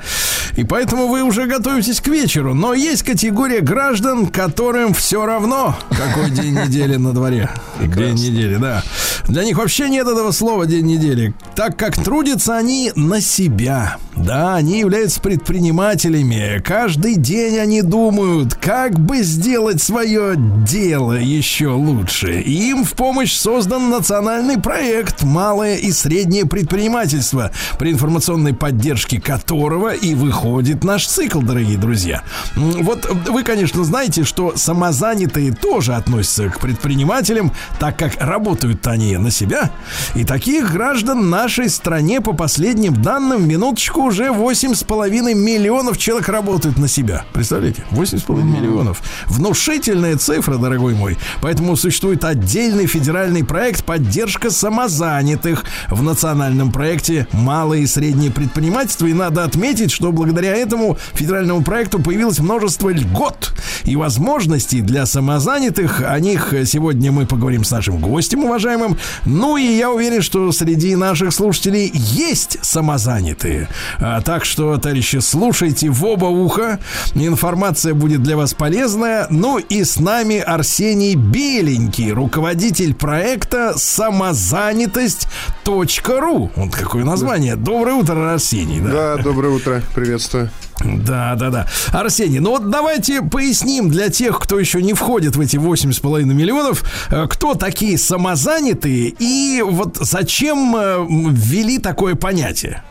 И 0.57 0.63
поэтому 0.63 1.07
вы 1.09 1.21
уже 1.21 1.45
готовитесь 1.45 2.01
к 2.01 2.07
вечеру. 2.07 2.55
Но 2.55 2.73
есть 2.73 3.03
категория 3.03 3.61
граждан, 3.61 4.25
которым 4.25 4.95
все 4.95 5.23
равно, 5.23 5.77
какой 5.91 6.31
день 6.31 6.55
недели 6.55 6.95
на 6.95 7.13
дворе. 7.13 7.51
День 7.79 8.15
недели, 8.15 8.55
да. 8.55 8.83
Для 9.27 9.43
них 9.43 9.57
вообще 9.59 9.89
нет 9.89 10.07
этого 10.07 10.31
слова 10.31 10.65
день 10.65 10.87
недели, 10.87 11.35
так 11.55 11.77
как 11.77 11.95
трудятся 11.95 12.57
они 12.57 12.91
на 12.95 13.21
себя. 13.21 13.97
Да, 14.25 14.55
они 14.55 14.79
являются 14.79 15.19
предпринимателями. 15.19 16.61
Каждый 16.63 17.15
день 17.15 17.57
они 17.57 17.81
думают, 17.81 18.53
как 18.53 18.99
бы 18.99 19.23
сделать 19.23 19.81
свое 19.81 20.35
дело 20.37 21.13
еще 21.13 21.69
лучше. 21.69 22.39
Им 22.41 22.83
в 22.83 22.93
помощь 22.93 23.33
создан 23.33 23.89
национальный 23.89 24.59
проект 24.59 25.23
«Малое 25.23 25.77
и 25.77 25.91
среднее 25.91 26.45
предпринимательство», 26.45 27.51
при 27.79 27.91
информационной 27.91 28.53
поддержке 28.53 29.19
которого 29.19 29.93
и 29.93 30.13
выходит 30.13 30.83
наш 30.83 31.07
цикл, 31.07 31.41
дорогие 31.41 31.77
друзья. 31.77 32.21
Вот 32.55 33.09
вы, 33.27 33.43
конечно, 33.43 33.83
знаете, 33.83 34.23
что 34.23 34.53
самозанятые 34.55 35.51
тоже 35.51 35.95
относятся 35.95 36.49
к 36.49 36.59
предпринимателям, 36.59 37.51
так 37.79 37.97
как 37.97 38.21
работают 38.21 38.85
они 38.85 39.17
на 39.17 39.31
себя. 39.31 39.71
И 40.15 40.23
таких 40.23 40.71
граждан 40.71 41.29
нашей 41.29 41.69
стране, 41.69 42.21
по 42.21 42.33
последним 42.33 43.01
данным, 43.01 43.47
минуточку 43.47 44.01
уже 44.01 44.25
8,5 44.25 45.33
миллионов 45.33 45.97
человек 45.97 46.29
работают 46.29 46.77
на 46.77 46.87
себя. 46.87 47.25
Представляете? 47.33 47.83
8,5 47.91 48.43
миллионов. 48.43 49.01
Внушительная 49.27 50.17
цифра, 50.17 50.57
дорогой 50.57 50.93
мой. 50.93 51.17
Поэтому 51.41 51.75
существует 51.75 52.23
отдельный 52.23 52.87
федеральный 52.87 53.43
проект 53.43 53.83
«Поддержка 53.83 54.49
самозанятых» 54.49 55.63
в 55.89 56.03
национальном 56.03 56.71
проекте 56.71 57.27
«Малое 57.31 57.79
и 57.79 57.87
среднее 57.87 58.31
предпринимательство». 58.31 59.07
И 59.07 59.13
надо 59.13 59.43
отметить, 59.43 59.91
что 59.91 60.11
благодаря 60.11 60.55
этому 60.55 60.97
федеральному 61.13 61.63
проекту 61.63 61.99
появилось 61.99 62.39
множество 62.39 62.89
льгот 62.89 63.53
и 63.83 63.95
возможностей 63.95 64.81
для 64.81 65.05
самозанятых. 65.05 66.01
О 66.05 66.19
них 66.19 66.53
сегодня 66.65 67.11
мы 67.11 67.25
поговорим 67.25 67.63
с 67.63 67.71
нашим 67.71 67.99
гостем, 67.99 68.43
уважаемым. 68.43 68.97
Ну 69.25 69.57
и 69.57 69.80
я 69.81 69.89
уверен, 69.89 70.21
что 70.21 70.51
среди 70.51 70.95
наших 70.95 71.33
слушателей 71.33 71.91
есть 71.95 72.59
самозанятые. 72.61 73.67
А, 73.97 74.21
так 74.21 74.45
что, 74.45 74.77
товарищи, 74.77 75.17
слушайте 75.17 75.89
в 75.89 76.05
оба 76.05 76.25
уха. 76.25 76.79
Информация 77.15 77.95
будет 77.95 78.21
для 78.21 78.37
вас 78.37 78.53
полезная. 78.53 79.25
Ну 79.31 79.57
и 79.57 79.83
с 79.83 79.99
нами 79.99 80.37
Арсений 80.37 81.15
Беленький, 81.15 82.11
руководитель 82.11 82.93
проекта 82.93 83.73
самозанятость.ру. 83.75 86.51
Вот 86.55 86.75
какое 86.75 87.03
название. 87.03 87.55
Доброе 87.55 87.95
утро, 87.95 88.33
Арсений. 88.33 88.81
Да, 88.81 89.17
доброе 89.17 89.49
утро. 89.49 89.81
Приветствую. 89.95 90.51
Да, 90.79 91.35
да, 91.35 91.49
да. 91.49 91.67
Арсений, 91.91 92.39
ну 92.39 92.51
вот 92.51 92.69
давайте 92.69 93.21
поясним 93.21 93.89
для 93.89 94.09
тех, 94.09 94.39
кто 94.39 94.59
еще 94.59 94.81
не 94.81 94.93
входит 94.93 95.35
в 95.35 95.41
эти 95.41 95.57
8,5 95.57 96.23
миллионов, 96.23 96.83
э, 97.09 97.27
кто 97.29 97.53
такие 97.55 97.97
самозанятые 97.97 99.13
и 99.19 99.61
вот 99.61 99.97
зачем 99.97 100.75
э, 100.75 101.05
ввели 101.07 101.77
такое 101.77 102.15
понятие? 102.15 102.83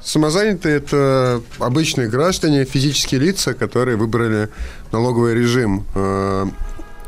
Самозанятые– 0.00 0.76
это 0.78 1.42
обычные 1.58 2.08
граждане, 2.08 2.64
физические 2.64 3.20
лица, 3.20 3.54
которые 3.54 3.96
выбрали 3.96 4.48
налоговый 4.90 5.34
режим 5.34 5.86
э, 5.94 6.46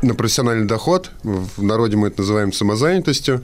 на 0.01 0.15
профессиональный 0.15 0.65
доход. 0.65 1.11
В 1.23 1.61
народе 1.61 1.97
мы 1.97 2.07
это 2.07 2.21
называем 2.21 2.53
самозанятостью. 2.53 3.43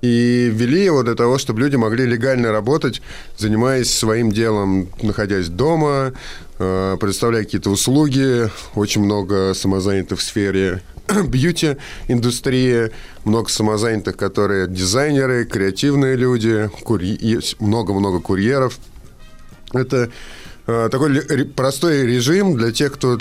И 0.00 0.48
ввели 0.52 0.84
его 0.84 1.02
для 1.02 1.14
того, 1.14 1.38
чтобы 1.38 1.60
люди 1.60 1.76
могли 1.76 2.06
легально 2.06 2.52
работать, 2.52 3.02
занимаясь 3.36 3.92
своим 3.92 4.30
делом, 4.30 4.88
находясь 5.02 5.48
дома, 5.48 6.12
э, 6.58 6.96
предоставляя 7.00 7.44
какие-то 7.44 7.70
услуги. 7.70 8.48
Очень 8.76 9.02
много 9.02 9.54
самозанятых 9.54 10.20
в 10.20 10.22
сфере 10.22 10.82
бьюти-индустрии, 11.26 12.92
много 13.24 13.48
самозанятых, 13.48 14.16
которые 14.16 14.68
дизайнеры, 14.68 15.44
креативные 15.44 16.14
люди, 16.14 16.70
курье- 16.84 17.18
есть 17.20 17.60
много-много 17.60 18.20
курьеров. 18.20 18.78
Это 19.72 20.10
э, 20.68 20.88
такой 20.92 21.44
простой 21.44 22.06
режим 22.06 22.56
для 22.56 22.70
тех, 22.70 22.92
кто 22.92 23.18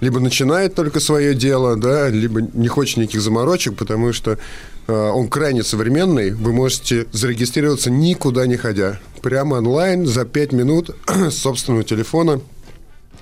либо 0.00 0.20
начинает 0.20 0.74
только 0.74 1.00
свое 1.00 1.34
дело, 1.34 1.76
да, 1.76 2.08
либо 2.08 2.42
не 2.42 2.68
хочет 2.68 2.98
никаких 2.98 3.22
заморочек, 3.22 3.74
потому 3.74 4.12
что 4.12 4.38
он 4.92 5.28
крайне 5.28 5.62
современный. 5.62 6.32
Вы 6.32 6.52
можете 6.52 7.06
зарегистрироваться 7.12 7.90
никуда 7.90 8.46
не 8.46 8.56
ходя. 8.56 9.00
Прямо 9.22 9.56
онлайн 9.56 10.06
за 10.06 10.24
5 10.24 10.52
минут 10.52 10.90
с 11.08 11.34
собственного 11.34 11.84
телефона 11.84 12.40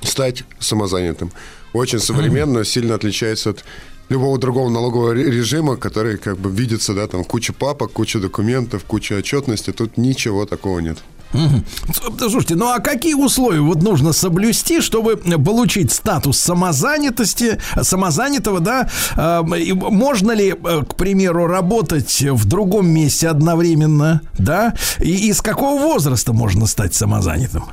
стать 0.03 0.45
самозанятым. 0.59 1.31
Очень 1.73 2.01
современно, 2.01 2.65
сильно 2.65 2.95
отличается 2.95 3.51
от 3.51 3.65
любого 4.09 4.39
другого 4.39 4.69
налогового 4.71 5.15
ре- 5.15 5.31
режима, 5.31 5.77
который 5.77 6.17
как 6.19 6.39
бы 6.39 6.51
видится, 6.51 6.95
да, 6.95 7.07
там 7.07 7.25
куча 7.25 7.53
папок, 7.53 7.93
куча 7.93 8.19
документов, 8.19 8.85
куча 8.85 9.15
отчетности. 9.19 9.73
Тут 9.73 9.97
ничего 9.97 10.47
такого 10.47 10.81
нет. 10.81 10.99
С- 11.33 12.19
Слушайте, 12.19 12.57
ну 12.57 12.69
а 12.73 12.81
какие 12.81 13.15
условия 13.15 13.61
вот 13.61 13.83
нужно 13.83 14.13
соблюсти, 14.13 14.81
чтобы 14.81 15.17
получить 15.17 15.93
статус 15.93 16.39
самозанятости, 16.39 17.59
самозанятого, 17.81 18.61
да? 18.61 18.89
А, 19.17 19.43
Можно 19.43 20.33
ли, 20.33 20.51
э, 20.53 20.83
к 20.89 20.95
примеру, 20.97 21.47
работать 21.47 22.21
в 22.23 22.45
другом 22.47 22.89
месте 22.89 23.29
одновременно, 23.29 24.23
да? 24.39 24.75
И 24.99 25.29
из 25.29 25.41
какого 25.41 25.81
возраста 25.81 26.33
можно 26.33 26.67
стать 26.67 26.95
самозанятым? 26.95 27.65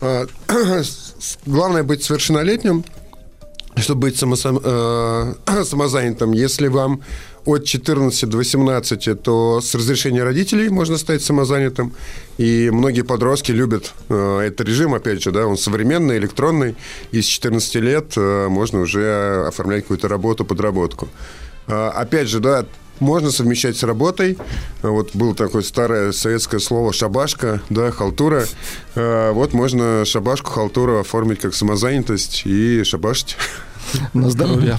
А, 0.00 0.26
с- 0.82 1.38
Главное 1.46 1.82
быть 1.84 2.04
совершеннолетним, 2.04 2.84
чтобы 3.76 4.02
быть 4.08 4.22
э, 4.22 5.34
самозанятым. 5.64 6.32
Если 6.32 6.68
вам 6.68 7.00
от 7.46 7.64
14 7.64 8.28
до 8.28 8.36
18, 8.36 9.22
то 9.22 9.60
с 9.60 9.74
разрешения 9.74 10.22
родителей 10.24 10.68
можно 10.68 10.98
стать 10.98 11.22
самозанятым. 11.22 11.94
И 12.38 12.70
многие 12.70 13.02
подростки 13.02 13.52
любят 13.52 13.94
э, 14.08 14.40
этот 14.40 14.68
режим, 14.68 14.94
опять 14.94 15.22
же, 15.22 15.30
да, 15.30 15.46
он 15.46 15.56
современный, 15.56 16.18
электронный. 16.18 16.76
И 17.12 17.22
с 17.22 17.24
14 17.26 17.74
лет 17.76 18.12
э, 18.16 18.48
можно 18.48 18.80
уже 18.80 19.46
оформлять 19.46 19.82
какую-то 19.82 20.08
работу, 20.08 20.44
подработку. 20.44 21.08
А, 21.68 21.90
Опять 21.90 22.28
же, 22.28 22.40
да, 22.40 22.64
можно 23.00 23.30
совмещать 23.30 23.76
с 23.76 23.82
работой. 23.82 24.38
А 24.82 24.88
Вот 24.88 25.14
было 25.14 25.34
такое 25.34 25.62
старое 25.62 26.12
советское 26.12 26.58
слово 26.58 26.92
«шабашка», 26.92 27.60
да, 27.70 27.90
халтура. 27.90 28.44
А, 28.94 29.32
Вот 29.32 29.52
можно 29.52 30.04
шабашку, 30.04 30.50
халтуру 30.50 30.98
оформить 30.98 31.40
как 31.40 31.54
самозанятость 31.54 32.42
и 32.44 32.82
шабашить. 32.84 33.36
На 34.14 34.30
здоровье. 34.30 34.78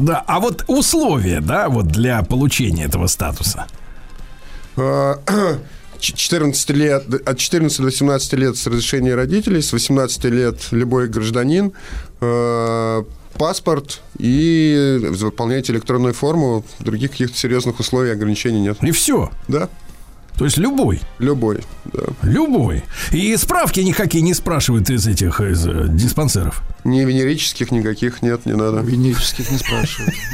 Да, 0.00 0.22
а 0.26 0.40
вот 0.40 0.64
условия, 0.68 1.40
да, 1.40 1.68
вот 1.68 1.86
для 1.88 2.22
получения 2.22 2.84
этого 2.84 3.06
статуса. 3.06 3.66
А, 4.76 5.18
ч- 5.98 6.14
14 6.14 6.70
лет, 6.70 7.28
от 7.28 7.38
14 7.38 7.80
до 7.80 7.90
17 7.90 8.32
лет 8.34 8.56
с 8.56 8.66
разрешения 8.66 9.14
родителей, 9.14 9.62
с 9.62 9.72
18 9.72 10.24
лет 10.26 10.60
любой 10.70 11.08
гражданин, 11.08 11.72
а, 12.20 13.04
паспорт 13.38 14.00
и 14.18 14.98
заполняете 15.12 15.72
электронную 15.72 16.14
форму. 16.14 16.64
Других 16.80 17.10
каких-то 17.12 17.36
серьезных 17.36 17.78
условий 17.80 18.10
ограничений 18.10 18.60
нет. 18.60 18.78
И 18.82 18.90
все. 18.92 19.30
Да, 19.46 19.68
То 20.38 20.46
есть 20.46 20.56
любой. 20.56 21.00
любой, 21.18 21.60
да. 21.84 22.02
Любой. 22.22 22.82
И 23.12 23.36
справки 23.36 23.80
никакие 23.80 24.22
не 24.22 24.32
спрашивают 24.34 24.88
из 24.90 25.06
этих 25.06 25.40
из 25.40 25.66
э, 25.66 25.86
диспансеров. 25.88 26.62
Ни 26.86 27.00
венерических 27.04 27.72
никаких 27.72 28.22
нет, 28.22 28.46
не 28.46 28.54
надо. 28.54 28.78
Венерических 28.80 29.50
не 29.50 29.58
спрашивают. 29.58 30.14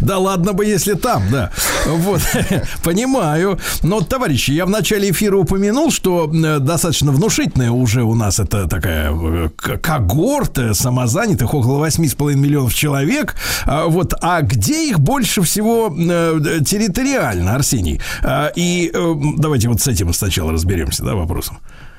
Да 0.00 0.18
ладно 0.18 0.52
бы, 0.52 0.64
если 0.64 0.94
там, 0.94 1.24
да. 1.30 1.50
Вот, 1.86 2.20
понимаю. 2.84 3.58
Но, 3.82 4.00
товарищи, 4.00 4.52
я 4.52 4.64
в 4.64 4.70
начале 4.70 5.10
эфира 5.10 5.36
упомянул, 5.36 5.90
что 5.90 6.30
э, 6.32 6.58
достаточно 6.60 7.10
внушительная 7.10 7.72
уже 7.72 8.04
у 8.04 8.14
нас 8.14 8.38
это 8.38 8.68
такая 8.68 9.12
э, 9.12 9.48
когорта 9.82 10.72
самозанятых, 10.74 11.52
около 11.52 11.84
8,5 11.84 12.34
миллионов 12.34 12.74
человек. 12.74 13.34
А, 13.66 13.86
Вот, 13.86 14.14
а 14.20 14.42
где 14.42 14.88
их 14.88 15.00
больше 15.00 15.42
всего 15.42 15.92
э, 15.92 16.60
территориально, 16.64 17.56
Арсений? 17.56 18.00
А, 18.22 18.52
И 18.54 18.92
давайте 19.38 19.68
вот 19.68 19.80
с 19.80 19.88
этим 19.88 20.12
сначала 20.12 20.52
разберемся, 20.52 21.02
да, 21.04 21.14
вопросом. 21.14 21.58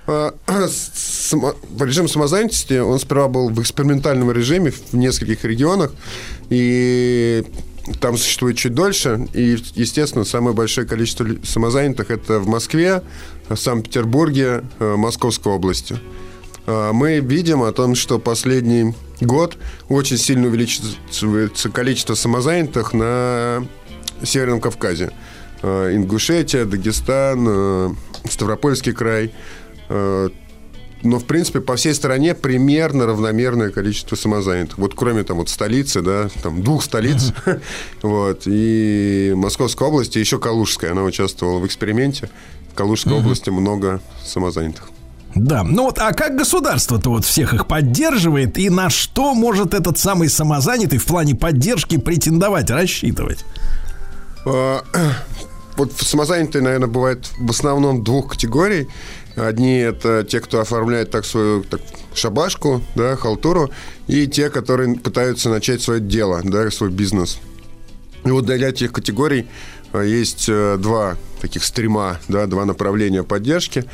Режим 1.79 2.07
самозанятости, 2.07 2.79
он 2.79 2.99
сперва 2.99 3.27
был 3.27 3.49
в 3.49 3.61
экспериментальном 3.61 4.31
режиме 4.31 4.71
в 4.71 4.93
нескольких 4.93 5.43
регионах, 5.43 5.91
и 6.49 7.43
там 7.99 8.17
существует 8.17 8.57
чуть 8.57 8.73
дольше, 8.73 9.27
и, 9.33 9.57
естественно, 9.75 10.25
самое 10.25 10.55
большое 10.55 10.87
количество 10.87 11.27
самозанятых 11.43 12.11
это 12.11 12.39
в 12.39 12.47
Москве, 12.47 13.03
Санкт-Петербурге, 13.53 14.63
э, 14.79 14.95
Московской 14.95 15.53
области. 15.53 15.97
А, 16.67 16.93
Мы 16.93 17.19
видим 17.19 17.63
о 17.63 17.71
том, 17.71 17.95
что 17.95 18.19
последний 18.19 18.93
год 19.21 19.57
очень 19.89 20.17
сильно 20.17 20.47
увеличивается 20.47 21.69
количество 21.69 22.13
самозанятых 22.13 22.93
на 22.93 23.65
Северном 24.23 24.61
Кавказе. 24.61 25.11
Э, 25.61 25.91
Ингушетия, 25.95 26.65
Дагестан, 26.65 27.45
э, 27.47 27.89
Ставропольский 28.29 28.93
край. 28.93 29.31
Э, 29.89 30.29
Но, 31.01 31.17
в 31.17 31.23
принципе, 31.25 31.61
по 31.61 31.77
всей 31.77 31.93
стране 31.93 32.35
примерно 32.35 33.05
равномерное 33.05 33.69
количество 33.69 34.17
самозанятых. 34.17 34.77
Вот 34.77 34.93
кроме 34.95 35.23
там 35.23 35.37
вот 35.37 35.47
столицы, 35.49 36.01
да, 36.01 36.29
там 36.43 36.61
двух 36.61 36.83
столиц, 36.83 37.31
вот, 38.01 38.41
и 38.45 39.31
Московской 39.35 39.87
области, 39.87 40.17
еще 40.17 40.39
Калужская, 40.39 40.91
она 40.91 41.03
участвовала 41.03 41.59
в 41.59 41.65
эксперименте. 41.65 42.29
В 42.73 42.75
Калужской 42.75 43.13
области 43.13 43.49
много 43.49 44.01
самозанятых. 44.23 44.89
Да, 45.35 45.63
ну 45.63 45.83
вот, 45.83 45.99
а 45.99 46.11
как 46.11 46.35
государство-то 46.35 47.11
вот 47.11 47.23
всех 47.23 47.53
их 47.53 47.67
поддерживает 47.67 48.57
и 48.57 48.69
на 48.69 48.89
что 48.89 49.33
может 49.35 49.73
этот 49.73 49.97
самый 49.97 50.27
самозанятый 50.27 50.97
в 50.97 51.05
плане 51.05 51.35
поддержки 51.35 51.97
претендовать, 51.97 52.69
рассчитывать? 52.69 53.45
А, 54.45 54.83
Вот 55.77 55.93
самозанятые, 55.93 56.61
наверное, 56.61 56.89
бывают 56.89 57.29
в 57.39 57.49
основном 57.51 58.03
двух 58.03 58.31
категорий. 58.31 58.89
Одни 59.39 59.77
это 59.77 60.23
те, 60.23 60.41
кто 60.41 60.59
оформляет 60.59 61.11
так 61.11 61.23
свою 61.25 61.63
так, 61.63 61.79
шабашку, 62.13 62.81
да, 62.95 63.15
халтуру, 63.15 63.71
и 64.07 64.27
те, 64.27 64.49
которые 64.49 64.95
пытаются 64.95 65.49
начать 65.49 65.81
свое 65.81 66.01
дело, 66.01 66.41
да, 66.43 66.69
свой 66.71 66.89
бизнес. 66.89 67.39
И 68.25 68.29
вот 68.29 68.45
для 68.45 68.67
этих 68.67 68.91
категорий 68.91 69.47
а, 69.93 70.01
есть 70.01 70.47
э, 70.49 70.77
два 70.77 71.15
таких 71.41 71.63
стрима, 71.63 72.19
да, 72.27 72.47
два 72.47 72.65
направления 72.65 73.23
поддержки. 73.23 73.85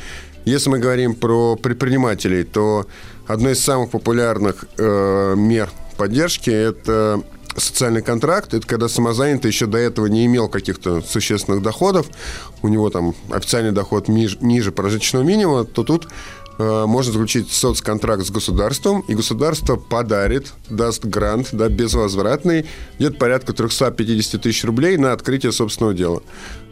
Если 0.44 0.68
мы 0.68 0.78
говорим 0.78 1.14
про 1.14 1.56
предпринимателей, 1.56 2.42
то 2.42 2.86
одно 3.26 3.50
из 3.50 3.60
самых 3.60 3.90
популярных 3.90 4.64
э, 4.78 5.34
мер 5.36 5.70
поддержки– 5.96 6.50
это 6.50 7.22
социальный 7.56 8.02
контракт. 8.02 8.54
Это 8.54 8.66
когда 8.66 8.88
самозанятый 8.88 9.50
еще 9.50 9.66
до 9.66 9.78
этого 9.78 10.06
не 10.06 10.26
имел 10.26 10.48
каких-то 10.48 11.00
существенных 11.02 11.62
доходов. 11.62 12.06
У 12.62 12.68
него 12.68 12.90
там 12.90 13.14
официальный 13.30 13.72
доход 13.72 14.08
миж- 14.08 14.38
ниже 14.40 14.72
прожиточного 14.72 15.22
минимума, 15.22 15.64
то 15.64 15.84
тут 15.84 16.08
э, 16.58 16.84
можно 16.86 17.12
заключить 17.12 17.50
соцконтракт 17.50 18.24
с 18.26 18.30
государством, 18.30 19.00
и 19.08 19.14
государство 19.14 19.76
подарит, 19.76 20.52
даст 20.68 21.04
грант, 21.04 21.48
да, 21.52 21.68
безвозвратный, 21.68 22.66
где-то 22.98 23.16
порядка 23.16 23.52
350 23.52 24.40
тысяч 24.40 24.64
рублей 24.64 24.96
на 24.96 25.12
открытие 25.12 25.52
собственного 25.52 25.94
дела. 25.94 26.22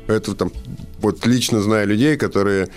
Это 0.06 0.34
там, 0.34 0.52
вот 1.00 1.24
лично 1.24 1.62
знаю 1.62 1.88
людей, 1.88 2.16
которые 2.16 2.68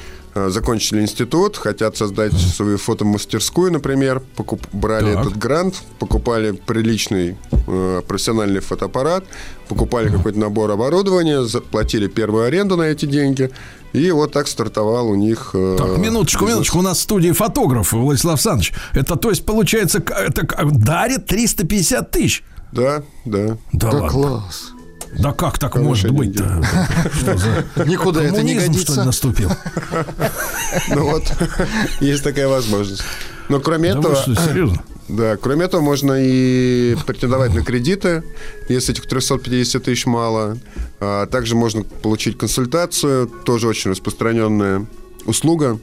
закончили 0.50 1.02
институт, 1.02 1.58
хотят 1.58 1.98
создать 1.98 2.34
свою 2.34 2.78
фотомастерскую, 2.78 3.72
например, 3.72 4.22
покуп- 4.36 4.68
брали 4.74 5.14
Так. 5.14 5.22
этот 5.26 5.38
грант, 5.38 5.76
покупали 6.00 6.52
приличный 6.52 7.38
э, 7.68 8.02
профессиональный 8.08 8.60
фотоаппарат, 8.62 9.24
покупали 9.68 10.10
какой-то 10.10 10.40
набор 10.40 10.72
оборудования, 10.72 11.44
заплатили 11.44 12.08
первую 12.08 12.46
аренду 12.46 12.78
на 12.78 12.84
эти 12.84 13.06
деньги, 13.06 13.50
и 13.94 14.12
вот 14.12 14.32
так 14.34 14.48
стартовал 14.48 15.10
у 15.10 15.16
них... 15.16 15.52
э, 15.54 15.76
Так, 15.78 15.98
минуточку, 15.98 16.46
бизнес. 16.46 16.50
минуточку. 16.56 16.80
У 16.80 16.82
нас 16.82 16.98
в 16.98 17.02
студии 17.02 17.32
фотограф 17.32 17.92
Владислав 17.94 18.34
Александрович. 18.36 18.74
Это, 18.94 19.16
то 19.16 19.30
есть, 19.30 19.46
получается, 19.46 20.00
это 20.00 20.46
к- 20.46 20.66
дарит 20.72 21.26
350 21.26 22.12
тысяч. 22.12 22.44
Да, 22.72 23.02
да. 23.26 23.58
Да 23.74 23.92
Да 23.92 23.92
ладно. 23.92 24.10
класс. 24.10 24.72
Да 25.18 25.32
как 25.32 25.60
так 25.60 25.74
Хорошие 25.74 26.12
может 26.12 26.12
быть-то? 26.12 26.64
Что 27.14 27.38
за 27.38 27.86
Никуда 27.86 28.24
это 28.24 28.44
не 28.44 28.56
коммунизм, 28.56 28.60
что 28.60 28.94
ли, 28.94 28.98
годится. 28.98 29.04
наступил? 29.04 29.52
Ну 30.90 31.10
вот, 31.10 31.24
есть 32.00 32.24
такая 32.24 32.48
возможность. 32.48 33.04
Но 33.50 33.60
кроме 33.60 33.90
этого... 33.90 34.16
серьезно? 34.16 34.82
Да, 35.08 35.38
кроме 35.38 35.64
этого, 35.64 35.80
можно 35.80 36.18
и 36.20 36.98
претендовать 37.06 37.54
на 37.54 37.64
кредиты, 37.64 38.24
если 38.68 38.94
этих 38.94 39.06
350 39.08 39.84
тысяч 39.84 40.06
мало. 40.06 40.58
А 41.00 41.28
также 41.28 41.56
можно 41.56 41.84
получить 41.84 42.38
консультацию, 42.38 43.28
тоже 43.28 43.70
очень 43.70 43.92
распространенная 43.92 44.86
услуга. 45.26 45.80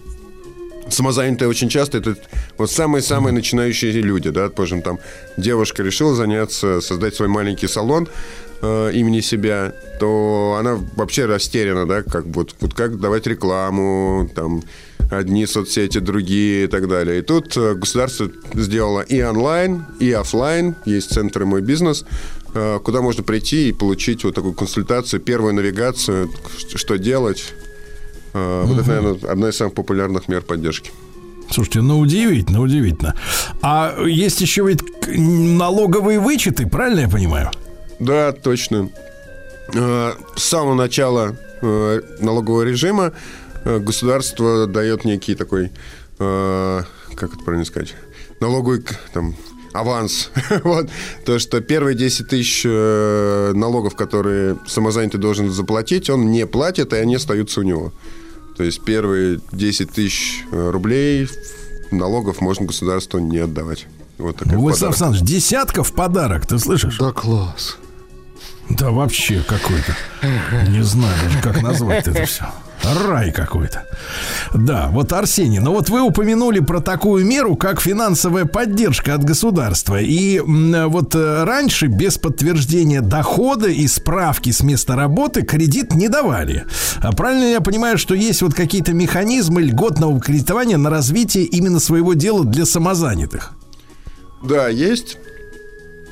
Самозанятые 0.90 1.48
очень 1.48 1.70
часто 1.70 1.96
это 1.96 2.16
вот 2.58 2.70
самые-самые 2.70 3.32
начинающие 3.32 3.92
люди, 3.92 4.28
да, 4.28 4.50
скажем, 4.50 4.82
там 4.82 4.98
девушка 5.38 5.82
решила 5.82 6.14
заняться, 6.14 6.82
создать 6.82 7.14
свой 7.14 7.28
маленький 7.28 7.66
салон 7.66 8.08
э, 8.62 8.90
имени 8.94 9.20
себя, 9.20 9.72
то 10.00 10.56
она 10.58 10.78
вообще 10.96 11.26
растеряна, 11.26 11.86
да, 11.86 12.02
как 12.02 12.26
вот, 12.26 12.54
вот 12.60 12.74
как 12.74 12.98
давать 13.00 13.26
рекламу, 13.26 14.30
там, 14.34 14.62
одни 15.10 15.46
соцсети, 15.46 15.98
другие 15.98 16.64
и 16.64 16.66
так 16.66 16.88
далее. 16.88 17.18
И 17.18 17.22
тут 17.22 17.56
э, 17.56 17.74
государство 17.74 18.30
сделало 18.54 19.00
и 19.00 19.22
онлайн, 19.22 19.84
и 20.00 20.12
оффлайн, 20.12 20.74
есть 20.84 21.12
центры 21.12 21.46
«Мой 21.46 21.62
бизнес», 21.62 22.04
э, 22.54 22.78
куда 22.82 23.02
можно 23.02 23.22
прийти 23.22 23.68
и 23.68 23.72
получить 23.72 24.24
вот 24.24 24.34
такую 24.34 24.54
консультацию, 24.54 25.20
первую 25.20 25.54
навигацию, 25.54 26.30
что 26.74 26.96
делать. 26.96 27.54
Вот 28.32 28.80
это, 28.80 28.88
наверное, 28.88 29.30
одна 29.30 29.50
из 29.50 29.56
самых 29.56 29.74
популярных 29.74 30.26
мер 30.26 30.42
поддержки. 30.42 30.90
Слушайте, 31.50 31.82
ну 31.82 32.00
удивительно, 32.00 32.60
удивительно. 32.60 33.14
А 33.62 33.96
есть 34.04 34.40
еще 34.40 34.66
ведь 34.66 34.82
налоговые 35.06 36.18
вычеты, 36.18 36.66
правильно 36.66 37.00
я 37.00 37.08
понимаю? 37.08 37.50
Да, 38.04 38.32
точно. 38.32 38.90
Э, 39.74 40.12
С 40.36 40.42
самого 40.42 40.74
начала 40.74 41.36
э, 41.62 42.00
налогового 42.20 42.62
режима 42.62 43.12
э, 43.64 43.78
государство 43.78 44.66
дает 44.66 45.04
некий 45.04 45.34
такой, 45.34 45.70
как 46.18 47.34
это 47.34 47.44
правильно 47.44 47.64
сказать, 47.64 47.94
налоговый 48.40 48.84
там, 49.12 49.34
аванс. 49.72 50.30
вот. 50.64 50.88
То, 51.24 51.38
что 51.38 51.60
первые 51.60 51.96
10 51.96 52.28
тысяч 52.28 52.64
налогов, 52.64 53.96
которые 53.96 54.58
самозанятый 54.66 55.18
должен 55.18 55.50
заплатить, 55.50 56.08
он 56.08 56.30
не 56.30 56.46
платит, 56.46 56.92
и 56.92 56.96
они 56.96 57.16
остаются 57.16 57.60
у 57.60 57.62
него. 57.64 57.92
То 58.56 58.62
есть 58.62 58.84
первые 58.84 59.40
10 59.50 59.90
тысяч 59.90 60.44
рублей 60.52 61.28
налогов 61.90 62.40
можно 62.40 62.66
государству 62.66 63.18
не 63.18 63.38
отдавать. 63.38 63.86
Вот 64.18 64.36
такой 64.36 64.56
Владислав 64.56 64.94
подарок. 64.94 65.10
Александрович, 65.10 65.42
десятка 65.42 65.82
в 65.82 65.92
подарок, 65.92 66.46
ты 66.46 66.58
слышишь? 66.60 66.98
Да 66.98 67.10
класс. 67.10 67.76
Да 68.70 68.90
вообще 68.90 69.42
какой-то. 69.46 69.94
Не 70.68 70.82
знаю 70.82 71.14
даже, 71.22 71.40
как 71.42 71.62
назвать 71.62 72.08
это 72.08 72.24
все. 72.24 72.44
Рай 72.82 73.32
какой-то. 73.32 73.86
Да, 74.52 74.88
вот 74.90 75.12
Арсений, 75.12 75.58
ну 75.58 75.72
вот 75.72 75.88
вы 75.88 76.02
упомянули 76.02 76.60
про 76.60 76.80
такую 76.80 77.24
меру, 77.24 77.56
как 77.56 77.80
финансовая 77.80 78.44
поддержка 78.44 79.14
от 79.14 79.24
государства. 79.24 80.00
И 80.00 80.40
вот 80.40 81.14
э, 81.14 81.44
раньше 81.44 81.86
без 81.86 82.18
подтверждения 82.18 83.00
дохода 83.00 83.68
и 83.68 83.86
справки 83.86 84.50
с 84.50 84.62
места 84.62 84.96
работы 84.96 85.42
кредит 85.42 85.94
не 85.94 86.08
давали. 86.08 86.64
А 87.00 87.12
правильно 87.12 87.44
я 87.44 87.60
понимаю, 87.60 87.96
что 87.96 88.14
есть 88.14 88.42
вот 88.42 88.54
какие-то 88.54 88.92
механизмы 88.92 89.62
льготного 89.62 90.20
кредитования 90.20 90.76
на 90.76 90.90
развитие 90.90 91.44
именно 91.44 91.80
своего 91.80 92.12
дела 92.14 92.44
для 92.44 92.66
самозанятых? 92.66 93.52
Да, 94.42 94.68
есть. 94.68 95.16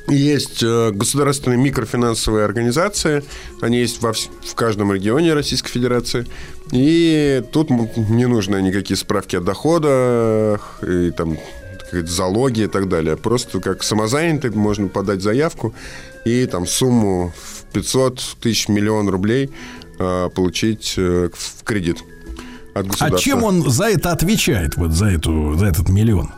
Есть 0.07 0.61
э, 0.61 0.91
государственные 0.91 1.57
микрофинансовые 1.57 2.43
организации. 2.45 3.23
Они 3.61 3.79
есть 3.79 4.01
во 4.01 4.13
в 4.13 4.55
каждом 4.55 4.91
регионе 4.91 5.33
Российской 5.33 5.69
Федерации. 5.69 6.27
И 6.71 7.41
тут 7.51 7.69
не 7.69 8.27
нужно 8.27 8.61
никакие 8.61 8.97
справки 8.97 9.35
о 9.37 9.41
доходах, 9.41 10.79
и 10.85 11.11
там 11.11 11.37
залоги 11.91 12.61
и 12.61 12.67
так 12.67 12.89
далее. 12.89 13.15
Просто 13.15 13.59
как 13.59 13.83
самозанятый 13.83 14.51
можно 14.51 14.87
подать 14.87 15.21
заявку 15.21 15.73
и 16.25 16.45
там 16.47 16.67
сумму 16.67 17.33
в 17.35 17.73
500 17.73 18.37
тысяч 18.41 18.67
миллион 18.67 19.09
рублей 19.09 19.51
э, 19.99 20.29
получить 20.33 20.95
э, 20.97 21.29
в 21.33 21.63
кредит 21.63 21.97
от 22.73 22.85
А 22.85 22.89
государства. 22.89 23.19
чем 23.19 23.43
он 23.43 23.69
за 23.69 23.85
это 23.85 24.11
отвечает, 24.11 24.75
вот 24.77 24.91
за, 24.91 25.07
эту, 25.07 25.55
за 25.55 25.67
этот 25.67 25.89
миллион? 25.89 26.31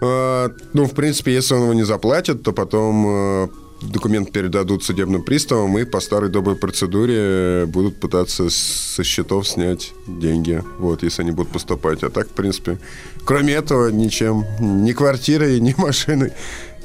А, 0.00 0.50
Ну, 0.72 0.86
в 0.86 0.94
принципе, 0.94 1.34
если 1.34 1.54
он 1.54 1.62
его 1.62 1.74
не 1.74 1.84
заплатит, 1.84 2.42
то 2.42 2.52
потом 2.52 3.06
э, 3.06 3.48
документ 3.82 4.32
передадут 4.32 4.84
судебным 4.84 5.22
приставам 5.22 5.78
и 5.78 5.84
по 5.84 6.00
старой 6.00 6.30
доброй 6.30 6.56
процедуре 6.56 7.66
будут 7.66 8.00
пытаться 8.00 8.48
со 8.50 9.04
счетов 9.04 9.48
снять 9.48 9.92
деньги, 10.06 10.62
вот, 10.78 11.02
если 11.02 11.22
они 11.22 11.32
будут 11.32 11.52
поступать. 11.52 12.02
А 12.02 12.10
так, 12.10 12.28
в 12.28 12.32
принципе, 12.32 12.78
кроме 13.24 13.54
этого, 13.54 13.88
ничем, 13.88 14.44
ни 14.60 14.92
квартирой, 14.92 15.60
ни 15.60 15.74
машиной, 15.78 16.32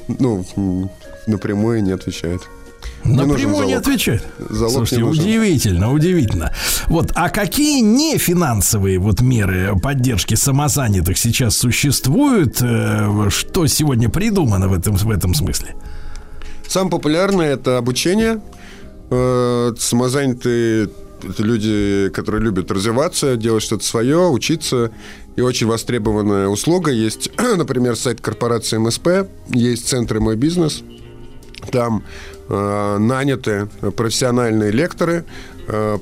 ну, 0.08 0.44
напрямую 1.26 1.82
не 1.82 1.92
отвечает. 1.92 2.42
Напрямую 3.04 3.66
не 3.66 3.74
отвечает. 3.74 4.24
Залог 4.38 4.72
Слушайте, 4.72 5.02
не 5.02 5.08
нужен. 5.08 5.24
удивительно, 5.24 5.92
удивительно. 5.92 6.52
Вот, 6.86 7.12
а 7.14 7.28
какие 7.28 7.80
не 7.80 8.16
финансовые 8.18 8.98
вот 8.98 9.20
меры 9.20 9.74
поддержки 9.80 10.34
самозанятых 10.34 11.18
сейчас 11.18 11.56
существуют? 11.56 12.58
Э, 12.62 13.28
Что 13.28 13.66
сегодня 13.66 14.08
придумано 14.08 14.68
в 14.68 14.72
этом, 14.72 14.96
в 14.96 15.10
этом 15.10 15.34
смысле? 15.34 15.74
Самое 16.66 16.90
популярное 16.90 17.52
это 17.54 17.78
обучение. 17.78 18.40
Э, 19.10 19.74
Самозанятые 19.78 20.88
это 21.28 21.42
люди, 21.42 22.10
которые 22.12 22.42
любят 22.42 22.70
развиваться, 22.70 23.36
делать 23.36 23.62
что-то 23.62 23.84
свое, 23.84 24.28
учиться. 24.28 24.90
И 25.36 25.40
очень 25.40 25.66
востребованная 25.66 26.48
услуга. 26.48 26.90
Есть, 26.90 27.30
например, 27.56 27.96
сайт 27.96 28.20
корпорации 28.20 28.78
МСП, 28.78 29.28
есть 29.48 29.88
центры 29.88 30.20
«Мой 30.20 30.36
бизнес». 30.36 30.82
Там 31.72 32.04
наняты 32.48 33.68
профессиональные 33.96 34.70
лекторы, 34.70 35.24
э, 35.68 35.98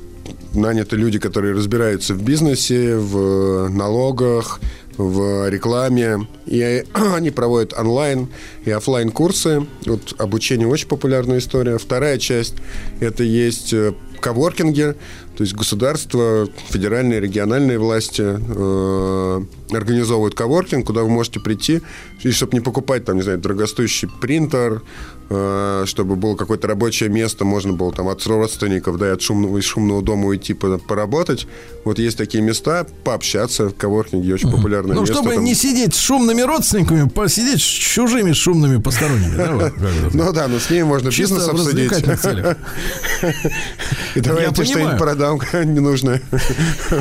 наняты 0.54 0.96
люди, 0.96 1.18
которые 1.18 1.54
разбираются 1.54 2.14
в 2.14 2.22
бизнесе, 2.22 2.96
в 2.96 3.68
налогах, 3.68 4.60
в 4.96 5.48
рекламе. 5.48 6.26
И 6.46 6.84
они 6.94 7.30
проводят 7.30 7.72
онлайн 7.72 8.28
и 8.64 8.70
оффлайн 8.70 9.10
курсы. 9.10 9.66
Вот 9.86 10.14
обучение 10.18 10.66
очень 10.66 10.88
популярная 10.88 11.38
история. 11.38 11.78
Вторая 11.78 12.18
часть 12.18 12.54
это 13.00 13.22
есть 13.24 13.72
э, 13.72 13.94
коворкинги, 14.20 14.94
то 15.36 15.44
есть 15.44 15.54
государство, 15.54 16.46
федеральные, 16.68 17.20
региональные 17.20 17.78
власти 17.78 18.22
э, 18.22 19.42
организовывают 19.72 20.34
коворкинг, 20.34 20.86
куда 20.86 21.02
вы 21.02 21.08
можете 21.08 21.40
прийти, 21.40 21.80
и 22.22 22.30
чтобы 22.30 22.54
не 22.54 22.60
покупать 22.60 23.04
там, 23.04 23.16
не 23.16 23.22
знаю, 23.22 23.38
дорогостоящий 23.38 24.08
принтер, 24.20 24.82
э, 25.21 25.21
чтобы 25.86 26.16
было 26.16 26.36
какое-то 26.36 26.66
рабочее 26.68 27.08
место, 27.10 27.44
можно 27.44 27.72
было 27.74 27.92
там 27.92 28.08
от 28.08 28.26
родственников, 28.26 28.96
да, 28.98 29.08
и 29.08 29.10
от 29.12 29.20
шумного, 29.22 29.58
из 29.58 29.64
шумного 29.64 30.00
дома 30.02 30.28
уйти 30.28 30.54
по- 30.54 30.78
поработать. 30.78 31.46
Вот 31.84 31.98
есть 31.98 32.16
такие 32.16 32.42
места, 32.42 32.86
пообщаться, 33.04 33.68
коворкинги 33.70 34.32
очень 34.32 34.50
популярное 34.50 34.94
Ну, 34.94 35.00
место. 35.00 35.14
чтобы 35.16 35.34
там. 35.34 35.44
не 35.44 35.54
сидеть 35.54 35.94
с 35.94 35.98
шумным 35.98 36.22
умными 36.22 36.42
родственниками 36.42 37.08
посидеть 37.08 37.60
с 37.60 37.64
чужими 37.64 38.32
шумными 38.32 38.80
посторонними. 38.80 40.12
Ну 40.14 40.32
да, 40.32 40.46
но 40.46 40.60
с 40.60 40.70
ними 40.70 40.84
можно 40.84 41.08
бизнес 41.08 41.48
обсудить. 41.48 41.90
И 44.14 44.20
давайте 44.20 44.50
понимаю. 44.54 44.66
что-нибудь 44.66 44.98
продам 44.98 45.40
ненужное. 45.74 46.22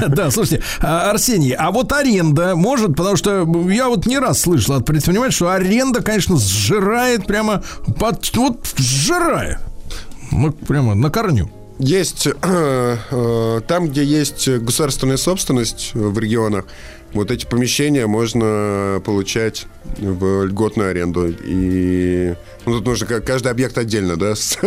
Да, 0.07 0.31
слушайте, 0.31 0.63
а, 0.79 1.11
Арсений, 1.11 1.51
а 1.51 1.71
вот 1.71 1.91
аренда 1.91 2.55
может, 2.55 2.95
потому 2.95 3.15
что 3.15 3.47
я 3.69 3.89
вот 3.89 4.05
не 4.05 4.17
раз 4.17 4.41
слышал 4.41 4.75
от 4.75 4.85
предпринимателей, 4.85 5.35
что 5.35 5.51
аренда, 5.51 6.01
конечно, 6.01 6.37
сжирает 6.37 7.25
прямо, 7.27 7.63
под, 7.99 8.20
вот 8.35 8.73
сжирает. 8.77 9.59
Ну, 10.31 10.51
прямо 10.51 10.95
на 10.95 11.09
корню. 11.09 11.49
Есть 11.79 12.27
э, 12.27 12.97
э, 13.11 13.61
там, 13.67 13.89
где 13.89 14.03
есть 14.03 14.47
государственная 14.47 15.17
собственность 15.17 15.91
в 15.93 16.17
регионах, 16.19 16.65
вот 17.13 17.31
эти 17.31 17.45
помещения 17.45 18.07
можно 18.07 19.01
получать 19.03 19.65
в 19.97 20.45
льготную 20.45 20.91
аренду. 20.91 21.27
И 21.27 22.35
ну, 22.65 22.77
тут 22.77 22.85
нужно 22.85 23.07
каждый 23.21 23.51
объект 23.51 23.77
отдельно, 23.77 24.15
да, 24.15 24.35
с, 24.35 24.57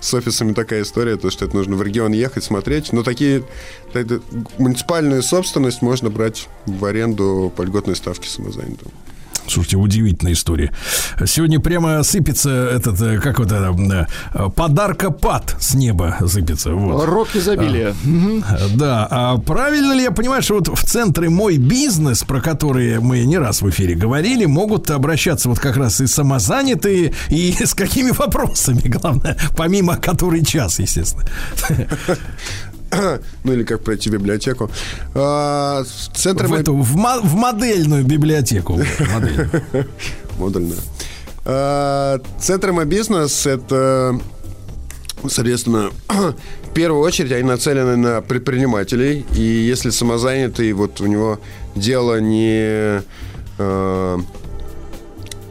с 0.00 0.14
офисами 0.14 0.52
такая 0.52 0.82
история, 0.82 1.16
то 1.16 1.30
что 1.30 1.44
это 1.44 1.56
нужно 1.56 1.76
в 1.76 1.82
регион 1.82 2.12
ехать, 2.12 2.44
смотреть. 2.44 2.92
Но 2.92 3.02
такие 3.02 3.42
муниципальную 4.58 5.22
собственность 5.22 5.82
можно 5.82 6.10
брать 6.10 6.48
в 6.66 6.84
аренду 6.84 7.52
по 7.56 7.62
льготной 7.62 7.96
ставке 7.96 8.28
самозанятым. 8.28 8.88
Слушайте, 9.50 9.76
удивительная 9.76 10.32
история. 10.32 10.72
Сегодня 11.24 11.60
прямо 11.60 12.02
сыпется 12.02 12.50
этот, 12.50 13.00
э, 13.00 13.18
как 13.18 13.38
вот 13.38 13.50
это, 13.50 13.74
э, 14.34 14.48
подаркопад 14.54 15.56
с 15.58 15.74
неба 15.74 16.16
сыпется. 16.26 16.72
Вот. 16.72 17.04
Рок 17.04 17.34
изобилия. 17.34 17.94
Мгм. 18.04 18.44
Да, 18.74 19.06
а 19.10 19.38
правильно 19.38 19.92
ли 19.92 20.02
я 20.02 20.10
понимаю, 20.10 20.42
что 20.42 20.54
вот 20.54 20.68
в 20.68 20.84
центре 20.84 21.28
«Мой 21.28 21.58
бизнес», 21.58 22.24
про 22.24 22.40
которые 22.40 23.00
мы 23.00 23.24
не 23.24 23.38
раз 23.38 23.62
в 23.62 23.70
эфире 23.70 23.94
говорили, 23.94 24.44
могут 24.46 24.90
обращаться 24.90 25.48
вот 25.48 25.58
как 25.58 25.76
раз 25.76 26.00
и 26.00 26.06
самозанятые, 26.06 27.12
и 27.28 27.52
с 27.64 27.74
какими 27.74 28.10
вопросами, 28.10 28.82
главное, 28.84 29.36
помимо 29.56 29.96
который 29.96 30.44
час, 30.44 30.78
естественно. 30.78 31.24
Ну 33.44 33.52
или 33.52 33.64
как 33.64 33.82
пройти 33.82 34.10
в 34.10 34.12
библиотеку. 34.12 34.70
А, 35.14 35.84
Центр 36.14 36.46
В, 36.46 36.54
эту, 36.54 36.74
в, 36.74 36.96
мо- 36.96 37.20
в 37.22 37.34
модельную 37.34 38.04
библиотеку. 38.04 38.80
Модульно. 40.38 40.74
А, 41.44 42.20
Центр 42.40 42.72
бизнес 42.84 43.46
это, 43.46 44.18
соответственно, 45.28 45.90
в 46.08 46.72
первую 46.74 47.02
очередь 47.02 47.32
они 47.32 47.42
нацелены 47.42 47.96
на 47.96 48.20
предпринимателей. 48.20 49.24
И 49.34 49.40
если 49.42 49.90
самозанятый, 49.90 50.72
вот 50.72 51.00
у 51.00 51.06
него 51.06 51.40
дело 51.74 52.20
не 52.20 53.02
э, 53.58 54.18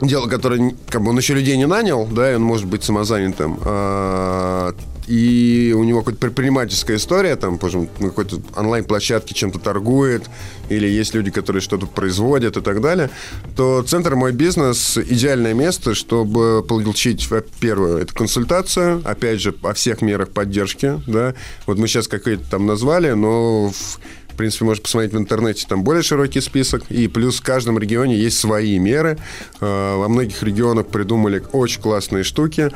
дело, 0.01 0.27
которое 0.27 0.73
как 0.89 1.01
бы 1.01 1.09
он 1.09 1.18
еще 1.18 1.34
людей 1.34 1.57
не 1.57 1.68
нанял, 1.68 2.05
да, 2.05 2.31
и 2.31 2.35
он 2.35 2.43
может 2.43 2.68
быть 2.68 2.84
самозанятым. 2.84 3.59
а, 3.65 4.73
и 5.07 5.73
у 5.75 5.84
него 5.84 6.01
какая-то 6.01 6.19
предпринимательская 6.19 6.97
история, 6.97 7.35
там, 7.35 7.57
скажем, 7.57 7.89
на 7.99 8.09
какой-то 8.09 8.41
онлайн-площадке 8.55 9.34
чем-то 9.34 9.59
торгует, 9.59 10.23
или 10.69 10.88
есть 10.88 11.13
люди, 11.15 11.31
которые 11.31 11.61
что-то 11.61 11.85
производят 11.88 12.57
и 12.57 12.61
так 12.61 12.81
далее, 12.81 13.09
то 13.55 13.84
центр 13.84 14.15
«Мой 14.15 14.34
бизнес»– 14.34 14.97
идеальное 15.09 15.53
место, 15.53 15.95
чтобы 15.95 16.63
получить, 16.67 17.29
во- 17.29 17.43
первое, 17.59 18.01
это 18.03 18.13
консультацию, 18.13 19.01
опять 19.05 19.39
же, 19.41 19.55
о 19.63 19.73
всех 19.73 20.01
мерах 20.01 20.29
поддержки, 20.29 21.01
да. 21.07 21.34
Вот 21.65 21.77
мы 21.77 21.88
сейчас 21.88 22.07
какие-то 22.07 22.43
там 22.49 22.65
назвали, 22.65 23.11
но 23.11 23.69
в 23.69 23.99
в 24.29 24.38
принципе, 24.38 24.65
можно 24.65 24.84
посмотреть 24.84 25.13
в 25.13 25.17
интернете, 25.17 25.65
там 25.67 25.84
более 25.84 26.03
широкий 26.03 26.41
список. 26.41 26.84
И 26.91 27.07
плюс 27.07 27.39
в 27.39 27.41
каждом 27.43 27.79
регионе 27.79 28.15
есть 28.15 28.38
свои 28.38 28.77
меры. 28.77 29.17
Э, 29.61 29.95
Во 29.97 30.07
многих 30.07 30.43
регионах 30.43 30.85
придумали 30.89 31.41
очень 31.53 31.81
классные 31.81 32.23
штуки. 32.23 32.69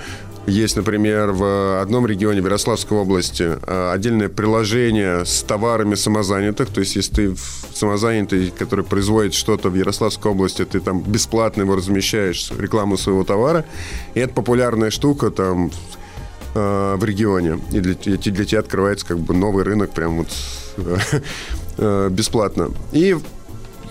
Есть, 0.47 0.75
например, 0.75 1.31
в 1.31 1.81
одном 1.81 2.07
регионе, 2.07 2.39
Ярославской 2.39 2.97
области, 2.97 3.43
э, 3.43 3.91
отдельное 3.93 4.27
приложение 4.27 5.23
с 5.23 5.43
товарами 5.43 5.93
самозанятых. 5.95 6.69
То 6.69 6.79
есть, 6.79 6.95
если 6.95 7.13
ты 7.13 7.35
самозанятый, 7.73 8.51
который 8.57 8.83
производит 8.83 9.35
что-то 9.35 9.69
в 9.69 9.75
Ярославской 9.75 10.31
области, 10.31 10.65
ты 10.65 10.79
там 10.79 11.01
бесплатно 11.01 11.61
его 11.61 11.75
размещаешь, 11.75 12.51
рекламу 12.57 12.97
своего 12.97 13.23
товара. 13.23 13.65
И 14.15 14.19
это 14.19 14.33
популярная 14.33 14.89
штука 14.89 15.29
там 15.29 15.71
э, 16.55 16.95
в 16.97 17.03
регионе. 17.05 17.59
И 17.71 17.79
для, 17.79 17.93
те- 17.93 18.17
для 18.17 18.45
тебя 18.45 18.59
открывается 18.61 19.05
как 19.05 19.19
бы 19.19 19.35
новый 19.35 19.63
рынок 19.63 19.91
прям 19.91 20.17
вот 20.17 20.27
э, 21.77 22.09
бесплатно. 22.11 22.71
И 22.91 23.15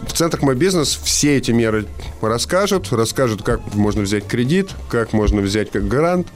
в 0.06 0.12
центрах 0.12 0.42
«Мой 0.42 0.54
бизнес» 0.54 0.98
все 1.02 1.36
эти 1.36 1.50
меры 1.50 1.86
расскажут. 2.20 2.92
Расскажут, 2.92 3.42
как 3.42 3.74
можно 3.74 4.02
взять 4.02 4.26
кредит, 4.26 4.70
как 4.88 5.12
можно 5.12 5.40
взять 5.40 5.70
как 5.70 5.86
гарант, 5.88 6.28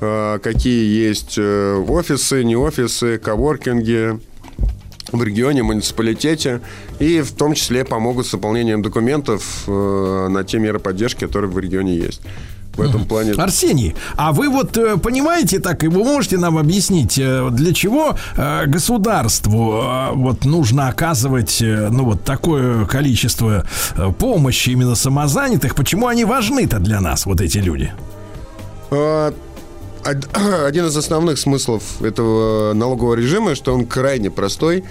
э, 0.00 0.38
какие 0.42 1.06
есть 1.06 1.34
э, 1.38 1.84
офисы, 1.88 2.44
не 2.44 2.56
офисы, 2.56 3.18
коворкинги 3.18 4.20
в 5.12 5.22
регионе, 5.22 5.62
муниципалитете. 5.62 6.60
И 6.98 7.20
в 7.20 7.32
том 7.32 7.54
числе 7.54 7.84
помогут 7.84 8.26
с 8.26 8.30
заполнением 8.30 8.82
документов 8.82 9.64
э, 9.66 10.28
на 10.30 10.44
те 10.44 10.58
меры 10.58 10.78
поддержки, 10.78 11.24
которые 11.24 11.50
в 11.50 11.58
регионе 11.58 11.96
есть. 11.96 12.22
В 12.76 12.80
этом 12.80 13.04
плане... 13.06 13.32
Арсений, 13.32 13.94
а 14.16 14.32
вы 14.32 14.48
вот 14.48 14.76
э, 14.76 14.96
понимаете 14.98 15.58
так, 15.60 15.82
и 15.84 15.88
вы 15.88 16.04
можете 16.04 16.36
нам 16.38 16.58
объяснить, 16.58 17.18
э, 17.18 17.48
для 17.50 17.72
чего 17.72 18.16
э, 18.36 18.66
государству 18.66 19.82
вот 20.14 20.44
нужно 20.44 20.88
оказывать, 20.88 21.58
ну 21.60 22.04
вот 22.04 22.24
такое 22.24 22.84
количество 22.86 23.64
помощи 24.18 24.70
именно 24.70 24.94
самозанятых, 24.94 25.74
почему 25.74 26.06
они 26.06 26.24
важны-то 26.24 26.78
для 26.78 27.00
нас, 27.00 27.26
вот 27.26 27.40
эти 27.40 27.58
люди? 27.58 27.92
А, 28.90 29.32
од- 30.04 30.28
Один 30.66 30.86
из 30.86 30.96
основных 30.96 31.38
смыслов 31.38 31.82
этого 32.02 32.72
налогового 32.74 33.14
режима, 33.14 33.54
что 33.54 33.74
он 33.74 33.86
крайне 33.86 34.30
простой. 34.30 34.84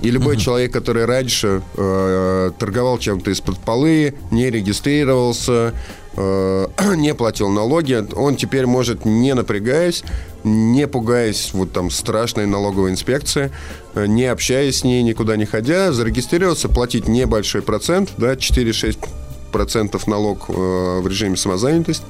И 0.00 0.12
любой 0.12 0.36
человек, 0.36 0.72
который 0.72 1.06
раньше 1.06 1.60
э, 1.76 2.52
торговал 2.56 2.98
чем-то 2.98 3.30
из-под 3.32 3.58
полы, 3.58 4.14
не 4.30 4.48
регистрировался, 4.48 5.74
не 6.96 7.14
платил 7.14 7.48
налоги, 7.48 8.04
он 8.14 8.36
теперь 8.36 8.66
может, 8.66 9.04
не 9.04 9.34
напрягаясь, 9.34 10.02
не 10.44 10.86
пугаясь 10.86 11.50
вот 11.52 11.72
там 11.72 11.90
страшной 11.90 12.46
налоговой 12.46 12.90
инспекции, 12.90 13.50
э, 13.94 14.06
не 14.06 14.24
общаясь 14.24 14.78
с 14.78 14.84
ней, 14.84 15.02
никуда 15.02 15.36
не 15.36 15.44
ходя, 15.44 15.92
зарегистрироваться, 15.92 16.68
платить 16.68 17.08
небольшой 17.08 17.62
процент, 17.62 18.10
да, 18.16 18.34
4-6 18.34 18.98
процентов 19.52 20.06
налог 20.06 20.46
э, 20.48 20.52
в 20.52 21.06
режиме 21.06 21.36
самозанятости. 21.36 22.04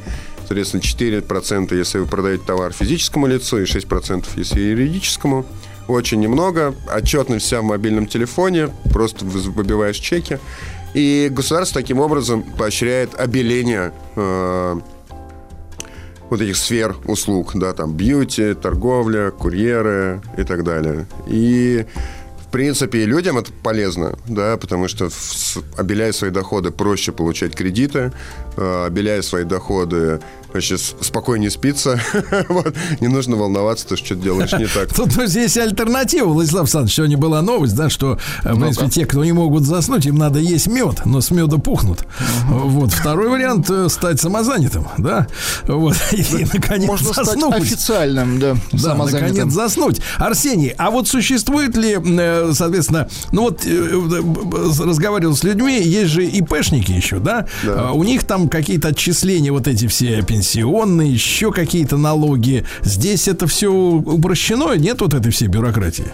Соответственно, 0.46 0.80
4% 0.80 1.76
если 1.76 1.98
вы 1.98 2.06
продаете 2.06 2.42
товар 2.46 2.72
физическому 2.72 3.26
лицу 3.26 3.58
и 3.58 3.64
6% 3.64 4.24
если 4.36 4.60
юридическому. 4.60 5.44
Очень 5.88 6.20
немного. 6.20 6.74
Отчетность 6.94 7.46
вся 7.46 7.60
в 7.60 7.64
мобильном 7.64 8.06
телефоне. 8.06 8.68
Просто 8.92 9.24
вы- 9.24 9.50
выбиваешь 9.50 9.96
чеки. 9.96 10.38
И 10.94 11.28
государство 11.30 11.80
таким 11.80 12.00
образом 12.00 12.42
поощряет 12.42 13.14
обеление 13.14 13.92
э, 14.16 14.80
вот 16.30 16.40
этих 16.40 16.56
сфер 16.56 16.96
услуг, 17.04 17.52
да, 17.54 17.72
там 17.72 17.94
бьюти, 17.94 18.54
торговля, 18.54 19.30
курьеры 19.30 20.22
и 20.36 20.44
так 20.44 20.64
далее. 20.64 21.06
И 21.26 21.86
в 22.48 22.50
принципе, 22.50 23.04
людям 23.04 23.36
это 23.36 23.52
полезно, 23.52 24.18
да, 24.26 24.56
потому 24.56 24.88
что, 24.88 25.10
обеляя 25.76 26.12
свои 26.12 26.30
доходы, 26.30 26.70
проще 26.70 27.12
получать 27.12 27.54
кредиты, 27.54 28.10
э, 28.56 28.84
обеляя 28.86 29.20
свои 29.20 29.44
доходы, 29.44 30.20
значит, 30.50 30.80
спокойнее 31.00 31.50
спится, 31.50 32.00
вот, 32.48 32.74
не 33.00 33.08
нужно 33.08 33.36
волноваться, 33.36 33.86
то, 33.86 33.96
что 33.96 34.06
что-то 34.06 34.22
делаешь 34.22 34.52
не 34.52 34.66
так. 34.66 34.92
Тут 34.94 35.16
ну, 35.16 35.26
здесь 35.26 35.56
альтернатива, 35.56 36.28
Владислав 36.28 36.62
Александрович, 36.62 36.94
сегодня 36.94 37.18
была 37.18 37.42
новость, 37.42 37.74
да, 37.74 37.90
что, 37.90 38.18
э, 38.44 38.52
в 38.52 38.60
принципе, 38.60 38.88
те, 38.88 39.06
кто 39.06 39.24
не 39.24 39.32
могут 39.32 39.64
заснуть, 39.64 40.06
им 40.06 40.16
надо 40.16 40.38
есть 40.38 40.66
мед, 40.66 41.04
но 41.04 41.20
с 41.20 41.30
меда 41.30 41.58
пухнут. 41.58 42.04
Вот. 42.48 42.92
Второй 42.92 43.28
вариант 43.28 43.68
э, 43.70 43.88
стать 43.88 44.20
самозанятым, 44.20 44.88
да. 44.98 45.26
Вот. 45.66 45.96
И, 46.12 46.46
наконец, 46.52 46.86
Можно 46.86 47.12
стать 47.12 47.26
заснуть. 47.26 47.54
официальным, 47.54 48.38
да, 48.38 48.56
Да, 48.72 48.94
наконец 48.94 49.52
заснуть. 49.52 50.00
Арсений, 50.16 50.74
а 50.78 50.90
вот 50.90 51.08
существует 51.08 51.76
ли, 51.76 51.98
э, 51.98 52.52
соответственно, 52.54 53.08
ну 53.32 53.42
вот 53.42 53.64
разговаривал 54.80 55.36
с 55.36 55.44
людьми, 55.44 55.80
есть 55.80 56.10
же 56.10 56.24
ИПшники 56.24 56.92
еще, 56.92 57.18
да? 57.18 57.46
А 57.66 57.92
У 57.92 58.04
них 58.04 58.24
там 58.24 58.48
какие-то 58.48 58.88
отчисления, 58.88 59.52
вот 59.52 59.66
эти 59.68 59.86
все 59.86 60.22
пенсионные, 60.22 60.47
еще 60.54 61.52
какие-то 61.52 61.96
налоги. 61.96 62.64
Здесь 62.82 63.28
это 63.28 63.46
все 63.46 63.70
упрощено, 63.70 64.74
нет 64.76 65.00
вот 65.00 65.14
этой 65.14 65.30
всей 65.32 65.48
бюрократии? 65.48 66.06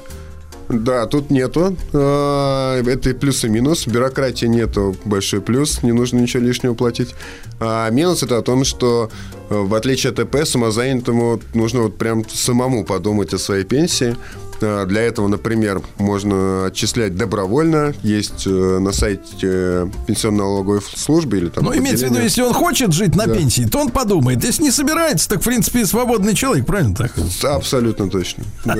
Да, 0.68 1.06
тут 1.06 1.30
нету. 1.30 1.76
э, 1.92 2.82
Это 2.86 3.10
и 3.10 3.12
плюс 3.12 3.44
и 3.44 3.48
минус. 3.48 3.86
Бюрократии 3.86 4.46
нету, 4.46 4.96
большой 5.04 5.40
плюс. 5.40 5.82
Не 5.82 5.92
нужно 5.92 6.18
ничего 6.20 6.42
лишнего 6.42 6.74
платить. 6.74 7.14
А 7.60 7.90
минус 7.90 8.22
это 8.22 8.38
о 8.38 8.42
том, 8.42 8.64
что 8.64 9.10
э, 9.50 9.54
в 9.54 9.74
отличие 9.74 10.10
от 10.12 10.16
ТП, 10.16 10.46
самозанятому 10.46 11.40
нужно 11.52 11.82
вот 11.82 11.98
прям 11.98 12.24
самому 12.28 12.84
подумать 12.84 13.34
о 13.34 13.38
своей 13.38 13.64
пенсии. 13.64 14.16
А, 14.66 14.86
Для 14.86 15.02
этого, 15.02 15.28
например, 15.28 15.82
можно 15.98 16.66
отчислять 16.66 17.16
добровольно. 17.16 17.94
Есть 18.02 18.46
э, 18.46 18.78
на 18.78 18.92
сайте 18.92 19.22
э, 19.42 19.86
пенсионно-налоговой 20.06 20.80
службы 20.94 21.36
или 21.38 21.48
там... 21.48 21.64
Ну, 21.64 21.76
имеется 21.76 22.06
в 22.06 22.10
виду, 22.10 22.20
если 22.22 22.42
он 22.42 22.52
хочет 22.52 22.92
жить 22.92 23.14
на 23.14 23.26
Да. 23.26 23.34
пенсии, 23.34 23.66
то 23.66 23.78
он 23.78 23.90
подумает. 23.90 24.42
Если 24.44 24.62
не 24.62 24.70
собирается, 24.70 25.28
так, 25.28 25.40
в 25.40 25.44
принципе, 25.44 25.84
свободный 25.86 26.34
человек, 26.34 26.66
правильно 26.66 26.94
так? 26.94 27.12
Абсолютно 27.44 28.08
точно. 28.08 28.44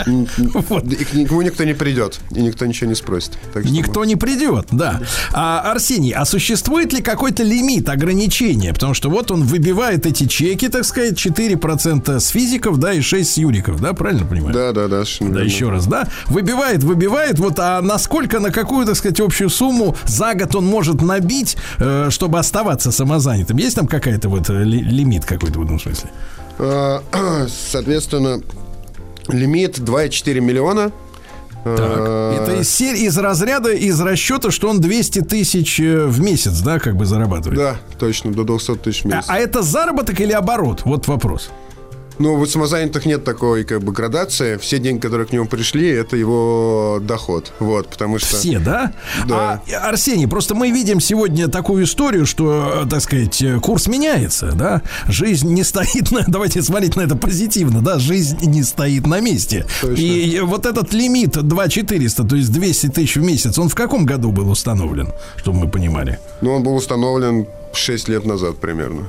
И 0.00 1.04
к 1.04 1.14
никому 1.14 1.42
никто 1.42 1.64
не 1.64 1.74
придет, 1.74 2.20
и 2.34 2.40
никто 2.42 2.66
ничего 2.66 2.88
не 2.88 2.94
спросит. 2.96 3.32
Никто 3.54 4.04
не 4.04 4.16
придет, 4.16 4.66
да. 4.70 5.00
А, 5.32 5.70
Арсений, 5.72 6.12
а 6.12 6.24
существует 6.24 6.92
ли 6.92 7.02
какой-то 7.02 7.42
лимит, 7.42 7.88
ограничения? 7.88 8.72
Потому 8.72 8.94
что 8.94 9.10
вот 9.10 9.30
он 9.30 9.44
выбивает 9.44 10.06
эти 10.06 10.26
чеки, 10.26 10.68
так 10.68 10.84
сказать, 10.84 11.14
4% 11.14 12.18
с 12.20 12.28
физиков, 12.28 12.78
да, 12.78 12.92
и 12.92 13.00
6 13.00 13.30
с 13.30 13.36
юриков, 13.38 13.80
да, 13.80 13.92
правильно 13.92 14.26
понимаю? 14.26 14.54
Да, 14.54 14.72
да, 14.72 14.88
да. 14.88 14.99
Совершенно 15.04 15.34
Да, 15.34 15.40
еще 15.42 15.68
раз, 15.70 15.86
да? 15.86 16.06
Выбивает, 16.26 16.82
выбивает. 16.84 17.38
Вот, 17.38 17.58
а 17.58 17.80
насколько, 17.82 18.40
на 18.40 18.50
какую, 18.50 18.86
так 18.86 18.96
сказать, 18.96 19.20
общую 19.20 19.50
сумму 19.50 19.96
за 20.06 20.34
год 20.34 20.54
он 20.54 20.66
может 20.66 21.02
набить, 21.02 21.56
э, 21.78 22.08
чтобы 22.10 22.38
оставаться 22.38 22.92
самозанятым? 22.92 23.56
Есть 23.58 23.76
там 23.76 23.86
какая-то 23.86 24.28
вот 24.28 24.48
э, 24.50 24.64
ли- 24.64 24.82
лимит 24.82 25.24
какой-то 25.24 25.58
в 25.60 25.64
этом 25.64 25.78
смысле? 25.80 26.10
А, 26.58 27.02
Соответственно, 27.70 28.40
лимит 29.28 29.78
2,4 29.78 30.40
миллиона. 30.40 30.90
Так, 31.62 31.78
А, 31.78 32.42
это 32.42 32.56
из, 32.62 32.70
серии, 32.70 33.02
из 33.04 33.18
разряда, 33.18 33.70
из 33.72 34.00
расчета, 34.00 34.50
что 34.50 34.70
он 34.70 34.80
200 34.80 35.20
тысяч 35.22 35.78
э, 35.78 36.06
в 36.06 36.18
месяц, 36.20 36.58
да, 36.60 36.78
как 36.78 36.96
бы 36.96 37.04
зарабатывает. 37.04 37.58
Да, 37.58 37.76
точно, 37.98 38.32
до 38.32 38.44
200 38.44 38.76
тысяч 38.76 39.02
в 39.02 39.06
А, 39.06 39.16
месяц. 39.16 39.26
а 39.28 39.36
это 39.38 39.60
заработок 39.62 40.18
или 40.20 40.32
оборот? 40.32 40.82
Вот 40.86 41.06
вопрос. 41.06 41.50
Ну, 42.20 42.36
вот 42.36 42.50
самозанятых 42.50 43.06
нет 43.06 43.24
такой 43.24 43.64
как 43.64 43.82
бы 43.82 43.92
градации. 43.92 44.58
Все 44.58 44.78
деньги, 44.78 45.00
которые 45.00 45.26
к 45.26 45.32
нему 45.32 45.46
пришли, 45.46 45.88
это 45.88 46.16
его 46.16 46.98
доход. 47.00 47.50
Вот, 47.60 47.88
потому 47.88 48.18
что... 48.18 48.36
Все, 48.36 48.58
да? 48.58 48.92
Да. 49.26 49.62
А, 49.66 49.88
Арсений, 49.88 50.28
просто 50.28 50.54
мы 50.54 50.70
видим 50.70 51.00
сегодня 51.00 51.48
такую 51.48 51.84
историю, 51.84 52.26
что, 52.26 52.82
э, 52.84 52.88
так 52.90 53.00
сказать, 53.00 53.40
э, 53.40 53.58
курс 53.60 53.86
меняется, 53.86 54.52
да? 54.52 54.82
Жизнь 55.08 55.48
не 55.48 55.64
стоит 55.64 56.10
на... 56.10 56.22
Давайте 56.28 56.60
смотреть 56.60 56.94
на 56.94 57.00
это 57.00 57.16
позитивно, 57.16 57.80
да? 57.80 57.98
Жизнь 57.98 58.38
не 58.42 58.64
стоит 58.64 59.06
на 59.06 59.20
месте. 59.20 59.64
Точно. 59.80 60.02
И 60.02 60.40
вот 60.40 60.66
этот 60.66 60.92
лимит 60.92 61.42
2400, 61.42 62.24
то 62.24 62.36
есть 62.36 62.52
200 62.52 62.88
тысяч 62.88 63.16
в 63.16 63.22
месяц, 63.22 63.58
он 63.58 63.70
в 63.70 63.74
каком 63.74 64.04
году 64.04 64.30
был 64.30 64.50
установлен, 64.50 65.08
чтобы 65.36 65.60
мы 65.60 65.68
понимали? 65.68 66.18
Ну, 66.42 66.52
он 66.52 66.62
был 66.62 66.74
установлен 66.74 67.46
6 67.72 68.08
лет 68.08 68.26
назад 68.26 68.58
примерно. 68.58 69.06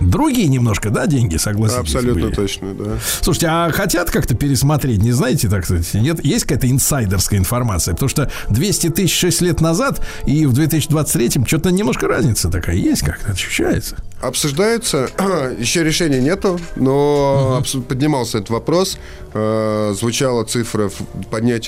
Другие 0.00 0.48
немножко, 0.48 0.90
да, 0.90 1.06
деньги, 1.06 1.36
согласитесь? 1.36 1.80
Абсолютно 1.80 2.26
были? 2.26 2.34
точно, 2.34 2.74
да. 2.74 2.98
Слушайте, 3.20 3.48
а 3.50 3.70
хотят 3.72 4.10
как-то 4.10 4.34
пересмотреть, 4.34 5.02
не 5.02 5.12
знаете, 5.12 5.48
так 5.48 5.64
сказать? 5.64 5.92
Нет, 5.94 6.24
есть 6.24 6.44
какая-то 6.44 6.70
инсайдерская 6.70 7.38
информация? 7.38 7.94
Потому 7.94 8.08
что 8.08 8.30
200 8.50 8.90
тысяч 8.90 9.18
6 9.18 9.40
лет 9.42 9.60
назад 9.60 10.04
и 10.26 10.46
в 10.46 10.52
2023 10.52 11.44
что-то 11.46 11.70
немножко 11.70 12.06
разница 12.06 12.48
такая 12.50 12.76
есть 12.76 13.02
как-то, 13.02 13.32
ощущается. 13.32 13.96
Обсуждается, 14.20 15.08
еще 15.58 15.84
решения 15.84 16.20
нету, 16.20 16.58
но 16.76 17.56
абс- 17.58 17.76
поднимался 17.86 18.38
этот 18.38 18.50
вопрос. 18.50 18.98
Э, 19.34 19.94
звучала 19.98 20.44
цифра 20.44 20.90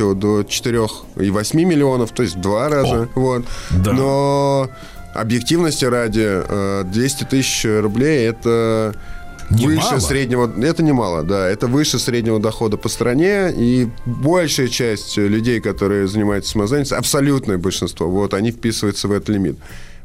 его 0.01 0.15
до 0.15 0.41
4,8 0.41 1.65
миллионов, 1.65 2.11
то 2.13 2.23
есть 2.23 2.37
в 2.37 2.41
два 2.41 2.69
раза. 2.69 3.09
Вот. 3.15 3.45
Да. 3.71 3.93
Но 3.93 4.71
объективности 5.15 5.85
ради 5.85 6.25
э, 6.25 6.85
200 6.85 7.25
тысяч 7.25 7.65
рублей 7.65 8.29
это 8.29 8.95
Немало. 9.51 9.91
выше 9.91 10.01
среднего, 10.01 10.65
это 10.65 10.83
немало, 10.83 11.23
да, 11.25 11.49
это 11.49 11.67
выше 11.67 11.99
среднего 11.99 12.39
дохода 12.39 12.77
по 12.77 12.89
стране, 12.89 13.53
и 13.53 13.89
большая 14.07 14.69
часть 14.69 15.17
людей, 15.17 15.61
которые 15.61 16.07
занимаются 16.07 16.53
самозанятостью, 16.53 16.99
абсолютное 16.99 17.59
большинство, 17.59 18.09
вот, 18.09 18.33
они 18.33 18.53
вписываются 18.53 19.09
в 19.09 19.13
этот 19.13 19.29
лимит. 19.31 19.59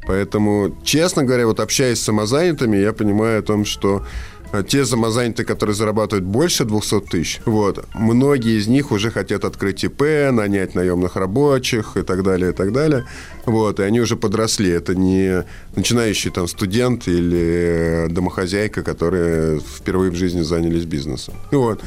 Поэтому, 0.07 0.75
честно 0.83 1.23
говоря, 1.23 1.47
вот 1.47 1.59
общаясь 1.59 1.99
с 1.99 2.03
самозанятыми, 2.03 2.77
я 2.77 2.93
понимаю 2.93 3.39
о 3.39 3.41
том, 3.41 3.65
что 3.65 3.97
э, 3.99 4.34
те 4.69 4.85
самозанятые, 4.85 5.45
которые 5.45 5.75
зарабатывают 5.75 6.25
больше 6.25 6.65
200 6.65 7.01
тысяч, 7.01 7.41
вот, 7.45 7.85
многие 7.93 8.59
из 8.59 8.67
них 8.67 8.91
уже 8.91 9.11
хотят 9.11 9.45
открыть 9.45 9.83
ИП, 9.83 10.31
нанять 10.31 10.75
наемных 10.75 11.15
рабочих 11.15 11.97
и 11.97 12.01
так 12.01 12.23
далее, 12.23 12.51
и 12.51 12.53
так 12.53 12.71
далее. 12.71 13.05
Вот, 13.45 13.79
и 13.79 13.83
они 13.83 13.99
уже 13.99 14.15
подросли. 14.15 14.69
Это 14.69 14.95
не 14.95 15.43
начинающий 15.75 16.31
там 16.31 16.47
студент 16.47 17.07
или 17.07 18.07
домохозяйка, 18.09 18.81
которые 18.81 19.59
впервые 19.59 20.11
в 20.11 20.15
жизни 20.15 20.41
занялись 20.41 20.85
бизнесом. 20.85 21.35
Вот. 21.51 21.83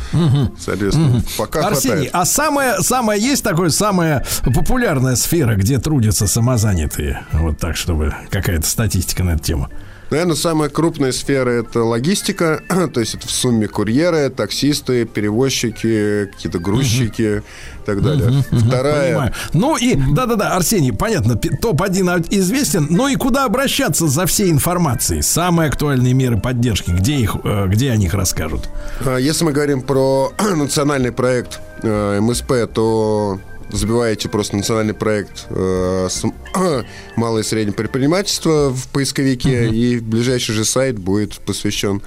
Соответственно, 0.59 1.23
пока 1.37 1.67
Арсений, 1.67 2.09
хватает. 2.09 2.11
а 2.13 2.25
самая, 2.25 2.81
самая 2.81 3.19
есть 3.19 3.43
такое, 3.43 3.71
самая 3.71 4.25
популярная 4.45 5.17
сфера, 5.17 5.57
где 5.57 5.79
трудятся 5.79 6.27
самозанятые? 6.27 7.23
Вот 7.33 7.59
так, 7.59 7.77
чтобы 7.77 8.15
какая-то 8.31 8.67
статистика 8.67 9.25
на 9.25 9.31
эту 9.31 9.45
тему. 9.45 9.69
Наверное, 10.11 10.37
самая 10.37 10.69
крупная 10.71 11.13
сфера 11.13 11.51
это 11.51 11.85
логистика, 11.85 12.63
то 12.95 13.01
есть 13.01 13.15
это 13.15 13.27
в 13.27 13.31
сумме 13.31 13.69
курьеры, 13.69 14.31
таксисты, 14.31 15.05
перевозчики, 15.05 16.31
какие-то 16.33 16.59
грузчики 16.59 17.43
и 17.83 17.87
так 17.87 18.03
далее. 18.03 18.43
Вторая, 18.51 19.09
Понимаю. 19.13 19.33
Ну 19.53 19.77
и, 19.77 19.95
да-да-да, 20.15 20.55
Арсений, 20.57 20.93
понятно, 20.93 21.37
пи- 21.37 21.51
топ-1 21.57 22.27
известен, 22.31 22.87
но 22.91 23.09
и 23.09 23.17
куда 23.17 23.45
обращаться 23.45 24.07
за 24.09 24.27
всей 24.27 24.51
информацией? 24.51 25.23
Самые 25.23 25.69
актуальные 25.69 26.15
меры 26.15 26.39
поддержки, 26.39 26.91
где, 26.91 27.17
их, 27.17 27.37
э, 27.45 27.67
где 27.69 27.91
о 27.91 27.97
них 27.97 28.15
расскажут? 28.15 28.69
А, 29.05 29.17
Если 29.19 29.45
мы 29.45 29.53
говорим 29.53 29.83
про 29.83 30.33
национальный 30.57 31.13
проект 31.13 31.61
э, 31.83 32.21
МСП, 32.21 32.53
то 32.73 33.39
забиваете 33.71 34.29
просто 34.29 34.57
национальный 34.57 34.95
проект 34.95 35.47
э, 35.51 36.09
с- 36.11 36.25
малое 37.17 37.43
и 37.43 37.45
среднее 37.45 37.75
предпринимательство 37.75 38.71
в 38.71 38.89
поисковике, 38.89 39.69
и 39.69 39.99
ближайший 39.99 40.55
же 40.55 40.65
сайт 40.65 40.99
будет 40.99 41.39
посвящен. 41.41 42.03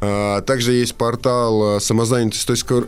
А, 0.00 0.40
Также 0.42 0.72
есть 0.72 0.94
портал 0.96 1.76
э, 1.76 1.80
самозанятость.ру. 1.80 2.86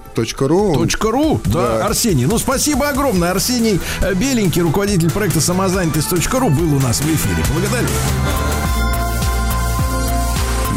.ру, 1.11 1.41
да, 1.47 1.53
Да. 1.53 1.87
Арсений. 1.87 2.27
Ну, 2.27 2.39
спасибо 2.39 2.89
огромное. 2.89 3.31
Арсений 3.31 3.81
э, 4.03 4.15
Беленький, 4.15 4.61
руководитель 4.63 5.11
проекта 5.11 5.41
самозанятость.ру, 5.41 6.51
был 6.51 6.75
у 6.77 6.81
нас 6.81 7.01
в 7.01 7.07
эфире. 7.07 7.43
Благодарю. 7.55 7.89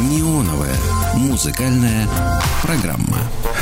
Неоновая 0.10 0.76
музыкальная 1.16 2.08
программа. 2.62 3.18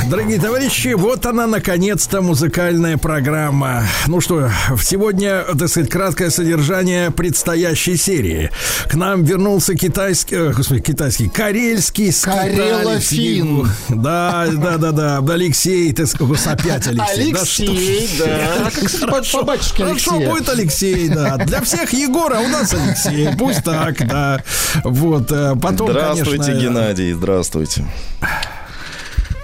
Дорогие 0.08 0.40
товарищи, 0.40 0.94
вот 0.94 1.26
она, 1.26 1.46
наконец-то, 1.46 2.22
музыкальная 2.22 2.96
программа. 2.96 3.82
Ну 4.06 4.20
что, 4.20 4.50
сегодня, 4.82 5.42
так 5.58 5.68
сказать, 5.68 5.90
краткое 5.90 6.30
содержание 6.30 7.10
предстоящей 7.10 7.96
серии. 7.96 8.50
К 8.88 8.94
нам 8.94 9.24
вернулся 9.24 9.74
китайский, 9.74 10.36
э, 10.36 10.52
господи, 10.52 10.80
китайский, 10.80 11.28
карельский 11.28 12.12
скиталец. 12.12 12.56
Карелофин. 12.56 13.68
Да, 13.88 14.46
да, 14.52 14.76
да, 14.78 14.92
да, 14.92 15.32
Алексей, 15.32 15.92
ты 15.92 16.04
опять 16.04 16.86
Алексей. 16.86 17.32
Алексей, 17.32 18.10
да. 18.18 18.70
Хорошо, 19.08 19.44
Алексея. 19.46 20.30
будет 20.30 20.48
Алексей, 20.48 21.08
да. 21.08 21.36
Для 21.36 21.60
всех 21.62 21.92
Егор, 21.92 22.32
а 22.32 22.40
у 22.40 22.48
нас 22.48 22.72
Алексей. 22.72 23.28
Пусть 23.38 23.64
так, 23.64 24.06
да. 24.06 24.42
Вот, 24.84 25.30
э, 25.32 25.54
потом, 25.60 25.90
Здравствуйте, 25.90 26.44
конечно, 26.44 26.60
Геннадий, 26.60 27.12
здравствуйте. 27.12 27.84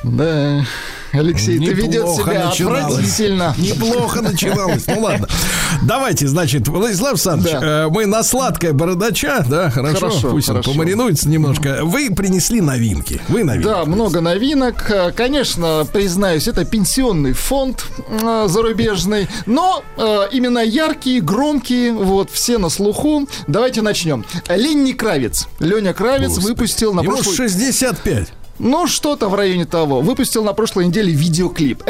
Да. 0.05 0.64
Алексей, 1.12 1.59
ты 1.60 1.72
ведет 1.72 2.02
Неплохо 2.02 2.31
себя 2.32 2.47
начиналось. 2.48 2.85
отвратительно. 2.94 3.55
Неплохо 3.56 4.20
начиналось. 4.20 4.85
Ну 4.89 5.01
ладно. 5.01 5.28
Давайте, 5.82 6.26
значит, 6.26 6.66
Владислав 6.66 7.12
Александрович, 7.12 7.52
Да. 7.60 7.85
э, 7.85 7.89
мы 7.89 8.06
на 8.06 8.24
сладкое 8.24 8.72
бородача, 8.72 9.44
да, 9.48 9.70
хорошо, 9.70 10.09
Хорошо, 10.09 10.31
пусть 10.31 10.48
он 10.48 10.56
хорошо. 10.56 10.72
помаринуется 10.72 11.28
немножко. 11.28 11.81
Вы 11.82 12.10
принесли 12.10 12.60
новинки. 12.60 13.20
Вы 13.28 13.44
новинки. 13.44 13.64
Да, 13.66 13.85
много 13.85 14.20
новинок. 14.20 14.90
Э, 14.90 15.12
Конечно, 15.12 15.86
признаюсь, 15.93 16.48
это 16.48 16.64
пенсионный 16.64 17.32
фонд 17.32 17.85
э, 18.09 18.47
зарубежный, 18.48 19.28
но 19.47 19.85
э, 19.97 20.28
именно 20.32 20.59
яркие, 20.64 21.20
громкие, 21.20 21.93
вот, 21.93 22.28
все 22.32 22.59
на 22.59 22.68
слуху. 22.70 23.28
Давайте 23.47 23.82
начнем. 23.82 24.24
Ленни 24.48 24.93
Кравец. 24.93 25.47
Леня 25.60 25.94
Кравец 25.94 26.31
Господи. 26.31 26.47
выпустил 26.48 26.93
на 26.93 27.02
Ему 27.02 27.12
прошлой... 27.16 27.35
65. 27.36 28.28
Ну, 28.59 28.86
что-то 28.86 29.28
в 29.28 29.35
районе 29.35 29.64
того. 29.64 30.01
Выпустил 30.01 30.44
на 30.44 30.52
прошлой 30.52 30.86
неделе 30.86 31.12
видеоклип. 31.12 31.82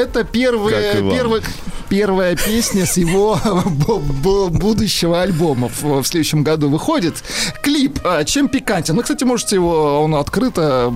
Это 0.74 1.02
вам. 1.02 1.12
первый, 1.12 1.42
первая 1.88 2.36
песня 2.36 2.86
с 2.86 2.96
его 2.96 3.38
бу- 3.44 4.02
бу- 4.02 4.48
будущего 4.48 5.20
альбома 5.22 5.68
в, 5.68 6.02
в 6.02 6.06
следующем 6.06 6.42
году 6.42 6.68
выходит. 6.70 7.22
Клип 7.62 8.00
а, 8.04 8.24
чем 8.24 8.48
пикантен. 8.48 8.96
Ну, 8.96 9.02
кстати, 9.02 9.24
можете 9.24 9.56
его, 9.56 10.02
он 10.02 10.14
открыто 10.14 10.92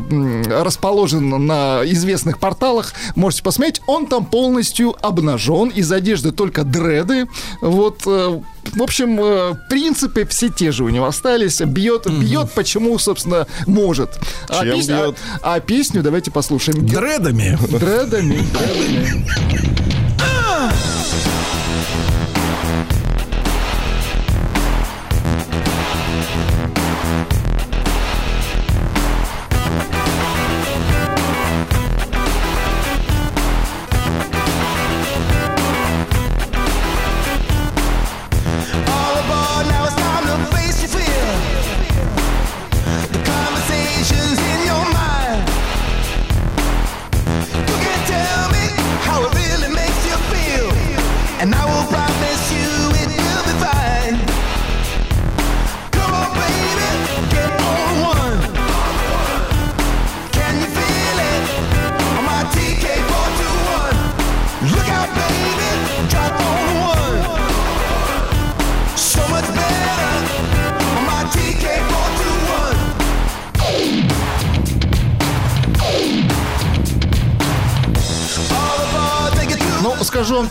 расположен 0.50 1.46
на 1.46 1.82
известных 1.84 2.38
порталах. 2.38 2.94
Можете 3.14 3.42
посмотреть. 3.42 3.82
Он 3.86 4.06
там 4.06 4.24
полностью 4.24 4.96
обнажен. 5.06 5.68
Из 5.68 5.90
одежды 5.92 6.32
только 6.32 6.64
дреды. 6.64 7.28
Вот, 7.60 8.02
э, 8.06 8.40
в 8.72 8.82
общем, 8.82 9.18
э, 9.20 9.54
принципы 9.68 10.24
все 10.26 10.48
те 10.48 10.72
же 10.72 10.84
у 10.84 10.88
него 10.88 11.06
остались. 11.06 11.60
Бьет, 11.60 12.06
бьет, 12.10 12.50
почему, 12.52 12.98
собственно, 12.98 13.46
может. 13.66 14.10
А, 14.48 14.64
Чем 14.64 14.76
песня- 14.76 14.96
бьет? 14.98 15.16
а- 15.42 15.54
а 15.54 15.60
песню 15.60 16.02
давайте 16.02 16.30
послушаем. 16.30 16.86
Дредами. 16.86 17.58
Дредами, 17.68 18.38
дредами. 18.52 20.07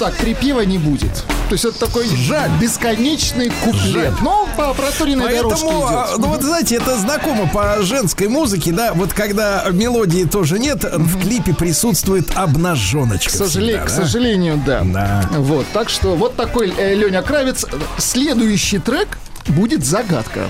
Так, 0.07 0.17
припева 0.17 0.61
не 0.61 0.77
будет. 0.77 1.25
То 1.49 1.53
есть 1.53 1.65
это 1.65 1.79
такой 1.79 2.07
Жаль. 2.07 2.49
бесконечный 2.61 3.51
куплет. 3.63 4.13
Но 4.21 4.47
по 4.55 4.73
проторенной 4.73 5.35
дорожке 5.35 5.65
Поэтому, 5.65 5.87
а, 5.87 6.07
идет. 6.07 6.17
ну 6.19 6.27
вот 6.27 6.41
знаете, 6.43 6.75
это 6.75 6.97
знакомо 6.97 7.47
по 7.47 7.81
женской 7.81 8.27
музыке, 8.27 8.71
да, 8.71 8.93
вот 8.93 9.13
когда 9.13 9.65
мелодии 9.71 10.23
тоже 10.23 10.59
нет, 10.59 10.83
в 10.83 11.21
клипе 11.21 11.53
присутствует 11.53 12.31
обнаженочка. 12.35 13.29
К, 13.29 13.35
сожалению, 13.35 13.83
к 13.83 13.87
всегда, 13.87 14.01
да? 14.01 14.07
сожалению, 14.07 14.63
да. 14.65 14.81
Да. 14.85 15.29
Вот, 15.37 15.65
так 15.73 15.89
что 15.89 16.15
вот 16.15 16.35
такой 16.35 16.73
э, 16.77 16.95
Леня 16.95 17.21
Кравец. 17.21 17.65
Следующий 17.97 18.79
трек 18.79 19.17
будет 19.49 19.85
загадка. 19.85 20.45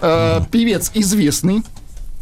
Э, 0.00 0.40
певец 0.50 0.90
известный, 0.94 1.62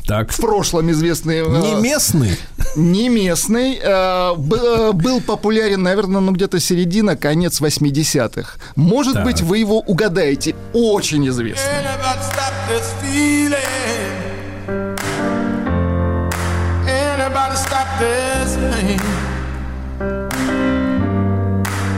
Так, 0.06 0.30
в 0.32 0.36
прошлом 0.40 0.90
известный. 0.90 1.38
э, 1.38 1.46
не 1.46 1.80
местный. 1.80 2.36
Не 2.76 3.08
местный. 3.08 3.78
э, 3.82 4.34
б- 4.36 4.56
э, 4.56 4.92
был 4.92 5.20
популярен, 5.20 5.82
наверное, 5.82 6.20
ну 6.20 6.32
где-то 6.32 6.58
середина, 6.60 7.16
конец 7.16 7.60
80-х. 7.60 8.58
Может 8.76 9.14
Так. 9.14 9.24
быть, 9.24 9.40
вы 9.42 9.58
его 9.58 9.78
угадаете. 9.80 10.54
Очень 10.72 11.28
известный. 11.28 11.84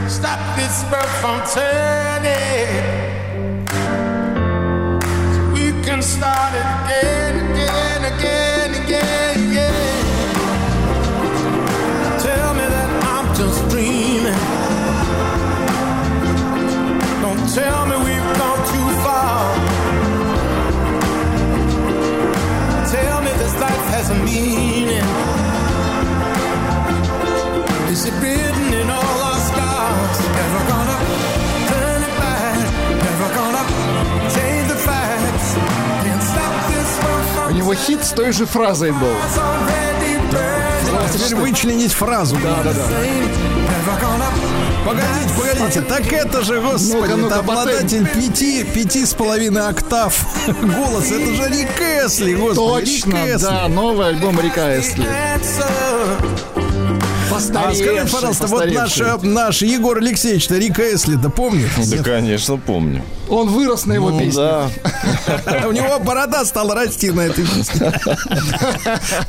Stop 0.07 0.39
this 0.57 0.83
birth 0.91 1.13
from 1.21 1.37
turning. 1.53 2.69
So 5.33 5.41
we 5.53 5.65
can 5.85 6.01
start 6.01 6.53
again, 6.55 7.26
tell 17.57 17.85
me 17.89 17.95
we've 18.07 18.31
gone 18.41 18.61
too 18.73 18.87
far. 19.03 19.37
Tell 22.93 23.19
me 23.25 23.31
this 23.41 23.55
life 23.65 23.85
has 23.95 24.07
a 24.15 24.17
meaning. 24.29 25.07
Is 27.93 28.01
it 28.09 28.15
written 28.21 28.67
in 28.81 28.87
all 28.97 29.17
our 29.29 29.39
stars? 29.49 30.17
Never 30.39 30.61
gonna 30.71 30.97
turn 31.71 31.99
it 32.09 32.15
back. 32.23 32.59
Never 33.07 33.29
gonna 33.39 33.63
change 34.35 34.65
the 34.73 34.79
facts. 34.87 35.47
Can't 36.05 36.23
stop 36.31 36.55
this 36.71 36.91
from 37.01 37.49
У 37.49 37.53
него 37.59 37.73
хит 37.73 38.03
с 38.03 38.11
той 38.11 38.31
же 38.33 38.45
фразой 38.45 38.91
был. 38.91 39.17
Burned. 40.31 40.67
Теперь 41.13 41.35
вычленить 41.35 41.93
фразу. 41.93 42.35
Да, 42.43 42.61
да, 42.63 42.73
gonna 43.99 44.56
Погодите, 44.87 45.33
погодите, 45.37 45.81
так 45.81 46.13
это 46.13 46.43
же, 46.43 46.61
господи, 46.61 47.11
ну-ка, 47.11 47.25
это 47.25 47.39
обладатель 47.39 48.07
пяти, 48.07 48.63
пяти 48.63 49.05
с 49.05 49.13
половиной 49.13 49.67
октав 49.67 50.17
голос. 50.47 51.11
Это 51.11 51.35
же 51.35 51.49
Рик 51.49 51.81
Эсли, 51.81 52.35
господи, 52.35 52.85
Точно, 52.85 53.25
Рик 53.25 53.35
Эсли. 53.35 53.43
да, 53.43 53.67
новый 53.67 54.07
альбом 54.07 54.39
Рика 54.39 54.79
Эсли. 54.79 55.05
А 57.37 57.73
скажи, 57.73 58.07
пожалуйста, 58.11 58.47
вот 58.47 58.71
наш, 58.71 58.99
э, 58.99 59.17
наш 59.21 59.61
Егор 59.61 59.97
Алексеевич-то 59.97 60.57
Рика 60.57 60.81
Эсли-то 60.83 61.29
помнит? 61.29 61.69
Да, 61.89 62.03
конечно, 62.03 62.57
помню. 62.57 63.03
Он 63.29 63.49
вырос 63.49 63.85
на 63.85 63.93
его 63.93 64.09
Ну 64.09 64.19
песне. 64.19 64.33
да. 64.41 64.69
У 65.67 65.71
него 65.71 65.99
борода 65.99 66.45
стала 66.45 66.73
расти 66.75 67.11
на 67.11 67.21
этой 67.21 67.45
песне. 67.45 67.91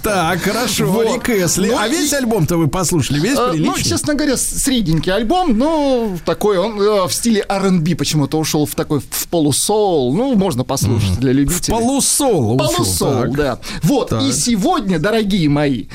Так, 0.02 0.40
хорошо. 0.43 1.02
Рик 1.02 1.28
Эсли. 1.28 1.68
Ну 1.70 1.78
А 1.78 1.89
весь 1.89 2.12
альбом-то 2.12 2.56
вы 2.56 2.68
послушали? 2.68 3.18
Весь 3.20 3.36
Э, 3.39 3.47
Ну, 3.48 3.52
приличный? 3.52 3.82
честно 3.85 4.14
говоря, 4.14 4.36
средненький 4.36 5.12
альбом, 5.12 5.56
но 5.59 6.16
такой 6.24 6.59
он 6.59 6.80
э, 6.80 7.06
в 7.06 7.12
стиле 7.12 7.44
R&B 7.48 7.97
почему-то 7.97 8.39
ушел 8.39 8.66
в 8.66 8.74
такой 8.74 9.01
в 9.01 9.28
полусоул. 9.28 10.14
Ну, 10.14 10.35
можно 10.35 10.64
послушать 10.64 11.18
для 11.18 11.32
любителей. 11.32 11.72
Полусол. 11.76 12.56
Полусол, 12.56 13.24
да. 13.32 13.59
Вот, 13.82 14.12
и 14.12 14.32
сегодня, 14.32 14.98
дорогие 14.98 15.48
мои, 15.48 15.86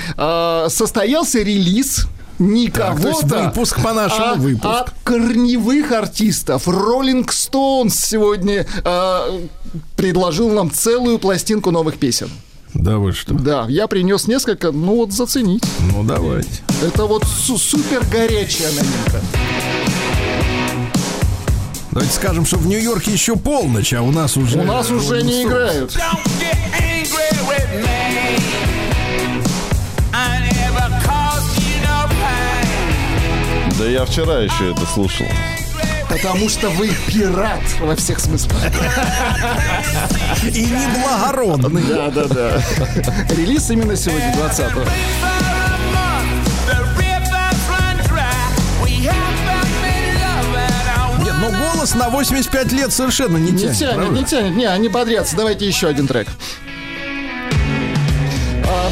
состоялся 0.69 1.40
релиз 1.40 2.02
не 2.44 2.70
Так, 2.70 2.99
то 3.02 3.07
есть 3.10 3.22
кого-то, 3.22 3.44
выпуск 3.45 3.82
по-нашему, 3.82 4.26
а, 4.26 4.36
выпуск. 4.36 4.65
а 4.65 4.86
корневых 5.03 5.91
артистов. 5.91 6.68
Роллинг 6.68 7.32
Стоунс 7.32 7.95
сегодня 7.95 8.65
э, 8.84 9.40
предложил 9.95 10.49
нам 10.52 10.72
целую 10.72 11.20
пластинку 11.20 11.72
новых 11.72 11.98
песен. 11.98 12.30
Да 12.74 12.98
вы 12.98 13.11
что? 13.14 13.34
Да, 13.36 13.65
я 13.70 13.88
принес 13.88 14.28
несколько, 14.28 14.72
ну 14.72 14.95
вот 14.95 15.11
заценить. 15.14 15.64
Ну, 15.91 16.03
давайте. 16.03 16.49
Это 16.82 17.06
вот 17.06 17.24
су- 17.24 17.57
супер 17.57 18.03
горячая 18.11 18.72
новинка. 18.72 19.22
Давайте 21.91 22.14
скажем, 22.15 22.45
что 22.45 22.57
в 22.57 22.65
Нью-Йорке 22.65 23.11
еще 23.11 23.36
полночь, 23.36 23.94
а 23.94 24.02
у 24.02 24.10
нас 24.11 24.36
уже... 24.36 24.60
У 24.60 24.64
нас 24.64 24.90
уже 24.90 25.22
не 25.22 25.44
играют. 25.44 25.91
Don't 25.91 26.26
get 26.40 26.57
angry 26.74 27.48
with 27.48 27.84
me. 27.84 28.52
Да 33.84 33.89
я 33.89 34.05
вчера 34.05 34.39
еще 34.39 34.72
это 34.72 34.85
слушал. 34.85 35.26
Потому 36.10 36.47
что 36.47 36.69
вы 36.69 36.89
пират 37.07 37.60
во 37.81 37.97
всех 37.97 38.22
смыслах. 38.22 38.55
И 40.53 40.61
неблагородный. 40.68 41.84
Да, 41.84 42.10
да, 42.10 42.23
да. 42.27 42.61
Релиз 43.35 43.69
именно 43.72 43.97
сегодня, 43.97 44.34
20-го. 44.38 44.80
The 46.65 46.77
rivers 46.97 47.60
run 47.68 47.97
dry. 48.07 48.31
We 48.81 49.03
have 49.03 49.35
been 49.84 50.15
loving 50.22 50.88
our 50.97 51.23
Нет, 51.26 51.34
но 51.41 51.49
голос 51.73 51.93
на 51.93 52.07
85 52.10 52.72
лет 52.72 52.93
совершенно 52.93 53.35
не 53.35 53.51
Не 53.51 53.57
тянет. 53.64 53.77
тянет, 53.80 53.95
правда? 53.95 54.15
не 54.18 54.23
тянет. 54.23 54.55
Не, 54.55 54.65
они 54.65 54.88
бодрятся. 54.88 55.35
Давайте 55.35 55.68
еще 55.68 55.89
один 55.89 56.07
трек. 56.07 56.30
А, 58.65 58.89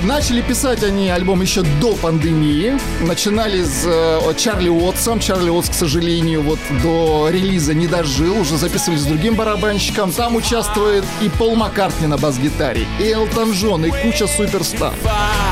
Начали 0.00 0.40
писать 0.40 0.82
они 0.82 1.10
альбом 1.10 1.42
еще 1.42 1.62
до 1.80 1.94
пандемии. 1.94 2.78
Начинали 3.02 3.62
с 3.62 3.84
э, 3.84 4.34
Чарли 4.36 4.68
Уотсом. 4.68 5.20
Чарли 5.20 5.50
Уотс, 5.50 5.68
к 5.68 5.74
сожалению, 5.74 6.42
вот 6.42 6.58
до 6.82 7.28
релиза 7.30 7.74
не 7.74 7.86
дожил. 7.86 8.40
Уже 8.40 8.56
записывали 8.56 8.98
с 8.98 9.04
другим 9.04 9.34
барабанщиком. 9.34 10.10
Там 10.10 10.36
участвует 10.36 11.04
и 11.20 11.28
Пол 11.28 11.56
Маккартни 11.56 12.06
на 12.06 12.16
бас-гитаре, 12.16 12.86
и 12.98 13.10
Элтон 13.10 13.52
Джон, 13.52 13.84
и 13.84 13.90
куча 13.90 14.26
суперстар. 14.26 14.94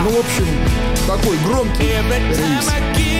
Ну, 0.04 0.10
в 0.10 0.18
общем, 0.18 0.46
такой 1.06 1.36
громкий 1.44 1.92
релиз. 2.10 3.19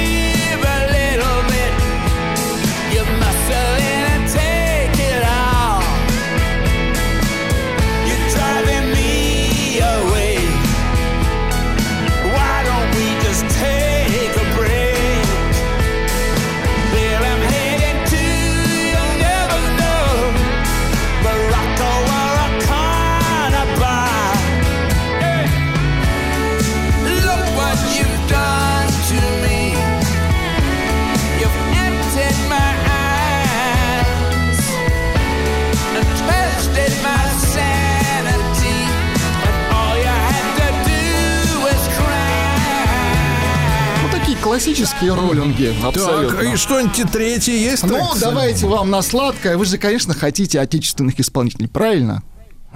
Классические 44.51 45.14
роллинги. 45.14 45.72
Абсолютно. 45.81 46.39
Так, 46.39 46.55
и 46.55 46.56
что-нибудь 46.56 47.12
третье 47.12 47.52
есть? 47.52 47.85
Ну, 47.85 47.97
так, 47.97 48.18
давайте 48.18 48.66
вам 48.66 48.90
на 48.90 49.01
сладкое. 49.01 49.56
Вы 49.56 49.64
же, 49.64 49.78
конечно, 49.78 50.12
хотите 50.12 50.59
отечественных 50.59 51.20
исполнителей, 51.20 51.68
правильно? 51.68 52.24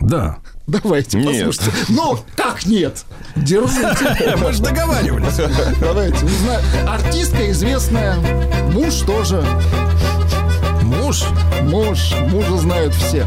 Да. 0.00 0.38
Давайте, 0.68 1.18
Нет. 1.18 1.46
послушайте. 1.46 1.76
Ну, 1.88 2.20
как 2.36 2.64
нет? 2.66 3.02
Держите. 3.34 4.36
Мы 4.40 4.52
же 4.52 4.62
договаривались. 4.62 5.36
Давайте, 5.80 6.24
узнаю. 6.24 6.62
Артистка 6.88 7.50
известная, 7.50 8.18
муж 8.72 8.94
тоже. 9.00 9.44
Муж? 10.82 11.24
Муж, 11.62 12.14
мужа 12.30 12.56
знают 12.56 12.94
все. 12.94 13.26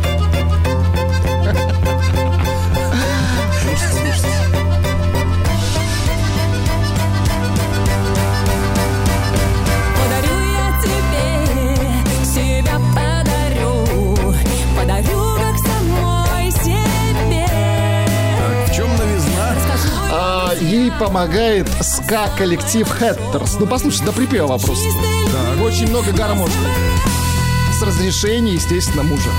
Ей 20.68 20.92
помогает 20.92 21.68
ска-коллектив 21.82 22.88
Хэттерс. 22.88 23.58
Ну, 23.60 23.68
послушай, 23.68 24.06
до 24.06 24.12
припева 24.12 24.48
вопрос. 24.48 24.80
Так, 25.32 25.64
очень 25.64 25.88
много 25.88 26.12
гармошек. 26.12 26.56
С 27.80 27.82
разрешения, 27.82 28.54
естественно, 28.54 29.04
мужа. 29.04 29.30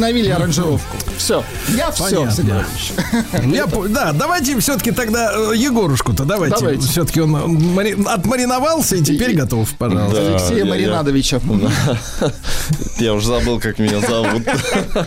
Обновили 0.00 0.30
аранжировку. 0.30 0.96
Все. 1.18 1.44
Я 1.76 1.90
все. 1.90 2.26
Я, 3.44 3.66
да, 3.66 4.12
давайте 4.12 4.58
все-таки 4.58 4.92
тогда 4.92 5.30
э, 5.34 5.52
Егорушку-то 5.56 6.24
давайте. 6.24 6.56
Давайте. 6.58 6.88
Все-таки 6.88 7.20
он 7.20 7.30
мари- 7.30 8.02
отмариновался 8.06 8.96
и 8.96 9.02
теперь 9.02 9.34
готов, 9.34 9.68
пожалуйста. 9.76 10.26
Алексея 10.26 10.58
я- 10.58 10.64
Маринадовича. 10.64 11.40
Я 12.98 13.12
уже 13.14 13.26
забыл, 13.26 13.60
как 13.60 13.78
меня 13.78 14.00
зовут. 14.00 14.42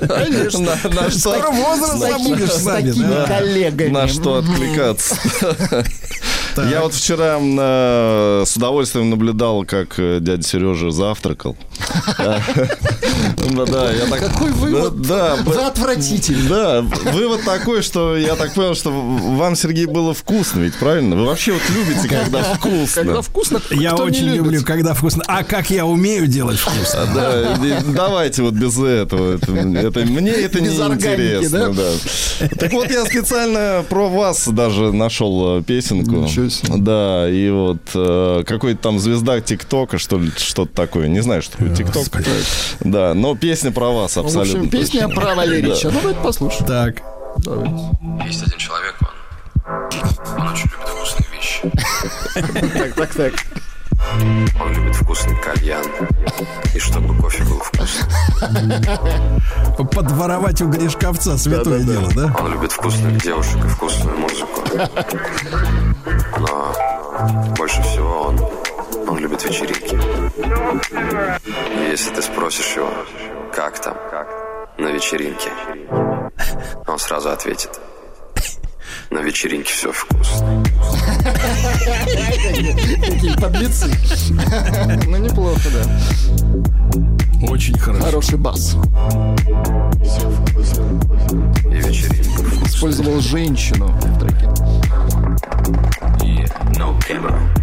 Конечно. 0.07 0.59
На- 0.83 0.89
На 1.01 1.09
что 1.09 1.19
Скоро 1.19 1.49
возраст 1.51 1.97
забудешь 1.97 2.51
с 2.51 2.63
такими 2.63 3.07
да. 3.07 3.25
коллегами. 3.27 3.89
на 3.89 4.07
что 4.07 4.35
откликаться. 4.37 5.15
Я 6.57 6.81
вот 6.81 6.93
вчера 6.93 7.39
э, 7.41 8.43
с 8.45 8.55
удовольствием 8.55 9.09
наблюдал, 9.09 9.65
как 9.65 9.95
э, 9.97 10.19
дядя 10.21 10.43
Сережа 10.43 10.91
завтракал. 10.91 11.55
Ну 13.49 13.65
да, 13.65 13.91
я 13.91 14.05
так... 14.05 14.19
Какой 14.19 14.51
вывод? 14.51 15.01
Да, 15.01 15.35
Вы 15.43 15.55
отвратительный. 15.55 16.49
да, 16.49 16.81
вывод 17.11 17.43
такой, 17.43 17.81
что 17.81 18.15
я 18.17 18.35
так 18.35 18.53
понял, 18.53 18.75
что 18.75 18.91
вам, 18.91 19.55
Сергей, 19.55 19.85
было 19.85 20.13
вкусно, 20.13 20.61
ведь 20.61 20.75
правильно? 20.75 21.15
Вы 21.15 21.25
вообще 21.25 21.53
вот 21.53 21.61
любите, 21.69 22.07
когда 22.07 22.43
вкусно. 22.55 23.03
Когда 23.03 23.21
вкусно, 23.21 23.61
Я 23.71 23.95
очень 23.95 24.29
люблю, 24.29 24.63
когда 24.63 24.93
вкусно. 24.93 25.23
А 25.27 25.43
как 25.43 25.69
я 25.69 25.85
умею 25.85 26.27
делать 26.27 26.59
вкусно? 26.59 27.07
Да, 27.13 27.57
давайте 27.87 28.43
вот 28.43 28.53
без 28.53 28.77
этого. 28.77 29.35
Это, 29.35 29.51
мне 29.51 30.31
это 30.31 30.61
не 30.61 30.69
интересно. 30.69 31.73
Да? 31.73 32.47
Так 32.59 32.73
вот, 32.73 32.89
я 32.89 33.05
специально 33.05 33.83
про 33.89 34.07
вас 34.09 34.47
даже 34.47 34.91
нашел 34.91 35.59
э, 35.59 35.63
песенку. 35.63 36.11
Ничего 36.11 36.42
себе. 36.49 36.73
Да, 36.77 37.29
и 37.29 37.49
вот 37.49 37.77
э, 37.93 38.43
какой-то 38.45 38.81
там 38.81 38.99
звезда 38.99 39.39
ТикТока, 39.41 39.97
что 39.97 40.17
ли, 40.19 40.31
что-то 40.37 40.73
такое. 40.73 41.07
Не 41.07 41.21
знаю, 41.21 41.41
что 41.41 41.53
такое 41.57 41.75
ТикТок. 41.75 42.05
Да, 42.81 43.13
но 43.13 43.35
песня 43.35 43.71
про 43.71 43.89
вас 43.89 44.15
Ну, 44.15 44.23
В 44.23 44.25
абсолютно. 44.25 44.59
общем, 44.59 44.69
песня 44.69 45.07
точно. 45.07 45.21
про 45.21 45.35
Валерича. 45.35 45.89
Ну, 45.91 45.99
давайте 46.01 46.19
послушаем. 46.21 46.65
Так. 46.65 46.95
Есть 48.25 48.43
один 48.43 48.57
человек, 48.59 48.95
он, 49.65 50.39
он 50.41 50.47
очень 50.51 50.69
любит 50.69 50.87
вкусные 50.87 51.27
вещи. 51.35 51.71
Так, 52.77 52.93
так, 52.95 53.13
так. 53.15 53.33
Он 54.61 54.73
любит 54.73 54.95
вкусный 54.95 55.35
кальян. 55.41 55.83
И 56.75 56.79
чтобы 56.79 57.15
кофе 57.19 57.43
был 57.45 57.59
вкусный. 57.59 58.05
Подворовать 59.91 60.61
у 60.61 60.67
Гришковца 60.67 61.37
святое 61.37 61.79
дело, 61.83 62.09
да? 62.15 62.35
Он 62.39 62.51
любит 62.51 62.71
вкусных 62.73 63.21
девушек 63.23 63.63
и 63.63 63.67
вкусную 63.67 64.17
музыку. 64.17 64.61
Но 66.45 66.73
больше 67.57 67.81
всего 67.83 68.23
он, 68.23 68.39
он 69.07 69.17
любит 69.17 69.43
вечеринки. 69.45 69.95
И 71.79 71.89
если 71.89 72.13
ты 72.13 72.21
спросишь 72.21 72.75
его, 72.75 72.89
как 73.55 73.79
там, 73.79 73.95
на 74.77 74.87
вечеринке, 74.89 75.49
он 76.85 76.99
сразу 76.99 77.29
ответит, 77.29 77.79
на 79.09 79.19
вечеринке 79.19 79.71
все 79.71 79.91
вкусно. 79.93 80.63
Какие 83.01 83.35
подлецы. 83.39 83.89
Ну, 85.07 85.17
неплохо, 85.17 85.69
да. 85.71 85.83
Очень 87.49 87.77
хорошо. 87.77 88.05
Хороший 88.05 88.37
бас. 88.37 88.75
И 91.65 91.75
вечеринка. 91.75 92.65
Использовал 92.65 93.19
женщину 93.21 93.87
в 93.87 94.19
треке. 94.19 94.49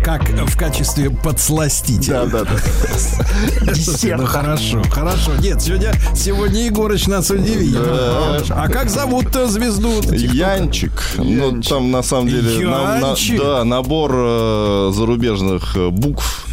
Как 0.04 0.28
в 0.28 0.56
качестве 0.56 1.10
подсластителя. 1.10 2.24
Да, 2.26 2.44
да, 2.44 2.44
да. 2.44 2.50
Ну 4.16 4.26
хорошо, 4.26 4.82
хорошо. 4.90 5.32
Нет, 5.40 5.62
сегодня, 5.62 5.92
сегодня 6.14 6.64
Егорыч 6.66 7.06
нас 7.06 7.30
удивил. 7.30 7.82
Хорошо. 7.82 8.54
А 8.56 8.68
как 8.68 8.90
зовут-то 8.90 9.46
звезду? 9.48 10.00
Янчик. 10.12 10.92
Ну, 11.18 11.60
там 11.62 11.90
на 11.90 12.02
самом 12.02 12.28
деле 12.28 12.66
на- 12.66 12.98
на- 13.00 13.06
Янчик? 13.08 13.38
да, 13.40 13.64
набор 13.64 14.12
э, 14.14 14.92
зарубежных 14.94 15.76
э, 15.76 15.88
букв. 15.90 16.46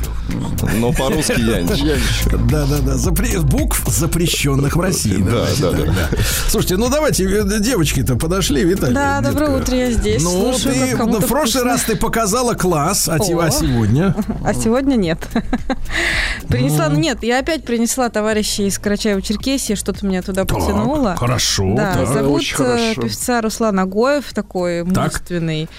Но 0.79 0.91
по-русски 0.91 1.39
Янчик. 1.39 2.37
Да, 2.49 2.65
да, 2.65 2.77
да. 2.79 2.93
Запре- 2.95 3.39
Букв 3.41 3.83
запрещенных 3.87 4.75
в 4.75 4.79
России. 4.81 5.17
Да, 5.17 5.45
да, 5.59 5.71
да. 5.85 6.09
Слушайте, 6.49 6.77
ну 6.77 6.89
давайте, 6.89 7.23
э, 7.25 7.59
девочки-то 7.59 8.15
подошли, 8.15 8.63
Виталий. 8.63 8.93
Да, 8.93 9.19
детка. 9.19 9.31
доброе 9.31 9.61
утро, 9.61 9.75
я 9.75 9.91
здесь. 9.91 10.21
Ну, 10.23 10.53
Слушаю, 10.53 10.73
ты 10.75 10.95
в 10.95 11.27
прошлый 11.27 11.61
вкусно. 11.61 11.63
раз 11.63 11.81
ты 11.83 11.95
показала 11.95 12.53
класс, 12.53 13.07
а, 13.07 13.13
а 13.13 13.17
О. 13.17 13.51
сегодня? 13.51 14.15
А 14.43 14.53
сегодня 14.53 14.95
нет. 14.95 15.19
Принесла, 16.47 16.89
ну 16.89 16.97
нет, 16.99 17.23
я 17.23 17.39
опять 17.39 17.63
принесла 17.65 18.09
товарищей 18.09 18.67
из 18.67 18.79
Карачаева-Черкесии, 18.79 19.75
что-то 19.75 20.05
меня 20.05 20.21
туда 20.21 20.45
потянуло. 20.45 21.15
хорошо, 21.17 21.73
Да, 21.75 22.05
зовут 22.05 22.43
э, 22.59 22.95
певца 22.95 23.41
Руслан 23.41 23.79
Агоев, 23.79 24.33
такой 24.33 24.83
Так. 24.85 24.95
мужественный 24.97 25.69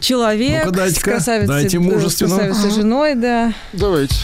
человек 0.00 0.64
Ну-ка, 0.64 0.76
с 0.76 0.78
дайте-ка, 0.78 1.10
красавицей, 1.12 1.46
дайте 1.48 1.76
э, 1.76 1.80
с 1.80 1.82
мужественного. 1.82 2.40
красавицей 2.40 2.70
женой, 2.70 3.14
да. 3.14 3.52
Давайте. 3.72 4.14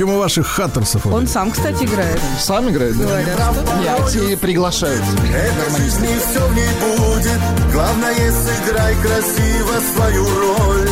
Чем 0.00 0.14
у 0.14 0.18
ваших 0.18 0.46
хаттерсов. 0.46 1.04
Он 1.08 1.26
сам, 1.26 1.50
кстати, 1.50 1.84
играет. 1.84 2.18
Сам 2.40 2.70
играет? 2.70 2.96
да? 2.96 3.04
Говорят, 3.04 3.54
Нет, 3.82 4.10
те 4.10 4.34
приглашают. 4.38 5.02
Гармонисты. 5.04 6.06
Не 6.06 6.18
все 6.18 6.40
в 6.40 6.54
ней 6.54 6.70
будет 6.80 7.40
Главное, 7.70 8.32
сыграй 8.32 8.94
красиво 8.94 9.74
свою 9.94 10.24
роль 10.24 10.88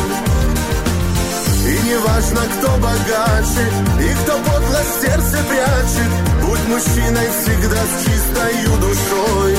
И 1.65 1.87
не 1.87 1.97
важно, 1.97 2.41
кто 2.53 2.69
богаче 2.77 3.65
И 3.99 4.13
кто 4.21 4.33
подло 4.37 4.81
сердце 5.01 5.37
прячет 5.49 6.11
Будь 6.43 6.67
мужчиной 6.67 7.29
всегда 7.41 7.81
с 7.81 8.05
чистою 8.05 8.77
душой 8.77 9.57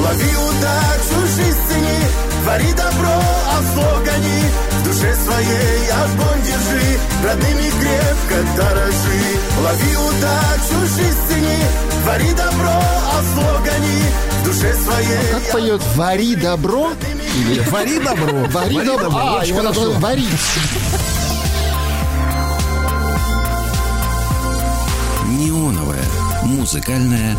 Лови 0.00 0.36
удачу, 0.48 1.26
жизнь 1.36 1.58
цени 1.68 1.98
Твори 2.42 2.72
добро, 2.72 3.22
а 3.52 3.62
зло 3.74 3.98
гони 4.02 4.73
В 4.84 4.86
душе 4.86 5.14
своей 5.14 5.90
огонь 5.92 6.42
держи 6.42 6.98
Родными 7.24 7.70
крепко 7.70 8.46
дорожи 8.54 9.24
Лови 9.62 9.96
удачу, 9.96 10.94
жизнь 10.94 11.18
цени 11.26 11.58
Твори 12.02 12.30
добро, 12.32 12.82
а 13.12 13.22
зло 13.32 13.60
гони 13.64 14.02
В 14.42 14.44
душе 14.44 14.74
своей 14.74 15.32
Как 15.32 15.52
поет 15.52 15.80
«Вари 15.96 16.34
добро»? 16.36 16.90
Или 17.34 17.60
Вари 17.70 17.98
добро. 17.98 18.44
Вари 18.50 18.84
добро. 18.84 19.10
А, 19.10 19.38
очень 19.38 19.54
его 19.54 19.62
надо 19.62 19.90
варить. 19.92 20.28
Неоновая 25.30 26.23
музыкальная 26.54 27.36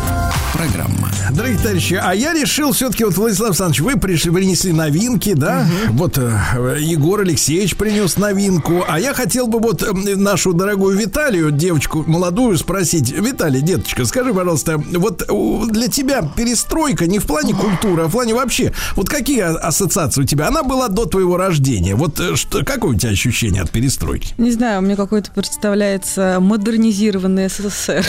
программа. 0.52 1.10
Дорогие 1.32 1.58
товарищи, 1.58 2.00
а 2.00 2.14
я 2.14 2.32
решил 2.32 2.72
все-таки, 2.72 3.04
вот, 3.04 3.16
Владислав 3.16 3.48
Александрович, 3.50 3.80
вы 3.80 3.96
пришли, 3.98 4.30
принесли 4.30 4.72
новинки, 4.72 5.32
да? 5.34 5.66
Вот 5.90 6.18
э, 6.18 6.78
Егор 6.80 7.20
Алексеевич 7.20 7.76
принес 7.76 8.16
новинку, 8.16 8.84
а 8.86 9.00
я 9.00 9.14
хотел 9.14 9.46
бы 9.48 9.58
вот 9.58 9.82
э, 9.82 9.92
нашу 9.92 10.52
дорогую 10.52 10.96
Виталию, 10.96 11.50
девочку 11.50 12.04
молодую, 12.06 12.56
спросить. 12.58 13.10
Виталий, 13.10 13.60
деточка, 13.60 14.04
скажи, 14.04 14.32
пожалуйста, 14.32 14.78
вот 14.78 15.22
э, 15.22 15.72
для 15.72 15.88
тебя 15.88 16.22
перестройка 16.22 17.06
не 17.06 17.18
в 17.18 17.26
плане 17.26 17.54
культуры, 17.54 18.04
а 18.04 18.06
в 18.06 18.12
плане 18.12 18.34
вообще, 18.34 18.72
вот 18.94 19.08
какие 19.08 19.40
а- 19.40 19.56
ассоциации 19.56 20.22
у 20.22 20.24
тебя? 20.24 20.48
Она 20.48 20.62
была 20.62 20.88
до 20.88 21.06
твоего 21.06 21.36
рождения. 21.36 21.94
Вот 21.94 22.20
что, 22.36 22.64
какое 22.64 22.92
у 22.92 22.94
тебя 22.94 23.10
ощущение 23.10 23.62
от 23.62 23.70
перестройки? 23.70 24.34
Не 24.38 24.52
знаю, 24.52 24.82
мне 24.82 24.94
какой-то 24.96 25.30
представляется 25.32 26.38
модернизированный 26.40 27.48
СССР. 27.48 28.06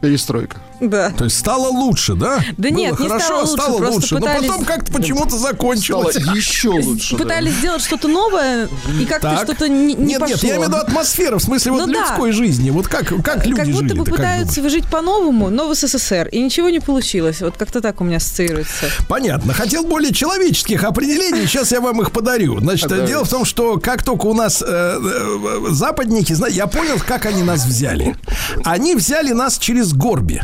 Перестройка. 0.00 0.58
Да. 0.80 1.10
То 1.10 1.24
есть 1.24 1.38
стало 1.38 1.68
лучше, 1.68 2.14
да? 2.14 2.38
Да 2.56 2.68
Было 2.68 2.76
нет, 2.78 3.00
не 3.00 3.08
хорошо, 3.08 3.24
стало 3.24 3.38
а 3.38 3.44
лучше, 3.44 3.62
стало 3.62 3.90
лучше. 3.92 4.14
пытались- 4.16 4.42
Но 4.42 4.48
потом 4.52 4.64
как-то 4.64 4.92
почему-то 4.92 5.38
закончилось. 5.38 6.16
Стало 6.16 6.34
еще 6.36 6.68
лучше. 6.70 7.16
да. 7.16 7.22
Пытались 7.24 7.52
сделать 7.54 7.82
что-то 7.82 8.08
новое, 8.08 8.68
и 9.00 9.04
как-то 9.06 9.30
Так. 9.30 9.44
что-то 9.44 9.68
не, 9.68 9.94
не 9.94 10.04
нет, 10.04 10.20
пошло. 10.20 10.34
нет, 10.34 10.42
я 10.44 10.50
имею 10.56 10.62
в 10.62 10.66
виду 10.68 10.76
атмосферу, 10.76 11.38
в 11.38 11.42
смысле 11.42 11.72
вот 11.72 11.86
Ну 11.86 11.92
да. 11.92 12.00
людской 12.00 12.32
жизни. 12.32 12.70
Вот 12.70 12.88
как, 12.88 13.08
как 13.22 13.46
люди 13.46 13.56
как 13.60 13.66
будто 13.68 13.88
жили 13.88 13.98
бы 13.98 14.04
пытаются 14.04 14.68
жить 14.68 14.86
по-новому, 14.90 15.50
но 15.50 15.68
в 15.68 15.74
СССР, 15.74 16.28
и 16.28 16.42
ничего 16.42 16.68
не 16.68 16.80
получилось. 16.80 17.40
Вот 17.40 17.56
как-то 17.56 17.80
так 17.80 18.00
у 18.00 18.04
меня 18.04 18.18
ассоциируется. 18.18 18.86
Понятно. 19.08 19.54
Хотел 19.54 19.84
более 19.84 20.12
человеческих 20.12 20.84
определений, 20.84 21.46
сейчас 21.46 21.72
я 21.72 21.80
вам 21.80 22.02
их 22.02 22.12
подарю. 22.12 22.60
Значит, 22.60 22.88
Давайте. 22.88 23.12
дело 23.12 23.24
в 23.24 23.28
том, 23.28 23.44
что 23.44 23.78
как 23.78 24.02
только 24.02 24.26
у 24.26 24.34
нас 24.34 24.62
э, 24.66 24.66
э, 25.00 25.66
западники, 25.70 26.34
я 26.52 26.66
понял, 26.66 27.00
как 27.06 27.26
они 27.26 27.42
нас 27.42 27.64
взяли. 27.64 28.16
Они 28.64 28.94
взяли 28.94 29.32
нас 29.32 29.58
через 29.58 29.92
Горби. 29.92 30.42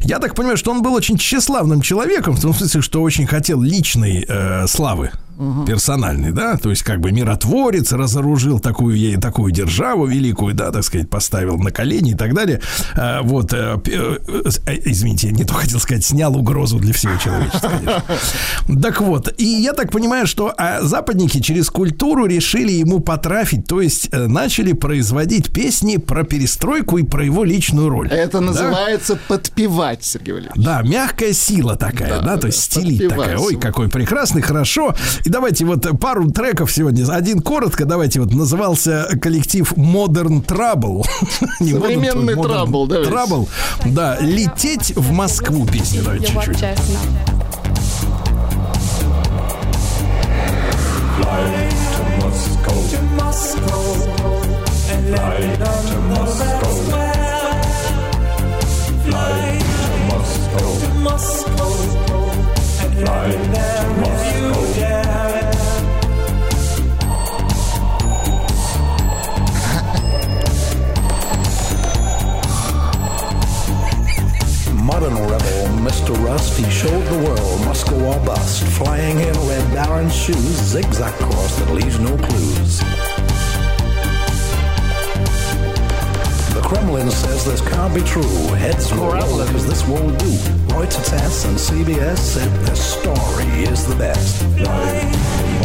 Я 0.00 0.18
так 0.18 0.34
понимаю, 0.34 0.56
что 0.56 0.70
он 0.70 0.82
был 0.82 0.94
очень 0.94 1.16
тщеславным 1.18 1.80
человеком, 1.80 2.34
в 2.34 2.40
том 2.40 2.54
смысле, 2.54 2.82
что 2.82 3.02
очень 3.02 3.26
хотел 3.26 3.60
личной 3.60 4.24
э, 4.28 4.66
славы. 4.66 5.10
Персональный, 5.66 6.32
да, 6.32 6.56
то 6.56 6.70
есть 6.70 6.82
как 6.82 7.00
бы 7.00 7.10
миротворец 7.12 7.92
разоружил 7.92 8.60
такую 8.60 8.96
ей 8.96 9.16
такую 9.16 9.52
державу 9.52 10.06
великую, 10.06 10.54
да, 10.54 10.70
так 10.70 10.84
сказать, 10.84 11.10
поставил 11.10 11.58
на 11.58 11.70
колени 11.70 12.12
и 12.12 12.14
так 12.14 12.34
далее. 12.34 12.60
А, 12.96 13.22
вот, 13.22 13.52
э, 13.52 13.76
п- 13.78 13.90
э, 13.92 14.18
э, 14.66 14.78
извините, 14.84 15.30
не 15.32 15.44
то 15.44 15.54
хотел 15.54 15.80
сказать, 15.80 16.04
снял 16.04 16.36
угрозу 16.36 16.78
для 16.78 16.92
всего 16.92 17.16
человечества. 17.16 17.70
конечно. 17.70 18.82
Так 18.82 19.00
вот, 19.00 19.32
и 19.38 19.44
я 19.44 19.72
так 19.72 19.90
понимаю, 19.90 20.26
что 20.26 20.52
а, 20.56 20.82
западники 20.82 21.40
через 21.40 21.70
культуру 21.70 22.26
решили 22.26 22.72
ему 22.72 23.00
потрафить, 23.00 23.66
то 23.66 23.80
есть 23.80 24.08
э, 24.12 24.26
начали 24.26 24.72
производить 24.72 25.52
песни 25.52 25.96
про 25.96 26.24
перестройку 26.24 26.98
и 26.98 27.02
про 27.02 27.24
его 27.24 27.44
личную 27.44 27.88
роль. 27.88 28.08
Это 28.08 28.38
Да? 28.38 28.46
называется 28.46 29.18
подпевать, 29.28 30.04
Сергей 30.04 30.32
Валерьевич. 30.34 30.64
Да, 30.64 30.82
мягкая 30.82 31.32
сила 31.32 31.76
такая, 31.76 32.20
да, 32.20 32.36
то 32.36 32.46
есть 32.46 32.60
стилит 32.60 32.98
подпевать 33.08 33.30
такая. 33.30 33.38
Ой, 33.38 33.56
какой 33.56 33.88
прекрасный, 33.88 34.42
хорошо. 34.42 34.94
И 35.24 35.30
давайте 35.30 35.64
вот 35.64 35.86
пару 35.98 36.30
треков 36.30 36.70
сегодня. 36.70 37.10
Один 37.10 37.40
коротко, 37.40 37.86
давайте 37.86 38.20
вот 38.20 38.34
назывался 38.34 39.08
коллектив 39.20 39.72
Modern 39.72 40.44
Trouble. 40.44 41.02
Современный 41.58 42.34
Trouble, 42.34 42.86
давайте. 42.86 43.10
Trouble. 43.10 43.48
Да, 43.86 44.18
лететь 44.20 44.94
в 44.94 45.12
Москву 45.12 45.66
песня, 45.66 46.02
давайте 46.02 46.26
чуть-чуть. 46.26 46.64
Modern 74.84 75.14
rebel 75.14 75.64
Mr. 75.80 76.14
Rust, 76.22 76.58
he 76.58 76.70
showed 76.70 77.06
the 77.06 77.18
world 77.24 77.64
Moscow 77.64 77.96
or 78.04 78.20
bust. 78.26 78.64
Flying 78.76 79.18
in 79.18 79.32
red 79.48 79.72
baron 79.72 80.10
shoes, 80.10 80.36
zigzag 80.36 81.14
course 81.20 81.56
that 81.56 81.70
leaves 81.70 81.98
no 81.98 82.14
clues. 82.18 83.13
Kremlin 86.64 87.10
says 87.10 87.44
this 87.44 87.60
can't 87.60 87.94
be 87.94 88.00
true. 88.02 88.22
Heads 88.56 88.92
roll 88.94 89.12
because 89.44 89.66
this 89.66 89.86
won't 89.86 90.18
do. 90.18 90.30
Reuters 90.74 91.44
and 91.46 91.58
CBS 91.58 92.18
said 92.18 92.50
this 92.66 92.80
story 92.82 93.64
is 93.64 93.86
the 93.86 93.94
best. 93.96 94.44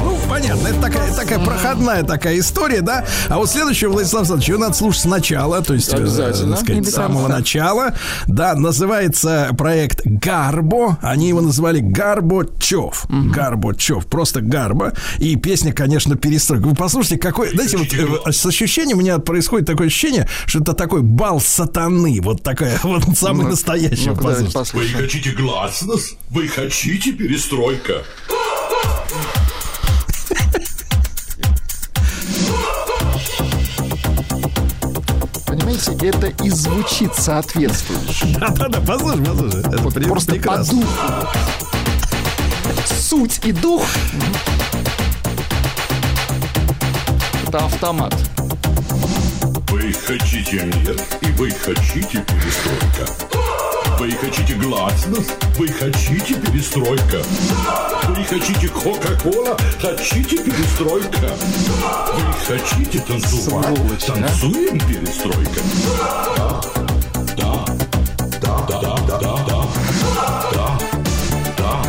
Ну, 0.01 0.17
понятно, 0.29 0.67
это 0.67 0.81
такая, 0.81 1.13
такая 1.13 1.39
проходная 1.39 2.03
такая 2.03 2.37
история, 2.39 2.81
да. 2.81 3.05
А 3.27 3.37
вот 3.37 3.49
следующее, 3.49 3.89
Владислав 3.89 4.21
Александрович, 4.21 4.49
ее 4.49 4.57
надо 4.57 4.73
слушать 4.73 5.01
сначала, 5.03 5.61
то 5.61 5.73
есть, 5.73 5.91
э, 5.93 5.97
Обязательно. 5.97 6.55
так 6.55 6.65
сказать, 6.65 6.87
с 6.87 6.91
самого 6.93 7.27
начала. 7.27 7.93
Да, 8.27 8.55
называется 8.55 9.49
проект 9.57 10.01
Гарбо. 10.05 10.97
Они 11.01 11.29
его 11.29 11.41
называли 11.41 11.79
Гарбочев. 11.79 13.05
Гарбочев, 13.09 14.05
просто 14.05 14.41
Гарбо. 14.41 14.93
И 15.17 15.35
песня, 15.35 15.73
конечно, 15.73 16.15
перестройка. 16.15 16.67
Вы 16.67 16.75
послушайте, 16.75 17.17
какой, 17.17 17.49
знаете, 17.49 17.77
вот 17.77 17.87
э, 18.27 18.31
с 18.31 18.45
ощущением 18.45 18.97
у 18.99 19.01
меня 19.01 19.17
происходит 19.19 19.65
такое 19.67 19.87
ощущение, 19.87 20.27
что 20.45 20.59
это 20.59 20.73
такой 20.89 21.03
бал 21.03 21.39
сатаны. 21.39 22.19
Вот 22.19 22.41
такая, 22.41 22.79
вот 22.83 23.03
самый 23.15 23.43
Ну, 23.43 23.49
настоящий. 23.51 24.09
послушаем. 24.09 24.73
Вы 24.73 25.01
хотите 25.03 25.31
гласность? 25.33 26.17
Вы 26.31 26.47
хотите 26.47 27.11
перестройка? 27.13 28.03
Понимаете, 35.45 35.91
это 36.07 36.27
и 36.43 36.49
звучит 36.49 37.15
соответствующе. 37.15 38.25
Да-да-да, 38.39 38.79
послушай, 38.81 39.25
послушай. 39.25 39.59
Это 39.61 39.77
Вот 39.81 39.93
просто 40.03 40.31
по 40.33 40.37
прекрасно. 40.37 40.73
духу. 40.81 40.87
Суть 42.99 43.39
и 43.45 43.51
дух. 43.51 43.83
Это 47.47 47.57
автомат. 47.65 48.15
Вы 49.69 49.93
хотите 49.93 50.63
мир, 50.63 50.95
и 51.21 51.31
вы 51.33 51.51
хотите 51.51 52.23
перестройка. 52.23 53.05
Вы 53.99 54.11
хотите 54.11 54.55
гласность, 54.55 55.29
вы 55.57 55.67
хотите 55.67 56.33
перестройка. 56.33 57.21
Вы 58.07 58.23
хотите 58.23 58.67
Кока-Кола, 58.69 59.55
хотите 59.79 60.37
перестройка. 60.37 61.35
Вы 62.15 62.33
хотите 62.47 62.99
танцевать, 63.01 64.05
танцуем 64.07 64.79
перестройка. 64.79 65.61
Да, 66.35 66.61
да, 67.37 67.65
да, 68.41 68.65
да, 68.67 68.91
да, 68.91 69.19
да, 69.19 69.35
да, 69.45 69.67
да, 70.51 70.79
да, 71.57 71.83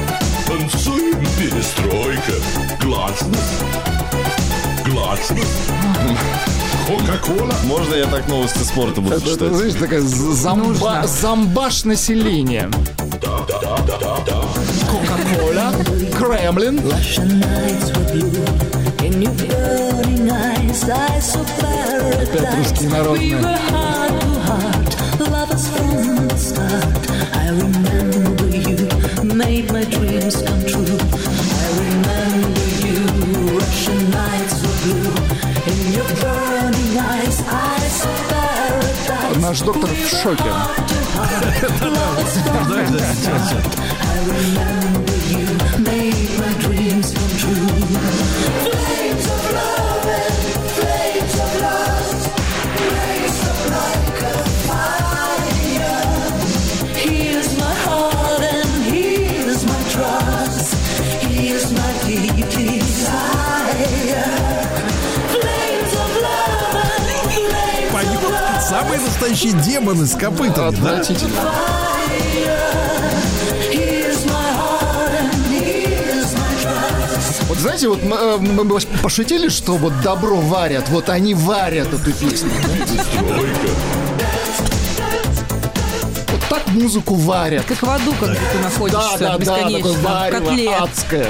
танцуем 0.46 1.20
перестройка. 1.38 2.34
Гласность, 2.82 3.64
гласность. 4.84 5.70
Кока-кола. 6.86 7.54
Можно 7.64 7.94
я 7.94 8.06
так 8.06 8.28
новости 8.28 8.58
спорта 8.58 9.00
буду 9.00 9.14
Это, 9.16 9.24
это, 9.24 9.34
читать? 9.34 9.52
знаешь, 9.52 9.74
такая 9.74 10.00
зомба, 10.00 11.04
зомбаш 11.06 11.84
населения. 11.84 12.70
Кока-кола, 14.90 15.72
Кремлин. 16.18 16.80
Опять 22.22 22.56
русские 22.56 22.88
народные. 22.90 23.36
Made 29.22 29.70
my 29.72 29.84
dreams 29.84 30.42
come 30.42 30.64
true. 30.66 31.29
Наш 39.50 39.62
доктор 39.62 39.90
в 39.90 40.22
шоке. 40.22 40.44
вы 68.90 68.98
настоящие 68.98 69.52
демоны 69.52 70.04
с 70.04 70.16
копытами, 70.16 70.76
да? 70.82 71.02
Вот 77.48 77.58
знаете, 77.58 77.88
вот 77.88 78.00
э, 78.02 78.36
мы, 78.40 78.64
мы 78.64 78.80
пошутили, 79.02 79.48
что 79.48 79.76
вот 79.76 79.92
добро 80.02 80.36
варят, 80.36 80.88
вот 80.88 81.08
они 81.08 81.34
варят 81.34 81.88
эту 81.88 82.12
песню. 82.12 82.50
Вот 86.28 86.40
так 86.48 86.66
музыку 86.68 87.14
варят. 87.14 87.64
Как 87.66 87.82
в 87.82 87.90
аду, 87.90 88.12
когда 88.18 88.34
ты 88.34 88.58
находишься 88.62 89.18
да, 89.18 89.32
да, 89.32 89.38
бесконечно. 89.38 89.94
Да, 90.02 90.30
такое 90.30 90.50
варево 90.50 90.76
адское. 90.82 91.28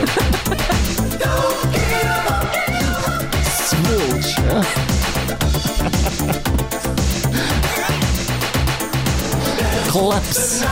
collapse. 9.90 10.62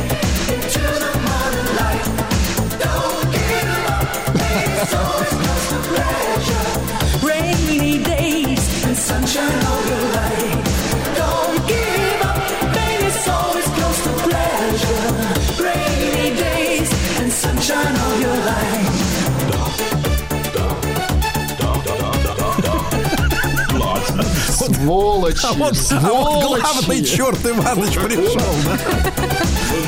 Сволочи. 24.80 25.46
А 25.46 25.52
вот, 25.52 25.76
сволочи. 25.76 26.06
А 26.06 26.10
вот 26.10 26.60
главный 26.60 27.04
черт 27.04 27.38
Иваныч 27.44 27.94
пришел. 27.94 28.40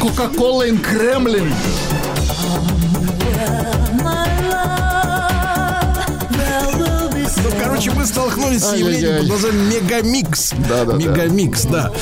Кока-кола 0.01 0.67
и 0.67 0.77
Кремлин. 0.77 1.53
Ну, 7.45 7.51
короче, 7.61 7.91
мы 7.91 8.07
столкнулись 8.07 8.63
с 8.63 8.75
явлением 8.75 9.21
под 9.21 9.29
названием 9.29 9.69
мегамикс. 9.71 10.53
Да, 10.69 10.85
да, 10.85 10.93
мегамикс, 10.95 11.63
да. 11.65 11.71
да. 11.71 11.93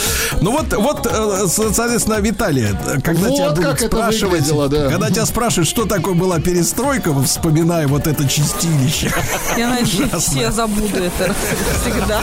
Ну 0.41 0.53
вот, 0.53 0.73
вот, 0.73 1.07
э, 1.11 1.47
соответственно, 1.49 2.21
Виталий, 2.21 2.69
когда 3.03 3.29
вот 3.29 3.37
тебя 3.37 3.51
будут 3.51 3.81
спрашивать, 3.81 4.71
да. 4.71 4.89
когда 4.89 5.11
тебя 5.11 5.27
спрашивают, 5.27 5.69
что 5.69 5.85
такое 5.87 6.15
была 6.15 6.41
перестройка, 6.41 7.15
вспоминая 7.23 7.87
вот 7.87 8.07
это 8.07 8.27
чистилище. 8.29 9.13
Я 9.57 9.71
надеюсь, 9.71 10.11
все 10.19 10.51
забуду 10.51 10.97
это 10.97 11.35
всегда. 11.83 12.23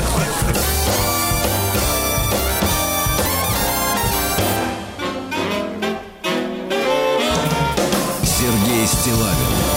Стилавин 9.07 9.76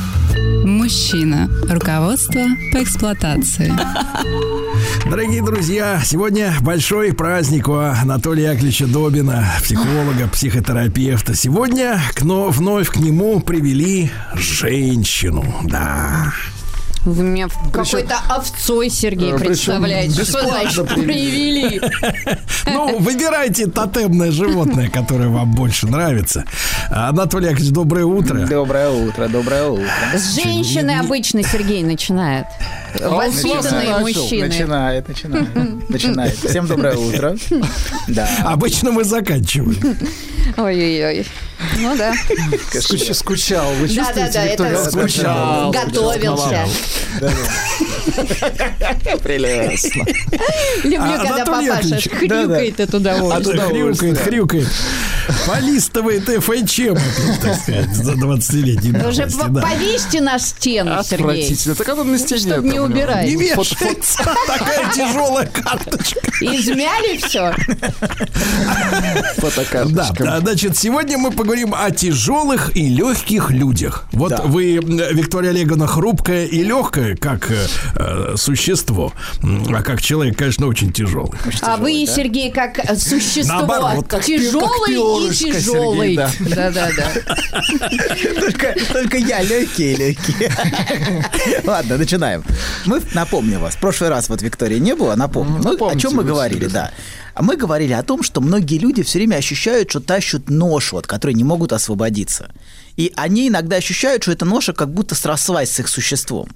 Мужчина. 0.81 1.47
Руководство 1.69 2.41
по 2.73 2.81
эксплуатации. 2.81 3.71
Дорогие 5.07 5.43
друзья, 5.43 6.01
сегодня 6.03 6.55
большой 6.59 7.13
праздник 7.13 7.67
у 7.67 7.73
Анатолия 7.73 8.53
Яковлевича 8.53 8.87
Добина, 8.87 9.45
психолога, 9.61 10.27
психотерапевта. 10.33 11.35
Сегодня 11.35 12.01
к, 12.15 12.23
но, 12.23 12.49
вновь 12.49 12.89
к 12.89 12.95
нему 12.95 13.41
привели 13.41 14.09
женщину. 14.33 15.45
Да. 15.65 16.33
Вы 17.05 17.23
меня 17.23 17.47
какой-то 17.73 18.17
овцой, 18.29 18.89
Сергей, 18.89 19.33
Э, 19.33 19.37
представляете. 19.37 20.23
Что 20.23 20.47
значит 20.47 20.87
привели? 20.87 21.81
Ну, 22.65 22.99
выбирайте 22.99 23.67
тотемное 23.67 24.31
животное, 24.31 24.89
которое 24.89 25.29
вам 25.29 25.51
больше 25.53 25.87
нравится. 25.87 26.45
Анатолий 26.93 27.47
Яковлевич, 27.47 27.71
доброе 27.73 28.05
утро. 28.05 28.45
Доброе 28.47 28.89
утро, 28.89 29.27
доброе 29.29 29.69
утро. 29.69 29.87
С 30.13 30.35
женщины 30.35 30.91
обычно 30.99 31.41
Сергей 31.41 31.83
начинает. 31.83 32.45
Воспитанные 32.99 33.97
мужчины. 33.99 34.47
Начинает, 34.47 35.07
начинает. 35.07 35.89
Начинает. 35.89 36.35
Всем 36.37 36.67
доброе 36.67 36.97
утро. 36.97 37.37
Да. 38.09 38.27
Обычно 38.43 38.91
мы 38.91 39.05
заканчиваем. 39.05 39.77
Ой-ой-ой. 40.57 41.25
Ну 41.79 41.95
да. 41.95 42.13
Скуч- 42.73 43.13
скучал, 43.13 43.71
вы 43.79 43.87
Да, 43.87 43.93
чувствуете, 43.93 44.31
да, 44.33 44.55
да, 44.57 44.69
это 44.69 44.89
Скучал. 44.91 45.71
готовился. 45.71 46.65
Прелестно. 49.23 50.03
Люблю, 50.83 50.99
А, 50.99 51.17
когда 51.19 51.45
папаша 51.45 52.09
хрюкает 52.09 52.79
от 52.79 52.93
удовольствия. 52.93 53.61
Хрюкает, 53.61 54.17
хрюкает. 54.17 54.67
Полистывает 55.47 56.23
ФХМ, 56.23 56.97
так 57.41 57.55
сказать, 57.59 57.93
за 57.93 58.13
20-летней 58.13 58.91
Вы 58.91 59.09
Уже 59.09 59.27
повесьте 59.27 60.21
на 60.21 60.39
стену, 60.39 61.03
Сергей. 61.03 61.57
Так 61.77 61.89
она 61.89 62.03
на 62.03 62.17
стене. 62.17 62.53
Чтоб 62.53 62.63
не 62.63 62.79
убирать. 62.79 63.27
Не 63.27 63.35
вешается. 63.35 64.23
Такая 64.47 64.91
тяжелая 64.93 65.47
карточка. 65.47 66.19
Измяли 66.41 67.17
все. 67.17 67.53
Да, 70.19 70.39
значит, 70.39 70.77
сегодня 70.77 71.17
мы 71.17 71.31
поговорим 71.31 71.73
о 71.75 71.91
тяжелых 71.91 72.75
и 72.75 72.87
легких 72.87 73.51
людях. 73.51 74.05
Вот 74.11 74.33
вы, 74.45 74.79
Виктория 74.81 75.51
Олеговна, 75.51 75.87
хрупкая 75.87 76.45
и 76.45 76.63
легкая, 76.63 77.15
как 77.15 77.51
э, 77.51 77.67
э, 77.95 78.33
существо, 78.37 79.13
а 79.43 79.81
как 79.83 80.01
человек, 80.01 80.37
конечно, 80.37 80.67
очень 80.67 80.91
тяжелый. 80.91 81.37
А 81.61 81.77
вы, 81.77 82.05
Сергей, 82.07 82.51
как 82.51 82.79
существо 82.97 83.61
Наоборот, 83.61 84.05
тяжелый 85.19 86.13
и 86.13 86.15
тяжелый. 86.15 86.15
Сергей, 86.15 86.55
да. 86.55 86.71
Да-да-да. 86.71 88.39
Только, 88.39 88.75
только 88.91 89.17
я 89.17 89.41
легкие, 89.41 89.95
легкие. 89.95 90.51
Ладно, 91.63 91.97
начинаем. 91.97 92.43
Мы, 92.85 93.01
напомню 93.13 93.59
вас, 93.59 93.75
в 93.75 93.79
прошлый 93.79 94.09
раз 94.09 94.29
вот 94.29 94.41
Виктории 94.41 94.79
не 94.79 94.95
было, 94.95 95.15
напомню. 95.15 95.61
Ну, 95.61 95.69
о 95.69 95.73
напомните, 95.73 95.99
чем 96.01 96.15
мы 96.15 96.23
говорили, 96.23 96.67
да. 96.67 96.91
А 97.33 97.43
мы 97.43 97.55
говорили 97.55 97.93
о 97.93 98.03
том, 98.03 98.23
что 98.23 98.41
многие 98.41 98.77
люди 98.77 99.03
все 99.03 99.19
время 99.19 99.35
ощущают, 99.35 99.89
что 99.89 99.99
тащат 99.99 100.49
ношу, 100.49 100.97
от 100.97 101.07
которой 101.07 101.33
не 101.33 101.43
могут 101.43 101.71
освободиться. 101.73 102.51
И 102.97 103.13
они 103.15 103.47
иногда 103.47 103.77
ощущают, 103.77 104.23
что 104.23 104.31
эта 104.31 104.45
ноша 104.45 104.73
как 104.73 104.93
будто 104.93 105.15
срослась 105.15 105.71
с 105.71 105.79
их 105.79 105.87
существом. 105.87 106.49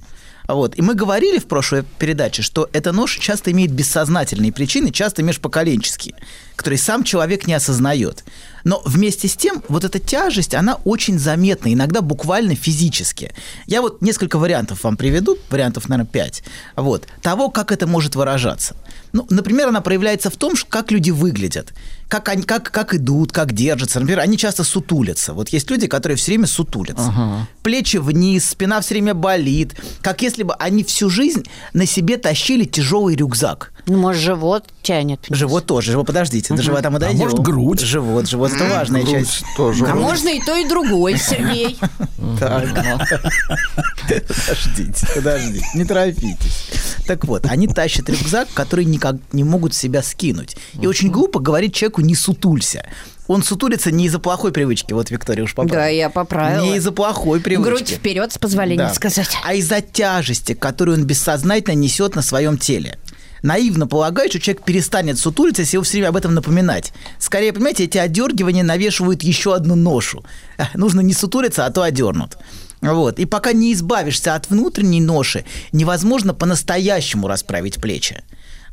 Вот. 0.47 0.77
И 0.77 0.81
мы 0.81 0.93
говорили 0.93 1.39
в 1.39 1.47
прошлой 1.47 1.83
передаче, 1.83 2.41
что 2.41 2.69
эта 2.73 2.91
нож 2.91 3.17
часто 3.17 3.51
имеет 3.51 3.71
бессознательные 3.71 4.51
причины, 4.51 4.91
часто 4.91 5.23
межпоколенческие, 5.23 6.15
которые 6.55 6.77
сам 6.77 7.03
человек 7.03 7.47
не 7.47 7.53
осознает. 7.53 8.23
Но 8.63 8.81
вместе 8.85 9.27
с 9.27 9.35
тем, 9.35 9.63
вот 9.69 9.83
эта 9.83 9.99
тяжесть, 9.99 10.55
она 10.55 10.75
очень 10.85 11.19
заметна, 11.19 11.73
иногда 11.73 12.01
буквально 12.01 12.55
физически. 12.55 13.31
Я 13.67 13.81
вот 13.81 14.01
несколько 14.01 14.37
вариантов 14.37 14.83
вам 14.83 14.97
приведу, 14.97 15.37
вариантов, 15.49 15.89
наверное, 15.89 16.09
пять, 16.11 16.43
вот, 16.75 17.07
того, 17.21 17.49
как 17.49 17.71
это 17.71 17.87
может 17.87 18.15
выражаться. 18.15 18.75
Ну, 19.15 19.25
например, 19.29 19.69
она 19.69 19.79
проявляется 19.79 20.29
в 20.29 20.35
том, 20.35 20.55
как 20.67 20.91
люди 20.91 21.09
выглядят, 21.09 21.73
как, 22.09 22.27
они, 22.27 22.43
как, 22.43 22.69
как 22.69 22.93
идут, 22.93 23.31
как 23.31 23.53
держатся. 23.53 24.01
Например, 24.01 24.19
они 24.19 24.37
часто 24.37 24.65
сутулятся. 24.65 25.33
Вот 25.33 25.47
есть 25.49 25.71
люди, 25.71 25.87
которые 25.87 26.17
все 26.17 26.31
время 26.31 26.47
сутулятся. 26.47 27.13
Плечи 27.63 27.95
вниз, 27.95 28.49
спина 28.49 28.81
все 28.81 28.95
время 28.95 29.13
болит, 29.13 29.73
как 30.01 30.21
если 30.21 30.43
бы 30.43 30.53
они 30.55 30.83
всю 30.83 31.09
жизнь 31.09 31.45
на 31.71 31.85
себе 31.85 32.17
тащили 32.17 32.65
тяжелый 32.65 33.15
рюкзак. 33.15 33.71
Ну, 33.87 33.99
может, 33.99 34.21
живот 34.21 34.65
тянет. 34.81 35.19
Живот 35.29 35.65
тоже, 35.65 35.91
живот, 35.91 36.07
подождите, 36.07 36.53
до 36.53 36.61
живота 36.61 36.89
мы 36.89 36.97
А 36.97 37.01
дойдем. 37.01 37.19
может, 37.19 37.39
грудь? 37.39 37.79
Живот, 37.81 38.27
живот, 38.27 38.51
это 38.51 38.65
важная 38.65 39.03
Грудь 39.03 39.13
часть. 39.27 39.43
тоже. 39.55 39.85
А 39.85 39.95
можно 39.95 40.27
и 40.27 40.41
то, 40.43 40.55
и 40.57 40.67
другой, 40.67 41.17
Сергей. 41.17 41.77
Так. 42.39 42.65
Подождите, 44.07 45.07
подождите, 45.15 45.65
не 45.75 45.85
торопитесь. 45.85 46.67
Так 47.05 47.25
вот, 47.25 47.45
они 47.45 47.67
тащат 47.67 48.09
рюкзак, 48.09 48.47
который 48.55 48.85
никак 48.85 49.04
не 49.31 49.43
могут 49.43 49.73
себя 49.73 50.01
скинуть. 50.03 50.57
И 50.81 50.87
очень 50.87 51.09
глупо 51.11 51.39
говорить 51.39 51.73
человеку 51.73 52.01
«не 52.01 52.15
сутулься». 52.15 52.85
Он 53.27 53.41
сутулится 53.43 53.89
не 53.91 54.05
из-за 54.05 54.19
плохой 54.19 54.51
привычки, 54.51 54.93
вот 54.93 55.09
Виктория 55.09 55.43
уж 55.43 55.55
поправила. 55.55 55.85
Да, 55.85 55.87
я 55.87 56.09
поправила. 56.11 56.63
Не 56.63 56.77
из-за 56.77 56.91
плохой 56.91 57.39
привычки. 57.39 57.69
Грудь 57.69 57.89
вперед, 57.89 58.31
с 58.31 58.37
позволения 58.37 58.83
Да. 58.83 58.93
сказать. 58.93 59.29
А 59.43 59.55
из-за 59.55 59.81
тяжести, 59.81 60.53
которую 60.53 60.99
он 60.99 61.05
бессознательно 61.05 61.73
несет 61.73 62.15
на 62.15 62.21
своем 62.21 62.59
теле. 62.59 62.99
Наивно 63.41 63.87
полагает, 63.87 64.31
что 64.31 64.39
человек 64.39 64.63
перестанет 64.63 65.17
сутулиться, 65.19 65.63
если 65.63 65.75
его 65.77 65.83
все 65.83 65.93
время 65.93 66.09
об 66.09 66.17
этом 66.17 66.33
напоминать. 66.35 66.93
Скорее, 67.19 67.51
понимаете, 67.53 67.83
эти 67.85 67.97
одергивания 67.97 68.63
навешивают 68.63 69.23
еще 69.23 69.55
одну 69.55 69.75
ношу. 69.75 70.23
Нужно 70.73 71.01
не 71.01 71.13
сутулиться, 71.13 71.65
а 71.65 71.71
то 71.71 71.81
одернут. 71.81 72.37
Вот. 72.81 73.19
И 73.19 73.25
пока 73.25 73.53
не 73.53 73.73
избавишься 73.73 74.35
от 74.35 74.49
внутренней 74.49 75.01
ноши, 75.01 75.45
невозможно 75.71 76.33
по-настоящему 76.33 77.27
расправить 77.27 77.75
плечи. 77.81 78.23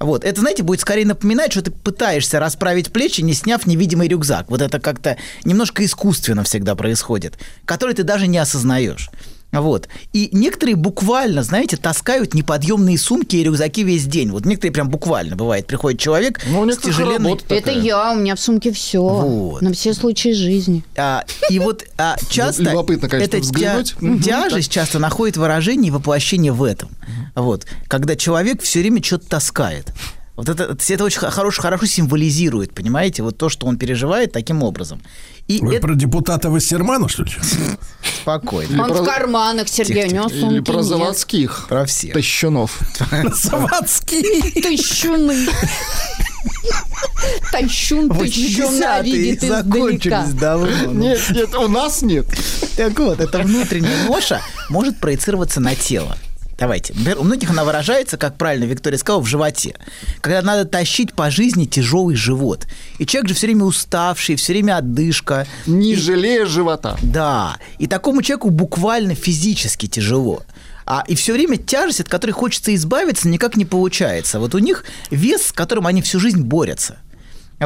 Вот. 0.05 0.24
Это, 0.24 0.41
знаете, 0.41 0.62
будет 0.62 0.81
скорее 0.81 1.07
напоминать, 1.07 1.53
что 1.53 1.62
ты 1.62 1.70
пытаешься 1.70 2.41
расправить 2.41 2.93
плечи, 2.93 3.20
не 3.20 3.35
сняв 3.35 3.66
невидимый 3.66 4.09
рюкзак. 4.09 4.51
Вот 4.51 4.61
это 4.61 4.81
как-то 4.81 5.16
немножко 5.45 5.85
искусственно 5.85 6.43
всегда 6.45 6.74
происходит, 6.74 7.39
который 7.65 7.95
ты 7.95 8.03
даже 8.03 8.27
не 8.27 8.39
осознаешь. 8.39 9.11
Вот. 9.53 9.89
И 10.12 10.31
некоторые 10.33 10.77
буквально, 10.77 11.43
знаете, 11.43 11.77
таскают 11.77 12.35
неподъемные 12.35 12.99
сумки 12.99 13.37
и 13.37 13.45
рюкзаки 13.45 13.85
весь 13.85 14.07
день. 14.07 14.31
Вот 14.31 14.47
некоторые 14.47 14.73
прям 14.73 14.89
буквально 14.89 15.37
бывает. 15.37 15.66
Приходит 15.66 16.01
человек 16.01 16.41
с 16.41 16.79
тяжеленной... 16.79 17.39
Это 17.49 17.70
я, 17.70 18.12
у 18.12 18.16
меня 18.16 18.35
в 18.35 18.41
сумке 18.41 18.73
все. 18.73 19.03
Вот. 19.03 19.62
На 19.62 19.73
все 19.73 19.93
случаи 19.93 20.33
жизни. 20.33 20.83
А, 20.97 21.24
и 21.51 21.59
вот 21.59 21.85
а, 21.99 22.16
часто 22.31 22.62
Любопытно, 22.62 23.09
конечно, 23.09 23.39
взглянуть. 23.39 23.95
Тяжесть 24.24 24.73
часто 24.73 24.99
находит 24.99 25.37
выражение 25.37 25.89
и 25.89 25.91
воплощение 25.91 26.53
в 26.53 26.62
этом. 26.62 26.91
Вот. 27.35 27.66
Когда 27.89 28.16
человек 28.16 28.62
все 28.62 28.81
время 28.81 29.03
что-то 29.03 29.29
таскает. 29.29 29.93
Вот 30.35 30.49
это, 30.49 30.77
это 30.89 31.05
очень 31.05 31.19
хорошо, 31.19 31.61
хорошо 31.61 31.85
символизирует, 31.85 32.74
понимаете, 32.74 33.23
вот 33.23 33.37
то, 33.37 33.51
что 33.51 33.66
он 33.66 33.77
переживает 33.77 34.33
таким 34.33 34.62
образом. 34.62 35.03
И 35.48 35.59
Вы 35.60 35.74
это... 35.77 35.86
про 35.89 35.94
депутата 35.94 36.51
Вассермана, 36.51 37.09
что 37.09 37.24
ли? 37.24 37.32
Спокойно. 38.23 38.85
Он 38.85 38.93
в 38.93 39.05
карманах, 39.05 39.69
Сергей, 39.69 40.06
у 40.09 40.14
него 40.14 40.27
Или 40.28 40.40
сумки 40.40 40.60
про 40.60 40.74
нет. 40.77 40.85
заводских. 40.85 41.66
Про 41.69 41.85
всех. 41.85 42.14
Тащунов. 42.14 42.78
Заводские. 43.35 44.62
Тащуны. 44.62 45.47
Тащун, 47.52 48.09
тащуна 48.09 49.01
80-е 49.01 49.02
видит 49.12 49.44
издалека. 49.44 49.62
закончились 49.62 50.32
давно. 50.35 50.93
Нет, 50.93 51.20
нет, 51.31 51.55
у 51.55 51.69
нас 51.69 52.02
нет. 52.02 52.27
Так 52.77 52.98
вот, 52.98 53.20
эта 53.20 53.39
внутренняя 53.40 54.06
ноша 54.06 54.40
может 54.69 54.98
проецироваться 54.98 55.60
на 55.60 55.74
тело. 55.74 56.16
Давайте. 56.63 56.93
Например, 56.93 57.19
у 57.19 57.25
многих 57.25 57.51
она 57.51 57.65
выражается, 57.65 58.17
как 58.17 58.37
правильно 58.37 58.67
Виктория 58.67 58.97
сказала, 58.97 59.21
в 59.21 59.27
животе. 59.27 59.75
Когда 60.21 60.43
надо 60.43 60.65
тащить 60.65 61.13
по 61.13 61.29
жизни 61.29 61.65
тяжелый 61.65 62.15
живот. 62.15 62.69
И 62.99 63.05
человек 63.05 63.31
же 63.31 63.35
все 63.35 63.49
время 63.49 63.65
уставший, 63.65 64.37
все 64.37 64.53
время 64.53 64.77
отдышка. 64.77 65.49
Не 65.67 65.97
жалея 65.97 66.47
живота. 66.47 66.97
Да. 67.03 67.57
И 67.81 67.89
такому 67.89 68.23
человеку 68.23 68.51
буквально 68.51 69.17
физически 69.17 69.89
тяжело. 69.89 70.45
А, 70.87 71.03
и 71.09 71.17
все 71.17 71.33
время 71.33 71.57
тяжесть, 71.57 72.03
от 72.03 72.09
которой 72.09 72.31
хочется 72.31 72.73
избавиться, 72.77 73.27
никак 73.27 73.57
не 73.57 73.65
получается. 73.65 74.39
Вот 74.39 74.55
у 74.55 74.59
них 74.59 74.85
вес, 75.11 75.49
с 75.49 75.53
которым 75.53 75.89
они 75.89 76.01
всю 76.01 76.21
жизнь 76.21 76.43
борются. 76.43 76.99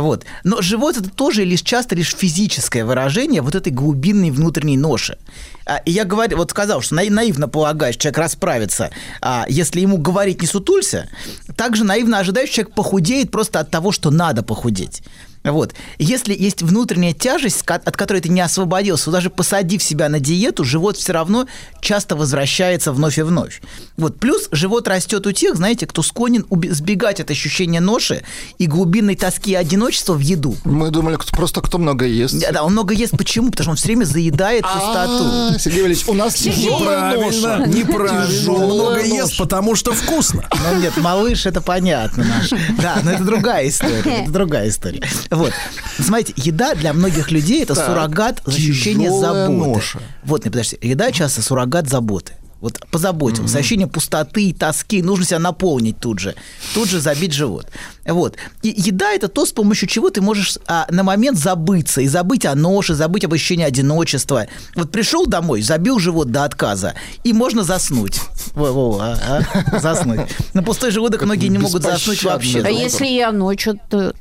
Вот. 0.01 0.25
Но 0.45 0.61
живот 0.63 0.97
это 0.97 1.11
тоже 1.11 1.45
лишь 1.45 1.63
часто 1.63 1.95
лишь 1.95 2.15
физическое 2.15 2.85
выражение 2.85 3.43
вот 3.43 3.55
этой 3.55 3.73
глубинной 3.73 4.31
внутренней 4.31 4.77
ноши. 4.77 5.19
А, 5.65 5.79
И 5.79 5.91
я 5.91 6.05
говорю, 6.05 6.37
вот 6.37 6.51
сказал, 6.51 6.81
что 6.83 6.95
наив- 6.95 7.13
наивно 7.13 7.49
полагаешь, 7.49 7.95
что 7.95 8.03
человек 8.05 8.19
расправится, 8.19 8.91
а, 9.21 9.47
если 9.49 9.81
ему 9.81 9.97
говорить 9.99 10.41
не 10.41 10.47
сутулься, 10.47 11.09
также 11.57 11.85
наивно 11.85 12.19
ожидаешь, 12.19 12.49
что 12.51 12.57
человек 12.57 12.75
похудеет 12.75 13.31
просто 13.31 13.59
от 13.61 13.71
того, 13.71 13.91
что 13.93 14.11
надо 14.11 14.43
похудеть. 14.43 15.03
Вот. 15.47 15.75
Если 15.99 16.35
есть 16.35 16.63
внутренняя 16.63 17.13
тяжесть, 17.13 17.63
от 17.67 17.97
которой 17.97 18.21
ты 18.21 18.29
не 18.29 18.41
освободился, 18.41 19.11
даже 19.11 19.31
посадив 19.31 19.83
себя 19.83 20.09
на 20.09 20.21
диету, 20.21 20.65
живот 20.65 20.97
все 20.97 21.13
равно 21.13 21.47
часто 21.81 22.17
возвращается 22.17 22.93
вновь 22.93 23.19
и 23.19 23.23
вновь. 23.23 23.61
Вот. 23.97 24.19
Плюс 24.19 24.49
живот 24.53 24.89
растет 24.89 25.27
у 25.27 25.33
тех, 25.33 25.57
знаете, 25.57 25.87
кто 25.87 26.03
склонен 26.03 26.45
сбегать 26.71 27.21
от 27.21 27.31
ощущения 27.31 27.81
ноши 27.81 28.23
и 28.59 28.67
глубинной 28.67 29.17
тоски 29.17 29.53
и 29.53 29.55
одиночества 29.55 30.15
в 30.15 30.21
еду. 30.21 30.57
Мы 30.65 30.91
думали, 30.91 31.17
кто- 31.17 31.37
просто 31.37 31.61
кто 31.61 31.79
много 31.79 32.05
ест. 32.07 32.39
Да, 32.41 32.53
да, 32.53 32.63
он 32.65 32.73
много 32.73 32.95
ест. 32.95 33.17
Почему? 33.17 33.51
Потому 33.51 33.63
что 33.65 33.71
он 33.71 33.77
все 33.77 33.87
время 33.87 34.05
заедает 34.05 34.63
пустоту. 34.63 35.25
А, 35.25 35.57
Сергей 35.59 35.83
Валерьевич, 35.83 36.09
у 36.09 36.15
нас 36.15 36.35
тяжелая 36.35 37.17
ноша. 37.17 37.37
Неправильно, 37.37 37.67
неправильно. 37.77 38.27
Тяжелая 38.27 38.67
Много 38.67 39.05
ест, 39.05 39.37
потому 39.39 39.75
что 39.75 39.93
вкусно. 39.93 40.45
Ну 40.73 40.81
нет, 40.81 40.97
малыш, 40.97 41.47
это 41.47 41.61
понятно 41.61 42.25
наш. 42.25 42.51
Да, 42.81 43.01
но 43.03 43.13
это 43.13 43.25
другая 43.25 43.69
история. 43.69 44.23
Это 44.23 44.31
другая 44.31 44.69
история. 44.69 45.03
Вот. 45.37 45.53
Смотрите, 45.99 46.33
еда 46.37 46.75
для 46.75 46.93
многих 46.93 47.31
людей 47.31 47.63
это 47.63 47.75
суррогат 47.75 48.47
ощущения 48.47 49.11
заботы. 49.11 49.99
Вот, 50.25 50.45
не 50.45 50.51
подожди. 50.51 50.79
Еда 50.83 51.13
часто 51.13 51.43
суррогат 51.43 51.89
заботы. 51.89 52.33
Вот 52.61 52.81
позаботился. 52.91 53.59
Ощущение 53.59 53.87
пустоты, 53.87 54.55
тоски. 54.59 55.03
Нужно 55.03 55.27
себя 55.27 55.39
наполнить 55.39 55.99
тут 56.01 56.19
же. 56.19 56.35
Тут 56.75 56.89
же 56.89 57.01
забить 57.01 57.33
живот. 57.33 57.67
Вот. 58.07 58.37
И 58.63 58.73
еда 58.77 59.13
это 59.13 59.29
то, 59.29 59.45
с 59.45 59.53
помощью 59.53 59.89
чего 59.89 60.11
ты 60.11 60.23
можешь 60.23 60.59
а, 60.67 60.87
на 60.91 61.03
момент 61.03 61.39
забыться. 61.39 62.01
И 62.01 62.09
забыть 62.09 62.47
о 62.47 62.55
ноше, 62.55 62.95
забыть 62.95 63.25
об 63.25 63.35
ощущении 63.35 63.65
одиночества. 63.65 64.47
Вот 64.75 64.91
пришел 64.91 65.27
домой, 65.27 65.61
забил 65.61 65.99
живот 65.99 66.31
до 66.31 66.45
отказа. 66.45 66.95
И 67.25 67.35
можно 67.35 67.63
заснуть. 67.63 68.21
Во-во, 68.55 69.01
а, 69.01 69.43
а, 69.53 69.79
заснуть. 69.79 70.21
На 70.55 70.63
пустой 70.63 70.93
желудок 70.93 71.23
многие 71.23 71.49
не 71.49 71.59
могут 71.59 71.83
заснуть 71.83 72.23
вообще. 72.25 72.63
А 72.63 72.71
если 72.71 73.07
я 73.07 73.33
ночью 73.33 73.79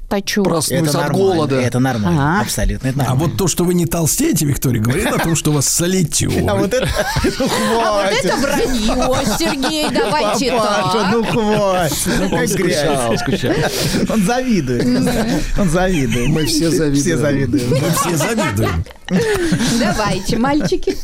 точу? 0.10 0.44
Это 0.44 0.98
нормально. 0.98 1.54
Это 1.54 1.80
нормально. 1.80 2.42
Абсолютно. 2.42 2.90
Это 2.90 3.06
А 3.08 3.16
вот 3.16 3.38
то, 3.38 3.48
что 3.48 3.64
вы 3.64 3.76
не 3.76 3.86
толстеете, 3.86 4.46
Виктория, 4.46 4.82
говорит 4.82 5.08
о 5.08 5.20
том, 5.20 5.38
что 5.38 5.52
у 5.52 5.54
вас 5.54 5.68
солитюр. 5.70 6.34
А 6.50 6.56
вот 6.56 6.74
это... 6.74 6.86
Это 8.26 8.38
вранье, 8.38 9.38
Сергей, 9.38 9.90
давайте 9.90 10.52
Папаша, 10.52 11.00
так. 11.00 11.12
ну 11.12 11.24
хватит. 11.24 11.98
Ну, 12.20 12.30
как 12.30 12.40
Он 12.40 12.48
скучал, 12.48 13.18
скучал. 13.18 13.54
Он 14.10 14.26
завидует. 14.26 14.86
Он 15.60 15.70
завидует. 15.70 16.28
Мы 16.30 16.46
все 16.46 16.70
завидуем. 16.70 17.02
Все 17.02 17.18
завидуем. 17.18 17.70
Мы 17.70 17.92
все 17.92 18.18
завидуем. 18.18 18.86
Давайте, 19.80 20.38
мальчики. 20.38 20.96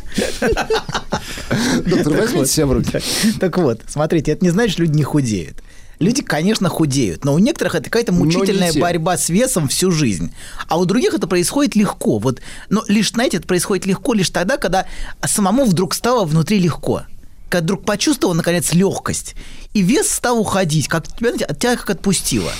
Доктор, 1.85 2.13
возьмите 2.13 2.47
себя 2.47 2.65
в 2.65 2.73
руки. 2.73 2.99
Так 3.39 3.57
вот, 3.57 3.81
смотрите, 3.87 4.31
это 4.31 4.43
не 4.43 4.51
значит, 4.51 4.73
что 4.73 4.81
люди 4.83 4.97
не 4.97 5.03
худеют. 5.03 5.61
Люди, 6.01 6.23
конечно, 6.23 6.67
худеют, 6.67 7.25
но 7.25 7.35
у 7.35 7.37
некоторых 7.37 7.75
это 7.75 7.83
какая-то 7.83 8.11
мучительная 8.11 8.71
те. 8.71 8.79
борьба 8.79 9.17
с 9.17 9.29
весом 9.29 9.67
всю 9.67 9.91
жизнь. 9.91 10.33
А 10.67 10.79
у 10.79 10.85
других 10.85 11.13
это 11.13 11.27
происходит 11.27 11.75
легко. 11.75 12.17
Вот, 12.17 12.41
но 12.69 12.83
лишь, 12.87 13.11
знаете, 13.11 13.37
это 13.37 13.45
происходит 13.45 13.85
легко 13.85 14.15
лишь 14.15 14.31
тогда, 14.31 14.57
когда 14.57 14.87
самому 15.23 15.63
вдруг 15.63 15.93
стало 15.93 16.25
внутри 16.25 16.57
легко. 16.57 17.03
Когда 17.51 17.65
вдруг 17.65 17.83
почувствовал, 17.85 18.33
наконец, 18.33 18.71
легкость. 18.71 19.35
И 19.73 19.81
вес 19.81 20.09
стал 20.09 20.39
уходить, 20.39 20.87
как 20.87 21.05
тебя, 21.05 21.31
от 21.31 21.59
тебя 21.59 21.75
как 21.75 21.89
отпустило. 21.89 22.51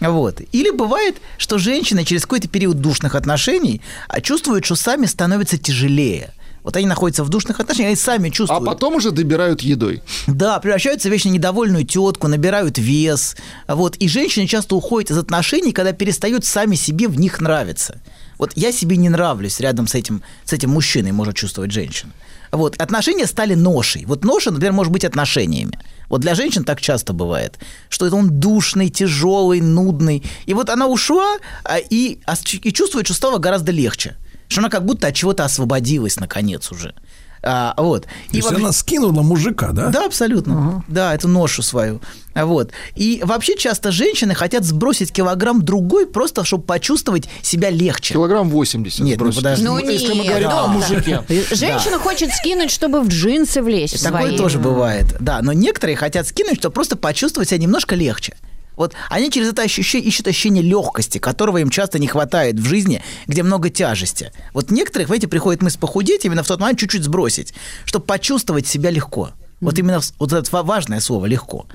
Вот. 0.00 0.40
Или 0.50 0.70
бывает, 0.70 1.18
что 1.38 1.58
женщины 1.58 2.04
через 2.04 2.22
какой-то 2.22 2.48
период 2.48 2.80
душных 2.80 3.14
отношений 3.14 3.80
а, 4.08 4.20
чувствуют, 4.20 4.64
что 4.64 4.74
сами 4.74 5.06
становятся 5.06 5.58
тяжелее. 5.58 6.34
Вот 6.64 6.76
они 6.76 6.86
находятся 6.86 7.22
в 7.22 7.28
душных 7.28 7.60
отношениях, 7.60 7.90
они 7.90 7.96
сами 7.96 8.28
А 8.30 8.32
чувствуют. 8.32 8.64
потом 8.64 8.96
уже 8.96 9.12
добирают 9.12 9.60
едой. 9.60 10.02
Да, 10.26 10.58
превращаются 10.58 11.08
в 11.08 11.12
вечно 11.12 11.28
недовольную 11.28 11.84
тетку, 11.84 12.26
набирают 12.26 12.78
вес. 12.78 13.36
Вот. 13.68 13.94
И 13.96 14.08
женщины 14.08 14.48
часто 14.48 14.74
уходят 14.74 15.12
из 15.12 15.18
отношений, 15.18 15.72
когда 15.72 15.92
перестают 15.92 16.44
сами 16.44 16.74
себе 16.74 17.06
в 17.06 17.18
них 17.18 17.40
нравиться. 17.40 18.00
Вот 18.42 18.54
я 18.56 18.72
себе 18.72 18.96
не 18.96 19.08
нравлюсь 19.08 19.60
рядом 19.60 19.86
с 19.86 19.94
этим, 19.94 20.20
с 20.44 20.52
этим 20.52 20.70
мужчиной, 20.70 21.12
может 21.12 21.36
чувствовать 21.36 21.70
женщина. 21.70 22.10
Вот. 22.50 22.74
Отношения 22.82 23.26
стали 23.26 23.54
ношей. 23.54 24.04
Вот 24.04 24.24
ноша, 24.24 24.50
например, 24.50 24.72
может 24.72 24.92
быть 24.92 25.04
отношениями. 25.04 25.78
Вот 26.08 26.22
для 26.22 26.34
женщин 26.34 26.64
так 26.64 26.80
часто 26.80 27.12
бывает, 27.12 27.60
что 27.88 28.04
это 28.04 28.16
он 28.16 28.40
душный, 28.40 28.90
тяжелый, 28.90 29.60
нудный. 29.60 30.24
И 30.46 30.54
вот 30.54 30.70
она 30.70 30.88
ушла 30.88 31.36
а, 31.62 31.78
и, 31.78 32.18
а, 32.26 32.34
и 32.64 32.72
чувствует, 32.72 33.06
что 33.06 33.14
стало 33.14 33.38
гораздо 33.38 33.70
легче. 33.70 34.16
Что 34.48 34.60
она 34.60 34.70
как 34.70 34.84
будто 34.84 35.06
от 35.06 35.14
чего-то 35.14 35.44
освободилась 35.44 36.18
наконец 36.18 36.72
уже. 36.72 36.96
А, 37.44 37.74
вот. 37.76 38.02
То 38.04 38.08
есть 38.32 38.44
вообще- 38.48 38.62
она 38.62 38.72
скинула 38.72 39.22
мужика, 39.22 39.72
да? 39.72 39.88
да, 39.88 40.06
абсолютно. 40.06 40.84
Да, 40.88 41.14
эту 41.14 41.28
ношу 41.28 41.62
свою. 41.62 42.00
Вот. 42.34 42.70
И 42.94 43.20
вообще 43.24 43.56
часто 43.58 43.90
женщины 43.92 44.34
хотят 44.34 44.64
сбросить 44.64 45.12
килограмм 45.12 45.60
другой, 45.62 46.06
просто 46.06 46.44
чтобы 46.44 46.64
почувствовать 46.64 47.28
себя 47.42 47.68
легче. 47.70 48.14
Килограмм 48.14 48.48
80 48.48 49.00
Нет, 49.00 49.18
ну 49.18 49.24
сбросить. 49.32 49.38
подожди. 49.42 49.64
Ну 49.64 49.78
Если 49.78 50.08
мы 50.14 50.22
нет, 50.22 50.26
говорим 50.28 50.48
о 50.48 50.52
доктор. 50.68 50.68
мужике. 50.74 51.22
Женщина 51.54 51.98
хочет 51.98 52.30
скинуть, 52.32 52.70
чтобы 52.70 53.00
в 53.02 53.08
джинсы 53.08 53.60
влезть 53.60 54.02
Такое 54.02 54.22
свои. 54.28 54.36
тоже 54.38 54.58
бывает. 54.58 55.06
Да, 55.20 55.40
но 55.42 55.52
некоторые 55.52 55.96
хотят 55.96 56.26
скинуть, 56.28 56.58
чтобы 56.58 56.72
просто 56.72 56.96
почувствовать 56.96 57.48
себя 57.48 57.58
немножко 57.58 57.94
легче. 57.96 58.34
Вот 58.76 58.94
они 59.10 59.30
через 59.30 59.48
это 59.48 59.62
ощущение 59.62 60.08
ищут 60.08 60.28
ощущение 60.28 60.62
легкости, 60.62 61.18
которого 61.18 61.58
им 61.58 61.70
часто 61.70 61.98
не 61.98 62.06
хватает 62.06 62.56
в 62.58 62.64
жизни, 62.64 63.02
где 63.26 63.42
много 63.42 63.70
тяжести. 63.70 64.32
Вот 64.54 64.70
некоторых, 64.70 65.08
знаете, 65.08 65.28
приходит 65.28 65.62
мысль 65.62 65.78
похудеть, 65.78 66.24
именно 66.24 66.42
в 66.42 66.48
тот 66.48 66.60
момент 66.60 66.78
чуть-чуть 66.78 67.04
сбросить, 67.04 67.54
чтобы 67.84 68.06
почувствовать 68.06 68.66
себя 68.66 68.90
легко. 68.90 69.30
Вот 69.60 69.78
именно 69.78 70.00
вот 70.18 70.32
это 70.32 70.50
ва- 70.50 70.62
важное 70.62 71.00
слово 71.00 71.26
легко. 71.26 71.66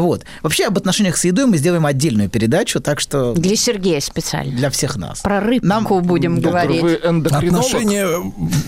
Вот. 0.00 0.24
Вообще 0.42 0.66
об 0.66 0.76
отношениях 0.78 1.16
с 1.16 1.24
едой 1.24 1.46
мы 1.46 1.56
сделаем 1.56 1.86
отдельную 1.86 2.28
передачу, 2.28 2.80
так 2.80 3.00
что 3.00 3.34
Для 3.34 3.56
Сергея 3.56 4.00
специально. 4.00 4.54
для 4.56 4.70
всех 4.70 4.96
нас. 4.96 5.20
Про 5.20 5.40
рыбку 5.40 6.00
будем 6.00 6.36
Доктор, 6.40 6.52
говорить. 6.66 6.82
вы? 6.82 6.94
Отношения, 6.94 8.06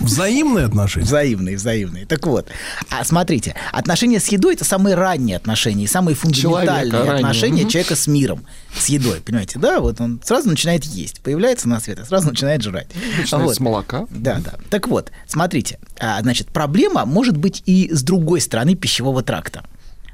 взаимные 0.01 0.65
отношения? 0.65 1.05
Взаимные, 1.05 1.55
взаимные. 1.57 2.05
Так 2.05 2.25
вот, 2.27 2.47
а 2.89 3.03
смотрите, 3.03 3.55
отношения 3.71 4.19
с 4.19 4.27
едой 4.29 4.55
это 4.55 4.65
самые 4.65 4.95
ранние 4.95 5.37
отношения, 5.37 5.83
и 5.83 5.87
самые 5.87 6.15
фундаментальные 6.15 6.91
Человека 6.91 7.15
отношения 7.15 7.61
Мгм. 7.63 7.69
человека 7.69 7.95
с 7.95 8.07
миром, 8.07 8.45
с 8.77 8.87
едой, 8.87 9.21
понимаете, 9.21 9.59
да? 9.59 9.79
Вот 9.79 9.99
он 10.01 10.19
сразу 10.23 10.49
начинает 10.49 10.83
есть, 10.83 11.21
появляется 11.21 11.67
на 11.69 11.79
свет, 11.79 11.99
и 11.99 12.05
сразу 12.05 12.29
начинает 12.29 12.61
жрать. 12.61 12.87
Начинает 13.19 13.45
Вот. 13.45 13.55
с 13.55 13.59
молока. 13.59 14.07
Да, 14.09 14.39
да. 14.43 14.53
Так 14.69 14.87
вот, 14.87 15.11
смотрите, 15.27 15.79
а, 15.99 16.21
значит, 16.21 16.47
проблема 16.47 17.05
может 17.05 17.37
быть 17.37 17.63
и 17.65 17.89
с 17.91 18.01
другой 18.03 18.41
стороны 18.41 18.75
пищевого 18.75 19.21
тракта. 19.23 19.63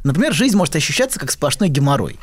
Например, 0.06 0.34
жизнь 0.34 0.56
может 0.56 0.76
ощущаться 0.76 1.20
как 1.20 1.32
сплошной 1.32 1.68
геморрой. 1.68 2.20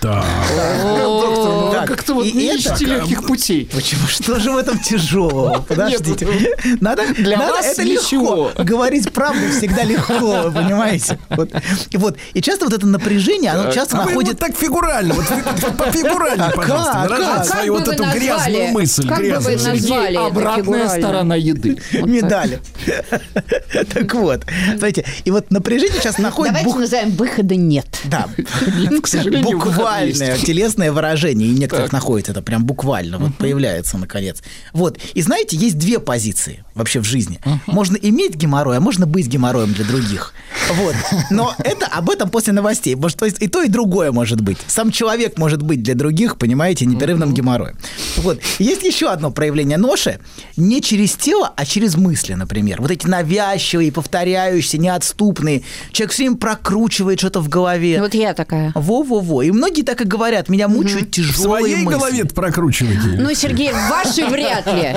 Так. 0.00 0.24
Доктор, 0.54 1.48
ну 1.48 1.72
как-то 1.86 2.14
вот 2.14 2.24
не 2.26 2.54
ищете 2.54 2.84
легких 2.84 3.26
путей. 3.26 3.68
Почему? 3.74 4.06
Что 4.06 4.38
же 4.38 4.52
в 4.52 4.56
этом 4.56 4.78
тяжелого? 4.78 5.60
Подождите. 5.68 6.54
Надо, 6.80 7.02
Для 7.14 7.36
надо- 7.36 7.52
вас 7.54 7.66
это 7.66 7.84
ничего. 7.84 8.46
легко. 8.48 8.62
Говорить 8.62 9.12
правду 9.12 9.40
всегда 9.50 9.82
легко, 9.82 10.42
вы 10.42 10.52
понимаете? 10.52 11.18
Вот. 11.30 11.50
И, 11.90 11.96
вот. 11.96 12.16
и 12.32 12.40
часто 12.40 12.66
вот 12.66 12.74
это 12.74 12.86
напряжение, 12.86 13.50
оно 13.50 13.72
часто 13.72 13.98
А 13.98 14.04
находит... 14.04 14.38
так 14.38 14.56
фигурально, 14.56 15.14
вот 15.14 15.24
вы 15.28 15.42
пофигуральнее, 15.72 16.48
А 16.48 16.50
пожалуйста, 16.52 16.92
как? 16.92 17.02
выражайте 17.10 17.34
Как? 17.38 17.46
свою 17.46 17.74
вот 17.74 17.88
эту 17.88 18.04
грязную 18.04 18.68
мысль. 18.68 19.08
Как 19.08 19.18
бы 19.18 19.24
вы 19.24 19.28
грязную. 19.30 19.74
назвали? 19.74 20.14
Обратная 20.16 20.88
сторона 20.88 21.34
еды. 21.34 21.76
медали. 21.92 22.60
Так 23.92 24.14
вот, 24.14 24.42
смотрите, 24.70 25.04
и 25.24 25.30
вот 25.32 25.50
напряжение 25.50 25.98
сейчас 26.00 26.18
находит... 26.18 26.52
Давайте 26.52 26.83
назовем 26.84 27.10
выхода 27.12 27.56
нет. 27.56 27.86
Да, 28.04 28.28
К 29.02 29.06
сожалению, 29.06 29.58
буквальное, 29.58 30.36
телесное 30.38 30.92
выражение, 30.92 31.48
и 31.48 31.52
некоторых 31.52 31.92
находит 31.92 32.28
это 32.28 32.42
прям 32.42 32.64
буквально, 32.64 33.18
вот 33.18 33.34
появляется 33.36 33.98
наконец. 33.98 34.42
Вот, 34.72 34.98
и 35.14 35.22
знаете, 35.22 35.56
есть 35.56 35.78
две 35.78 35.98
позиции 35.98 36.64
вообще 36.74 37.00
в 37.00 37.04
жизни. 37.04 37.40
Можно 37.66 37.96
иметь 37.96 38.34
геморрой, 38.34 38.76
а 38.76 38.80
можно 38.80 39.06
быть 39.06 39.26
геморроем 39.26 39.72
для 39.72 39.84
других. 39.84 40.34
Вот, 40.72 40.94
но 41.30 41.54
это 41.58 41.86
об 41.86 42.10
этом 42.10 42.30
после 42.30 42.52
новостей. 42.52 42.94
Может, 42.94 43.18
то 43.18 43.26
есть 43.26 43.40
и 43.40 43.48
то, 43.48 43.62
и 43.62 43.68
другое 43.68 44.12
может 44.12 44.40
быть. 44.40 44.58
Сам 44.66 44.90
человек 44.90 45.38
может 45.38 45.62
быть 45.62 45.82
для 45.82 45.94
других, 45.94 46.36
понимаете, 46.36 46.86
непрерывным 46.86 47.34
геморроем. 47.34 47.76
Вот. 48.16 48.40
Есть 48.58 48.82
еще 48.82 49.10
одно 49.10 49.30
проявление 49.30 49.78
ноши. 49.78 50.20
Не 50.56 50.80
через 50.80 51.14
тело, 51.14 51.52
а 51.56 51.64
через 51.64 51.96
мысли, 51.96 52.34
например. 52.34 52.80
Вот 52.80 52.90
эти 52.90 53.06
навязчивые, 53.06 53.92
повторяющиеся, 53.92 54.78
неотступные. 54.78 55.62
Человек 55.92 56.12
все 56.12 56.24
время 56.24 56.36
прокручивает 56.36 56.73
что-то 57.18 57.40
в 57.40 57.48
голове. 57.48 58.00
Вот 58.00 58.14
я 58.14 58.34
такая. 58.34 58.72
Во-во-во. 58.74 59.42
И 59.42 59.50
многие 59.50 59.82
так 59.82 60.00
и 60.00 60.04
говорят. 60.04 60.48
Меня 60.48 60.68
мучают 60.68 61.08
В 61.08 61.10
тяжелые 61.10 61.62
своей 61.62 61.76
мысли. 61.84 61.98
голове 61.98 62.24
прокручиваете. 62.24 63.20
Ну, 63.20 63.32
Сергей, 63.34 63.70
в 63.72 63.88
вашей 63.88 64.24
вряд 64.28 64.66
ли. 64.66 64.94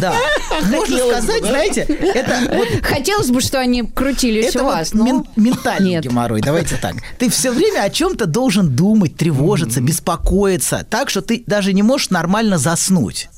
Да. 0.00 0.14
Можно 0.70 0.98
сказать, 0.98 1.42
знаете, 1.44 1.80
это 1.82 2.82
Хотелось 2.82 3.30
бы, 3.30 3.40
что 3.40 3.58
они 3.58 3.82
крутились 3.82 4.46
это 4.46 4.62
у 4.62 4.66
вас, 4.66 4.94
мен- 4.94 5.24
ментальный 5.36 6.00
геморрой. 6.00 6.40
Давайте 6.40 6.76
так. 6.76 6.94
Ты 7.18 7.28
все 7.30 7.50
время 7.50 7.82
о 7.82 7.90
чем-то 7.90 8.26
должен 8.26 8.68
думать, 8.68 9.16
тревожиться, 9.16 9.80
беспокоиться, 9.80 10.86
так 10.88 11.10
что 11.10 11.20
ты 11.22 11.42
даже 11.46 11.72
не 11.72 11.82
можешь 11.82 12.10
нормально 12.10 12.58
заснуть. 12.58 13.28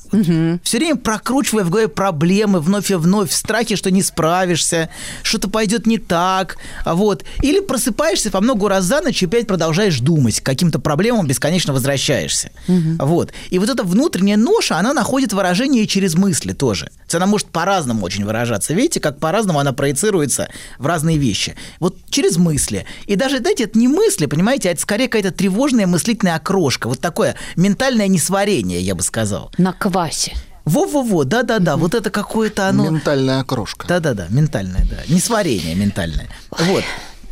Все 0.63 0.77
время 0.77 0.95
прокручивая 0.95 1.63
в 1.63 1.69
голове 1.69 1.87
проблемы 1.87 2.59
вновь 2.59 2.91
и 2.91 2.95
вновь, 2.95 3.31
в 3.31 3.35
страхе, 3.35 3.75
что 3.75 3.91
не 3.91 4.01
справишься, 4.01 4.89
что-то 5.23 5.49
пойдет 5.49 5.85
не 5.87 5.97
так, 5.97 6.57
вот. 6.85 7.23
Или 7.41 7.59
просыпаешься 7.59 8.31
по 8.31 8.41
много 8.41 8.69
раз 8.69 8.85
за 8.85 9.01
ночь 9.01 9.21
и 9.23 9.25
опять 9.25 9.47
продолжаешь 9.47 9.99
думать, 9.99 10.39
к 10.39 10.45
каким-то 10.45 10.79
проблемам 10.79 11.27
бесконечно 11.27 11.73
возвращаешься. 11.73 12.51
Вот. 12.99 13.31
И 13.49 13.59
вот 13.59 13.69
эта 13.69 13.83
внутренняя 13.83 14.37
ноша, 14.37 14.77
она 14.77 14.93
находит 14.93 15.33
выражение 15.33 15.83
и 15.83 15.87
через 15.87 16.15
мысли 16.15 16.53
тоже. 16.53 16.85
То 16.85 17.03
есть 17.03 17.15
она 17.15 17.25
может 17.25 17.47
по-разному 17.47 18.05
очень 18.05 18.25
выражаться. 18.25 18.73
Видите, 18.73 18.99
как 18.99 19.19
по-разному 19.19 19.59
она 19.59 19.73
проецируется 19.73 20.49
в 20.77 20.85
разные 20.85 21.17
вещи. 21.17 21.55
Вот 21.79 21.97
через 22.09 22.37
мысли. 22.37 22.85
И 23.05 23.15
даже, 23.15 23.39
знаете, 23.39 23.65
это 23.65 23.77
не 23.77 23.87
мысли, 23.87 24.25
понимаете, 24.25 24.69
а 24.69 24.71
это 24.71 24.81
скорее 24.81 25.07
какая-то 25.07 25.31
тревожная 25.31 25.87
мыслительная 25.87 26.35
окрошка. 26.35 26.87
Вот 26.87 26.99
такое 26.99 27.35
ментальное 27.55 28.07
несварение, 28.07 28.81
я 28.81 28.95
бы 28.95 29.03
сказал. 29.03 29.51
На 29.57 29.73
квасе. 30.03 30.33
Во-во-во, 30.65 31.25
да-да-да, 31.25 31.75
вот 31.75 31.93
это 31.93 32.09
какое-то 32.09 32.67
оно... 32.69 32.89
Ментальная 32.89 33.41
окрошка. 33.41 33.85
Да-да-да, 33.87 34.27
ментальное, 34.29 34.85
да. 34.89 34.97
Несварение 35.13 35.75
ментальное. 35.75 36.29
Вот. 36.51 36.83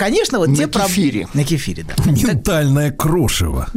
Конечно, 0.02 0.40
вот 0.40 0.50
На 0.50 0.56
те 0.56 0.64
проб- 0.64 0.88
кефире. 0.88 1.28
На 1.36 1.44
кефире, 1.44 1.84
да. 1.84 1.94
Ментальное 2.12 2.90
крошево. 2.92 3.68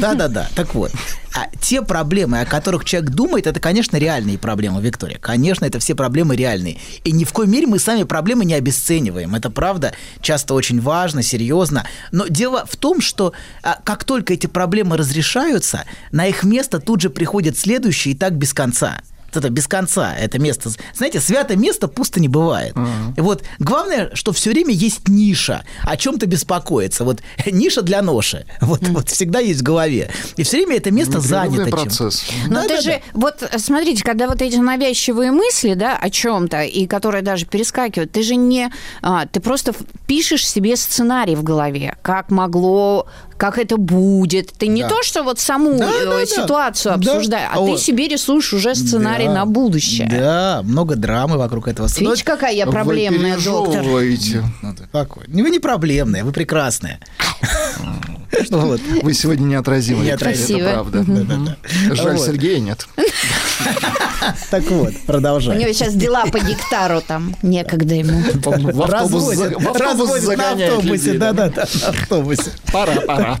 Да-да-да. 0.00 0.48
Так 0.54 0.74
вот, 0.74 0.90
а 1.34 1.48
те 1.60 1.82
проблемы, 1.82 2.40
о 2.40 2.46
которых 2.46 2.86
человек 2.86 3.10
думает, 3.10 3.46
это, 3.46 3.60
конечно, 3.60 3.98
реальные 3.98 4.38
проблемы, 4.38 4.80
Виктория. 4.80 5.18
Конечно, 5.18 5.66
это 5.66 5.80
все 5.80 5.94
проблемы 5.94 6.36
реальные. 6.36 6.78
И 7.04 7.12
ни 7.12 7.24
в 7.24 7.34
коей 7.34 7.50
мере 7.50 7.66
мы 7.66 7.78
сами 7.78 8.04
проблемы 8.04 8.46
не 8.46 8.54
обесцениваем. 8.54 9.34
Это 9.34 9.50
правда 9.50 9.92
часто 10.22 10.54
очень 10.54 10.80
важно, 10.80 11.22
серьезно. 11.22 11.86
Но 12.12 12.28
дело 12.28 12.64
в 12.66 12.76
том, 12.78 13.02
что 13.02 13.34
а, 13.62 13.78
как 13.84 14.04
только 14.04 14.32
эти 14.32 14.46
проблемы 14.46 14.96
разрешаются, 14.96 15.84
на 16.12 16.26
их 16.26 16.44
место 16.44 16.80
тут 16.80 17.02
же 17.02 17.10
приходят 17.10 17.58
следующие 17.58 18.14
и 18.14 18.16
так 18.16 18.32
без 18.38 18.54
конца. 18.54 19.02
Это 19.38 19.50
без 19.50 19.66
конца, 19.66 20.14
это 20.14 20.38
место. 20.38 20.70
Знаете, 20.94 21.20
святое 21.20 21.56
место 21.56 21.88
пусто 21.88 22.20
не 22.20 22.28
бывает. 22.28 22.74
И 23.16 23.20
вот 23.20 23.42
главное, 23.58 24.10
что 24.14 24.32
все 24.32 24.50
время 24.50 24.72
есть 24.72 25.08
ниша, 25.08 25.64
о 25.82 25.96
чем-то 25.96 26.26
беспокоиться. 26.26 27.04
Вот 27.04 27.20
ниша 27.46 27.82
для 27.82 28.02
ноши. 28.02 28.46
Вот, 28.60 28.80
вот 28.88 29.08
всегда 29.10 29.40
есть 29.40 29.60
в 29.60 29.62
голове. 29.62 30.10
И 30.36 30.42
все 30.42 30.58
время 30.58 30.76
это 30.76 30.90
место 30.90 31.18
Непрерывный 31.18 31.56
занято 31.58 31.70
процесс. 31.70 32.20
чем-то. 32.20 32.48
Но 32.48 32.62
Да, 32.62 32.68
ты 32.68 32.74
да, 32.76 32.80
же, 32.80 33.02
вот 33.12 33.50
смотрите, 33.58 34.04
когда 34.04 34.28
вот 34.28 34.42
эти 34.42 34.56
навязчивые 34.56 35.32
мысли, 35.32 35.74
да, 35.74 35.96
о 35.96 36.10
чем-то, 36.10 36.62
и 36.62 36.86
которые 36.86 37.22
даже 37.22 37.46
перескакивают, 37.46 38.12
ты 38.12 38.22
же 38.22 38.36
не, 38.36 38.70
а, 39.02 39.26
ты 39.26 39.40
просто 39.40 39.72
пишешь 40.06 40.46
себе 40.48 40.76
сценарий 40.76 41.36
в 41.36 41.42
голове, 41.42 41.96
как 42.02 42.30
могло, 42.30 43.06
как 43.44 43.58
это 43.58 43.76
будет. 43.76 44.54
Ты 44.54 44.68
не 44.68 44.80
Да. 44.82 44.88
то, 44.88 45.02
что 45.02 45.22
вот 45.22 45.38
саму 45.38 45.78
Да, 45.78 45.90
э, 45.90 46.04
да, 46.06 46.10
да. 46.20 46.26
ситуацию 46.26 46.96
Да. 46.96 47.12
обсуждаешь, 47.12 47.50
а 47.52 47.60
Вот. 47.60 47.76
ты 47.76 47.82
себе 47.82 48.08
рисуешь 48.08 48.54
уже 48.54 48.74
сценарий 48.74 49.26
Да. 49.26 49.34
на 49.34 49.44
будущее. 49.44 50.08
Да, 50.10 50.62
много 50.64 50.96
драмы 50.96 51.36
вокруг 51.36 51.68
этого. 51.68 51.86
Но 52.00 52.10
Видите, 52.10 52.24
какая 52.24 52.54
я 52.54 52.66
проблемная, 52.66 53.36
Вы 53.36 53.42
доктор. 53.44 53.84
Ну, 53.84 54.74
ты 54.74 54.84
какой? 54.90 55.24
Вы 55.28 55.50
не 55.50 55.58
проблемная, 55.58 56.24
вы 56.24 56.32
прекрасная. 56.32 57.00
Вот. 58.50 58.80
Вы 59.02 59.14
сегодня 59.14 59.44
неотразимы. 59.44 60.04
Неотразимы. 60.04 60.60
Это 60.62 60.72
правда. 60.72 61.04
Да-да-да. 61.06 61.94
Жаль, 61.94 62.16
Вот. 62.16 62.26
Сергея 62.26 62.58
нет. 62.58 62.88
Так 64.50 64.64
вот, 64.70 64.90
У 64.90 65.06
продолжаем. 65.06 65.60
него 65.60 65.72
сейчас 65.72 65.94
дела 65.94 66.24
по 66.26 66.38
гектару 66.40 67.02
там, 67.06 67.36
некогда 67.42 67.94
ему. 67.94 68.22
В 68.42 68.82
автобус, 68.82 69.36
в 69.36 69.68
автобус 69.68 70.10
на 70.10 70.20
загоняет 70.20 70.72
автобусе, 70.72 71.04
людей, 71.12 71.18
да. 71.18 71.32
да-да-да, 71.32 71.66
на 71.82 71.88
автобусе. 71.88 72.50
Пора, 72.72 72.94
пора. 73.06 73.33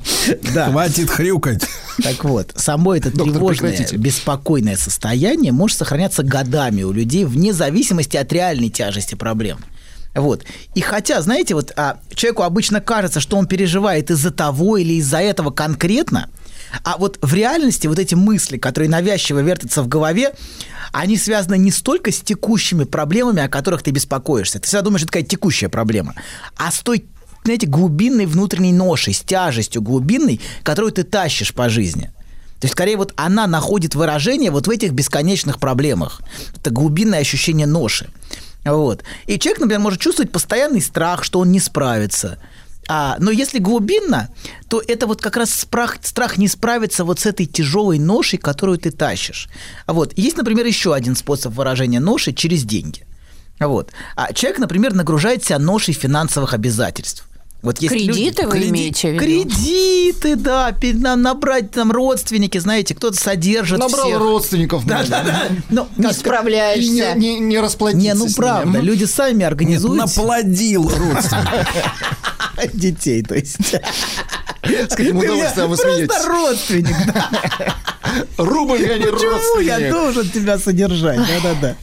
Да. 0.54 0.70
Хватит 0.70 1.10
хрюкать. 1.10 1.64
Так 2.02 2.24
вот, 2.24 2.52
само 2.56 2.94
это 2.94 3.10
Доктор, 3.10 3.34
тревожное, 3.34 3.70
прекратите. 3.70 3.96
беспокойное 3.96 4.76
состояние 4.76 5.52
может 5.52 5.78
сохраняться 5.78 6.22
годами 6.22 6.82
у 6.82 6.92
людей 6.92 7.24
вне 7.24 7.52
зависимости 7.52 8.16
от 8.16 8.32
реальной 8.32 8.70
тяжести 8.70 9.14
проблем. 9.14 9.58
Вот. 10.14 10.44
И 10.74 10.80
хотя, 10.80 11.20
знаете, 11.22 11.54
вот 11.54 11.72
а, 11.76 11.98
человеку 12.14 12.42
обычно 12.42 12.80
кажется, 12.80 13.20
что 13.20 13.36
он 13.36 13.46
переживает 13.46 14.10
из-за 14.10 14.30
того 14.30 14.76
или 14.76 14.94
из-за 14.94 15.18
этого 15.18 15.50
конкретно, 15.50 16.28
а 16.82 16.96
вот 16.98 17.18
в 17.20 17.34
реальности 17.34 17.86
вот 17.86 17.98
эти 17.98 18.14
мысли, 18.14 18.56
которые 18.56 18.88
навязчиво 18.88 19.40
вертятся 19.40 19.82
в 19.82 19.88
голове, 19.88 20.34
они 20.92 21.16
связаны 21.16 21.58
не 21.58 21.70
столько 21.70 22.12
с 22.12 22.20
текущими 22.20 22.84
проблемами, 22.84 23.42
о 23.42 23.48
которых 23.48 23.82
ты 23.82 23.90
беспокоишься. 23.90 24.60
Ты 24.60 24.66
всегда 24.66 24.82
думаешь, 24.82 25.00
что 25.00 25.06
это 25.06 25.12
такая 25.12 25.28
текущая 25.28 25.68
проблема, 25.68 26.14
а 26.56 26.70
с 26.70 26.80
той 26.80 27.04
знаете, 27.44 27.66
глубинной 27.66 28.26
внутренней 28.26 28.72
ношей, 28.72 29.14
с 29.14 29.20
тяжестью 29.20 29.82
глубинной, 29.82 30.40
которую 30.62 30.92
ты 30.92 31.04
тащишь 31.04 31.52
по 31.52 31.68
жизни. 31.68 32.10
То 32.60 32.66
есть, 32.66 32.72
скорее, 32.72 32.96
вот 32.96 33.12
она 33.16 33.46
находит 33.46 33.94
выражение 33.94 34.50
вот 34.50 34.66
в 34.66 34.70
этих 34.70 34.92
бесконечных 34.92 35.58
проблемах. 35.58 36.22
Это 36.56 36.70
глубинное 36.70 37.20
ощущение 37.20 37.66
ноши. 37.66 38.08
Вот. 38.64 39.02
И 39.26 39.38
человек, 39.38 39.60
например, 39.60 39.80
может 39.80 40.00
чувствовать 40.00 40.32
постоянный 40.32 40.80
страх, 40.80 41.24
что 41.24 41.40
он 41.40 41.52
не 41.52 41.60
справится. 41.60 42.38
А, 42.88 43.16
но 43.18 43.30
если 43.30 43.58
глубинно, 43.58 44.30
то 44.68 44.82
это 44.86 45.06
вот 45.06 45.20
как 45.20 45.36
раз 45.36 45.50
страх, 45.50 45.98
страх 46.02 46.38
не 46.38 46.48
справиться 46.48 47.04
вот 47.04 47.20
с 47.20 47.26
этой 47.26 47.44
тяжелой 47.44 47.98
ношей, 47.98 48.38
которую 48.38 48.78
ты 48.78 48.90
тащишь. 48.90 49.48
Вот. 49.86 50.16
Есть, 50.16 50.38
например, 50.38 50.64
еще 50.64 50.94
один 50.94 51.16
способ 51.16 51.52
выражения 51.52 52.00
ноши 52.00 52.32
через 52.32 52.64
деньги. 52.64 53.04
Вот. 53.60 53.90
А 54.16 54.32
человек, 54.32 54.58
например, 54.58 54.94
нагружает 54.94 55.44
себя 55.44 55.58
ношей 55.58 55.92
финансовых 55.92 56.54
обязательств. 56.54 57.28
Вот 57.64 57.78
есть 57.78 57.92
Кредиты 57.94 58.42
люди- 58.42 58.44
вы 58.44 58.50
Креди- 58.52 58.68
имеете 58.70 59.08
в 59.10 59.12
виду? 59.14 59.24
Кредиты, 59.24 60.36
да, 60.36 61.16
набрать 61.16 61.70
там 61.70 61.90
родственники, 61.90 62.58
знаете, 62.58 62.94
кто-то 62.94 63.16
содержит 63.16 63.78
Набрал 63.78 64.06
всех. 64.06 64.18
родственников. 64.20 64.86
Да, 64.86 64.98
надо. 64.98 65.08
да, 65.10 65.22
да. 65.24 65.42
Ну, 65.70 65.88
Не 65.96 66.02
как- 66.04 66.12
И 66.12 66.14
справляешься. 66.14 67.14
не, 67.14 67.34
не, 67.34 67.40
не 67.40 67.58
расплатиться 67.58 68.04
Не, 68.04 68.14
ну 68.14 68.26
правда, 68.36 68.78
Мгм. 68.78 68.82
люди 68.86 69.04
сами 69.04 69.44
организуют 69.44 69.96
наплодил 69.96 70.82
родственников. 70.88 71.68
детей, 72.74 73.22
то 73.22 73.34
есть. 73.34 73.56
С 74.62 74.94
каким 74.94 75.18
удовольствием 75.18 75.68
вы 75.68 75.76
Просто 75.76 75.94
смеетесь. 75.96 76.24
родственник, 76.26 76.96
да. 77.12 77.30
Рубль 78.38 78.80
я 78.82 78.96
не 78.98 79.04
Почему 79.06 79.60
я 79.60 79.76
родственник. 79.76 79.90
должен 79.90 80.28
тебя 80.30 80.58
содержать? 80.58 81.18
Да-да-да. 81.18 81.76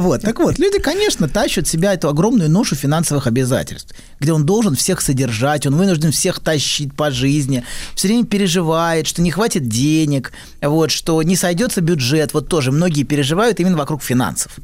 Вот, 0.00 0.20
так 0.22 0.38
вот, 0.40 0.58
люди, 0.58 0.78
конечно, 0.78 1.28
тащат 1.28 1.68
себя 1.68 1.94
эту 1.94 2.08
огромную 2.08 2.50
ношу 2.50 2.74
финансовых 2.74 3.26
обязательств, 3.26 3.94
где 4.18 4.32
он 4.32 4.44
должен 4.44 4.74
всех 4.74 5.00
содержать, 5.06 5.66
он 5.66 5.76
вынужден 5.76 6.12
всех 6.12 6.40
тащить 6.40 6.94
по 6.94 7.10
жизни, 7.10 7.64
все 7.94 8.08
время 8.08 8.26
переживает, 8.26 9.06
что 9.06 9.22
не 9.22 9.30
хватит 9.30 9.68
денег, 9.68 10.32
вот, 10.60 10.90
что 10.90 11.22
не 11.22 11.36
сойдется 11.36 11.80
бюджет, 11.80 12.34
вот 12.34 12.48
тоже 12.48 12.72
многие 12.72 13.04
переживают 13.04 13.60
именно 13.60 13.76
вокруг 13.76 14.02
финансов. 14.02 14.58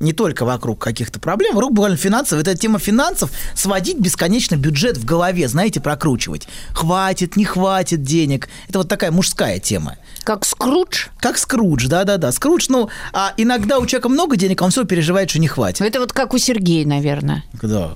Не 0.00 0.12
только 0.12 0.44
вокруг 0.44 0.80
каких-то 0.82 1.20
проблем, 1.20 1.54
вокруг 1.54 1.72
буквально 1.72 1.96
финансов. 1.96 2.40
Это 2.40 2.56
тема 2.56 2.78
финансов, 2.78 3.30
сводить 3.54 3.98
бесконечно 3.98 4.56
бюджет 4.56 4.96
в 4.96 5.04
голове, 5.04 5.48
знаете, 5.48 5.80
прокручивать. 5.80 6.48
Хватит, 6.72 7.36
не 7.36 7.44
хватит 7.44 8.02
денег. 8.02 8.48
Это 8.68 8.78
вот 8.78 8.88
такая 8.88 9.10
мужская 9.10 9.58
тема. 9.58 9.96
Как 10.24 10.44
Скрудж? 10.44 11.08
Как 11.20 11.38
Скрудж, 11.38 11.86
да-да-да. 11.86 12.32
Скрудж, 12.32 12.66
ну, 12.68 12.88
а 13.12 13.34
иногда 13.36 13.78
у 13.78 13.86
человека 13.86 14.08
много 14.08 14.36
денег, 14.36 14.60
а 14.62 14.64
он 14.64 14.70
все 14.70 14.84
переживает, 14.84 15.30
что 15.30 15.38
не 15.38 15.48
хватит. 15.48 15.82
Это 15.82 16.00
вот 16.00 16.12
как 16.12 16.34
у 16.34 16.38
Сергея, 16.38 16.86
наверное. 16.86 17.44
Да. 17.62 17.94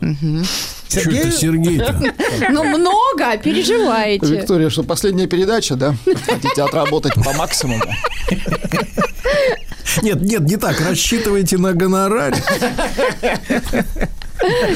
Что 0.89 1.01
это 1.11 1.31
Сергей-то? 1.31 2.01
Ну, 2.51 2.65
много, 2.65 3.31
а 3.33 3.37
переживаете. 3.37 4.27
Виктория, 4.27 4.71
что 4.71 4.83
последняя 4.83 5.27
передача, 5.27 5.77
да? 5.77 5.95
Хотите 6.27 6.63
отработать 6.63 7.15
по 7.15 7.33
максимуму? 7.33 7.85
Нет, 10.03 10.21
нет, 10.21 10.43
не 10.43 10.57
так. 10.57 10.81
Рассчитывайте 10.81 11.59
на 11.59 11.73
гонорар. 11.73 12.35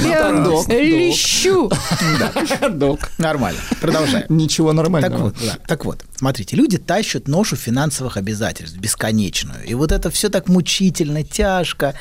Я 0.03 0.33
док, 0.45 0.69
лещу. 0.69 1.71
Док. 2.71 3.11
Нормально. 3.19 3.61
Продолжаем. 3.81 4.27
Ничего 4.29 4.73
нормального. 4.73 5.33
так 5.67 5.85
вот. 5.85 6.05
смотрите, 6.17 6.57
люди 6.57 6.79
тащат 6.79 7.29
ношу 7.29 7.57
финансовых 7.57 8.17
обязательств 8.17 8.77
бесконечную. 8.77 9.65
И 9.65 9.75
вот 9.75 9.93
это 9.93 10.11
все 10.11 10.29
так 10.29 10.49
мучительно, 10.49 11.23
тяжко. 11.23 11.95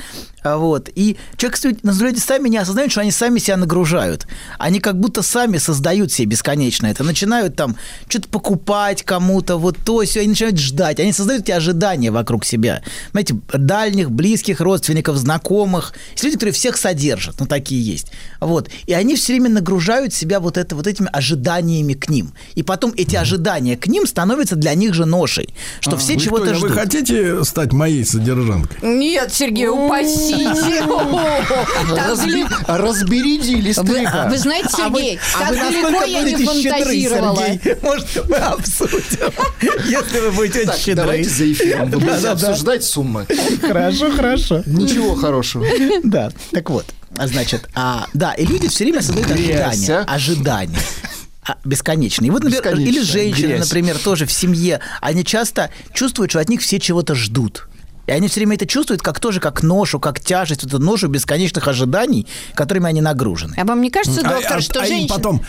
А 0.43 0.57
Вот. 0.57 0.89
И 0.95 1.17
человек, 1.37 1.55
кстати, 1.55 1.79
люди 1.83 2.19
сами 2.19 2.49
не 2.49 2.57
осознают, 2.57 2.91
что 2.91 3.01
они 3.01 3.11
сами 3.11 3.39
себя 3.39 3.57
нагружают. 3.57 4.27
Они 4.57 4.79
как 4.79 4.99
будто 4.99 5.21
сами 5.21 5.57
создают 5.57 6.11
себе 6.11 6.29
бесконечно 6.29 6.87
это. 6.87 7.03
Начинают 7.03 7.55
там 7.55 7.75
что-то 8.07 8.27
покупать 8.27 9.03
кому-то, 9.03 9.57
вот 9.57 9.77
то, 9.83 10.01
все, 10.03 10.21
они 10.21 10.29
начинают 10.29 10.57
ждать. 10.57 10.99
Они 10.99 11.13
создают 11.13 11.43
эти 11.43 11.51
ожидания 11.51 12.11
вокруг 12.11 12.43
себя. 12.45 12.81
Знаете, 13.11 13.35
дальних, 13.53 14.09
близких 14.09 14.61
родственников, 14.61 15.17
знакомых. 15.17 15.93
Есть 16.13 16.23
люди, 16.23 16.35
которые 16.35 16.53
всех 16.53 16.77
содержат, 16.77 17.39
ну 17.39 17.45
такие 17.45 17.81
есть. 17.83 18.11
Вот. 18.39 18.69
И 18.87 18.93
они 18.93 19.15
все 19.15 19.33
время 19.33 19.49
нагружают 19.49 20.13
себя 20.13 20.39
вот, 20.39 20.57
это, 20.57 20.75
вот 20.75 20.87
этими 20.87 21.09
ожиданиями 21.11 21.93
к 21.93 22.09
ним. 22.09 22.33
И 22.55 22.63
потом 22.63 22.93
эти 22.97 23.15
ожидания 23.15 23.77
к 23.77 23.87
ним 23.87 24.07
становятся 24.07 24.55
для 24.55 24.73
них 24.73 24.93
же 24.93 25.05
ношей. 25.05 25.49
Что 25.81 25.97
все 25.97 26.13
Виктория, 26.13 26.25
чего-то 26.25 26.53
вы 26.53 26.67
ждут. 26.67 26.71
хотите 26.71 27.43
стать 27.43 27.73
моей 27.73 28.03
содержанкой? 28.05 28.77
Нет, 28.81 29.31
Сергей, 29.33 29.67
упасите. 29.67 30.31
Разби- 31.92 32.43
далеко- 32.48 32.77
Разбередились 32.77 33.77
Вы, 33.77 34.38
знаете, 34.38 34.69
А 34.74 34.77
Сергей, 34.77 35.19
а 35.35 35.40
так 35.40 35.50
вы 35.50 35.56
далеко 35.58 36.03
я 36.06 36.22
не 36.24 36.45
фантазировала. 36.45 37.43
Может, 37.82 38.30
мы 38.30 38.35
обсудим, 38.38 39.32
если 39.85 40.19
вы 40.19 40.32
будете 40.32 40.61
очень 40.61 40.80
щедры. 40.80 40.95
давайте 40.95 41.30
за 41.30 41.51
эфиром 41.51 41.90
вы 41.92 42.00
будете 42.00 42.27
обсуждать 42.30 42.84
суммы. 42.84 43.26
Хорошо, 43.61 44.11
хорошо. 44.11 44.64
Ничего 44.66 45.16
хорошего. 45.16 45.66
Да, 46.03 46.32
так 46.51 46.69
вот, 46.69 46.85
а 47.18 47.27
значит, 47.27 47.69
а, 47.76 48.08
да, 48.14 48.34
и 48.34 48.45
люди 48.45 48.68
все 48.68 48.84
время 48.85 49.01
создают 49.01 49.32
ожидания, 49.32 49.98
а? 50.08 50.14
ожидания. 50.16 50.80
А, 51.43 51.58
Бесконечные. 51.66 52.27
И 52.27 52.32
вот, 52.32 52.43
например, 52.43 52.80
или 52.80 53.01
женщины, 53.01 53.48
грязь. 53.48 53.61
например, 53.68 53.98
тоже 53.98 54.26
в 54.27 54.32
семье, 54.32 54.80
они 55.01 55.26
часто 55.26 55.72
чувствуют, 55.93 56.32
что 56.32 56.40
от 56.40 56.50
них 56.50 56.61
все 56.61 56.80
чего-то 56.80 57.16
ждут. 57.16 57.68
И 58.11 58.14
они 58.14 58.27
все 58.27 58.41
время 58.41 58.56
это 58.56 58.67
чувствуют 58.67 59.01
как 59.01 59.22
тоже 59.22 59.40
как 59.40 59.64
ношу, 59.64 59.98
как 59.98 60.19
тяжесть, 60.19 60.65
эту 60.65 60.80
ношу 60.80 61.07
бесконечных 61.07 61.65
ожиданий, 61.69 62.27
которыми 62.56 62.88
они 62.88 62.99
нагружены. 62.99 63.56
А 63.57 63.64
вам 63.64 63.81
не 63.81 63.90
кажется, 63.90 64.19
А- 64.19 64.30
доктор, 64.30 64.57
а- 64.57 64.61
что 64.61 64.81
а 64.81 64.83
им 64.83 64.90
женщина... 64.90 65.15
потом... 65.15 65.41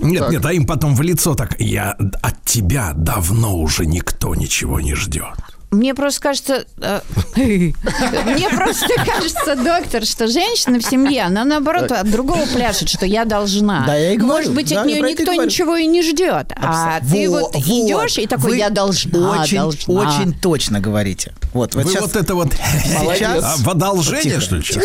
Нет, 0.00 0.30
нет, 0.30 0.46
а 0.46 0.52
им 0.54 0.66
потом 0.66 0.94
в 0.94 1.02
лицо 1.02 1.34
так, 1.34 1.60
я 1.60 1.94
от 2.22 2.42
тебя 2.46 2.92
давно 2.94 3.54
уже 3.54 3.84
никто 3.84 4.34
ничего 4.34 4.80
не 4.80 4.94
ждет. 4.94 5.34
Мне 5.70 5.94
просто 5.94 6.20
кажется... 6.20 6.64
э, 6.80 7.00
Мне 7.36 8.48
просто 8.48 8.88
кажется, 9.06 9.54
доктор, 9.56 10.04
что 10.04 10.26
женщина 10.26 10.80
в 10.80 10.82
семье, 10.82 11.22
она 11.22 11.44
наоборот 11.44 11.92
от 11.92 12.10
другого 12.10 12.44
пляшет, 12.46 12.88
что 12.88 13.06
я 13.06 13.24
должна. 13.24 13.84
Да, 13.86 13.94
я 13.94 14.14
и 14.14 14.16
говорю, 14.16 14.34
Может 14.48 14.54
быть, 14.54 14.72
от 14.72 14.84
нее 14.86 15.00
никто 15.00 15.32
ничего 15.34 15.76
и 15.76 15.86
не 15.86 16.02
ждет. 16.02 16.52
А 16.56 17.00
ты 17.00 17.30
Во- 17.30 17.40
вот 17.40 17.56
идешь 17.56 18.18
и 18.18 18.26
такой, 18.26 18.58
я 18.58 18.70
должна, 18.70 19.42
Очень, 19.42 19.56
должна. 19.58 19.94
очень 19.94 20.34
точно 20.34 20.80
говорите. 20.80 21.32
Вот, 21.52 21.74
вот 21.74 21.84
Вы 21.84 21.90
сейчас 21.90 22.02
вот 22.02 22.16
это 22.16 22.34
вот 22.34 22.52
Сейчас- 22.84 23.44
а, 23.44 23.54
в 23.58 23.68
одолжение, 23.68 24.40
что 24.40 24.56
ли? 24.56 24.62
сейчас? 24.62 24.84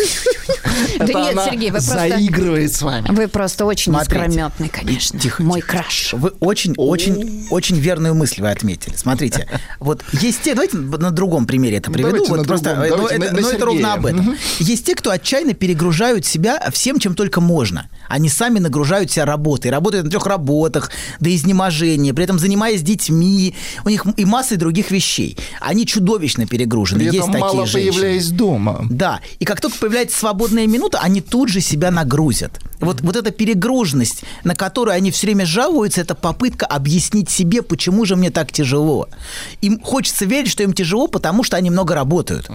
Да 0.98 1.04
нет, 1.06 1.38
Сергей, 1.44 1.70
вы 1.70 1.78
просто... 1.78 1.94
заигрывает 1.94 2.74
с 2.74 2.82
вами. 2.82 3.08
Вы 3.10 3.28
просто 3.28 3.64
очень 3.64 3.94
искрометный, 3.94 4.68
конечно. 4.68 5.18
Тихо, 5.18 5.42
Мой 5.42 5.60
краш. 5.60 6.12
Вы 6.12 6.30
очень, 6.40 6.74
очень, 6.76 7.46
очень 7.50 7.76
верную 7.78 8.14
мысль 8.14 8.42
вы 8.42 8.50
отметили. 8.50 8.94
Смотрите, 8.96 9.48
вот 9.80 10.02
есть 10.12 10.42
те, 10.42 10.54
давайте 10.54 10.75
на 10.76 11.10
другом 11.10 11.46
примере 11.46 11.78
это 11.78 11.90
приведу. 11.90 12.12
Давайте 12.12 12.32
вот 12.32 12.46
просто, 12.46 12.74
другом, 12.74 12.84
э, 12.84 12.88
давайте 12.90 13.14
ну, 13.14 13.20
на- 13.20 13.24
это, 13.24 13.34
на 13.34 13.40
ну, 13.40 13.48
это 13.48 13.64
ровно 13.64 13.94
об 13.94 14.06
этом. 14.06 14.36
Есть 14.58 14.86
те, 14.86 14.94
кто 14.94 15.10
отчаянно 15.10 15.54
перегружают 15.54 16.24
себя 16.24 16.60
всем, 16.72 16.98
чем 16.98 17.14
только 17.14 17.40
можно. 17.40 17.88
Они 18.08 18.28
сами 18.28 18.58
нагружают 18.58 19.10
себя 19.10 19.24
работой, 19.24 19.70
работают 19.70 20.04
на 20.04 20.10
трех 20.10 20.26
работах 20.26 20.90
до 21.20 21.34
изнеможения, 21.34 22.14
при 22.14 22.24
этом 22.24 22.38
занимаясь 22.38 22.82
детьми, 22.82 23.54
у 23.84 23.88
них 23.88 24.06
и 24.16 24.24
массой 24.24 24.56
других 24.56 24.90
вещей. 24.90 25.36
Они 25.60 25.86
чудовищно 25.86 26.46
перегружены. 26.46 27.00
При 27.00 27.06
есть 27.06 27.18
этом 27.18 27.32
такие 27.32 27.44
мало 27.44 27.66
женщины. 27.66 27.92
появляясь 27.92 28.28
дома. 28.30 28.86
Да, 28.90 29.20
и 29.38 29.44
как 29.44 29.60
только 29.60 29.78
появляется 29.78 30.18
свободная 30.18 30.66
минута, 30.66 31.00
они 31.00 31.20
тут 31.20 31.48
же 31.48 31.60
себя 31.60 31.90
нагрузят. 31.90 32.60
Вот, 32.80 33.00
вот 33.00 33.16
эта 33.16 33.30
перегруженность, 33.30 34.22
на 34.44 34.54
которую 34.54 34.94
они 34.94 35.10
все 35.10 35.26
время 35.26 35.46
жалуются, 35.46 36.02
это 36.02 36.14
попытка 36.14 36.66
объяснить 36.66 37.30
себе, 37.30 37.62
почему 37.62 38.04
же 38.04 38.16
мне 38.16 38.30
так 38.30 38.52
тяжело. 38.52 39.08
Им 39.62 39.80
хочется 39.80 40.24
верить, 40.24 40.50
что 40.50 40.62
им 40.66 40.72
тяжело, 40.72 41.06
потому 41.08 41.42
что 41.44 41.56
они 41.56 41.70
много 41.70 41.94
работают. 41.94 42.50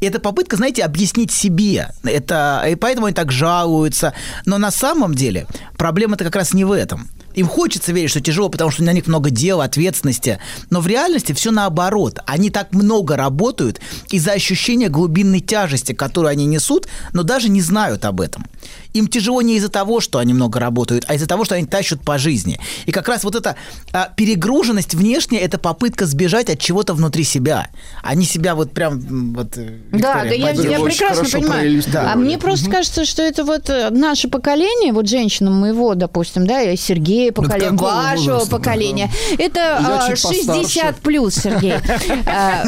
И 0.00 0.06
это 0.06 0.20
попытка, 0.20 0.56
знаете, 0.56 0.84
объяснить 0.84 1.32
себе. 1.32 1.92
Это, 2.04 2.64
и 2.68 2.74
поэтому 2.74 3.06
они 3.06 3.14
так 3.14 3.32
жалуются. 3.32 4.12
Но 4.44 4.58
на 4.58 4.70
самом 4.70 5.14
деле 5.14 5.46
проблема-то 5.76 6.24
как 6.24 6.36
раз 6.36 6.54
не 6.54 6.64
в 6.64 6.72
этом. 6.72 7.08
Им 7.36 7.46
хочется 7.46 7.92
верить, 7.92 8.10
что 8.10 8.20
тяжело, 8.20 8.48
потому 8.48 8.70
что 8.70 8.82
на 8.82 8.92
них 8.92 9.06
много 9.06 9.30
дел, 9.30 9.60
ответственности. 9.60 10.40
Но 10.70 10.80
в 10.80 10.86
реальности 10.86 11.32
все 11.32 11.50
наоборот. 11.50 12.18
Они 12.26 12.50
так 12.50 12.72
много 12.72 13.16
работают 13.16 13.80
из-за 14.10 14.32
ощущения 14.32 14.88
глубинной 14.88 15.40
тяжести, 15.40 15.92
которую 15.92 16.30
они 16.30 16.46
несут, 16.46 16.88
но 17.12 17.22
даже 17.22 17.48
не 17.48 17.60
знают 17.60 18.04
об 18.04 18.20
этом. 18.20 18.46
Им 18.94 19.06
тяжело 19.08 19.42
не 19.42 19.56
из-за 19.56 19.68
того, 19.68 20.00
что 20.00 20.18
они 20.18 20.32
много 20.32 20.58
работают, 20.58 21.04
а 21.08 21.14
из-за 21.14 21.26
того, 21.26 21.44
что 21.44 21.54
они 21.54 21.66
тащат 21.66 22.00
по 22.00 22.16
жизни. 22.16 22.58
И 22.86 22.92
как 22.92 23.08
раз 23.08 23.24
вот 23.24 23.34
эта 23.34 23.56
а, 23.92 24.10
перегруженность 24.16 24.94
внешняя– 24.94 25.40
это 25.40 25.58
попытка 25.58 26.06
сбежать 26.06 26.48
от 26.48 26.58
чего-то 26.58 26.94
внутри 26.94 27.24
себя. 27.24 27.68
Они 28.02 28.24
себя 28.24 28.54
вот 28.54 28.72
прям... 28.72 29.34
Вот, 29.34 29.58
э, 29.58 29.78
Да, 29.92 30.24
Виктория, 30.24 30.30
да, 30.30 30.34
я, 30.34 30.46
поддерживают. 30.46 30.70
я 30.70 30.80
очень 30.80 30.98
прекрасно 30.98 31.24
понимаю. 31.24 31.60
проиллюстрировали. 31.60 32.08
А 32.08 32.16
мне 32.16 32.38
просто 32.38 32.70
кажется, 32.70 33.04
что 33.04 33.22
это 33.22 33.44
вот 33.44 33.68
э, 33.68 33.90
наше 33.90 34.28
поколение, 34.28 34.94
вот 34.94 35.08
женщинам 35.08 35.60
моего, 35.60 35.94
допустим, 35.94 36.46
да, 36.46 36.62
и 36.62 36.76
Сергея 36.76 37.25
поколения, 37.32 37.70
какого 37.70 37.90
вашего 37.90 38.32
возраста? 38.34 38.50
поколения. 38.56 39.10
Это 39.38 39.60
Я 39.60 39.98
а, 40.04 40.08
чуть 40.10 40.22
постарше. 40.22 40.62
60 40.62 40.96
плюс, 40.96 41.34
Сергей. 41.34 41.74
А, 42.26 42.64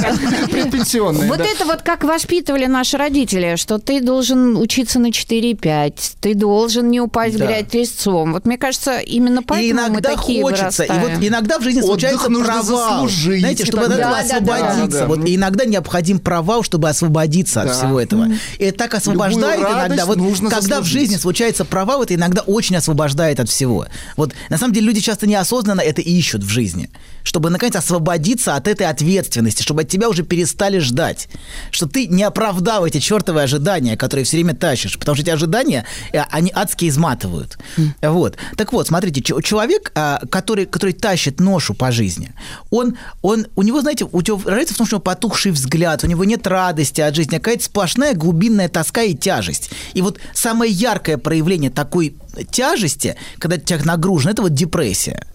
Предпенсионные, 0.50 1.28
Вот 1.28 1.38
да. 1.38 1.44
это 1.44 1.64
вот 1.64 1.82
как 1.82 2.04
воспитывали 2.04 2.66
наши 2.66 2.96
родители, 2.96 3.56
что 3.56 3.78
ты 3.78 4.00
должен 4.00 4.56
учиться 4.56 4.98
на 4.98 5.08
4-5, 5.08 6.16
ты 6.20 6.34
должен 6.34 6.90
не 6.90 7.00
упасть 7.00 7.34
в 7.34 7.38
Да. 7.38 7.46
грязь 7.46 7.72
лицом. 7.72 8.32
Вот 8.32 8.46
мне 8.46 8.56
кажется, 8.58 8.98
именно 8.98 9.42
поэтому 9.42 9.80
мы 9.80 9.88
иногда 9.88 10.16
такие 10.16 10.42
хочется, 10.42 10.84
и 10.84 10.92
вот 10.92 11.10
иногда 11.20 11.58
в 11.58 11.62
жизни 11.62 11.80
случается 11.80 12.28
провал. 12.28 13.08
Знаете, 13.08 13.64
чтобы 13.64 13.84
от 13.84 13.92
этого. 13.92 13.98
Да, 14.12 14.22
да, 14.22 14.40
да. 14.40 14.56
освободиться. 14.56 14.98
Да, 14.98 14.98
да. 15.00 15.06
Вот, 15.06 15.24
и 15.26 15.34
иногда 15.36 15.64
необходим 15.64 16.18
провал, 16.18 16.62
чтобы 16.62 16.88
освободиться 16.88 17.62
от 17.62 17.68
Да. 17.68 17.74
всего 17.74 18.00
этого. 18.00 18.28
И 18.58 18.64
это 18.64 18.78
так 18.78 18.94
освобождает 18.94 19.60
иногда. 19.60 20.06
Вот 20.06 20.18
когда 20.50 20.80
в 20.80 20.84
жизни 20.84 21.16
случается 21.16 21.64
провал, 21.64 22.02
это 22.02 22.14
иногда 22.14 22.42
очень 22.42 22.76
освобождает 22.76 23.40
от 23.40 23.48
всего. 23.48 23.86
Вот 24.16 24.32
на 24.48 24.58
самом 24.58 24.74
деле 24.74 24.86
люди 24.86 25.00
часто 25.00 25.26
неосознанно 25.26 25.80
это 25.80 26.00
ищут 26.00 26.42
в 26.42 26.48
жизни, 26.48 26.90
чтобы 27.22 27.50
наконец 27.50 27.76
освободиться 27.76 28.56
от 28.56 28.68
этой 28.68 28.86
ответственности, 28.86 29.62
чтобы 29.62 29.82
от 29.82 29.88
тебя 29.88 30.08
уже 30.08 30.22
перестали 30.22 30.78
ждать, 30.78 31.28
что 31.70 31.86
ты 31.86 32.06
не 32.06 32.22
оправдал 32.22 32.86
эти 32.86 32.98
чертовы 32.98 33.42
ожидания, 33.42 33.96
которые 33.96 34.24
все 34.24 34.36
время 34.36 34.54
тащишь, 34.54 34.98
потому 34.98 35.16
что 35.16 35.22
эти 35.22 35.30
ожидания, 35.30 35.84
э, 36.12 36.22
они 36.30 36.50
адски 36.54 36.88
изматывают. 36.88 37.58
Вот. 38.02 38.36
Так 38.56 38.72
вот, 38.72 38.88
смотрите, 38.88 39.22
человек, 39.42 39.92
а, 39.94 40.20
который, 40.30 40.66
который 40.66 40.92
тащит 40.92 41.40
ношу 41.40 41.74
по 41.74 41.92
жизни, 41.92 42.32
он, 42.70 42.96
он, 43.22 43.46
у 43.56 43.62
него, 43.62 43.80
знаете, 43.80 44.06
у 44.10 44.20
него 44.20 44.40
разница 44.44 44.74
в 44.74 44.76
том, 44.78 44.86
что 44.86 44.96
у 44.96 44.98
него 44.98 45.04
потухший 45.04 45.52
взгляд, 45.52 46.04
у 46.04 46.06
него 46.06 46.24
нет 46.24 46.46
радости 46.46 47.00
от 47.00 47.14
жизни, 47.14 47.36
а 47.36 47.38
какая-то 47.38 47.64
сплошная 47.64 48.14
глубинная 48.14 48.68
тоска 48.68 49.02
и 49.02 49.14
тяжесть. 49.14 49.70
И 49.94 50.02
вот 50.02 50.18
самое 50.34 50.72
яркое 50.72 51.18
проявление 51.18 51.70
такой 51.70 52.14
тяжести, 52.44 53.16
когда 53.38 53.58
человек 53.58 53.86
нагружен, 53.86 54.30
это 54.30 54.42
вот 54.42 54.54
депрессия. 54.54 55.26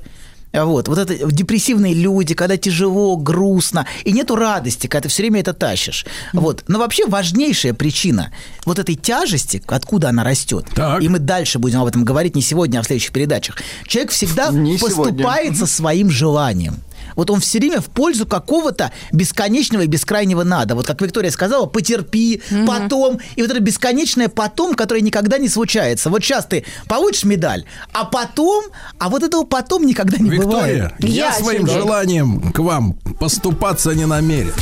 Вот, 0.53 0.87
вот 0.87 0.99
это 0.99 1.31
депрессивные 1.31 1.95
люди, 1.95 2.35
когда 2.35 2.57
тяжело, 2.57 3.17
грустно, 3.17 3.87
и 4.03 4.11
нету 4.11 4.35
радости, 4.35 4.85
когда 4.85 5.03
ты 5.03 5.09
все 5.09 5.23
время 5.23 5.39
это 5.39 5.53
тащишь. 5.53 6.05
Вот. 6.31 6.63
Но 6.67 6.77
вообще 6.77 7.07
важнейшая 7.07 7.73
причина 7.73 8.31
вот 8.65 8.77
этой 8.77 8.93
тяжести, 8.93 9.63
откуда 9.65 10.09
она 10.09 10.23
растет, 10.23 10.65
и 11.01 11.09
мы 11.09 11.17
дальше 11.17 11.57
будем 11.57 11.81
об 11.81 11.87
этом 11.87 12.03
говорить 12.03 12.35
не 12.35 12.43
сегодня, 12.43 12.79
а 12.79 12.83
в 12.83 12.85
следующих 12.85 13.11
передачах, 13.11 13.57
человек 13.87 14.11
всегда 14.11 14.51
Не 14.51 14.77
поступается 14.77 15.65
своим 15.65 16.11
желанием. 16.11 16.75
Вот 17.15 17.29
он 17.29 17.39
все 17.39 17.59
время 17.59 17.81
в 17.81 17.85
пользу 17.85 18.25
какого-то 18.25 18.91
бесконечного 19.11 19.83
и 19.83 19.87
бескрайнего 19.87 20.43
надо. 20.43 20.75
Вот 20.75 20.87
как 20.87 21.01
Виктория 21.01 21.31
сказала, 21.31 21.65
потерпи, 21.65 22.41
потом. 22.67 23.19
И 23.35 23.41
вот 23.41 23.51
это 23.51 23.59
бесконечное 23.59 24.29
потом, 24.29 24.75
которое 24.75 25.01
никогда 25.01 25.37
не 25.37 25.49
случается. 25.49 26.09
Вот 26.09 26.23
сейчас 26.23 26.45
ты 26.45 26.65
получишь 26.87 27.23
медаль, 27.23 27.65
а 27.91 28.05
потом, 28.05 28.65
а 28.99 29.09
вот 29.09 29.23
этого 29.23 29.43
потом 29.43 29.85
никогда 29.85 30.17
не 30.17 30.29
Виктория, 30.29 30.93
бывает. 30.99 31.15
я, 31.15 31.33
своим 31.33 31.67
желанием 31.67 32.51
к 32.51 32.59
вам 32.59 32.93
поступаться 33.19 33.93
не 33.93 34.05
намерен. 34.05 34.53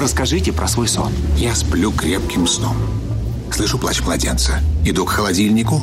Расскажите 0.00 0.52
про 0.52 0.68
свой 0.68 0.88
сон. 0.88 1.12
Я 1.36 1.54
сплю 1.54 1.92
крепким 1.92 2.46
сном. 2.46 2.76
Слышу 3.52 3.78
плач 3.78 4.00
младенца. 4.00 4.60
Иду 4.84 5.04
к 5.04 5.10
холодильнику, 5.10 5.82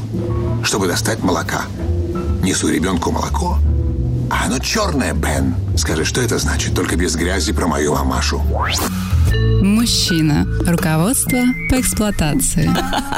чтобы 0.64 0.88
достать 0.88 1.24
молока. 1.24 1.64
Несу 2.44 2.68
ребенку 2.70 3.12
молоко. 3.12 3.58
А 4.32 4.46
оно 4.46 4.60
черное, 4.60 5.14
Бен. 5.14 5.56
Скажи, 5.78 6.06
что 6.06 6.22
это 6.22 6.38
значит? 6.40 6.74
Только 6.74 6.96
без 6.96 7.16
грязи 7.16 7.52
про 7.52 7.68
мою 7.68 7.94
мамашу. 7.96 8.42
Мужчина. 9.62 10.48
Руководство 10.66 11.38
по 11.70 11.80
эксплуатации. 11.80 12.70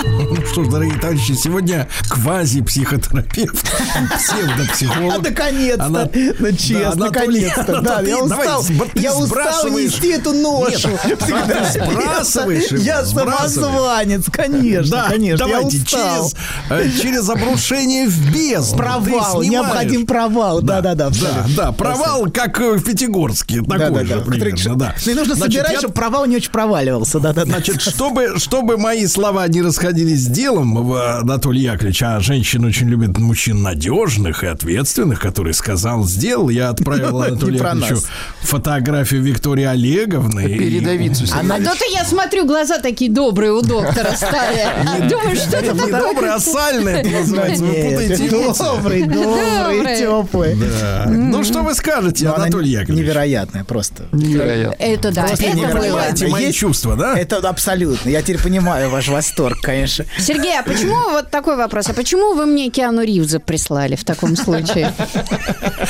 Ну 0.03 0.35
что 0.45 0.63
ж, 0.65 0.67
дорогие 0.67 0.99
товарищи, 0.99 1.31
сегодня 1.33 1.87
квази-психотерапевт, 2.09 3.71
псевдопсихолог. 4.17 5.23
Наконец-то. 5.23 5.85
Она- 5.85 6.09
Ну, 6.13 6.51
честно, 6.51 6.95
Да, 6.95 7.05
наконец-то. 7.05 7.81
Да, 7.81 8.01
я 8.01 8.17
устал. 8.19 8.65
Я 8.95 9.15
устал 9.15 9.69
нести 9.69 10.09
эту 10.09 10.33
ношу. 10.33 10.89
Нет, 11.05 11.21
Всегда. 11.21 11.63
ты 11.63 11.79
сбрасываешь 11.79 12.71
его, 12.71 12.83
Я 12.83 13.05
самозванец, 13.05 14.25
конечно, 14.31 14.97
Да, 14.97 15.09
конечно. 15.09 15.45
Я 15.45 15.53
давайте, 15.57 15.77
устал. 15.77 16.29
через, 16.69 16.95
э, 16.97 17.01
через 17.01 17.29
обрушение 17.29 18.07
в 18.07 18.31
бездну. 18.33 18.77
Провал, 18.77 19.43
необходим 19.43 20.05
провал. 20.05 20.61
Да-да-да. 20.61 21.02
Да, 21.09 21.45
да, 21.55 21.71
провал, 21.71 22.27
как 22.31 22.59
э, 22.59 22.73
в 22.77 22.83
Пятигорске, 22.83 23.61
такой 23.61 24.05
же 24.05 24.19
примерно, 24.21 24.75
да. 24.75 24.95
И 25.05 25.13
нужно 25.13 25.35
Значит, 25.35 25.53
собирать, 25.53 25.71
я- 25.73 25.79
чтобы 25.79 25.93
провал 25.93 26.25
не 26.25 26.35
очень 26.37 26.51
проваливался. 26.51 27.19
Да-да-да. 27.19 27.49
Значит, 27.51 27.81
чтобы, 27.81 28.33
чтобы 28.37 28.77
мои 28.77 29.05
слова 29.07 29.47
не 29.47 29.61
расходились 29.61 30.23
с 30.23 30.27
делом, 30.27 30.75
в- 30.85 31.19
Анатолий 31.19 31.61
Яковлевич, 31.61 32.03
а 32.03 32.19
женщины 32.19 32.67
очень 32.67 32.87
любят 32.89 33.17
мужчин 33.17 33.61
надежных 33.61 34.43
и 34.43 34.47
ответственных, 34.47 35.19
который 35.19 35.53
сказал, 35.53 36.05
сделал. 36.05 36.49
Я 36.49 36.69
отправил 36.69 37.21
Анатолию 37.21 37.57
Яковлевичу 37.59 38.01
фотографию 38.41 39.21
Виктории 39.21 39.65
Олеговны. 39.65 40.41
и- 40.45 40.57
Передовицу 40.57 41.25
А 41.33 41.41
то-то 41.43 41.85
я 41.93 42.03
смотрю, 42.05 42.45
глаза 42.45 42.79
такие 42.79 43.11
добрые 43.11 43.51
у 43.53 43.61
доктора 43.61 44.11
стали. 44.15 44.67
Думаю, 45.09 45.35
что 45.35 45.57
это 45.57 45.73
Не 45.73 45.91
добрый, 45.91 46.29
а 46.31 46.39
сальный 46.39 46.93
это 46.93 47.09
называется. 47.09 47.63
Вы 47.63 47.73
путаете 47.73 48.29
добрый, 48.29 49.03
Добрый. 49.07 49.97
теплый. 49.97 50.55
Да. 50.93 51.05
Ну, 51.07 51.43
что 51.43 51.61
вы 51.63 51.73
скажете, 51.75 52.27
Анатолий 52.27 52.69
Яковлевич? 52.71 53.01
Невероятная 53.07 53.63
просто. 53.63 54.03
Невероятно. 54.11 54.83
Это 54.83 55.11
да, 55.11 55.23
Просто 55.23 55.45
это 55.45 55.57
невероятно. 55.57 56.27
мои 56.29 56.45
Есть- 56.47 56.57
чувства, 56.59 56.95
да? 56.95 57.17
Это 57.17 57.37
абсолютно. 57.37 58.09
Я 58.09 58.21
теперь 58.21 58.41
понимаю 58.41 58.89
ваш 58.89 59.07
восторг, 59.07 59.59
конечно. 59.61 60.05
Сергей, 60.19 60.57
а 60.59 60.63
почему 60.63 60.95
вот 61.11 61.29
такой 61.29 61.57
вопрос? 61.57 61.89
А 61.89 61.93
почему 61.93 62.33
вы 62.35 62.45
мне 62.45 62.69
Киану 62.69 63.03
Ривза 63.03 63.39
прислали 63.39 63.95
в 63.95 64.03
таком 64.03 64.35
случае? 64.35 64.93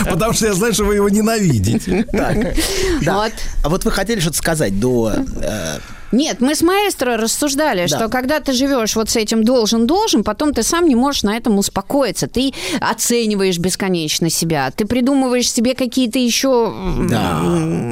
Потому 0.09 0.33
что 0.33 0.47
я 0.47 0.53
знаю, 0.53 0.73
что 0.73 0.83
вы 0.85 0.95
его 0.95 1.09
ненавидите. 1.09 2.03
Так, 2.11 2.55
да. 3.01 3.13
Вот. 3.23 3.33
А 3.63 3.69
вот 3.69 3.85
вы 3.85 3.91
хотели 3.91 4.19
что-то 4.19 4.37
сказать 4.37 4.79
до... 4.79 5.13
э, 5.41 5.79
Нет, 6.13 6.41
мы 6.41 6.53
с 6.55 6.61
маэстро 6.61 7.17
рассуждали, 7.17 7.87
Да. 7.89 7.97
что 7.97 8.07
когда 8.07 8.39
ты 8.39 8.53
живешь 8.53 8.95
вот 8.95 9.09
с 9.09 9.15
этим 9.15 9.43
должен-должен, 9.43 10.23
потом 10.23 10.53
ты 10.53 10.61
сам 10.63 10.87
не 10.87 10.95
можешь 10.95 11.23
на 11.23 11.35
этом 11.35 11.57
успокоиться. 11.57 12.27
Ты 12.27 12.53
оцениваешь 12.79 13.57
бесконечно 13.57 14.29
себя, 14.29 14.69
ты 14.71 14.85
придумываешь 14.85 15.51
себе 15.51 15.73
какие-то 15.73 16.19
еще... 16.19 16.71
Да, 17.09 17.41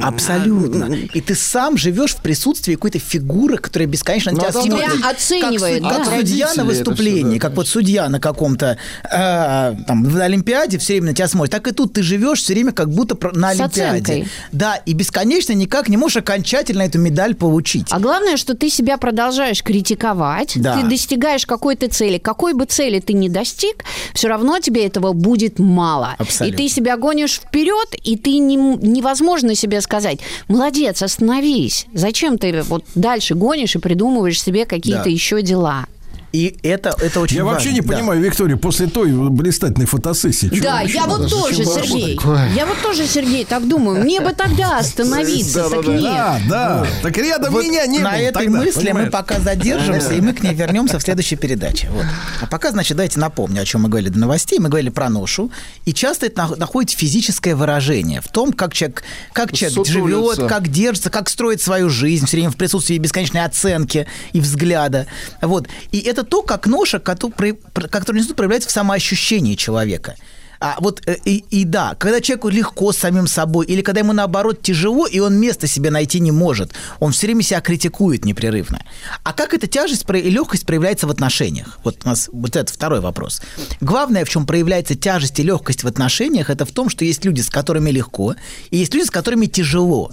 абсолютно. 0.04 0.84
И 1.14 1.20
ты 1.20 1.34
сам 1.34 1.76
живешь 1.76 2.14
в 2.14 2.22
присутствии 2.22 2.74
какой-то 2.74 2.98
фигуры, 3.00 3.58
которая 3.58 3.88
бесконечно 3.88 4.32
на 4.32 4.38
Ну, 4.38 4.62
тебя 4.62 4.76
а. 4.86 4.90
Тебя 4.96 5.10
оценивает, 5.10 5.82
как, 5.82 5.90
да. 5.90 6.04
суд- 6.04 6.08
как 6.12 6.18
судья 6.20 6.54
на 6.54 6.64
выступлении, 6.64 7.38
как 7.38 7.54
вот 7.54 7.66
судья 7.68 8.08
на 8.08 8.20
каком-то 8.20 8.78
э, 9.04 9.74
там 9.86 10.04
в 10.04 10.16
Олимпиаде 10.20 10.78
все 10.78 10.94
время 10.94 11.08
на 11.08 11.14
тебя 11.14 11.26
смотрит, 11.28 11.50
так 11.50 11.66
и 11.66 11.72
тут 11.72 11.94
ты 11.94 12.02
живешь 12.02 12.40
все 12.40 12.54
время 12.54 12.72
как 12.72 12.88
будто 12.90 13.16
на 13.36 13.48
Олимпиаде. 13.50 14.28
Да, 14.52 14.76
и 14.76 14.92
бесконечно 14.94 15.52
никак 15.52 15.88
не 15.88 15.96
можешь 15.96 16.18
окончательно 16.18 16.82
эту 16.82 16.98
медаль 16.98 17.34
получить. 17.34 17.88
А 17.90 17.98
главное, 18.12 18.36
что 18.36 18.54
ты 18.54 18.68
себя 18.68 18.98
продолжаешь 18.98 19.62
критиковать, 19.62 20.52
Да. 20.60 20.76
ты 20.78 20.86
достигаешь 20.86 21.46
какой-то 21.46 21.88
цели. 21.88 22.18
Какой 22.18 22.52
бы 22.52 22.66
цели 22.66 23.00
ты 23.00 23.14
ни 23.14 23.28
достиг, 23.28 23.84
все 24.12 24.28
равно 24.28 24.58
тебе 24.58 24.84
этого 24.84 25.12
будет 25.14 25.58
мало. 25.58 26.14
Абсолютно. 26.18 26.54
И 26.54 26.68
ты 26.68 26.68
себя 26.74 26.96
гонишь 26.98 27.40
вперед, 27.40 27.88
и 28.04 28.16
ты 28.18 28.36
не, 28.36 28.56
невозможно 28.56 29.54
себе 29.54 29.80
сказать, 29.80 30.18
молодец, 30.48 31.02
остановись. 31.02 31.86
Зачем 31.94 32.36
ты 32.36 32.62
вот 32.62 32.84
дальше 32.94 33.34
гонишь 33.34 33.76
и 33.76 33.78
придумываешь 33.78 34.42
себе 34.42 34.66
какие-то 34.66 35.04
Да. 35.04 35.10
еще 35.10 35.40
дела? 35.40 35.86
И 36.32 36.56
это, 36.62 36.94
это 37.00 37.20
очень 37.20 37.36
Я 37.36 37.44
важно. 37.44 37.58
вообще 37.58 37.72
не 37.72 37.80
да. 37.80 37.94
понимаю, 37.94 38.20
Виктория, 38.22 38.56
после 38.56 38.86
той 38.86 39.10
блистательной 39.12 39.86
фотосессии. 39.86 40.46
Да, 40.62 40.80
я 40.80 41.06
вот 41.06 41.28
тоже, 41.28 41.64
Сергей. 41.64 42.18
Я 42.56 42.66
вот 42.66 42.78
тоже, 42.82 43.06
Сергей, 43.06 43.44
так 43.44 43.68
думаю. 43.68 44.02
Мне 44.02 44.20
бы 44.20 44.32
тогда 44.32 44.78
остановиться, 44.78 45.68
так 45.68 45.86
нет. 45.86 46.02
Да, 46.02 46.40
да. 46.48 46.86
Так 47.02 47.16
рядом 47.18 47.54
меня 47.54 47.86
не 47.86 47.98
на 47.98 48.18
этой 48.18 48.48
мысли 48.48 48.92
мы 48.92 49.06
пока 49.10 49.40
задержимся, 49.40 50.14
и 50.14 50.20
мы 50.20 50.32
к 50.32 50.42
ней 50.42 50.54
вернемся 50.54 50.98
в 50.98 51.02
следующей 51.02 51.36
передаче. 51.36 51.88
Вот. 51.90 52.04
А 52.40 52.46
пока, 52.46 52.70
значит, 52.70 52.96
давайте 52.96 53.20
напомню, 53.20 53.62
о 53.62 53.64
чем 53.64 53.82
мы 53.82 53.88
говорили 53.88 54.08
до 54.10 54.18
новостей. 54.18 54.58
Мы 54.58 54.68
говорили 54.68 54.90
про 54.90 55.08
ношу. 55.10 55.50
И 55.84 55.92
часто 55.92 56.26
это 56.26 56.42
нах- 56.42 56.56
находит 56.56 56.90
физическое 56.92 57.54
выражение 57.54 58.20
в 58.20 58.28
том, 58.28 58.52
как 58.52 58.72
человек, 58.74 59.02
как 59.32 59.52
человек 59.52 59.86
живет, 59.86 60.38
как 60.48 60.68
держится, 60.68 61.10
как 61.10 61.28
строит 61.28 61.60
свою 61.60 61.90
жизнь, 61.90 62.26
все 62.26 62.38
время 62.38 62.50
в 62.50 62.56
присутствии 62.56 62.96
бесконечной 62.98 63.44
оценки 63.44 64.06
и 64.32 64.40
взгляда. 64.40 65.06
Вот. 65.40 65.68
И 65.90 65.98
это 65.98 66.21
то, 66.22 66.42
как 66.42 66.66
ноша, 66.66 66.98
кото- 66.98 67.30
про- 67.30 67.54
про- 67.54 67.88
который 67.88 68.18
институт 68.18 68.36
проявляется 68.36 68.68
в 68.68 68.72
самоощущении 68.72 69.54
человека. 69.54 70.14
А 70.62 70.76
вот 70.78 71.02
э, 71.06 71.16
и, 71.24 71.44
и 71.50 71.64
да, 71.64 71.96
когда 71.98 72.20
человеку 72.20 72.48
легко 72.48 72.92
с 72.92 72.98
самим 72.98 73.26
собой, 73.26 73.66
или 73.66 73.82
когда 73.82 74.00
ему 74.00 74.12
наоборот 74.12 74.62
тяжело, 74.62 75.08
и 75.08 75.18
он 75.18 75.34
места 75.34 75.66
себе 75.66 75.90
найти 75.90 76.20
не 76.20 76.30
может, 76.30 76.70
он 77.00 77.10
все 77.10 77.26
время 77.26 77.42
себя 77.42 77.60
критикует 77.60 78.24
непрерывно. 78.24 78.80
А 79.24 79.32
как 79.32 79.54
эта 79.54 79.66
тяжесть 79.66 80.04
и 80.08 80.30
легкость 80.30 80.64
проявляется 80.64 81.08
в 81.08 81.10
отношениях? 81.10 81.80
Вот 81.82 82.02
у 82.04 82.08
нас 82.08 82.30
вот 82.32 82.54
это 82.54 82.72
второй 82.72 83.00
вопрос. 83.00 83.42
Главное, 83.80 84.24
в 84.24 84.28
чем 84.28 84.46
проявляется 84.46 84.94
тяжесть 84.94 85.40
и 85.40 85.42
легкость 85.42 85.82
в 85.82 85.88
отношениях, 85.88 86.48
это 86.48 86.64
в 86.64 86.70
том, 86.70 86.90
что 86.90 87.04
есть 87.04 87.24
люди, 87.24 87.40
с 87.40 87.50
которыми 87.50 87.90
легко, 87.90 88.36
и 88.70 88.76
есть 88.76 88.94
люди, 88.94 89.06
с 89.06 89.10
которыми 89.10 89.46
тяжело. 89.46 90.12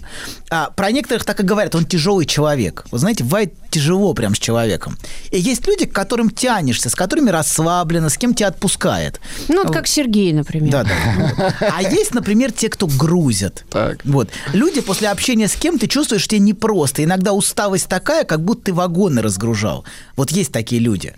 А 0.50 0.72
про 0.72 0.90
некоторых 0.90 1.26
так 1.26 1.40
и 1.42 1.44
говорят, 1.44 1.76
он 1.76 1.86
тяжелый 1.86 2.26
человек. 2.26 2.86
Вы 2.90 2.98
знаете, 2.98 3.24
бывает 3.24 3.53
тяжело 3.69 4.16
прям 4.16 4.34
с 4.34 4.40
человеком. 4.40 4.98
И 5.30 5.40
есть 5.40 5.68
люди, 5.68 5.86
к 5.86 5.94
которым 5.94 6.32
тянешься, 6.32 6.90
с 6.90 6.95
которыми 6.95 7.30
расслаблено, 7.30 8.10
с 8.10 8.18
кем 8.18 8.34
тебя 8.34 8.48
отпускает. 8.48 9.22
Ну, 9.48 9.64
вот 9.64 9.72
как 9.72 9.88
Сергей, 9.88 10.39
например. 10.40 10.72
Да, 10.72 10.84
да. 10.84 11.56
А 11.76 11.82
есть, 11.82 12.14
например, 12.14 12.51
те, 12.51 12.69
кто 12.69 12.88
грузят. 12.88 13.66
Вот. 14.03 14.30
Люди 14.53 14.82
после 14.82 15.09
общения 15.09 15.48
с 15.48 15.56
кем 15.56 15.77
ты 15.77 15.88
чувствуешь, 15.88 16.22
что 16.22 16.32
тебе 16.32 16.40
непросто. 16.40 17.03
Иногда 17.03 17.34
усталость 17.34 17.88
такая, 17.88 18.24
как 18.24 18.43
будто 18.43 18.66
ты 18.66 18.74
вагоны 18.74 19.22
разгружал. 19.22 19.85
Вот 20.16 20.32
есть 20.32 20.51
такие 20.51 20.82
люди. 20.82 21.14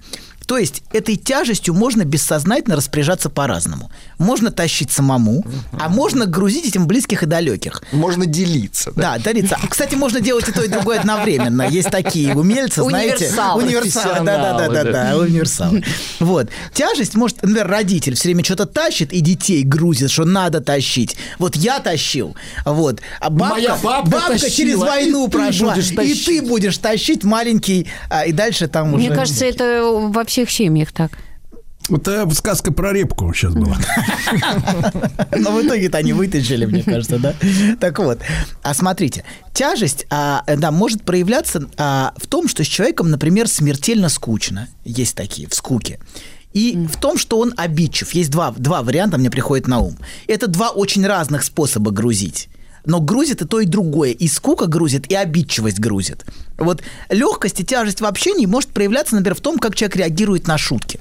То 0.52 0.58
есть 0.58 0.84
этой 0.92 1.16
тяжестью 1.16 1.74
можно 1.74 2.04
бессознательно 2.04 2.76
распоряжаться 2.76 3.30
по-разному. 3.30 3.90
Можно 4.18 4.52
тащить 4.52 4.92
самому, 4.92 5.46
а 5.80 5.88
можно 5.88 6.26
грузить 6.26 6.66
этим 6.66 6.88
близких 6.88 7.24
и 7.24 7.26
далеких. 7.26 7.82
Можно 7.94 8.26
делиться. 8.26 8.92
Да, 8.94 9.18
делиться. 9.18 9.58
А, 9.64 9.66
Кстати, 9.66 9.96
можно 9.96 10.20
делать 10.20 10.50
и 10.50 10.52
то, 10.52 10.62
и 10.62 10.68
другое 10.68 11.00
одновременно. 11.00 11.62
Есть 11.70 11.90
такие 11.90 12.36
умельцы, 12.36 12.84
знаете. 12.84 13.32
Универсалы. 13.56 14.26
Да, 14.26 14.58
да, 14.58 14.68
да, 14.68 14.84
да, 14.84 14.92
да, 14.92 15.18
универсалы. 15.18 15.86
Вот. 16.20 16.50
Тяжесть 16.74 17.16
может, 17.16 17.42
например, 17.42 17.70
родитель 17.70 18.16
все 18.16 18.26
время 18.26 18.44
что-то 18.44 18.66
тащит 18.66 19.14
и 19.14 19.22
детей 19.22 19.64
грузит, 19.64 20.12
что 20.12 20.26
надо 20.26 20.60
тащить. 20.60 21.16
Вот 21.40 21.56
я 21.56 21.80
тащил. 21.80 22.36
Вот. 22.66 23.00
А 23.22 23.30
бабка, 23.30 23.56
Моя 23.56 23.78
бабка 23.82 24.32
тащила, 24.32 24.50
через 24.50 24.76
войну 24.76 25.30
прошла. 25.30 25.78
И 25.78 26.14
ты 26.14 26.42
будешь 26.42 26.78
тащить 26.78 27.24
маленький, 27.24 27.88
а, 28.10 28.26
и 28.26 28.34
дальше 28.34 28.68
там 28.68 28.94
уже... 28.94 29.08
Мне 29.08 29.16
кажется, 29.16 29.46
это 29.46 29.84
во 29.84 30.26
всех 30.46 30.72
семьях 30.72 30.92
так. 30.92 31.12
Вот 31.90 32.08
э, 32.08 32.30
сказка 32.32 32.72
про 32.72 32.94
репку 32.94 33.34
сейчас 33.34 33.54
была. 33.54 33.76
Но 35.38 35.52
в 35.52 35.66
итоге-то 35.66 35.98
они 35.98 36.14
вытащили, 36.14 36.66
мне 36.66 36.84
кажется, 36.84 37.18
да? 37.18 37.34
Так 37.80 38.00
вот, 38.00 38.20
а 38.62 38.74
смотрите, 38.74 39.24
тяжесть, 39.54 40.06
а, 40.10 40.44
да, 40.46 40.72
может 40.72 41.04
проявляться 41.04 41.68
а, 41.78 42.14
в 42.18 42.28
том, 42.28 42.48
что 42.48 42.64
с 42.64 42.68
человеком, 42.68 43.10
например, 43.10 43.48
смертельно 43.48 44.10
скучно. 44.10 44.68
Есть 44.86 45.16
такие, 45.16 45.48
в 45.48 45.56
скуке. 45.56 46.00
И 46.54 46.88
в 46.92 46.98
том, 46.98 47.18
что 47.18 47.40
он 47.40 47.54
обидчив. 47.58 48.12
Есть 48.12 48.30
два, 48.30 48.52
два 48.52 48.84
варианта, 48.84 49.18
мне 49.18 49.32
приходит 49.32 49.68
на 49.68 49.80
ум. 49.80 49.98
Это 50.28 50.48
два 50.48 50.70
очень 50.70 51.06
разных 51.06 51.44
способа 51.44 51.92
грузить. 51.92 52.50
Но 52.86 53.00
грузит 53.00 53.42
и 53.42 53.46
то, 53.46 53.60
и 53.60 53.66
другое. 53.66 54.12
И 54.12 54.28
скука 54.28 54.68
грузит, 54.68 55.10
и 55.12 55.16
обидчивость 55.16 55.80
грузит. 55.80 56.26
Вот 56.58 56.82
легкость 57.10 57.60
и 57.60 57.66
тяжесть 57.66 58.02
в 58.02 58.06
общении 58.06 58.46
может 58.46 58.70
проявляться, 58.70 59.16
например, 59.16 59.36
в 59.36 59.42
том, 59.42 59.60
как 59.60 59.76
человек 59.76 59.98
реагирует 59.98 60.48
на 60.48 60.58
шутки. 60.58 61.00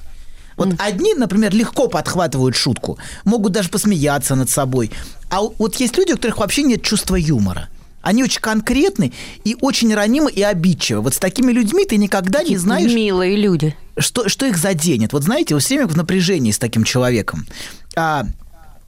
Вот 0.57 0.69
одни, 0.77 1.13
например, 1.13 1.53
легко 1.53 1.87
подхватывают 1.87 2.55
шутку, 2.55 2.99
могут 3.23 3.53
даже 3.53 3.69
посмеяться 3.69 4.35
над 4.35 4.49
собой. 4.49 4.91
А 5.29 5.41
вот 5.41 5.75
есть 5.77 5.97
люди, 5.97 6.11
у 6.11 6.15
которых 6.15 6.37
вообще 6.37 6.63
нет 6.63 6.83
чувства 6.83 7.15
юмора. 7.15 7.69
Они 8.01 8.23
очень 8.23 8.41
конкретны 8.41 9.13
и 9.43 9.55
очень 9.61 9.93
ранимы 9.93 10.31
и 10.31 10.41
обидчивы. 10.41 11.01
Вот 11.01 11.13
с 11.13 11.17
такими 11.17 11.51
людьми 11.51 11.85
ты 11.85 11.97
никогда 11.97 12.43
не 12.43 12.57
знаешь... 12.57 12.91
Милые 12.91 13.35
люди. 13.37 13.75
Что, 13.97 14.27
что 14.27 14.45
их 14.45 14.57
заденет. 14.57 15.13
Вот 15.13 15.23
знаете, 15.23 15.53
вы 15.53 15.61
все 15.61 15.75
время 15.75 15.87
в 15.87 15.95
напряжении 15.95 16.51
с 16.51 16.57
таким 16.57 16.83
человеком. 16.83 17.45
А, 17.95 18.25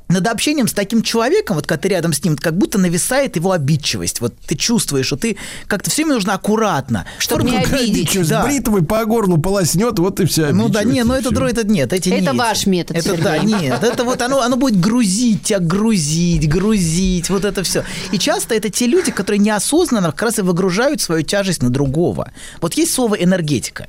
над 0.10 0.28
общением 0.28 0.68
с 0.68 0.74
таким 0.74 1.02
человеком, 1.02 1.56
вот 1.56 1.66
когда 1.66 1.82
ты 1.82 1.88
рядом 1.90 2.14
с 2.14 2.24
ним, 2.24 2.36
как 2.38 2.56
будто 2.58 2.78
нависает 2.78 3.36
его 3.36 3.52
обидчивость. 3.52 4.22
Вот 4.22 4.34
ты 4.46 4.56
чувствуешь, 4.56 5.06
что 5.08 5.16
ты 5.18 5.38
как-то 5.68 5.90
все 5.90 6.04
время 6.04 6.16
нужно 6.16 6.34
аккуратно. 6.36 7.06
Чтоб 7.18 7.42
не 7.44 7.58
обидеть. 7.58 8.10
Чё, 8.10 8.24
с 8.24 8.28
Да. 8.28 8.44
бритвой 8.46 8.84
по 8.84 9.04
горлу 9.06 9.38
полоснет, 9.38 9.98
вот 10.00 10.20
и 10.20 10.26
вся 10.26 10.50
Ну 10.52 10.70
да, 10.70 10.84
не, 10.84 11.02
обидчивость, 11.02 11.08
ну 11.08 11.14
это 11.16 11.32
друг, 11.32 11.50
это 11.50 11.66
нет, 11.68 11.94
эти 11.94 12.10
не 12.10 12.18
Это 12.20 12.32
эти. 12.32 12.38
ваш 12.38 12.66
метод, 12.68 12.98
Это 12.98 13.10
Сергей. 13.10 13.24
да, 13.24 13.38
нет, 13.40 13.84
это 13.84 14.04
вот 14.04 14.22
оно, 14.22 14.42
оно 14.42 14.56
будет 14.56 14.80
грузить 14.80 15.44
тебя, 15.44 15.60
грузить, 15.60 16.48
грузить, 16.48 17.30
вот 17.30 17.46
это 17.46 17.64
все. 17.64 17.84
И 18.12 18.20
часто 18.20 18.54
это 18.56 18.70
те 18.70 18.86
люди, 18.88 19.12
которые 19.12 19.40
неосознанно 19.40 20.12
как 20.12 20.22
раз 20.24 20.40
и 20.40 20.42
выгружают 20.42 21.02
свою 21.02 21.24
тяжесть 21.24 21.64
на 21.64 21.70
другого. 21.70 22.32
Вот 22.62 22.74
есть 22.76 22.94
слово 22.94 23.16
энергетика. 23.16 23.88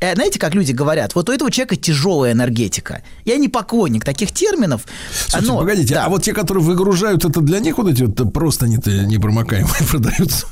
Э, 0.00 0.14
Знаете, 0.14 0.38
как 0.38 0.54
люди 0.54 0.72
говорят, 0.72 1.14
вот 1.14 1.28
у 1.28 1.32
этого 1.32 1.50
человека 1.50 1.76
тяжелая 1.76 2.32
энергетика. 2.32 3.02
Я 3.24 3.36
не 3.36 3.48
поклонник 3.48 4.04
таких 4.04 4.32
терминов. 4.32 4.82
Слушайте, 5.12 5.52
но- 5.52 5.58
погодите, 5.58 5.94
да. 5.94 6.06
а 6.06 6.08
вот 6.08 6.22
те, 6.22 6.32
которые 6.32 6.64
выгружают, 6.64 7.24
это 7.24 7.40
для 7.40 7.60
них 7.60 7.78
вот 7.78 7.88
эти 7.88 8.02
вот 8.04 8.32
просто 8.32 8.66
не 8.66 8.76
непромокаемые 9.06 9.82
продаются? 9.90 10.46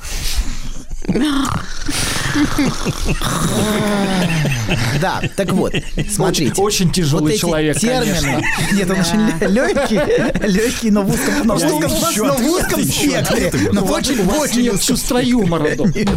Да, 5.00 5.22
так 5.36 5.52
вот, 5.52 5.72
смотрите. 6.10 6.60
очень 6.60 6.90
тяжелый 6.92 7.32
вот 7.32 7.40
человек, 7.40 7.78
термины. 7.78 8.14
конечно. 8.20 8.42
Нет, 8.72 8.90
он 8.90 9.00
очень 9.00 9.48
легкий, 9.48 10.46
легкий, 10.46 10.90
но 10.90 11.02
в 11.02 11.10
узком, 11.14 11.34
но 11.44 11.54
в 11.56 11.64
узком, 11.64 12.26
но 12.26 12.34
в 12.34 12.46
узком 12.46 12.84
спектре. 12.84 13.52
Но 13.72 13.84
в 13.84 13.90
очень, 13.90 14.24
вас 14.24 14.38
очень 14.38 14.62
нет 14.62 14.82
чувства 14.82 15.18
юмора. 15.18 15.70
Нет, 15.74 16.08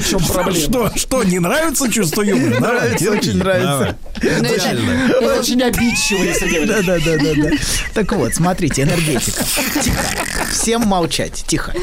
в 0.00 0.08
чем 0.08 0.20
проблема. 0.24 0.60
Что, 0.60 0.92
что, 0.96 1.22
не 1.24 1.38
нравится 1.38 1.90
чувство 1.90 2.22
юмора? 2.22 2.60
Нравится, 2.60 3.10
очень 3.10 3.36
нравится. 3.36 3.96
Ну, 4.22 4.28
это- 4.30 5.40
очень 5.40 5.62
обидчиво, 5.62 6.24
Сергей 6.38 6.66
Да, 6.66 6.82
да, 6.82 6.98
да, 6.98 7.16
да, 7.18 7.34
да. 7.34 7.50
Так 7.94 8.12
вот, 8.12 8.34
смотрите, 8.34 8.82
энергетика. 8.82 9.44
Тихо. 9.82 10.00
Всем 10.52 10.82
молчать. 10.82 11.44
Тихо. 11.46 11.74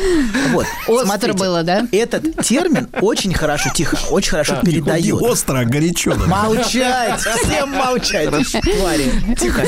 Вот. 0.52 0.66
Остро 0.88 1.34
было, 1.34 1.64
да? 1.64 1.88
Этот 1.98 2.46
термин 2.46 2.88
очень 3.02 3.34
хорошо, 3.34 3.70
тихо, 3.74 3.98
очень 4.12 4.30
хорошо 4.32 4.58
Не 4.62 4.72
передает. 4.72 5.22
остро, 5.22 5.60
а 5.60 5.66
горячо. 5.66 6.14
да. 6.16 6.26
Молчать! 6.28 7.20
Всем 7.20 7.70
молчать! 7.72 8.30
Твари! 8.30 9.36
Тихо! 9.40 9.64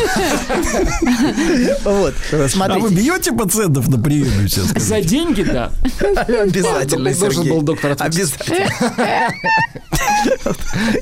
Вот, 1.84 2.14
А 2.32 2.36
вы 2.36 2.50
смотрите. 2.50 2.88
бьете 2.96 3.32
пациентов 3.32 3.88
на 3.90 4.00
приеме 4.02 4.48
сейчас? 4.48 4.66
За 4.82 5.02
деньги, 5.02 5.44
да. 5.44 5.72
Обязательно, 6.00 7.12
Должен 7.14 7.32
Сергей. 7.44 7.52
был 7.52 7.62
доктор 7.62 7.92
ответить. 7.92 8.32
Обязательно. 8.40 8.70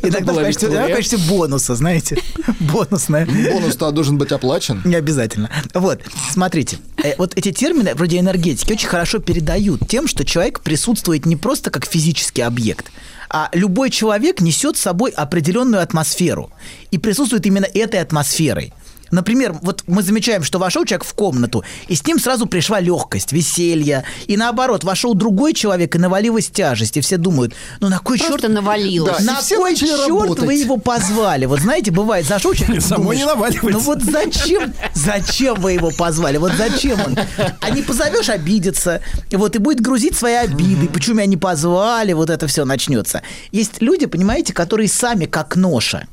Иногда 0.04 0.32
в 0.32 0.36
было 0.36 0.44
качестве, 0.44 0.70
в 0.70 0.88
качестве 0.96 1.18
бонуса, 1.30 1.76
знаете. 1.76 2.18
Бонусная. 2.60 3.26
Бонус-то 3.26 3.92
должен 3.92 4.18
быть 4.18 4.32
оплачен. 4.32 4.82
Не 4.86 4.96
обязательно. 4.96 5.50
Вот, 5.74 6.02
смотрите. 6.32 6.78
э, 7.04 7.16
Вот 7.18 7.34
эти 7.36 7.52
термины 7.52 7.94
вроде 7.96 8.20
энергетики 8.20 8.74
очень 8.74 8.88
хорошо 8.88 9.20
передают 9.20 9.88
тем, 9.88 10.08
что 10.08 10.24
человек 10.26 10.60
присутствует 10.62 11.17
не 11.26 11.36
просто 11.36 11.70
как 11.70 11.86
физический 11.86 12.42
объект, 12.42 12.92
а 13.30 13.50
любой 13.54 13.90
человек 13.90 14.42
несет 14.42 14.78
с 14.78 14.82
собой 14.82 15.12
определенную 15.12 15.82
атмосферу 15.82 16.52
и 16.92 16.98
присутствует 16.98 17.46
именно 17.46 17.66
этой 17.66 18.00
атмосферой. 18.00 18.74
Например, 19.11 19.56
вот 19.61 19.84
мы 19.88 20.02
замечаем, 20.03 20.44
что 20.44 20.60
вошел 20.60 20.86
человек 20.86 21.06
в 21.06 21.14
комнату, 21.14 21.64
и 21.88 21.95
с 21.95 22.06
ним 22.06 22.19
сразу 22.19 22.45
пришла 22.45 22.80
легкость, 22.80 23.32
веселье. 23.32 24.03
И 24.27 24.38
наоборот, 24.38 24.84
вошел 24.84 25.14
другой 25.14 25.53
человек, 25.53 25.95
и 25.95 26.00
навалилась 26.00 26.48
тяжесть. 26.50 26.98
И 26.98 27.02
все 27.02 27.18
думают, 27.18 27.53
ну 27.80 27.90
на 27.90 28.00
кой 28.00 28.18
Просто 28.18 28.42
черт... 28.42 28.53
навалилось. 28.53 29.24
Да, 29.24 29.34
На 29.34 29.42
кой 29.42 29.76
черт 29.76 30.08
работать. 30.08 30.44
вы 30.45 30.53
его 30.56 30.77
позвали? 30.77 31.45
Вот 31.45 31.60
знаете, 31.60 31.92
бывает, 31.92 32.26
зашел 32.26 32.53
человек, 32.53 32.77
и 32.77 32.80
Самой 32.82 33.16
не 33.18 33.24
думаешь, 33.24 33.56
наваливается. 33.56 33.72
Ну 33.72 33.80
вот 33.80 34.03
зачем, 34.03 34.74
зачем 34.94 35.56
вы 35.60 35.74
его 35.74 35.92
позвали? 35.92 36.38
Вот 36.38 36.52
зачем 36.58 37.00
он? 37.06 37.18
А 37.61 37.69
не 37.69 37.82
позовешь, 37.82 38.30
обидится. 38.30 39.02
Вот, 39.32 39.56
и 39.56 39.60
будет 39.60 39.82
грузить 39.82 40.18
свои 40.18 40.34
обиды. 40.34 40.88
Почему 40.88 41.18
меня 41.18 41.26
не 41.27 41.38
позвали? 41.38 42.14
Вот 42.14 42.30
это 42.30 42.48
все 42.48 42.66
начнется. 42.66 43.22
Есть 43.52 43.82
люди, 43.82 44.06
понимаете, 44.06 44.53
которые 44.53 44.88
сами 44.90 45.26
как 45.26 45.56
ноша. 45.56 46.08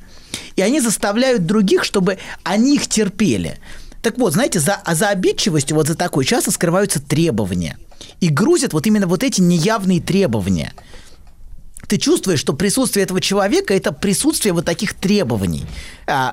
И 0.56 0.62
они 0.62 0.80
заставляют 0.80 1.46
других, 1.46 1.84
чтобы 1.84 2.18
они 2.42 2.74
их 2.74 2.86
терпели. 2.88 3.58
Так 4.02 4.18
вот, 4.18 4.34
знаете, 4.34 4.60
за, 4.60 4.74
а 4.74 4.94
за 4.94 5.08
обидчивостью, 5.08 5.76
вот 5.76 5.86
за 5.86 5.94
такой, 5.94 6.24
часто 6.24 6.50
скрываются 6.50 7.00
требования. 7.00 7.78
И 8.20 8.28
грузят 8.28 8.72
вот 8.72 8.86
именно 8.86 9.06
вот 9.06 9.22
эти 9.22 9.40
неявные 9.40 10.00
требования. 10.00 10.74
Ты 11.88 11.98
чувствуешь, 11.98 12.40
что 12.40 12.52
присутствие 12.54 13.04
этого 13.04 13.20
человека– 13.20 13.74
это 13.74 13.92
присутствие 13.92 14.52
вот 14.52 14.64
таких 14.64 14.94
требований, 14.94 15.64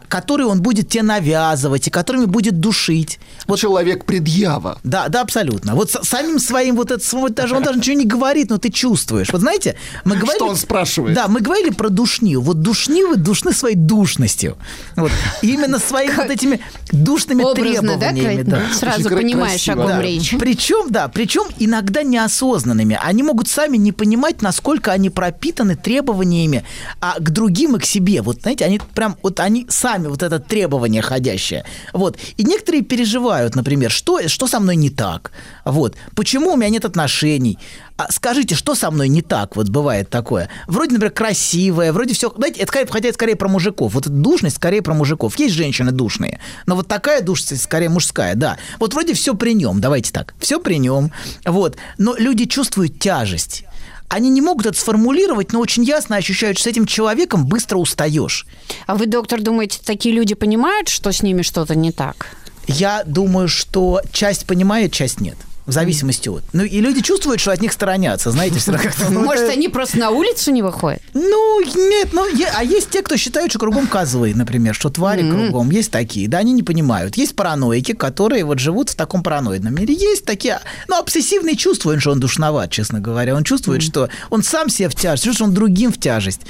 которые 0.07 0.47
он 0.47 0.61
будет 0.61 0.89
тебе 0.89 1.03
навязывать 1.03 1.87
и 1.87 1.89
которыми 1.89 2.25
будет 2.25 2.59
душить. 2.59 3.19
Вот 3.47 3.59
Человек 3.59 4.05
предъява. 4.05 4.79
да, 4.83 5.07
да, 5.07 5.21
абсолютно. 5.21 5.75
Вот 5.75 5.91
самим 5.91 6.39
своим 6.39 6.75
вот 6.75 6.91
это, 6.91 7.03
вот 7.15 7.33
даже 7.33 7.55
он 7.55 7.63
даже 7.63 7.79
ничего 7.79 7.97
не 7.97 8.05
говорит, 8.05 8.49
но 8.49 8.57
ты 8.57 8.69
чувствуешь. 8.69 9.31
Вот 9.31 9.41
знаете, 9.41 9.75
мы 10.05 10.15
говорили... 10.15 10.37
Что 10.37 10.47
он 10.47 10.55
спрашивает? 10.55 11.15
Да, 11.15 11.27
мы 11.27 11.41
говорили 11.41 11.69
про 11.69 11.89
душнию. 11.89 12.41
Вот 12.41 12.61
душнивы 12.61 13.15
душны 13.15 13.53
своей 13.53 13.75
душностью. 13.75 14.57
Вот. 14.95 15.11
Именно 15.41 15.79
своими 15.79 16.15
вот 16.15 16.29
этими 16.29 16.61
душными 16.91 17.43
Образно, 17.43 17.97
да, 17.97 18.11
требованиями. 18.11 18.49
Кать? 18.49 18.73
Сразу 18.73 19.07
Очень 19.07 19.17
понимаешь, 19.17 19.69
о 19.69 19.73
красиво, 19.73 19.87
ком 19.87 19.97
да. 19.97 20.01
речь. 20.01 20.35
Причем, 20.39 20.89
да, 20.89 21.07
причем 21.07 21.43
иногда 21.59 22.03
неосознанными. 22.03 22.97
Они 23.01 23.23
могут 23.23 23.47
сами 23.47 23.77
не 23.77 23.91
понимать, 23.91 24.41
насколько 24.41 24.91
они 24.91 25.09
пропитаны 25.09 25.75
требованиями 25.75 26.63
а 26.99 27.15
к 27.19 27.29
другим 27.31 27.75
и 27.75 27.79
к 27.79 27.85
себе. 27.85 28.21
Вот, 28.21 28.41
знаете, 28.41 28.65
они 28.65 28.79
прям, 28.93 29.17
вот 29.21 29.39
они 29.39 29.60
сами 29.69 30.07
вот 30.07 30.23
это 30.23 30.39
требование 30.39 31.01
ходящее. 31.01 31.65
Вот. 31.93 32.17
И 32.37 32.43
некоторые 32.43 32.83
переживают, 32.83 33.55
например, 33.55 33.91
что, 33.91 34.27
что 34.27 34.47
со 34.47 34.59
мной 34.59 34.75
не 34.75 34.89
так? 34.89 35.31
Вот. 35.65 35.95
Почему 36.15 36.53
у 36.53 36.57
меня 36.57 36.69
нет 36.69 36.85
отношений? 36.85 37.57
А 37.97 38.11
скажите, 38.11 38.55
что 38.55 38.73
со 38.73 38.89
мной 38.89 39.09
не 39.09 39.21
так? 39.21 39.55
Вот 39.55 39.69
бывает 39.69 40.09
такое. 40.09 40.49
Вроде, 40.67 40.93
например, 40.93 41.13
красивая, 41.13 41.93
вроде 41.93 42.15
все. 42.15 42.33
Знаете, 42.35 42.61
это 42.61 42.71
скорее, 42.71 42.87
хотя 42.87 43.07
это 43.09 43.15
скорее 43.15 43.35
про 43.35 43.47
мужиков. 43.47 43.93
Вот 43.93 44.07
эта 44.07 44.15
душность 44.15 44.55
скорее 44.55 44.81
про 44.81 44.93
мужиков. 44.93 45.37
Есть 45.37 45.53
женщины 45.53 45.91
душные, 45.91 46.39
но 46.65 46.75
вот 46.75 46.87
такая 46.87 47.21
душность 47.21 47.63
скорее 47.63 47.89
мужская, 47.89 48.33
да. 48.35 48.57
Вот 48.79 48.93
вроде 48.93 49.13
все 49.13 49.35
при 49.35 49.53
нем, 49.53 49.81
давайте 49.81 50.11
так. 50.11 50.33
Все 50.39 50.59
при 50.59 50.75
нем. 50.75 51.11
Вот. 51.45 51.77
Но 51.99 52.15
люди 52.15 52.45
чувствуют 52.45 52.99
тяжесть. 52.99 53.65
Они 54.11 54.29
не 54.29 54.41
могут 54.41 54.65
это 54.65 54.77
сформулировать, 54.77 55.53
но 55.53 55.61
очень 55.61 55.85
ясно 55.85 56.17
ощущают, 56.17 56.57
что 56.57 56.67
с 56.67 56.71
этим 56.71 56.85
человеком 56.85 57.45
быстро 57.45 57.77
устаешь. 57.77 58.45
А 58.85 58.95
вы, 58.95 59.05
доктор, 59.05 59.39
думаете, 59.41 59.79
такие 59.81 60.13
люди 60.13 60.35
понимают, 60.35 60.89
что 60.89 61.13
с 61.13 61.23
ними 61.23 61.43
что-то 61.43 61.75
не 61.75 61.93
так? 61.93 62.35
Я 62.67 63.03
думаю, 63.05 63.47
что 63.47 64.01
часть 64.11 64.45
понимает, 64.45 64.91
часть 64.91 65.21
нет. 65.21 65.37
В 65.67 65.71
зависимости 65.71 66.27
от. 66.27 66.43
Ну, 66.53 66.63
и 66.63 66.81
люди 66.81 67.01
чувствуют, 67.01 67.39
что 67.39 67.51
от 67.51 67.61
них 67.61 67.71
сторонятся, 67.71 68.31
знаете, 68.31 68.57
все 68.59 68.71
равно 68.71 68.89
как-то. 68.89 69.09
ну, 69.11 69.21
Может, 69.21 69.43
это- 69.43 69.53
они 69.53 69.67
просто 69.69 69.99
на 69.99 70.09
улицу 70.09 70.51
не 70.51 70.63
выходят? 70.63 71.01
Ну, 71.13 71.61
нет, 71.61 72.09
ну, 72.13 72.25
е- 72.27 72.51
а 72.57 72.63
есть 72.63 72.89
те, 72.89 73.01
кто 73.03 73.15
считают, 73.15 73.51
что 73.51 73.59
кругом 73.59 73.85
козлы, 73.87 74.33
например, 74.35 74.73
что 74.73 74.89
твари 74.89 75.29
кругом. 75.29 75.69
Есть 75.69 75.91
такие, 75.91 76.27
да, 76.27 76.39
они 76.39 76.51
не 76.53 76.63
понимают. 76.63 77.15
Есть 77.15 77.35
параноики, 77.35 77.93
которые 77.93 78.43
вот 78.43 78.57
живут 78.59 78.89
в 78.89 78.95
таком 78.95 79.21
параноидном 79.21 79.75
мире. 79.75 79.93
Есть 79.93 80.25
такие, 80.25 80.59
ну, 80.87 80.97
обсессивный 80.97 81.55
чувствует, 81.55 82.01
что 82.01 82.11
он 82.11 82.19
душноват, 82.19 82.71
честно 82.71 82.99
говоря. 82.99 83.35
Он 83.35 83.43
чувствует, 83.43 83.83
что 83.83 84.09
он 84.31 84.41
сам 84.43 84.67
себе 84.67 84.89
в 84.89 84.95
тяжесть, 84.95 85.31
что 85.35 85.43
он 85.43 85.53
другим 85.53 85.93
в 85.93 85.99
тяжесть. 85.99 86.41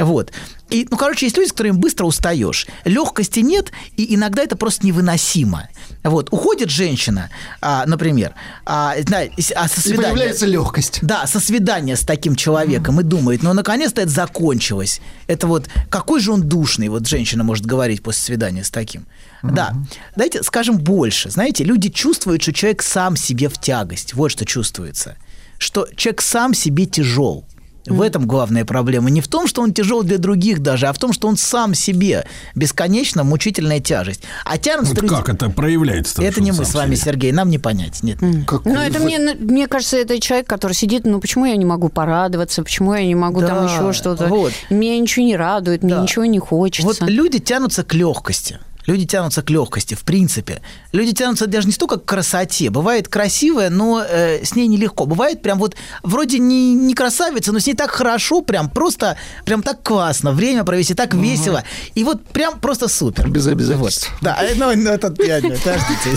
Вот. 0.00 0.32
И, 0.70 0.86
ну, 0.90 0.96
короче, 0.96 1.26
есть 1.26 1.36
люди, 1.36 1.48
с 1.48 1.52
которыми 1.52 1.76
быстро 1.76 2.06
устаешь. 2.06 2.66
Легкости 2.84 3.40
нет, 3.40 3.72
и 3.96 4.14
иногда 4.14 4.42
это 4.42 4.56
просто 4.56 4.86
невыносимо. 4.86 5.68
Вот. 6.04 6.32
Уходит 6.32 6.70
женщина, 6.70 7.28
а, 7.60 7.84
например, 7.86 8.34
а, 8.64 8.94
зна- 9.00 9.24
а 9.56 9.68
со 9.68 9.80
И 9.80 9.82
свидания... 9.82 10.02
появляется 10.08 10.46
легкость. 10.46 11.00
Да, 11.02 11.26
со 11.26 11.40
свидания 11.40 11.96
с 11.96 12.00
таким 12.00 12.36
человеком 12.36 13.00
и 13.00 13.02
думает, 13.02 13.42
ну, 13.42 13.52
наконец-то 13.52 14.00
это 14.00 14.10
закончилось. 14.10 15.00
Это 15.26 15.46
вот, 15.46 15.68
какой 15.88 16.20
же 16.20 16.32
он 16.32 16.42
душный, 16.42 16.88
вот 16.88 17.06
женщина 17.06 17.42
может 17.42 17.66
говорить 17.66 18.02
после 18.02 18.22
свидания 18.22 18.64
с 18.64 18.70
таким. 18.70 19.06
Да, 19.42 19.74
давайте 20.14 20.42
скажем 20.42 20.78
больше. 20.78 21.30
Знаете, 21.30 21.64
люди 21.64 21.88
чувствуют, 21.88 22.42
что 22.42 22.52
человек 22.52 22.82
сам 22.82 23.16
себе 23.16 23.48
в 23.48 23.58
тягость. 23.58 24.14
Вот 24.14 24.30
что 24.30 24.44
чувствуется. 24.44 25.16
Что 25.58 25.88
человек 25.96 26.22
сам 26.22 26.54
себе 26.54 26.86
тяжел. 26.86 27.44
В 27.86 28.02
этом 28.02 28.26
главная 28.26 28.64
проблема. 28.64 29.10
Не 29.10 29.20
в 29.20 29.28
том, 29.28 29.46
что 29.46 29.62
он 29.62 29.72
тяжел 29.72 30.02
для 30.02 30.18
других 30.18 30.60
даже, 30.60 30.86
а 30.86 30.92
в 30.92 30.98
том, 30.98 31.12
что 31.12 31.28
он 31.28 31.36
сам 31.36 31.74
себе 31.74 32.26
бесконечно 32.54 33.24
мучительная 33.24 33.80
тяжесть. 33.80 34.22
А 34.44 34.58
тянутся 34.58 34.94
Вот 34.94 35.02
люди- 35.02 35.14
как 35.14 35.28
это 35.30 35.50
проявляется? 35.50 36.22
Это 36.22 36.40
не 36.42 36.52
мы 36.52 36.64
с 36.64 36.74
вами, 36.74 36.94
Сергей, 36.94 37.32
нам 37.32 37.48
не 37.48 37.58
понять. 37.58 38.02
Нет. 38.02 38.18
Ну, 38.20 38.74
это 38.74 38.98
мне, 39.00 39.18
мне 39.38 39.66
кажется, 39.66 39.96
это 39.96 40.20
человек, 40.20 40.46
который 40.46 40.72
сидит, 40.72 41.04
ну, 41.04 41.20
почему 41.20 41.46
я 41.46 41.56
не 41.56 41.64
могу 41.64 41.88
порадоваться, 41.88 42.62
почему 42.62 42.94
я 42.94 43.04
не 43.06 43.14
могу 43.14 43.40
там 43.40 43.66
Да, 43.66 43.72
еще 43.72 43.92
что-то. 43.92 44.26
вот. 44.26 44.52
Меня 44.68 44.98
ничего 44.98 45.24
не 45.24 45.36
радует, 45.36 45.82
мне 45.82 45.94
Да. 45.94 46.02
ничего 46.02 46.24
не 46.26 46.38
хочется. 46.38 46.86
Вот 46.86 47.00
люди 47.08 47.38
тянутся 47.38 47.82
к 47.82 47.94
легкости. 47.94 48.58
Люди 48.90 49.06
тянутся 49.06 49.42
к 49.42 49.50
легкости, 49.50 49.94
в 49.94 50.00
принципе. 50.00 50.62
Люди 50.90 51.12
тянутся 51.12 51.46
даже 51.46 51.68
не 51.68 51.72
столько 51.72 51.96
к 51.96 52.04
красоте. 52.04 52.70
Бывает 52.70 53.06
красивая, 53.06 53.70
но 53.70 54.02
э, 54.02 54.44
с 54.44 54.56
ней 54.56 54.66
нелегко. 54.66 55.06
Бывает 55.06 55.42
прям 55.42 55.60
вот 55.60 55.76
вроде 56.02 56.40
не, 56.40 56.74
не 56.74 56.94
красавица, 56.94 57.52
но 57.52 57.60
с 57.60 57.66
ней 57.68 57.74
так 57.74 57.92
хорошо, 57.92 58.42
прям 58.42 58.68
просто, 58.68 59.16
прям 59.44 59.62
так 59.62 59.84
классно. 59.84 60.32
Время 60.32 60.64
провести 60.64 60.94
так 60.94 61.14
весело. 61.14 61.62
И 61.94 62.02
вот 62.02 62.24
прям 62.24 62.58
просто 62.58 62.88
супер. 62.88 63.28
Без 63.28 63.46
обязательств. 63.46 64.10
Да, 64.22 64.36
э, 64.42 64.54
ну, 64.56 64.74
ну, 64.74 64.90
это, 64.90 65.14
я- 65.22 65.40
подождите. 65.40 66.10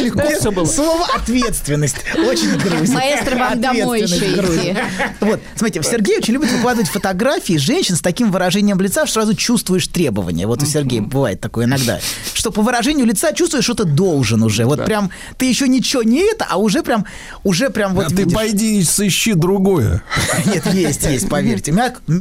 Легко 0.00 0.28
все 0.38 0.52
было. 0.52 0.64
Слово 0.64 1.06
ответственность 1.16 1.96
очень 2.14 2.56
грузит. 2.56 2.94
Маэстро, 2.94 3.36
вам 3.36 3.60
домой 3.60 4.02
еще 4.02 4.32
идти. 4.32 4.76
Вот, 5.18 5.40
смотрите, 5.56 5.82
Сергей 5.82 6.18
очень 6.18 6.34
любит 6.34 6.52
выкладывать 6.52 6.88
фотографии 6.88 7.56
женщин 7.56 7.96
с 7.96 8.00
таким 8.00 8.30
выражением 8.30 8.80
лица, 8.80 9.06
что 9.06 9.14
сразу 9.14 9.34
чувствуешь 9.34 9.88
требования. 9.88 10.46
Вот 10.46 10.67
у 10.68 10.72
Сергея 10.72 11.02
бывает 11.02 11.40
такое 11.40 11.64
иногда. 11.66 11.98
Что 12.34 12.50
по 12.50 12.62
выражению 12.62 13.06
лица 13.06 13.32
чувствуешь, 13.32 13.64
что 13.64 13.74
ты 13.74 13.84
должен 13.84 14.42
уже. 14.42 14.64
Вот 14.64 14.84
прям 14.84 15.10
ты 15.36 15.46
еще 15.46 15.68
ничего 15.68 16.02
не 16.02 16.20
это, 16.30 16.46
а 16.48 16.56
уже 16.58 16.82
прям, 16.82 17.04
уже 17.44 17.70
прям 17.70 17.94
вот 17.94 18.06
А 18.06 18.08
ты 18.08 18.16
видишь. 18.16 18.34
пойди 18.34 18.78
и 18.80 18.84
сыщи 18.84 19.32
другое. 19.34 20.02
Нет, 20.46 20.66
есть, 20.72 21.04
есть, 21.04 21.28
поверьте. 21.28 21.74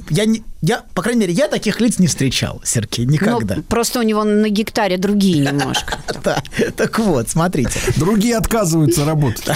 Я, 0.10 0.26
не- 0.26 0.44
я, 0.62 0.84
по 0.96 1.02
крайней 1.04 1.22
мере, 1.22 1.34
я 1.34 1.48
таких 1.48 1.80
лиц 1.80 2.00
не 2.00 2.08
встречал, 2.08 2.62
Сергей, 2.64 3.06
никогда. 3.06 3.56
Ну, 3.58 3.64
просто 3.64 4.00
у 4.00 4.02
него 4.02 4.24
на 4.24 4.50
гектаре 4.50 4.98
другие 4.98 5.40
немножко. 5.52 6.00
Да, 6.24 6.42
так 6.76 6.98
вот, 7.00 7.30
смотрите. 7.30 7.80
Другие 7.96 8.38
отказываются 8.38 9.06
работать. 9.06 9.46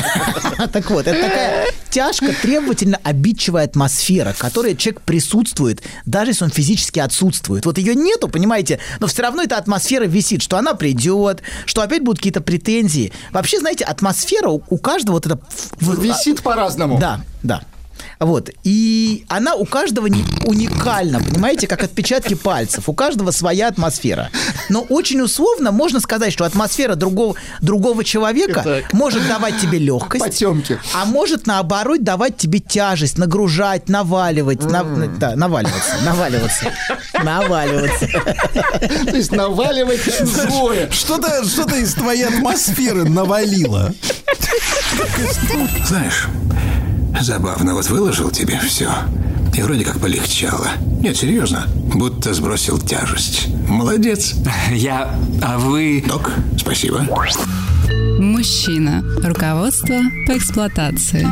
Так 0.72 0.90
вот, 0.92 1.08
это 1.08 1.20
такая 1.20 1.68
тяжко, 1.90 2.34
требовательно 2.34 3.00
обидчивая 3.04 3.66
атмосфера, 3.66 4.32
в 4.32 4.38
которой 4.38 4.76
человек 4.76 5.02
присутствует, 5.02 5.82
даже 6.06 6.32
если 6.32 6.46
он 6.46 6.52
физически 6.52 7.00
отсутствует. 7.00 7.66
Вот 7.66 7.78
ее 7.78 7.96
нету, 7.96 8.28
понимаете, 8.28 8.80
но 9.00 9.08
все 9.08 9.24
равно 9.24 9.44
эта 9.44 9.58
атмосфера 9.58 10.06
висит, 10.06 10.42
что 10.42 10.58
она 10.58 10.76
придет, 10.76 11.42
что 11.66 11.82
опять 11.82 12.04
будут 12.04 12.20
какие-то 12.20 12.42
претензии. 12.42 13.12
Вообще, 13.32 13.60
знаете, 13.60 13.84
атмосфера 13.84 14.50
у, 14.50 14.64
у 14.70 14.78
каждого 14.78 15.16
вот 15.16 15.26
это... 15.26 15.40
Висит 15.80 16.42
по-разному. 16.42 17.00
Да, 17.00 17.22
да. 17.44 17.64
Вот. 18.20 18.50
И 18.64 19.26
она 19.28 19.56
у 19.56 19.66
каждого 19.66 20.08
не 20.08 20.24
уникальна, 20.46 21.20
понимаете, 21.20 21.68
как 21.68 21.84
отпечатки 21.84 22.34
пальцев. 22.34 22.88
У 22.90 22.94
каждого 22.94 23.32
своя 23.32 23.68
атмосфера. 23.68 24.30
Но 24.70 24.82
очень 24.82 25.22
условно 25.22 25.72
можно 25.72 26.00
сказать, 26.00 26.32
что 26.34 26.46
атмосфера 26.46 26.96
другого, 26.96 27.36
другого 27.62 28.04
человека 28.04 28.60
Это 28.62 28.96
может 28.96 29.28
давать 29.28 29.60
тебе 29.60 29.78
легкость, 29.80 30.24
Потемки. 30.24 30.80
а 30.96 31.06
может, 31.06 31.48
наоборот, 31.48 32.04
давать 32.04 32.38
тебе 32.38 32.60
тяжесть, 32.60 33.18
нагружать, 33.18 33.90
наваливать, 33.90 34.64
на- 34.64 34.84
да, 35.08 35.36
наваливаться, 35.36 35.94
наваливаться, 36.06 36.72
наваливаться. 37.24 38.08
То 39.06 39.16
есть 39.18 39.32
наваливать 39.32 40.02
чужое. 40.18 40.90
Что-то 40.92 41.44
что 41.46 41.76
из 41.76 41.94
твоей 41.94 42.26
атмосферы 42.26 43.04
навалило. 43.10 43.94
Знаешь, 45.88 46.28
забавно, 47.24 47.74
вот 47.74 47.88
выложил 47.90 48.30
тебе 48.32 48.59
все. 48.59 48.91
И 49.53 49.61
вроде 49.61 49.83
как 49.83 50.00
полегчало. 50.00 50.67
Нет, 51.01 51.17
серьезно, 51.17 51.67
будто 51.93 52.33
сбросил 52.33 52.80
тяжесть. 52.80 53.48
Молодец. 53.67 54.35
Я... 54.72 55.14
А 55.41 55.58
вы... 55.58 56.03
Док, 56.08 56.32
спасибо. 56.58 57.06
Мужчина. 58.19 59.03
Руководство 59.24 60.00
по 60.27 60.38
эксплуатации. 60.38 61.27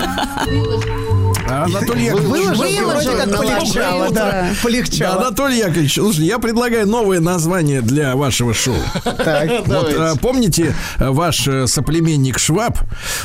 А 1.50 1.64
Анатолий 1.66 2.06
Яковлевич, 2.06 2.58
Выложил, 2.58 2.90
вроде 2.90 3.12
как 3.12 3.38
полегчало, 3.38 4.12
да, 4.12 4.32
Да, 4.32 4.50
полегчало. 4.62 5.22
Анатолий 5.22 5.58
Яковлевич, 5.58 5.96
слушай, 5.96 6.26
я 6.26 6.38
предлагаю 6.40 6.88
новое 6.88 7.20
название 7.20 7.82
для 7.82 8.16
вашего 8.16 8.54
шоу. 8.54 8.76
Так. 9.04 9.50
Вот, 9.66 9.94
а, 9.98 10.16
помните, 10.16 10.76
а, 10.98 11.12
ваш 11.12 11.48
э, 11.48 11.66
соплеменник 11.68 12.38
Шваб 12.38 12.78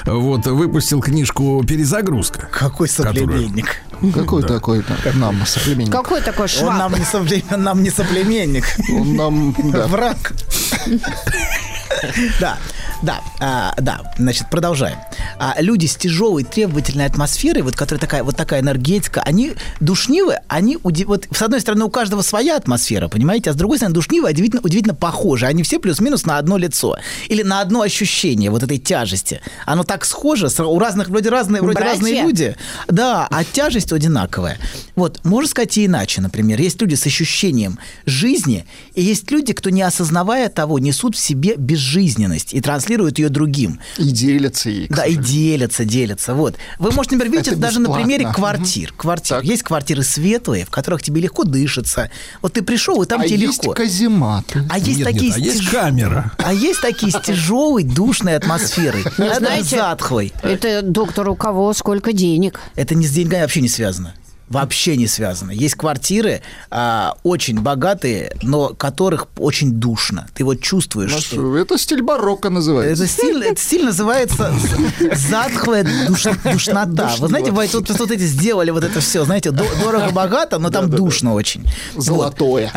э, 0.06 0.10
вот 0.10 0.46
выпустил 0.46 1.00
книжку 1.02 1.62
«Перезагрузка». 1.68 2.48
Какой 2.50 2.88
соплеменник? 2.88 3.76
Какой 4.14 4.42
такой 4.42 4.82
там 4.82 5.20
нам 5.20 5.46
соплеменник? 5.46 5.92
Какой 5.92 6.20
такой 6.20 6.44
Он 6.44 6.48
шваб? 6.48 6.78
нам 6.78 6.92
не, 6.94 7.04
соплемен- 7.04 7.56
нам 7.56 7.82
не 7.82 7.90
соплеменник. 7.90 8.64
Он 8.90 9.16
нам, 9.16 9.54
да. 9.70 9.86
Враг. 9.86 10.32
Да, 12.40 12.58
да, 13.02 13.20
а, 13.40 13.74
да. 13.80 14.12
Значит, 14.18 14.48
продолжаем. 14.50 14.98
А, 15.38 15.54
люди 15.60 15.86
с 15.86 15.96
тяжелой 15.96 16.44
требовательной 16.44 17.06
атмосферой, 17.06 17.62
вот 17.62 17.76
которая 17.76 18.00
такая, 18.00 18.24
вот 18.24 18.36
такая 18.36 18.60
энергетика, 18.60 19.22
они 19.22 19.52
душнивы, 19.80 20.38
они 20.48 20.78
уди- 20.82 21.04
вот 21.04 21.28
с 21.30 21.42
одной 21.42 21.60
стороны 21.60 21.84
у 21.84 21.90
каждого 21.90 22.22
своя 22.22 22.56
атмосфера, 22.56 23.08
понимаете, 23.08 23.50
а 23.50 23.52
с 23.52 23.56
другой 23.56 23.78
стороны 23.78 23.94
душнивые 23.94 24.32
удивительно, 24.32 24.62
удивительно 24.62 24.94
похожи. 24.94 25.46
Они 25.46 25.62
все 25.62 25.78
плюс-минус 25.78 26.24
на 26.24 26.38
одно 26.38 26.56
лицо 26.56 26.96
или 27.28 27.42
на 27.42 27.60
одно 27.60 27.82
ощущение 27.82 28.50
вот 28.50 28.62
этой 28.62 28.78
тяжести. 28.78 29.40
Оно 29.66 29.84
так 29.84 30.04
схоже, 30.04 30.48
у 30.58 30.78
разных 30.78 31.08
вроде 31.08 31.28
разные, 31.28 31.62
вроде 31.62 31.76
Братья. 31.78 31.92
разные 31.94 32.22
люди. 32.22 32.56
Да, 32.88 33.26
а 33.30 33.44
тяжесть 33.44 33.92
одинаковая. 33.92 34.58
Вот, 34.94 35.24
можно 35.24 35.48
сказать 35.48 35.76
и 35.78 35.86
иначе, 35.86 36.20
например. 36.20 36.60
Есть 36.60 36.80
люди 36.80 36.94
с 36.94 37.06
ощущением 37.06 37.78
жизни, 38.06 38.66
и 38.94 39.02
есть 39.02 39.30
люди, 39.30 39.52
кто, 39.52 39.70
не 39.70 39.82
осознавая 39.82 40.48
того, 40.48 40.78
несут 40.78 41.16
в 41.16 41.18
себе 41.18 41.56
безжизненность 41.56 42.54
и 42.54 42.60
транслируют 42.60 42.93
ее 43.18 43.28
другим. 43.28 43.80
И 43.98 44.04
делятся 44.10 44.70
ей. 44.70 44.86
Да, 44.88 45.04
и 45.04 45.16
делятся, 45.16 45.84
делятся. 45.84 46.34
Вот. 46.34 46.56
Вы 46.78 46.90
можете, 46.92 47.16
например, 47.16 47.32
видеть 47.38 47.48
Это 47.48 47.56
это 47.56 47.62
даже 47.62 47.78
на 47.80 47.84
бесплатно. 47.84 48.04
примере 48.06 48.32
квартир. 48.32 48.92
Квартир. 48.96 49.40
Есть 49.42 49.62
квартиры 49.62 50.02
светлые, 50.02 50.64
в 50.64 50.70
которых 50.70 51.02
тебе 51.02 51.20
легко 51.20 51.44
дышится. 51.44 52.10
Вот 52.42 52.52
ты 52.54 52.62
пришел, 52.62 53.02
и 53.02 53.06
там 53.06 53.20
А 53.20 53.24
тебе 53.26 53.38
есть 53.40 53.62
легко. 53.62 53.74
казематы. 53.74 54.64
А 54.70 54.78
есть 54.78 54.98
Нет, 54.98 55.06
такие 55.08 55.30
нет, 55.30 55.36
а 55.36 55.40
с 55.40 55.42
есть 55.42 55.68
камера. 55.70 56.32
А 56.38 56.52
есть 56.54 56.80
такие 56.80 57.12
с 57.12 57.20
тяжелой, 57.20 57.84
душной 57.84 58.36
атмосферой. 58.36 59.04
Ну, 59.18 59.24
Это 59.26 59.38
знаете, 59.40 59.76
затхлой. 59.76 60.32
Это 60.42 60.82
доктор 60.82 61.28
у 61.28 61.36
кого 61.36 61.72
сколько 61.74 62.12
денег? 62.12 62.60
Это 62.76 62.94
не 62.94 63.06
с 63.06 63.10
деньгами 63.10 63.42
вообще 63.42 63.60
не 63.60 63.68
связано. 63.68 64.14
Вообще 64.48 64.96
не 64.96 65.06
связано. 65.06 65.50
Есть 65.50 65.74
квартиры 65.74 66.42
а, 66.70 67.16
очень 67.22 67.60
богатые, 67.60 68.36
но 68.42 68.68
которых 68.68 69.26
очень 69.38 69.72
душно. 69.72 70.28
Ты 70.34 70.44
вот 70.44 70.60
чувствуешь, 70.60 71.12
Ну, 71.12 71.18
что... 71.20 71.56
Это 71.56 71.78
стиль 71.78 72.02
барокко 72.02 72.50
называется. 72.50 73.04
Это 73.04 73.12
стиль, 73.12 73.42
это 73.42 73.60
стиль 73.60 73.84
называется 73.84 74.54
затхлая 75.14 75.84
душ- 76.08 76.52
душнота. 76.52 77.14
Вы 77.18 77.28
знаете, 77.28 77.50
бывает, 77.50 77.72
вот, 77.74 77.88
вот 77.88 78.10
эти 78.10 78.22
сделали 78.22 78.70
вот 78.70 78.84
это 78.84 79.00
все, 79.00 79.24
знаете, 79.24 79.50
до- 79.50 79.64
дорого-богато, 79.82 80.58
но 80.58 80.70
там 80.70 80.90
душно 80.90 81.34
очень. 81.34 81.66
Золотое. 81.96 82.70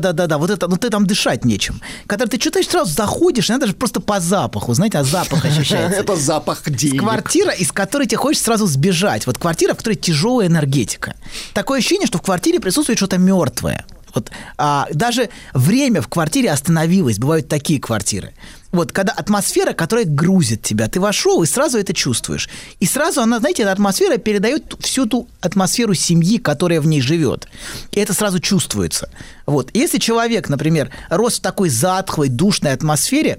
Да-да-да, 0.00 0.38
вот 0.38 0.50
это, 0.50 0.68
ну 0.68 0.76
ты 0.76 0.90
там 0.90 1.06
дышать 1.06 1.44
нечем. 1.44 1.80
Когда 2.06 2.26
ты 2.26 2.38
читаешь, 2.38 2.66
сразу 2.68 2.92
заходишь, 2.92 3.50
иногда 3.50 3.66
даже 3.66 3.76
просто 3.76 4.00
по 4.00 4.20
запаху, 4.20 4.72
знаете, 4.74 4.98
а 4.98 5.04
запах 5.04 5.44
ощущается. 5.44 6.00
Это 6.00 6.16
запах 6.16 6.62
денег. 6.70 7.00
Квартира, 7.02 7.52
из 7.52 7.72
которой 7.72 8.06
тебе 8.06 8.16
хочется 8.18 8.46
сразу 8.46 8.66
сбежать. 8.66 9.26
Вот 9.26 9.38
квартира, 9.38 9.74
в 9.74 9.78
которой 9.78 9.94
тяжелая 9.96 10.46
энергетика. 10.48 11.09
Такое 11.54 11.78
ощущение, 11.78 12.06
что 12.06 12.18
в 12.18 12.22
квартире 12.22 12.60
присутствует 12.60 12.98
что-то 12.98 13.18
мертвое. 13.18 13.84
Вот, 14.14 14.30
а, 14.58 14.88
даже 14.92 15.30
время 15.54 16.02
в 16.02 16.08
квартире 16.08 16.50
остановилось. 16.50 17.18
Бывают 17.18 17.48
такие 17.48 17.80
квартиры. 17.80 18.32
Вот, 18.72 18.92
когда 18.92 19.12
атмосфера, 19.12 19.72
которая 19.72 20.04
грузит 20.04 20.62
тебя, 20.62 20.88
ты 20.88 21.00
вошел 21.00 21.42
и 21.42 21.46
сразу 21.46 21.78
это 21.78 21.92
чувствуешь. 21.92 22.48
И 22.78 22.86
сразу 22.86 23.20
она, 23.20 23.40
знаете, 23.40 23.62
эта 23.62 23.72
атмосфера 23.72 24.16
передает 24.16 24.74
всю 24.80 25.06
ту 25.06 25.28
атмосферу 25.40 25.94
семьи, 25.94 26.38
которая 26.38 26.80
в 26.80 26.86
ней 26.86 27.00
живет. 27.00 27.48
И 27.90 28.00
это 28.00 28.14
сразу 28.14 28.38
чувствуется. 28.38 29.10
Вот. 29.46 29.70
Если 29.74 29.98
человек, 29.98 30.48
например, 30.48 30.90
рос 31.08 31.38
в 31.38 31.42
такой 31.42 31.68
затхлой, 31.68 32.28
душной 32.28 32.72
атмосфере, 32.72 33.38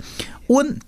он 0.49 0.81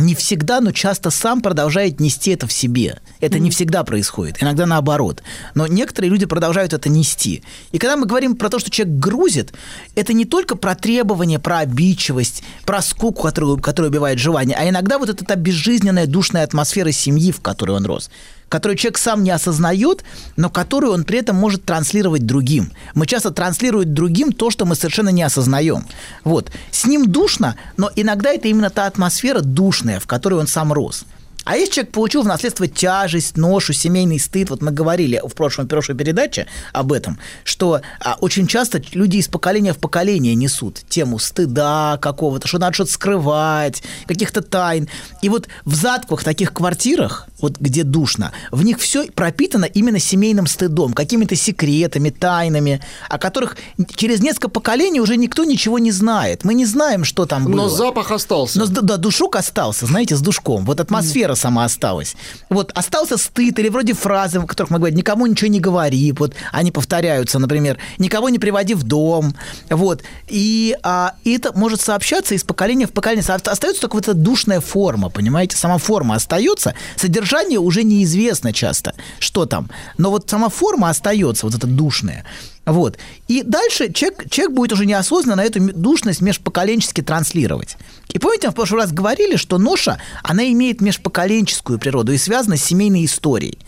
не 0.00 0.14
всегда, 0.14 0.60
но 0.60 0.72
часто 0.72 1.10
сам 1.10 1.40
продолжает 1.40 2.00
нести 2.00 2.32
это 2.32 2.46
в 2.46 2.52
себе. 2.52 3.00
Это 3.20 3.38
не 3.38 3.50
всегда 3.50 3.84
происходит, 3.84 4.42
иногда 4.42 4.66
наоборот. 4.66 5.22
Но 5.54 5.66
некоторые 5.66 6.10
люди 6.10 6.26
продолжают 6.26 6.72
это 6.72 6.88
нести. 6.88 7.42
И 7.72 7.78
когда 7.78 7.96
мы 7.96 8.06
говорим 8.06 8.36
про 8.36 8.48
то, 8.48 8.58
что 8.58 8.70
человек 8.70 8.96
грузит, 8.96 9.52
это 9.94 10.12
не 10.12 10.24
только 10.24 10.56
про 10.56 10.74
требования, 10.74 11.38
про 11.38 11.58
обидчивость, 11.58 12.42
про 12.64 12.82
скуку, 12.82 13.22
которую, 13.22 13.58
которая 13.58 13.90
убивает 13.90 14.18
желание, 14.18 14.56
а 14.56 14.68
иногда 14.68 14.98
вот 14.98 15.08
эта 15.08 15.36
безжизненная 15.36 16.06
душная 16.06 16.44
атмосфера 16.44 16.90
семьи, 16.92 17.32
в 17.32 17.40
которой 17.40 17.76
он 17.76 17.86
рос 17.86 18.10
которую 18.50 18.76
человек 18.76 18.98
сам 18.98 19.24
не 19.24 19.30
осознает, 19.30 20.04
но 20.36 20.50
которую 20.50 20.92
он 20.92 21.04
при 21.04 21.20
этом 21.20 21.36
может 21.36 21.64
транслировать 21.64 22.26
другим. 22.26 22.72
Мы 22.94 23.06
часто 23.06 23.30
транслируем 23.30 23.94
другим 23.94 24.32
то, 24.32 24.50
что 24.50 24.66
мы 24.66 24.74
совершенно 24.74 25.08
не 25.08 25.22
осознаем. 25.22 25.86
Вот. 26.24 26.50
С 26.70 26.84
ним 26.84 27.10
душно, 27.10 27.56
но 27.78 27.90
иногда 27.96 28.30
это 28.30 28.48
именно 28.48 28.68
та 28.68 28.86
атмосфера 28.86 29.40
душная, 29.40 30.00
в 30.00 30.06
которой 30.06 30.34
он 30.34 30.48
сам 30.48 30.72
рос. 30.72 31.04
А 31.44 31.56
если 31.56 31.74
человек 31.74 31.92
получил 31.92 32.22
в 32.22 32.26
наследство 32.26 32.66
тяжесть, 32.66 33.36
ношу, 33.36 33.72
семейный 33.72 34.18
стыд, 34.18 34.50
вот 34.50 34.60
мы 34.62 34.70
говорили 34.70 35.20
в 35.24 35.34
прошлом, 35.34 35.68
прошлой 35.68 35.94
передаче 35.96 36.46
об 36.72 36.92
этом, 36.92 37.18
что 37.44 37.80
а, 38.00 38.16
очень 38.20 38.46
часто 38.46 38.82
люди 38.92 39.16
из 39.16 39.28
поколения 39.28 39.72
в 39.72 39.78
поколение 39.78 40.34
несут 40.34 40.82
тему 40.88 41.18
стыда 41.18 41.98
какого-то, 42.00 42.46
что 42.46 42.58
надо 42.58 42.74
что-то 42.74 42.92
скрывать, 42.92 43.82
каких-то 44.06 44.42
тайн. 44.42 44.88
И 45.22 45.28
вот 45.28 45.48
в 45.64 45.74
затках 45.74 46.24
таких 46.24 46.52
квартирах, 46.52 47.26
вот 47.40 47.58
где 47.58 47.84
душно, 47.84 48.32
в 48.50 48.62
них 48.62 48.78
все 48.78 49.06
пропитано 49.06 49.64
именно 49.64 49.98
семейным 49.98 50.46
стыдом, 50.46 50.92
какими-то 50.92 51.36
секретами, 51.36 52.10
тайнами, 52.10 52.82
о 53.08 53.18
которых 53.18 53.56
через 53.94 54.20
несколько 54.20 54.48
поколений 54.48 55.00
уже 55.00 55.16
никто 55.16 55.44
ничего 55.44 55.78
не 55.78 55.90
знает. 55.90 56.44
Мы 56.44 56.54
не 56.54 56.66
знаем, 56.66 57.04
что 57.04 57.24
там 57.26 57.44
было. 57.44 57.54
Но 57.54 57.68
запах 57.68 58.10
остался. 58.10 58.58
Но 58.58 58.66
да, 58.66 58.96
душок 58.98 59.36
остался, 59.36 59.86
знаете, 59.86 60.16
с 60.16 60.20
душком. 60.20 60.64
Вот 60.64 60.80
атмосфера 60.80 61.29
сама 61.34 61.64
осталась. 61.64 62.16
Вот 62.48 62.72
остался 62.74 63.16
стыд 63.16 63.58
или 63.58 63.68
вроде 63.68 63.94
фразы, 63.94 64.40
в 64.40 64.46
которых 64.46 64.70
мы 64.70 64.78
говорим, 64.78 64.96
никому 64.96 65.26
ничего 65.26 65.48
не 65.48 65.60
говори. 65.60 66.12
Вот 66.12 66.34
они 66.52 66.70
повторяются, 66.70 67.38
например, 67.38 67.78
никого 67.98 68.28
не 68.28 68.38
приводи 68.38 68.74
в 68.74 68.82
дом. 68.82 69.34
Вот. 69.68 70.02
И, 70.28 70.76
а, 70.82 71.14
и 71.24 71.36
это 71.36 71.52
может 71.56 71.80
сообщаться 71.80 72.34
из 72.34 72.44
поколения 72.44 72.86
в 72.86 72.92
поколение. 72.92 73.24
Остается 73.26 73.80
только 73.80 73.94
вот 73.94 74.04
эта 74.04 74.14
душная 74.14 74.60
форма, 74.60 75.08
понимаете? 75.10 75.56
Сама 75.56 75.78
форма 75.78 76.16
остается, 76.16 76.74
содержание 76.96 77.58
уже 77.58 77.82
неизвестно 77.82 78.52
часто, 78.52 78.94
что 79.18 79.46
там. 79.46 79.70
Но 79.98 80.10
вот 80.10 80.28
сама 80.28 80.48
форма 80.48 80.90
остается, 80.90 81.46
вот 81.46 81.54
эта 81.54 81.66
душная. 81.66 82.24
Вот. 82.70 82.98
И 83.26 83.42
дальше 83.42 83.92
человек, 83.92 84.30
человек 84.30 84.54
будет 84.54 84.72
уже 84.72 84.86
неосознанно 84.86 85.40
эту 85.40 85.58
м- 85.58 85.72
душность 85.74 86.20
межпоколенчески 86.20 87.00
транслировать. 87.00 87.76
И 88.12 88.18
помните, 88.18 88.46
мы 88.46 88.52
в 88.52 88.56
прошлый 88.56 88.82
раз 88.82 88.92
говорили, 88.92 89.34
что 89.36 89.58
ноша, 89.58 90.00
она 90.22 90.44
имеет 90.52 90.80
межпоколенческую 90.80 91.78
природу 91.80 92.12
и 92.12 92.18
связана 92.18 92.56
с 92.56 92.62
семейной 92.64 93.04
историей 93.04 93.58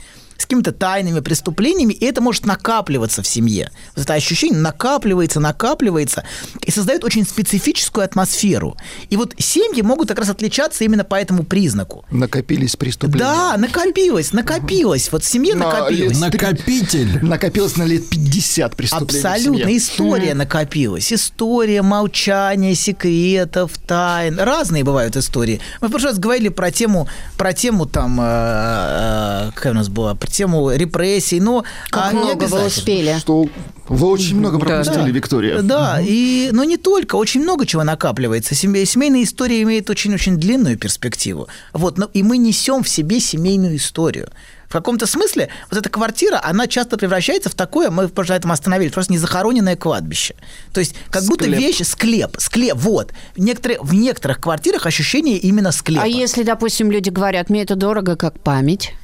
с 0.42 0.44
какими-то 0.44 0.72
тайными 0.72 1.20
преступлениями, 1.20 1.92
и 1.92 2.04
это 2.04 2.20
может 2.20 2.46
накапливаться 2.46 3.22
в 3.22 3.26
семье. 3.26 3.70
Вот 3.94 4.02
это 4.04 4.14
ощущение 4.14 4.58
накапливается, 4.58 5.38
накапливается, 5.38 6.24
и 6.64 6.70
создает 6.70 7.04
очень 7.04 7.24
специфическую 7.24 8.04
атмосферу. 8.04 8.76
И 9.08 9.16
вот 9.16 9.34
семьи 9.38 9.82
могут 9.82 10.08
как 10.08 10.18
раз 10.18 10.30
отличаться 10.30 10.82
именно 10.84 11.04
по 11.04 11.14
этому 11.14 11.44
признаку. 11.44 12.04
Накопились 12.10 12.74
преступления. 12.74 13.24
Да, 13.24 13.56
накопилось, 13.56 14.32
накопилось. 14.32 15.10
Вот 15.12 15.22
в 15.22 15.28
семье 15.28 15.54
На 15.54 15.66
накопилось. 15.66 16.18
Накопитель. 16.18 17.24
Накопилось 17.24 17.76
на 17.76 17.84
лет 17.84 18.08
50 18.08 18.76
преступлений 18.76 19.24
Абсолютно. 19.24 19.76
История 19.76 20.34
накопилась. 20.34 21.12
История 21.12 21.82
молчания, 21.82 22.74
секретов, 22.74 23.72
тайн. 23.86 24.40
Разные 24.40 24.82
бывают 24.82 25.16
истории. 25.16 25.60
Мы 25.80 25.86
в 25.86 25.90
прошлый 25.92 26.12
раз 26.12 26.18
говорили 26.18 26.48
про 26.48 26.72
тему, 26.72 27.08
про 27.36 27.52
тему 27.52 27.86
там, 27.86 28.20
э, 28.20 28.24
э, 28.24 29.50
какая 29.54 29.72
у 29.72 29.76
нас 29.76 29.88
была, 29.88 30.14
тему 30.32 30.70
репрессий, 30.70 31.40
но... 31.40 31.64
Как 31.90 32.12
а, 32.12 32.16
много 32.16 32.44
вы 32.44 32.66
успели. 32.66 33.16
Что 33.18 33.46
вы 33.88 34.08
очень 34.08 34.36
много 34.38 34.58
пропустили, 34.58 35.04
Да. 35.04 35.08
Виктория. 35.08 35.62
Да, 35.62 35.98
и, 36.00 36.48
но 36.52 36.64
не 36.64 36.76
только, 36.76 37.16
очень 37.16 37.42
много 37.42 37.66
чего 37.66 37.84
накапливается. 37.84 38.54
Семья- 38.54 38.84
Семейная 38.86 39.22
история 39.22 39.62
имеет 39.62 39.90
очень-очень 39.90 40.36
длинную 40.36 40.78
перспективу. 40.78 41.48
Вот, 41.72 41.98
но 41.98 42.08
и 42.12 42.22
мы 42.22 42.38
несем 42.38 42.82
в 42.82 42.88
себе 42.88 43.20
семейную 43.20 43.76
историю. 43.76 44.30
В 44.68 44.72
каком-то 44.72 45.06
смысле 45.06 45.50
вот 45.70 45.78
эта 45.78 45.90
квартира, 45.90 46.40
она 46.42 46.66
часто 46.66 46.96
превращается 46.96 47.50
в 47.50 47.54
такое, 47.54 47.90
мы 47.90 48.10
раз 48.16 48.30
этом 48.30 48.52
остановились, 48.52 48.92
просто 48.92 49.12
незахороненное 49.12 49.76
кладбище. 49.76 50.34
То 50.72 50.80
есть 50.80 50.94
как 51.10 51.24
будто 51.24 51.44
Склеп. 51.44 51.60
вещь, 51.60 51.82
склеп, 51.82 52.36
склеп, 52.38 52.76
вот. 52.78 53.12
Некоторые, 53.36 53.80
в 53.82 53.92
некоторых 53.92 54.40
квартирах 54.40 54.86
ощущение 54.86 55.36
именно 55.36 55.72
склепа. 55.72 56.04
А 56.04 56.06
если, 56.06 56.42
допустим, 56.42 56.90
люди 56.90 57.10
говорят, 57.10 57.50
мне 57.50 57.62
это 57.62 57.76
дорого, 57.76 58.16
как 58.16 58.40
память? 58.40 58.94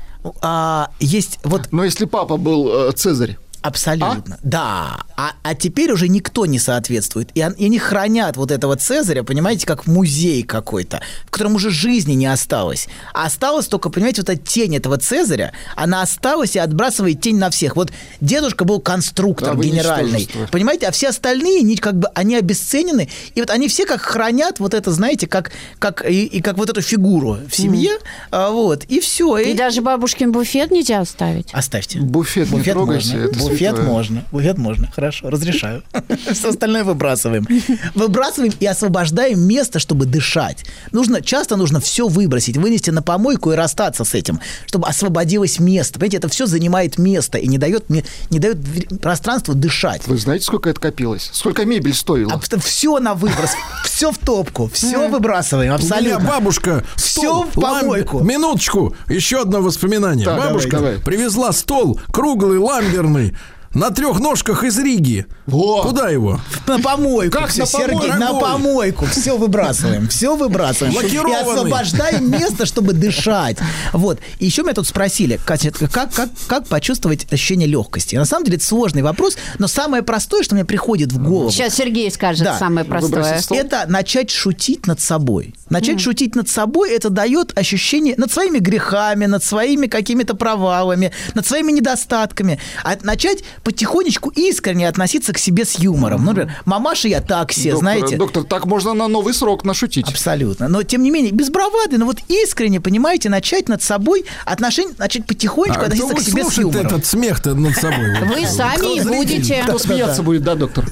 А, 0.40 0.90
есть 1.00 1.38
вот... 1.44 1.68
Но 1.72 1.84
если 1.84 2.04
папа 2.04 2.36
был 2.36 2.68
э, 2.68 2.92
Цезарь, 2.92 3.38
Абсолютно. 3.62 4.38
Да. 4.42 5.04
А, 5.16 5.32
а 5.42 5.54
теперь 5.54 5.90
уже 5.92 6.08
никто 6.08 6.46
не 6.46 6.58
соответствует. 6.58 7.30
И, 7.34 7.40
и 7.40 7.64
они 7.66 7.78
хранят 7.78 8.36
вот 8.36 8.50
этого 8.50 8.76
Цезаря, 8.76 9.22
понимаете, 9.24 9.66
как 9.66 9.86
музей 9.86 10.42
какой-то, 10.42 11.00
в 11.26 11.30
котором 11.30 11.56
уже 11.56 11.70
жизни 11.70 12.12
не 12.12 12.26
осталось. 12.26 12.88
А 13.12 13.26
осталось 13.26 13.66
только, 13.66 13.90
понимаете, 13.90 14.22
вот 14.22 14.30
эта 14.30 14.40
тень 14.40 14.76
этого 14.76 14.96
Цезаря, 14.98 15.52
она 15.74 16.02
осталась 16.02 16.54
и 16.56 16.58
отбрасывает 16.58 17.20
тень 17.20 17.36
на 17.38 17.50
всех. 17.50 17.76
Вот 17.76 17.90
дедушка 18.20 18.64
был 18.64 18.80
конструктор 18.80 19.56
Да, 19.56 19.62
генеральный. 19.62 20.28
Понимаете, 20.50 20.86
а 20.86 20.92
все 20.92 21.08
остальные, 21.08 21.60
они 21.60 21.76
как 21.76 21.98
бы, 21.98 22.08
они 22.14 22.36
обесценены. 22.36 23.08
И 23.34 23.40
вот 23.40 23.50
они 23.50 23.68
все 23.68 23.86
как 23.86 24.00
хранят 24.00 24.60
вот 24.60 24.74
это, 24.74 24.90
знаете, 24.92 25.26
как, 25.26 25.50
как, 25.78 26.08
и, 26.08 26.24
и 26.26 26.40
как 26.40 26.56
вот 26.58 26.70
эту 26.70 26.80
фигуру 26.80 27.38
в 27.48 27.56
семье. 27.56 27.98
А, 28.30 28.50
вот. 28.50 28.84
И 28.84 29.00
все. 29.00 29.36
И 29.38 29.54
даже 29.54 29.82
бабушкин 29.82 30.32
буфет 30.32 30.70
нельзя 30.70 31.00
оставить? 31.00 31.48
Оставьте. 31.52 31.98
буфет, 32.00 32.50
не 32.50 32.58
Буфет 32.58 32.74
трогайте, 32.74 33.16
можно. 33.16 33.28
это 33.28 33.38
Буфет 33.48 33.76
святое. 33.76 33.84
можно. 33.86 34.24
Буфет 34.32 34.58
можно. 34.58 34.90
Хорошо, 34.94 35.30
разрешаю. 35.30 35.82
Все 36.32 36.50
остальное 36.50 36.84
выбрасываем. 36.84 37.46
Выбрасываем 37.94 38.52
и 38.60 38.66
освобождаем 38.66 39.40
место, 39.40 39.78
чтобы 39.78 40.06
дышать. 40.06 40.64
Нужно, 40.92 41.20
часто 41.22 41.56
нужно 41.56 41.80
все 41.80 42.08
выбросить, 42.08 42.56
вынести 42.56 42.90
на 42.90 43.02
помойку 43.02 43.52
и 43.52 43.56
расстаться 43.56 44.04
с 44.04 44.14
этим, 44.14 44.40
чтобы 44.66 44.86
освободилось 44.88 45.58
место. 45.58 45.94
Понимаете, 45.98 46.16
это 46.18 46.28
все 46.28 46.46
занимает 46.46 46.98
место 46.98 47.38
и 47.38 47.46
не 47.48 47.58
дает, 47.58 47.88
мне- 47.90 48.04
не 48.30 48.38
дает 48.38 48.58
пространству 49.00 49.54
дышать. 49.54 50.06
Вы 50.06 50.18
знаете, 50.18 50.44
сколько 50.44 50.70
это 50.70 50.80
копилось? 50.80 51.30
Сколько 51.32 51.64
мебель 51.64 51.94
стоила? 51.94 52.40
все 52.60 52.98
на 52.98 53.14
выброс, 53.14 53.50
все 53.84 54.10
в 54.10 54.18
топку, 54.18 54.68
все 54.72 55.08
выбрасываем, 55.08 55.72
У 55.74 55.76
меня 55.78 55.84
абсолютно. 55.88 56.28
бабушка 56.28 56.84
Все 56.96 57.42
в 57.42 57.50
помойку. 57.60 58.20
Минуточку, 58.20 58.94
еще 59.08 59.42
одно 59.42 59.60
воспоминание. 59.60 60.26
Бабушка 60.26 60.94
привезла 61.04 61.52
стол 61.52 62.00
круглый, 62.12 62.58
ламберный, 62.58 63.36
на 63.74 63.90
трех 63.90 64.18
ножках 64.18 64.64
из 64.64 64.78
Риги. 64.78 65.26
Куда 65.46 66.08
его? 66.08 66.40
На 66.66 66.78
помойку. 66.78 67.38
Как 67.38 67.50
Всё, 67.50 67.64
на 67.64 67.66
помойку? 67.66 68.02
Сергей, 68.02 68.18
на 68.18 68.34
помойку. 68.34 69.06
Все 69.06 69.36
выбрасываем. 69.36 70.08
Все 70.08 70.36
выбрасываем. 70.36 70.94
И 70.94 71.34
освобождаем 71.34 72.30
место, 72.30 72.66
чтобы 72.66 72.92
дышать. 72.92 73.58
Вот. 73.92 74.18
И 74.38 74.46
еще 74.46 74.62
меня 74.62 74.74
тут 74.74 74.86
спросили, 74.86 75.38
Катя, 75.44 75.70
как, 75.92 76.12
как, 76.12 76.30
как 76.46 76.66
почувствовать 76.66 77.30
ощущение 77.32 77.68
легкости? 77.68 78.16
На 78.16 78.24
самом 78.24 78.44
деле 78.44 78.56
это 78.56 78.66
сложный 78.66 79.02
вопрос, 79.02 79.36
но 79.58 79.68
самое 79.68 80.02
простое, 80.02 80.42
что 80.42 80.54
мне 80.54 80.64
приходит 80.64 81.12
в 81.12 81.22
голову. 81.22 81.50
Сейчас 81.50 81.74
Сергей 81.74 82.10
скажет 82.10 82.44
Да. 82.44 82.58
самое 82.58 82.86
простое. 82.86 83.40
Это 83.50 83.84
начать 83.88 84.30
шутить 84.30 84.86
над 84.86 85.00
собой. 85.00 85.54
Начать 85.70 86.00
шутить 86.00 86.34
над 86.34 86.48
собой, 86.48 86.90
это 86.90 87.10
дает 87.10 87.56
ощущение 87.56 88.14
над 88.16 88.32
своими 88.32 88.58
грехами, 88.58 89.26
над 89.26 89.44
своими 89.44 89.86
какими-то 89.86 90.34
провалами, 90.34 91.12
над 91.34 91.46
своими 91.46 91.72
недостатками. 91.72 92.58
А 92.84 92.96
начать 93.02 93.44
потихонечку 93.68 94.30
искренне 94.30 94.88
относиться 94.88 95.34
к 95.34 95.38
себе 95.38 95.66
с 95.66 95.78
юмором. 95.78 96.24
Ну, 96.24 96.28
например, 96.32 96.54
мамаша 96.64 97.06
я 97.06 97.20
так 97.20 97.50
все, 97.52 97.72
Доктор, 97.72 97.78
знаете. 97.80 98.16
Доктор, 98.16 98.44
так 98.44 98.64
можно 98.64 98.94
на 98.94 99.08
новый 99.08 99.34
срок 99.34 99.62
нашутить. 99.62 100.08
Абсолютно. 100.08 100.68
Но, 100.68 100.82
тем 100.84 101.02
не 101.02 101.10
менее, 101.10 101.32
без 101.32 101.50
бравады, 101.50 101.98
но 101.98 102.06
вот 102.06 102.16
искренне, 102.28 102.80
понимаете, 102.80 103.28
начать 103.28 103.68
над 103.68 103.82
собой 103.82 104.24
отношения, 104.46 104.94
начать 104.96 105.26
потихонечку 105.26 105.82
А 105.82 105.84
кто 105.90 106.06
относиться 106.06 106.14
к 106.14 106.20
себе 106.22 106.44
с 106.44 106.56
юмором. 106.56 106.86
этот 106.86 107.04
смех-то 107.04 107.54
над 107.54 107.76
собой? 107.76 108.18
Вы 108.26 108.46
сами 108.46 109.06
будете. 109.06 109.62
Кто 109.64 109.78
смеяться 109.78 110.22
будет, 110.22 110.44
да, 110.44 110.54
доктор? 110.54 110.86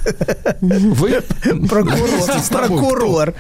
Вы? 0.61 1.23
Прокурор. 1.71 2.45
Прокурор. 2.51 3.35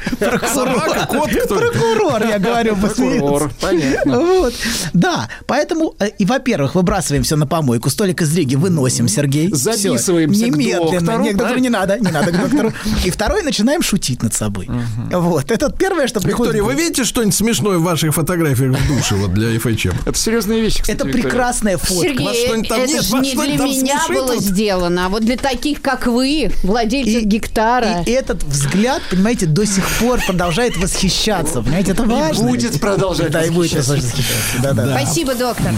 Собака, 0.55 1.09
кот, 1.11 1.29
кто? 1.29 1.57
Прокурор, 1.57 2.23
я 2.27 2.39
говорю, 2.39 2.75
Прокурор, 2.77 3.51
понятно. 3.61 4.19
Вот. 4.21 4.55
Да, 4.95 5.29
поэтому, 5.47 5.95
э, 5.99 6.09
и, 6.19 6.25
во-первых, 6.25 6.75
выбрасываем 6.75 7.23
все 7.23 7.37
на 7.37 7.47
помойку, 7.47 7.91
столик 7.91 8.23
из 8.23 8.35
Риги 8.35 8.55
выносим, 8.55 9.09
Сергей. 9.17 9.49
Записываемся 9.53 10.45
Немедленно. 10.47 10.91
доктору, 11.01 11.23
Нет, 11.23 11.35
к 11.35 11.37
доктору 11.39 11.55
да? 11.59 11.61
не 11.61 11.69
надо, 11.71 11.99
не 11.99 12.11
надо 12.11 12.33
к 12.33 12.41
доктору. 12.41 12.73
И 13.05 13.11
второе, 13.11 13.43
начинаем 13.43 13.83
шутить 13.83 14.23
над 14.23 14.35
собой. 14.35 14.69
Вот. 15.11 15.51
Это 15.51 15.71
первое, 15.73 16.07
что 16.07 16.21
приходит. 16.21 16.55
Виктория, 16.55 16.63
вы 16.63 16.81
видите 16.81 17.05
что-нибудь 17.05 17.35
смешное 17.35 17.79
в 17.79 17.83
ваших 17.83 18.15
фотографиях 18.15 18.77
в 18.77 18.89
душе 18.97 19.15
вот 19.17 19.33
для 19.35 19.55
FHM? 19.57 19.95
Это 20.07 20.19
серьезные 20.19 20.61
вещи, 20.61 20.81
кстати, 20.83 20.97
Это 20.97 21.07
Виктория. 21.07 21.29
прекрасная 21.31 21.79
фотка. 21.79 22.03
Сергей, 22.09 22.49
там 22.69 22.81
это 22.81 22.93
нет? 22.93 23.03
же 23.05 23.17
не 23.19 23.35
для 23.35 23.57
меня 23.65 24.01
было 24.09 24.37
сделано, 24.39 25.07
а 25.07 25.09
вот 25.09 25.25
для 25.25 25.37
таких, 25.37 25.81
как 25.83 26.07
вы, 26.07 26.51
владельцев 26.63 27.23
гектара. 27.25 28.03
И 28.07 28.11
этот 28.11 28.43
взгляд, 28.45 29.03
понимаете, 29.11 29.47
до 29.47 29.65
сих 29.67 29.89
пор 29.99 30.21
продолжает 30.27 30.77
восхищаться. 30.77 31.63
Понимаете, 31.63 31.93
это 31.93 32.05
важно. 32.05 32.49
будет 32.49 32.81
продолжать 32.81 33.31
Да, 33.31 33.45
и 33.45 33.51
будет 33.51 33.73
восхищаться. 33.73 33.95
восхищаться. 34.07 34.63
Да, 34.63 34.73
да. 34.73 34.99
Спасибо, 34.99 35.35
доктор. 35.35 35.73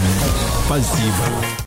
Спасибо. 0.66 1.64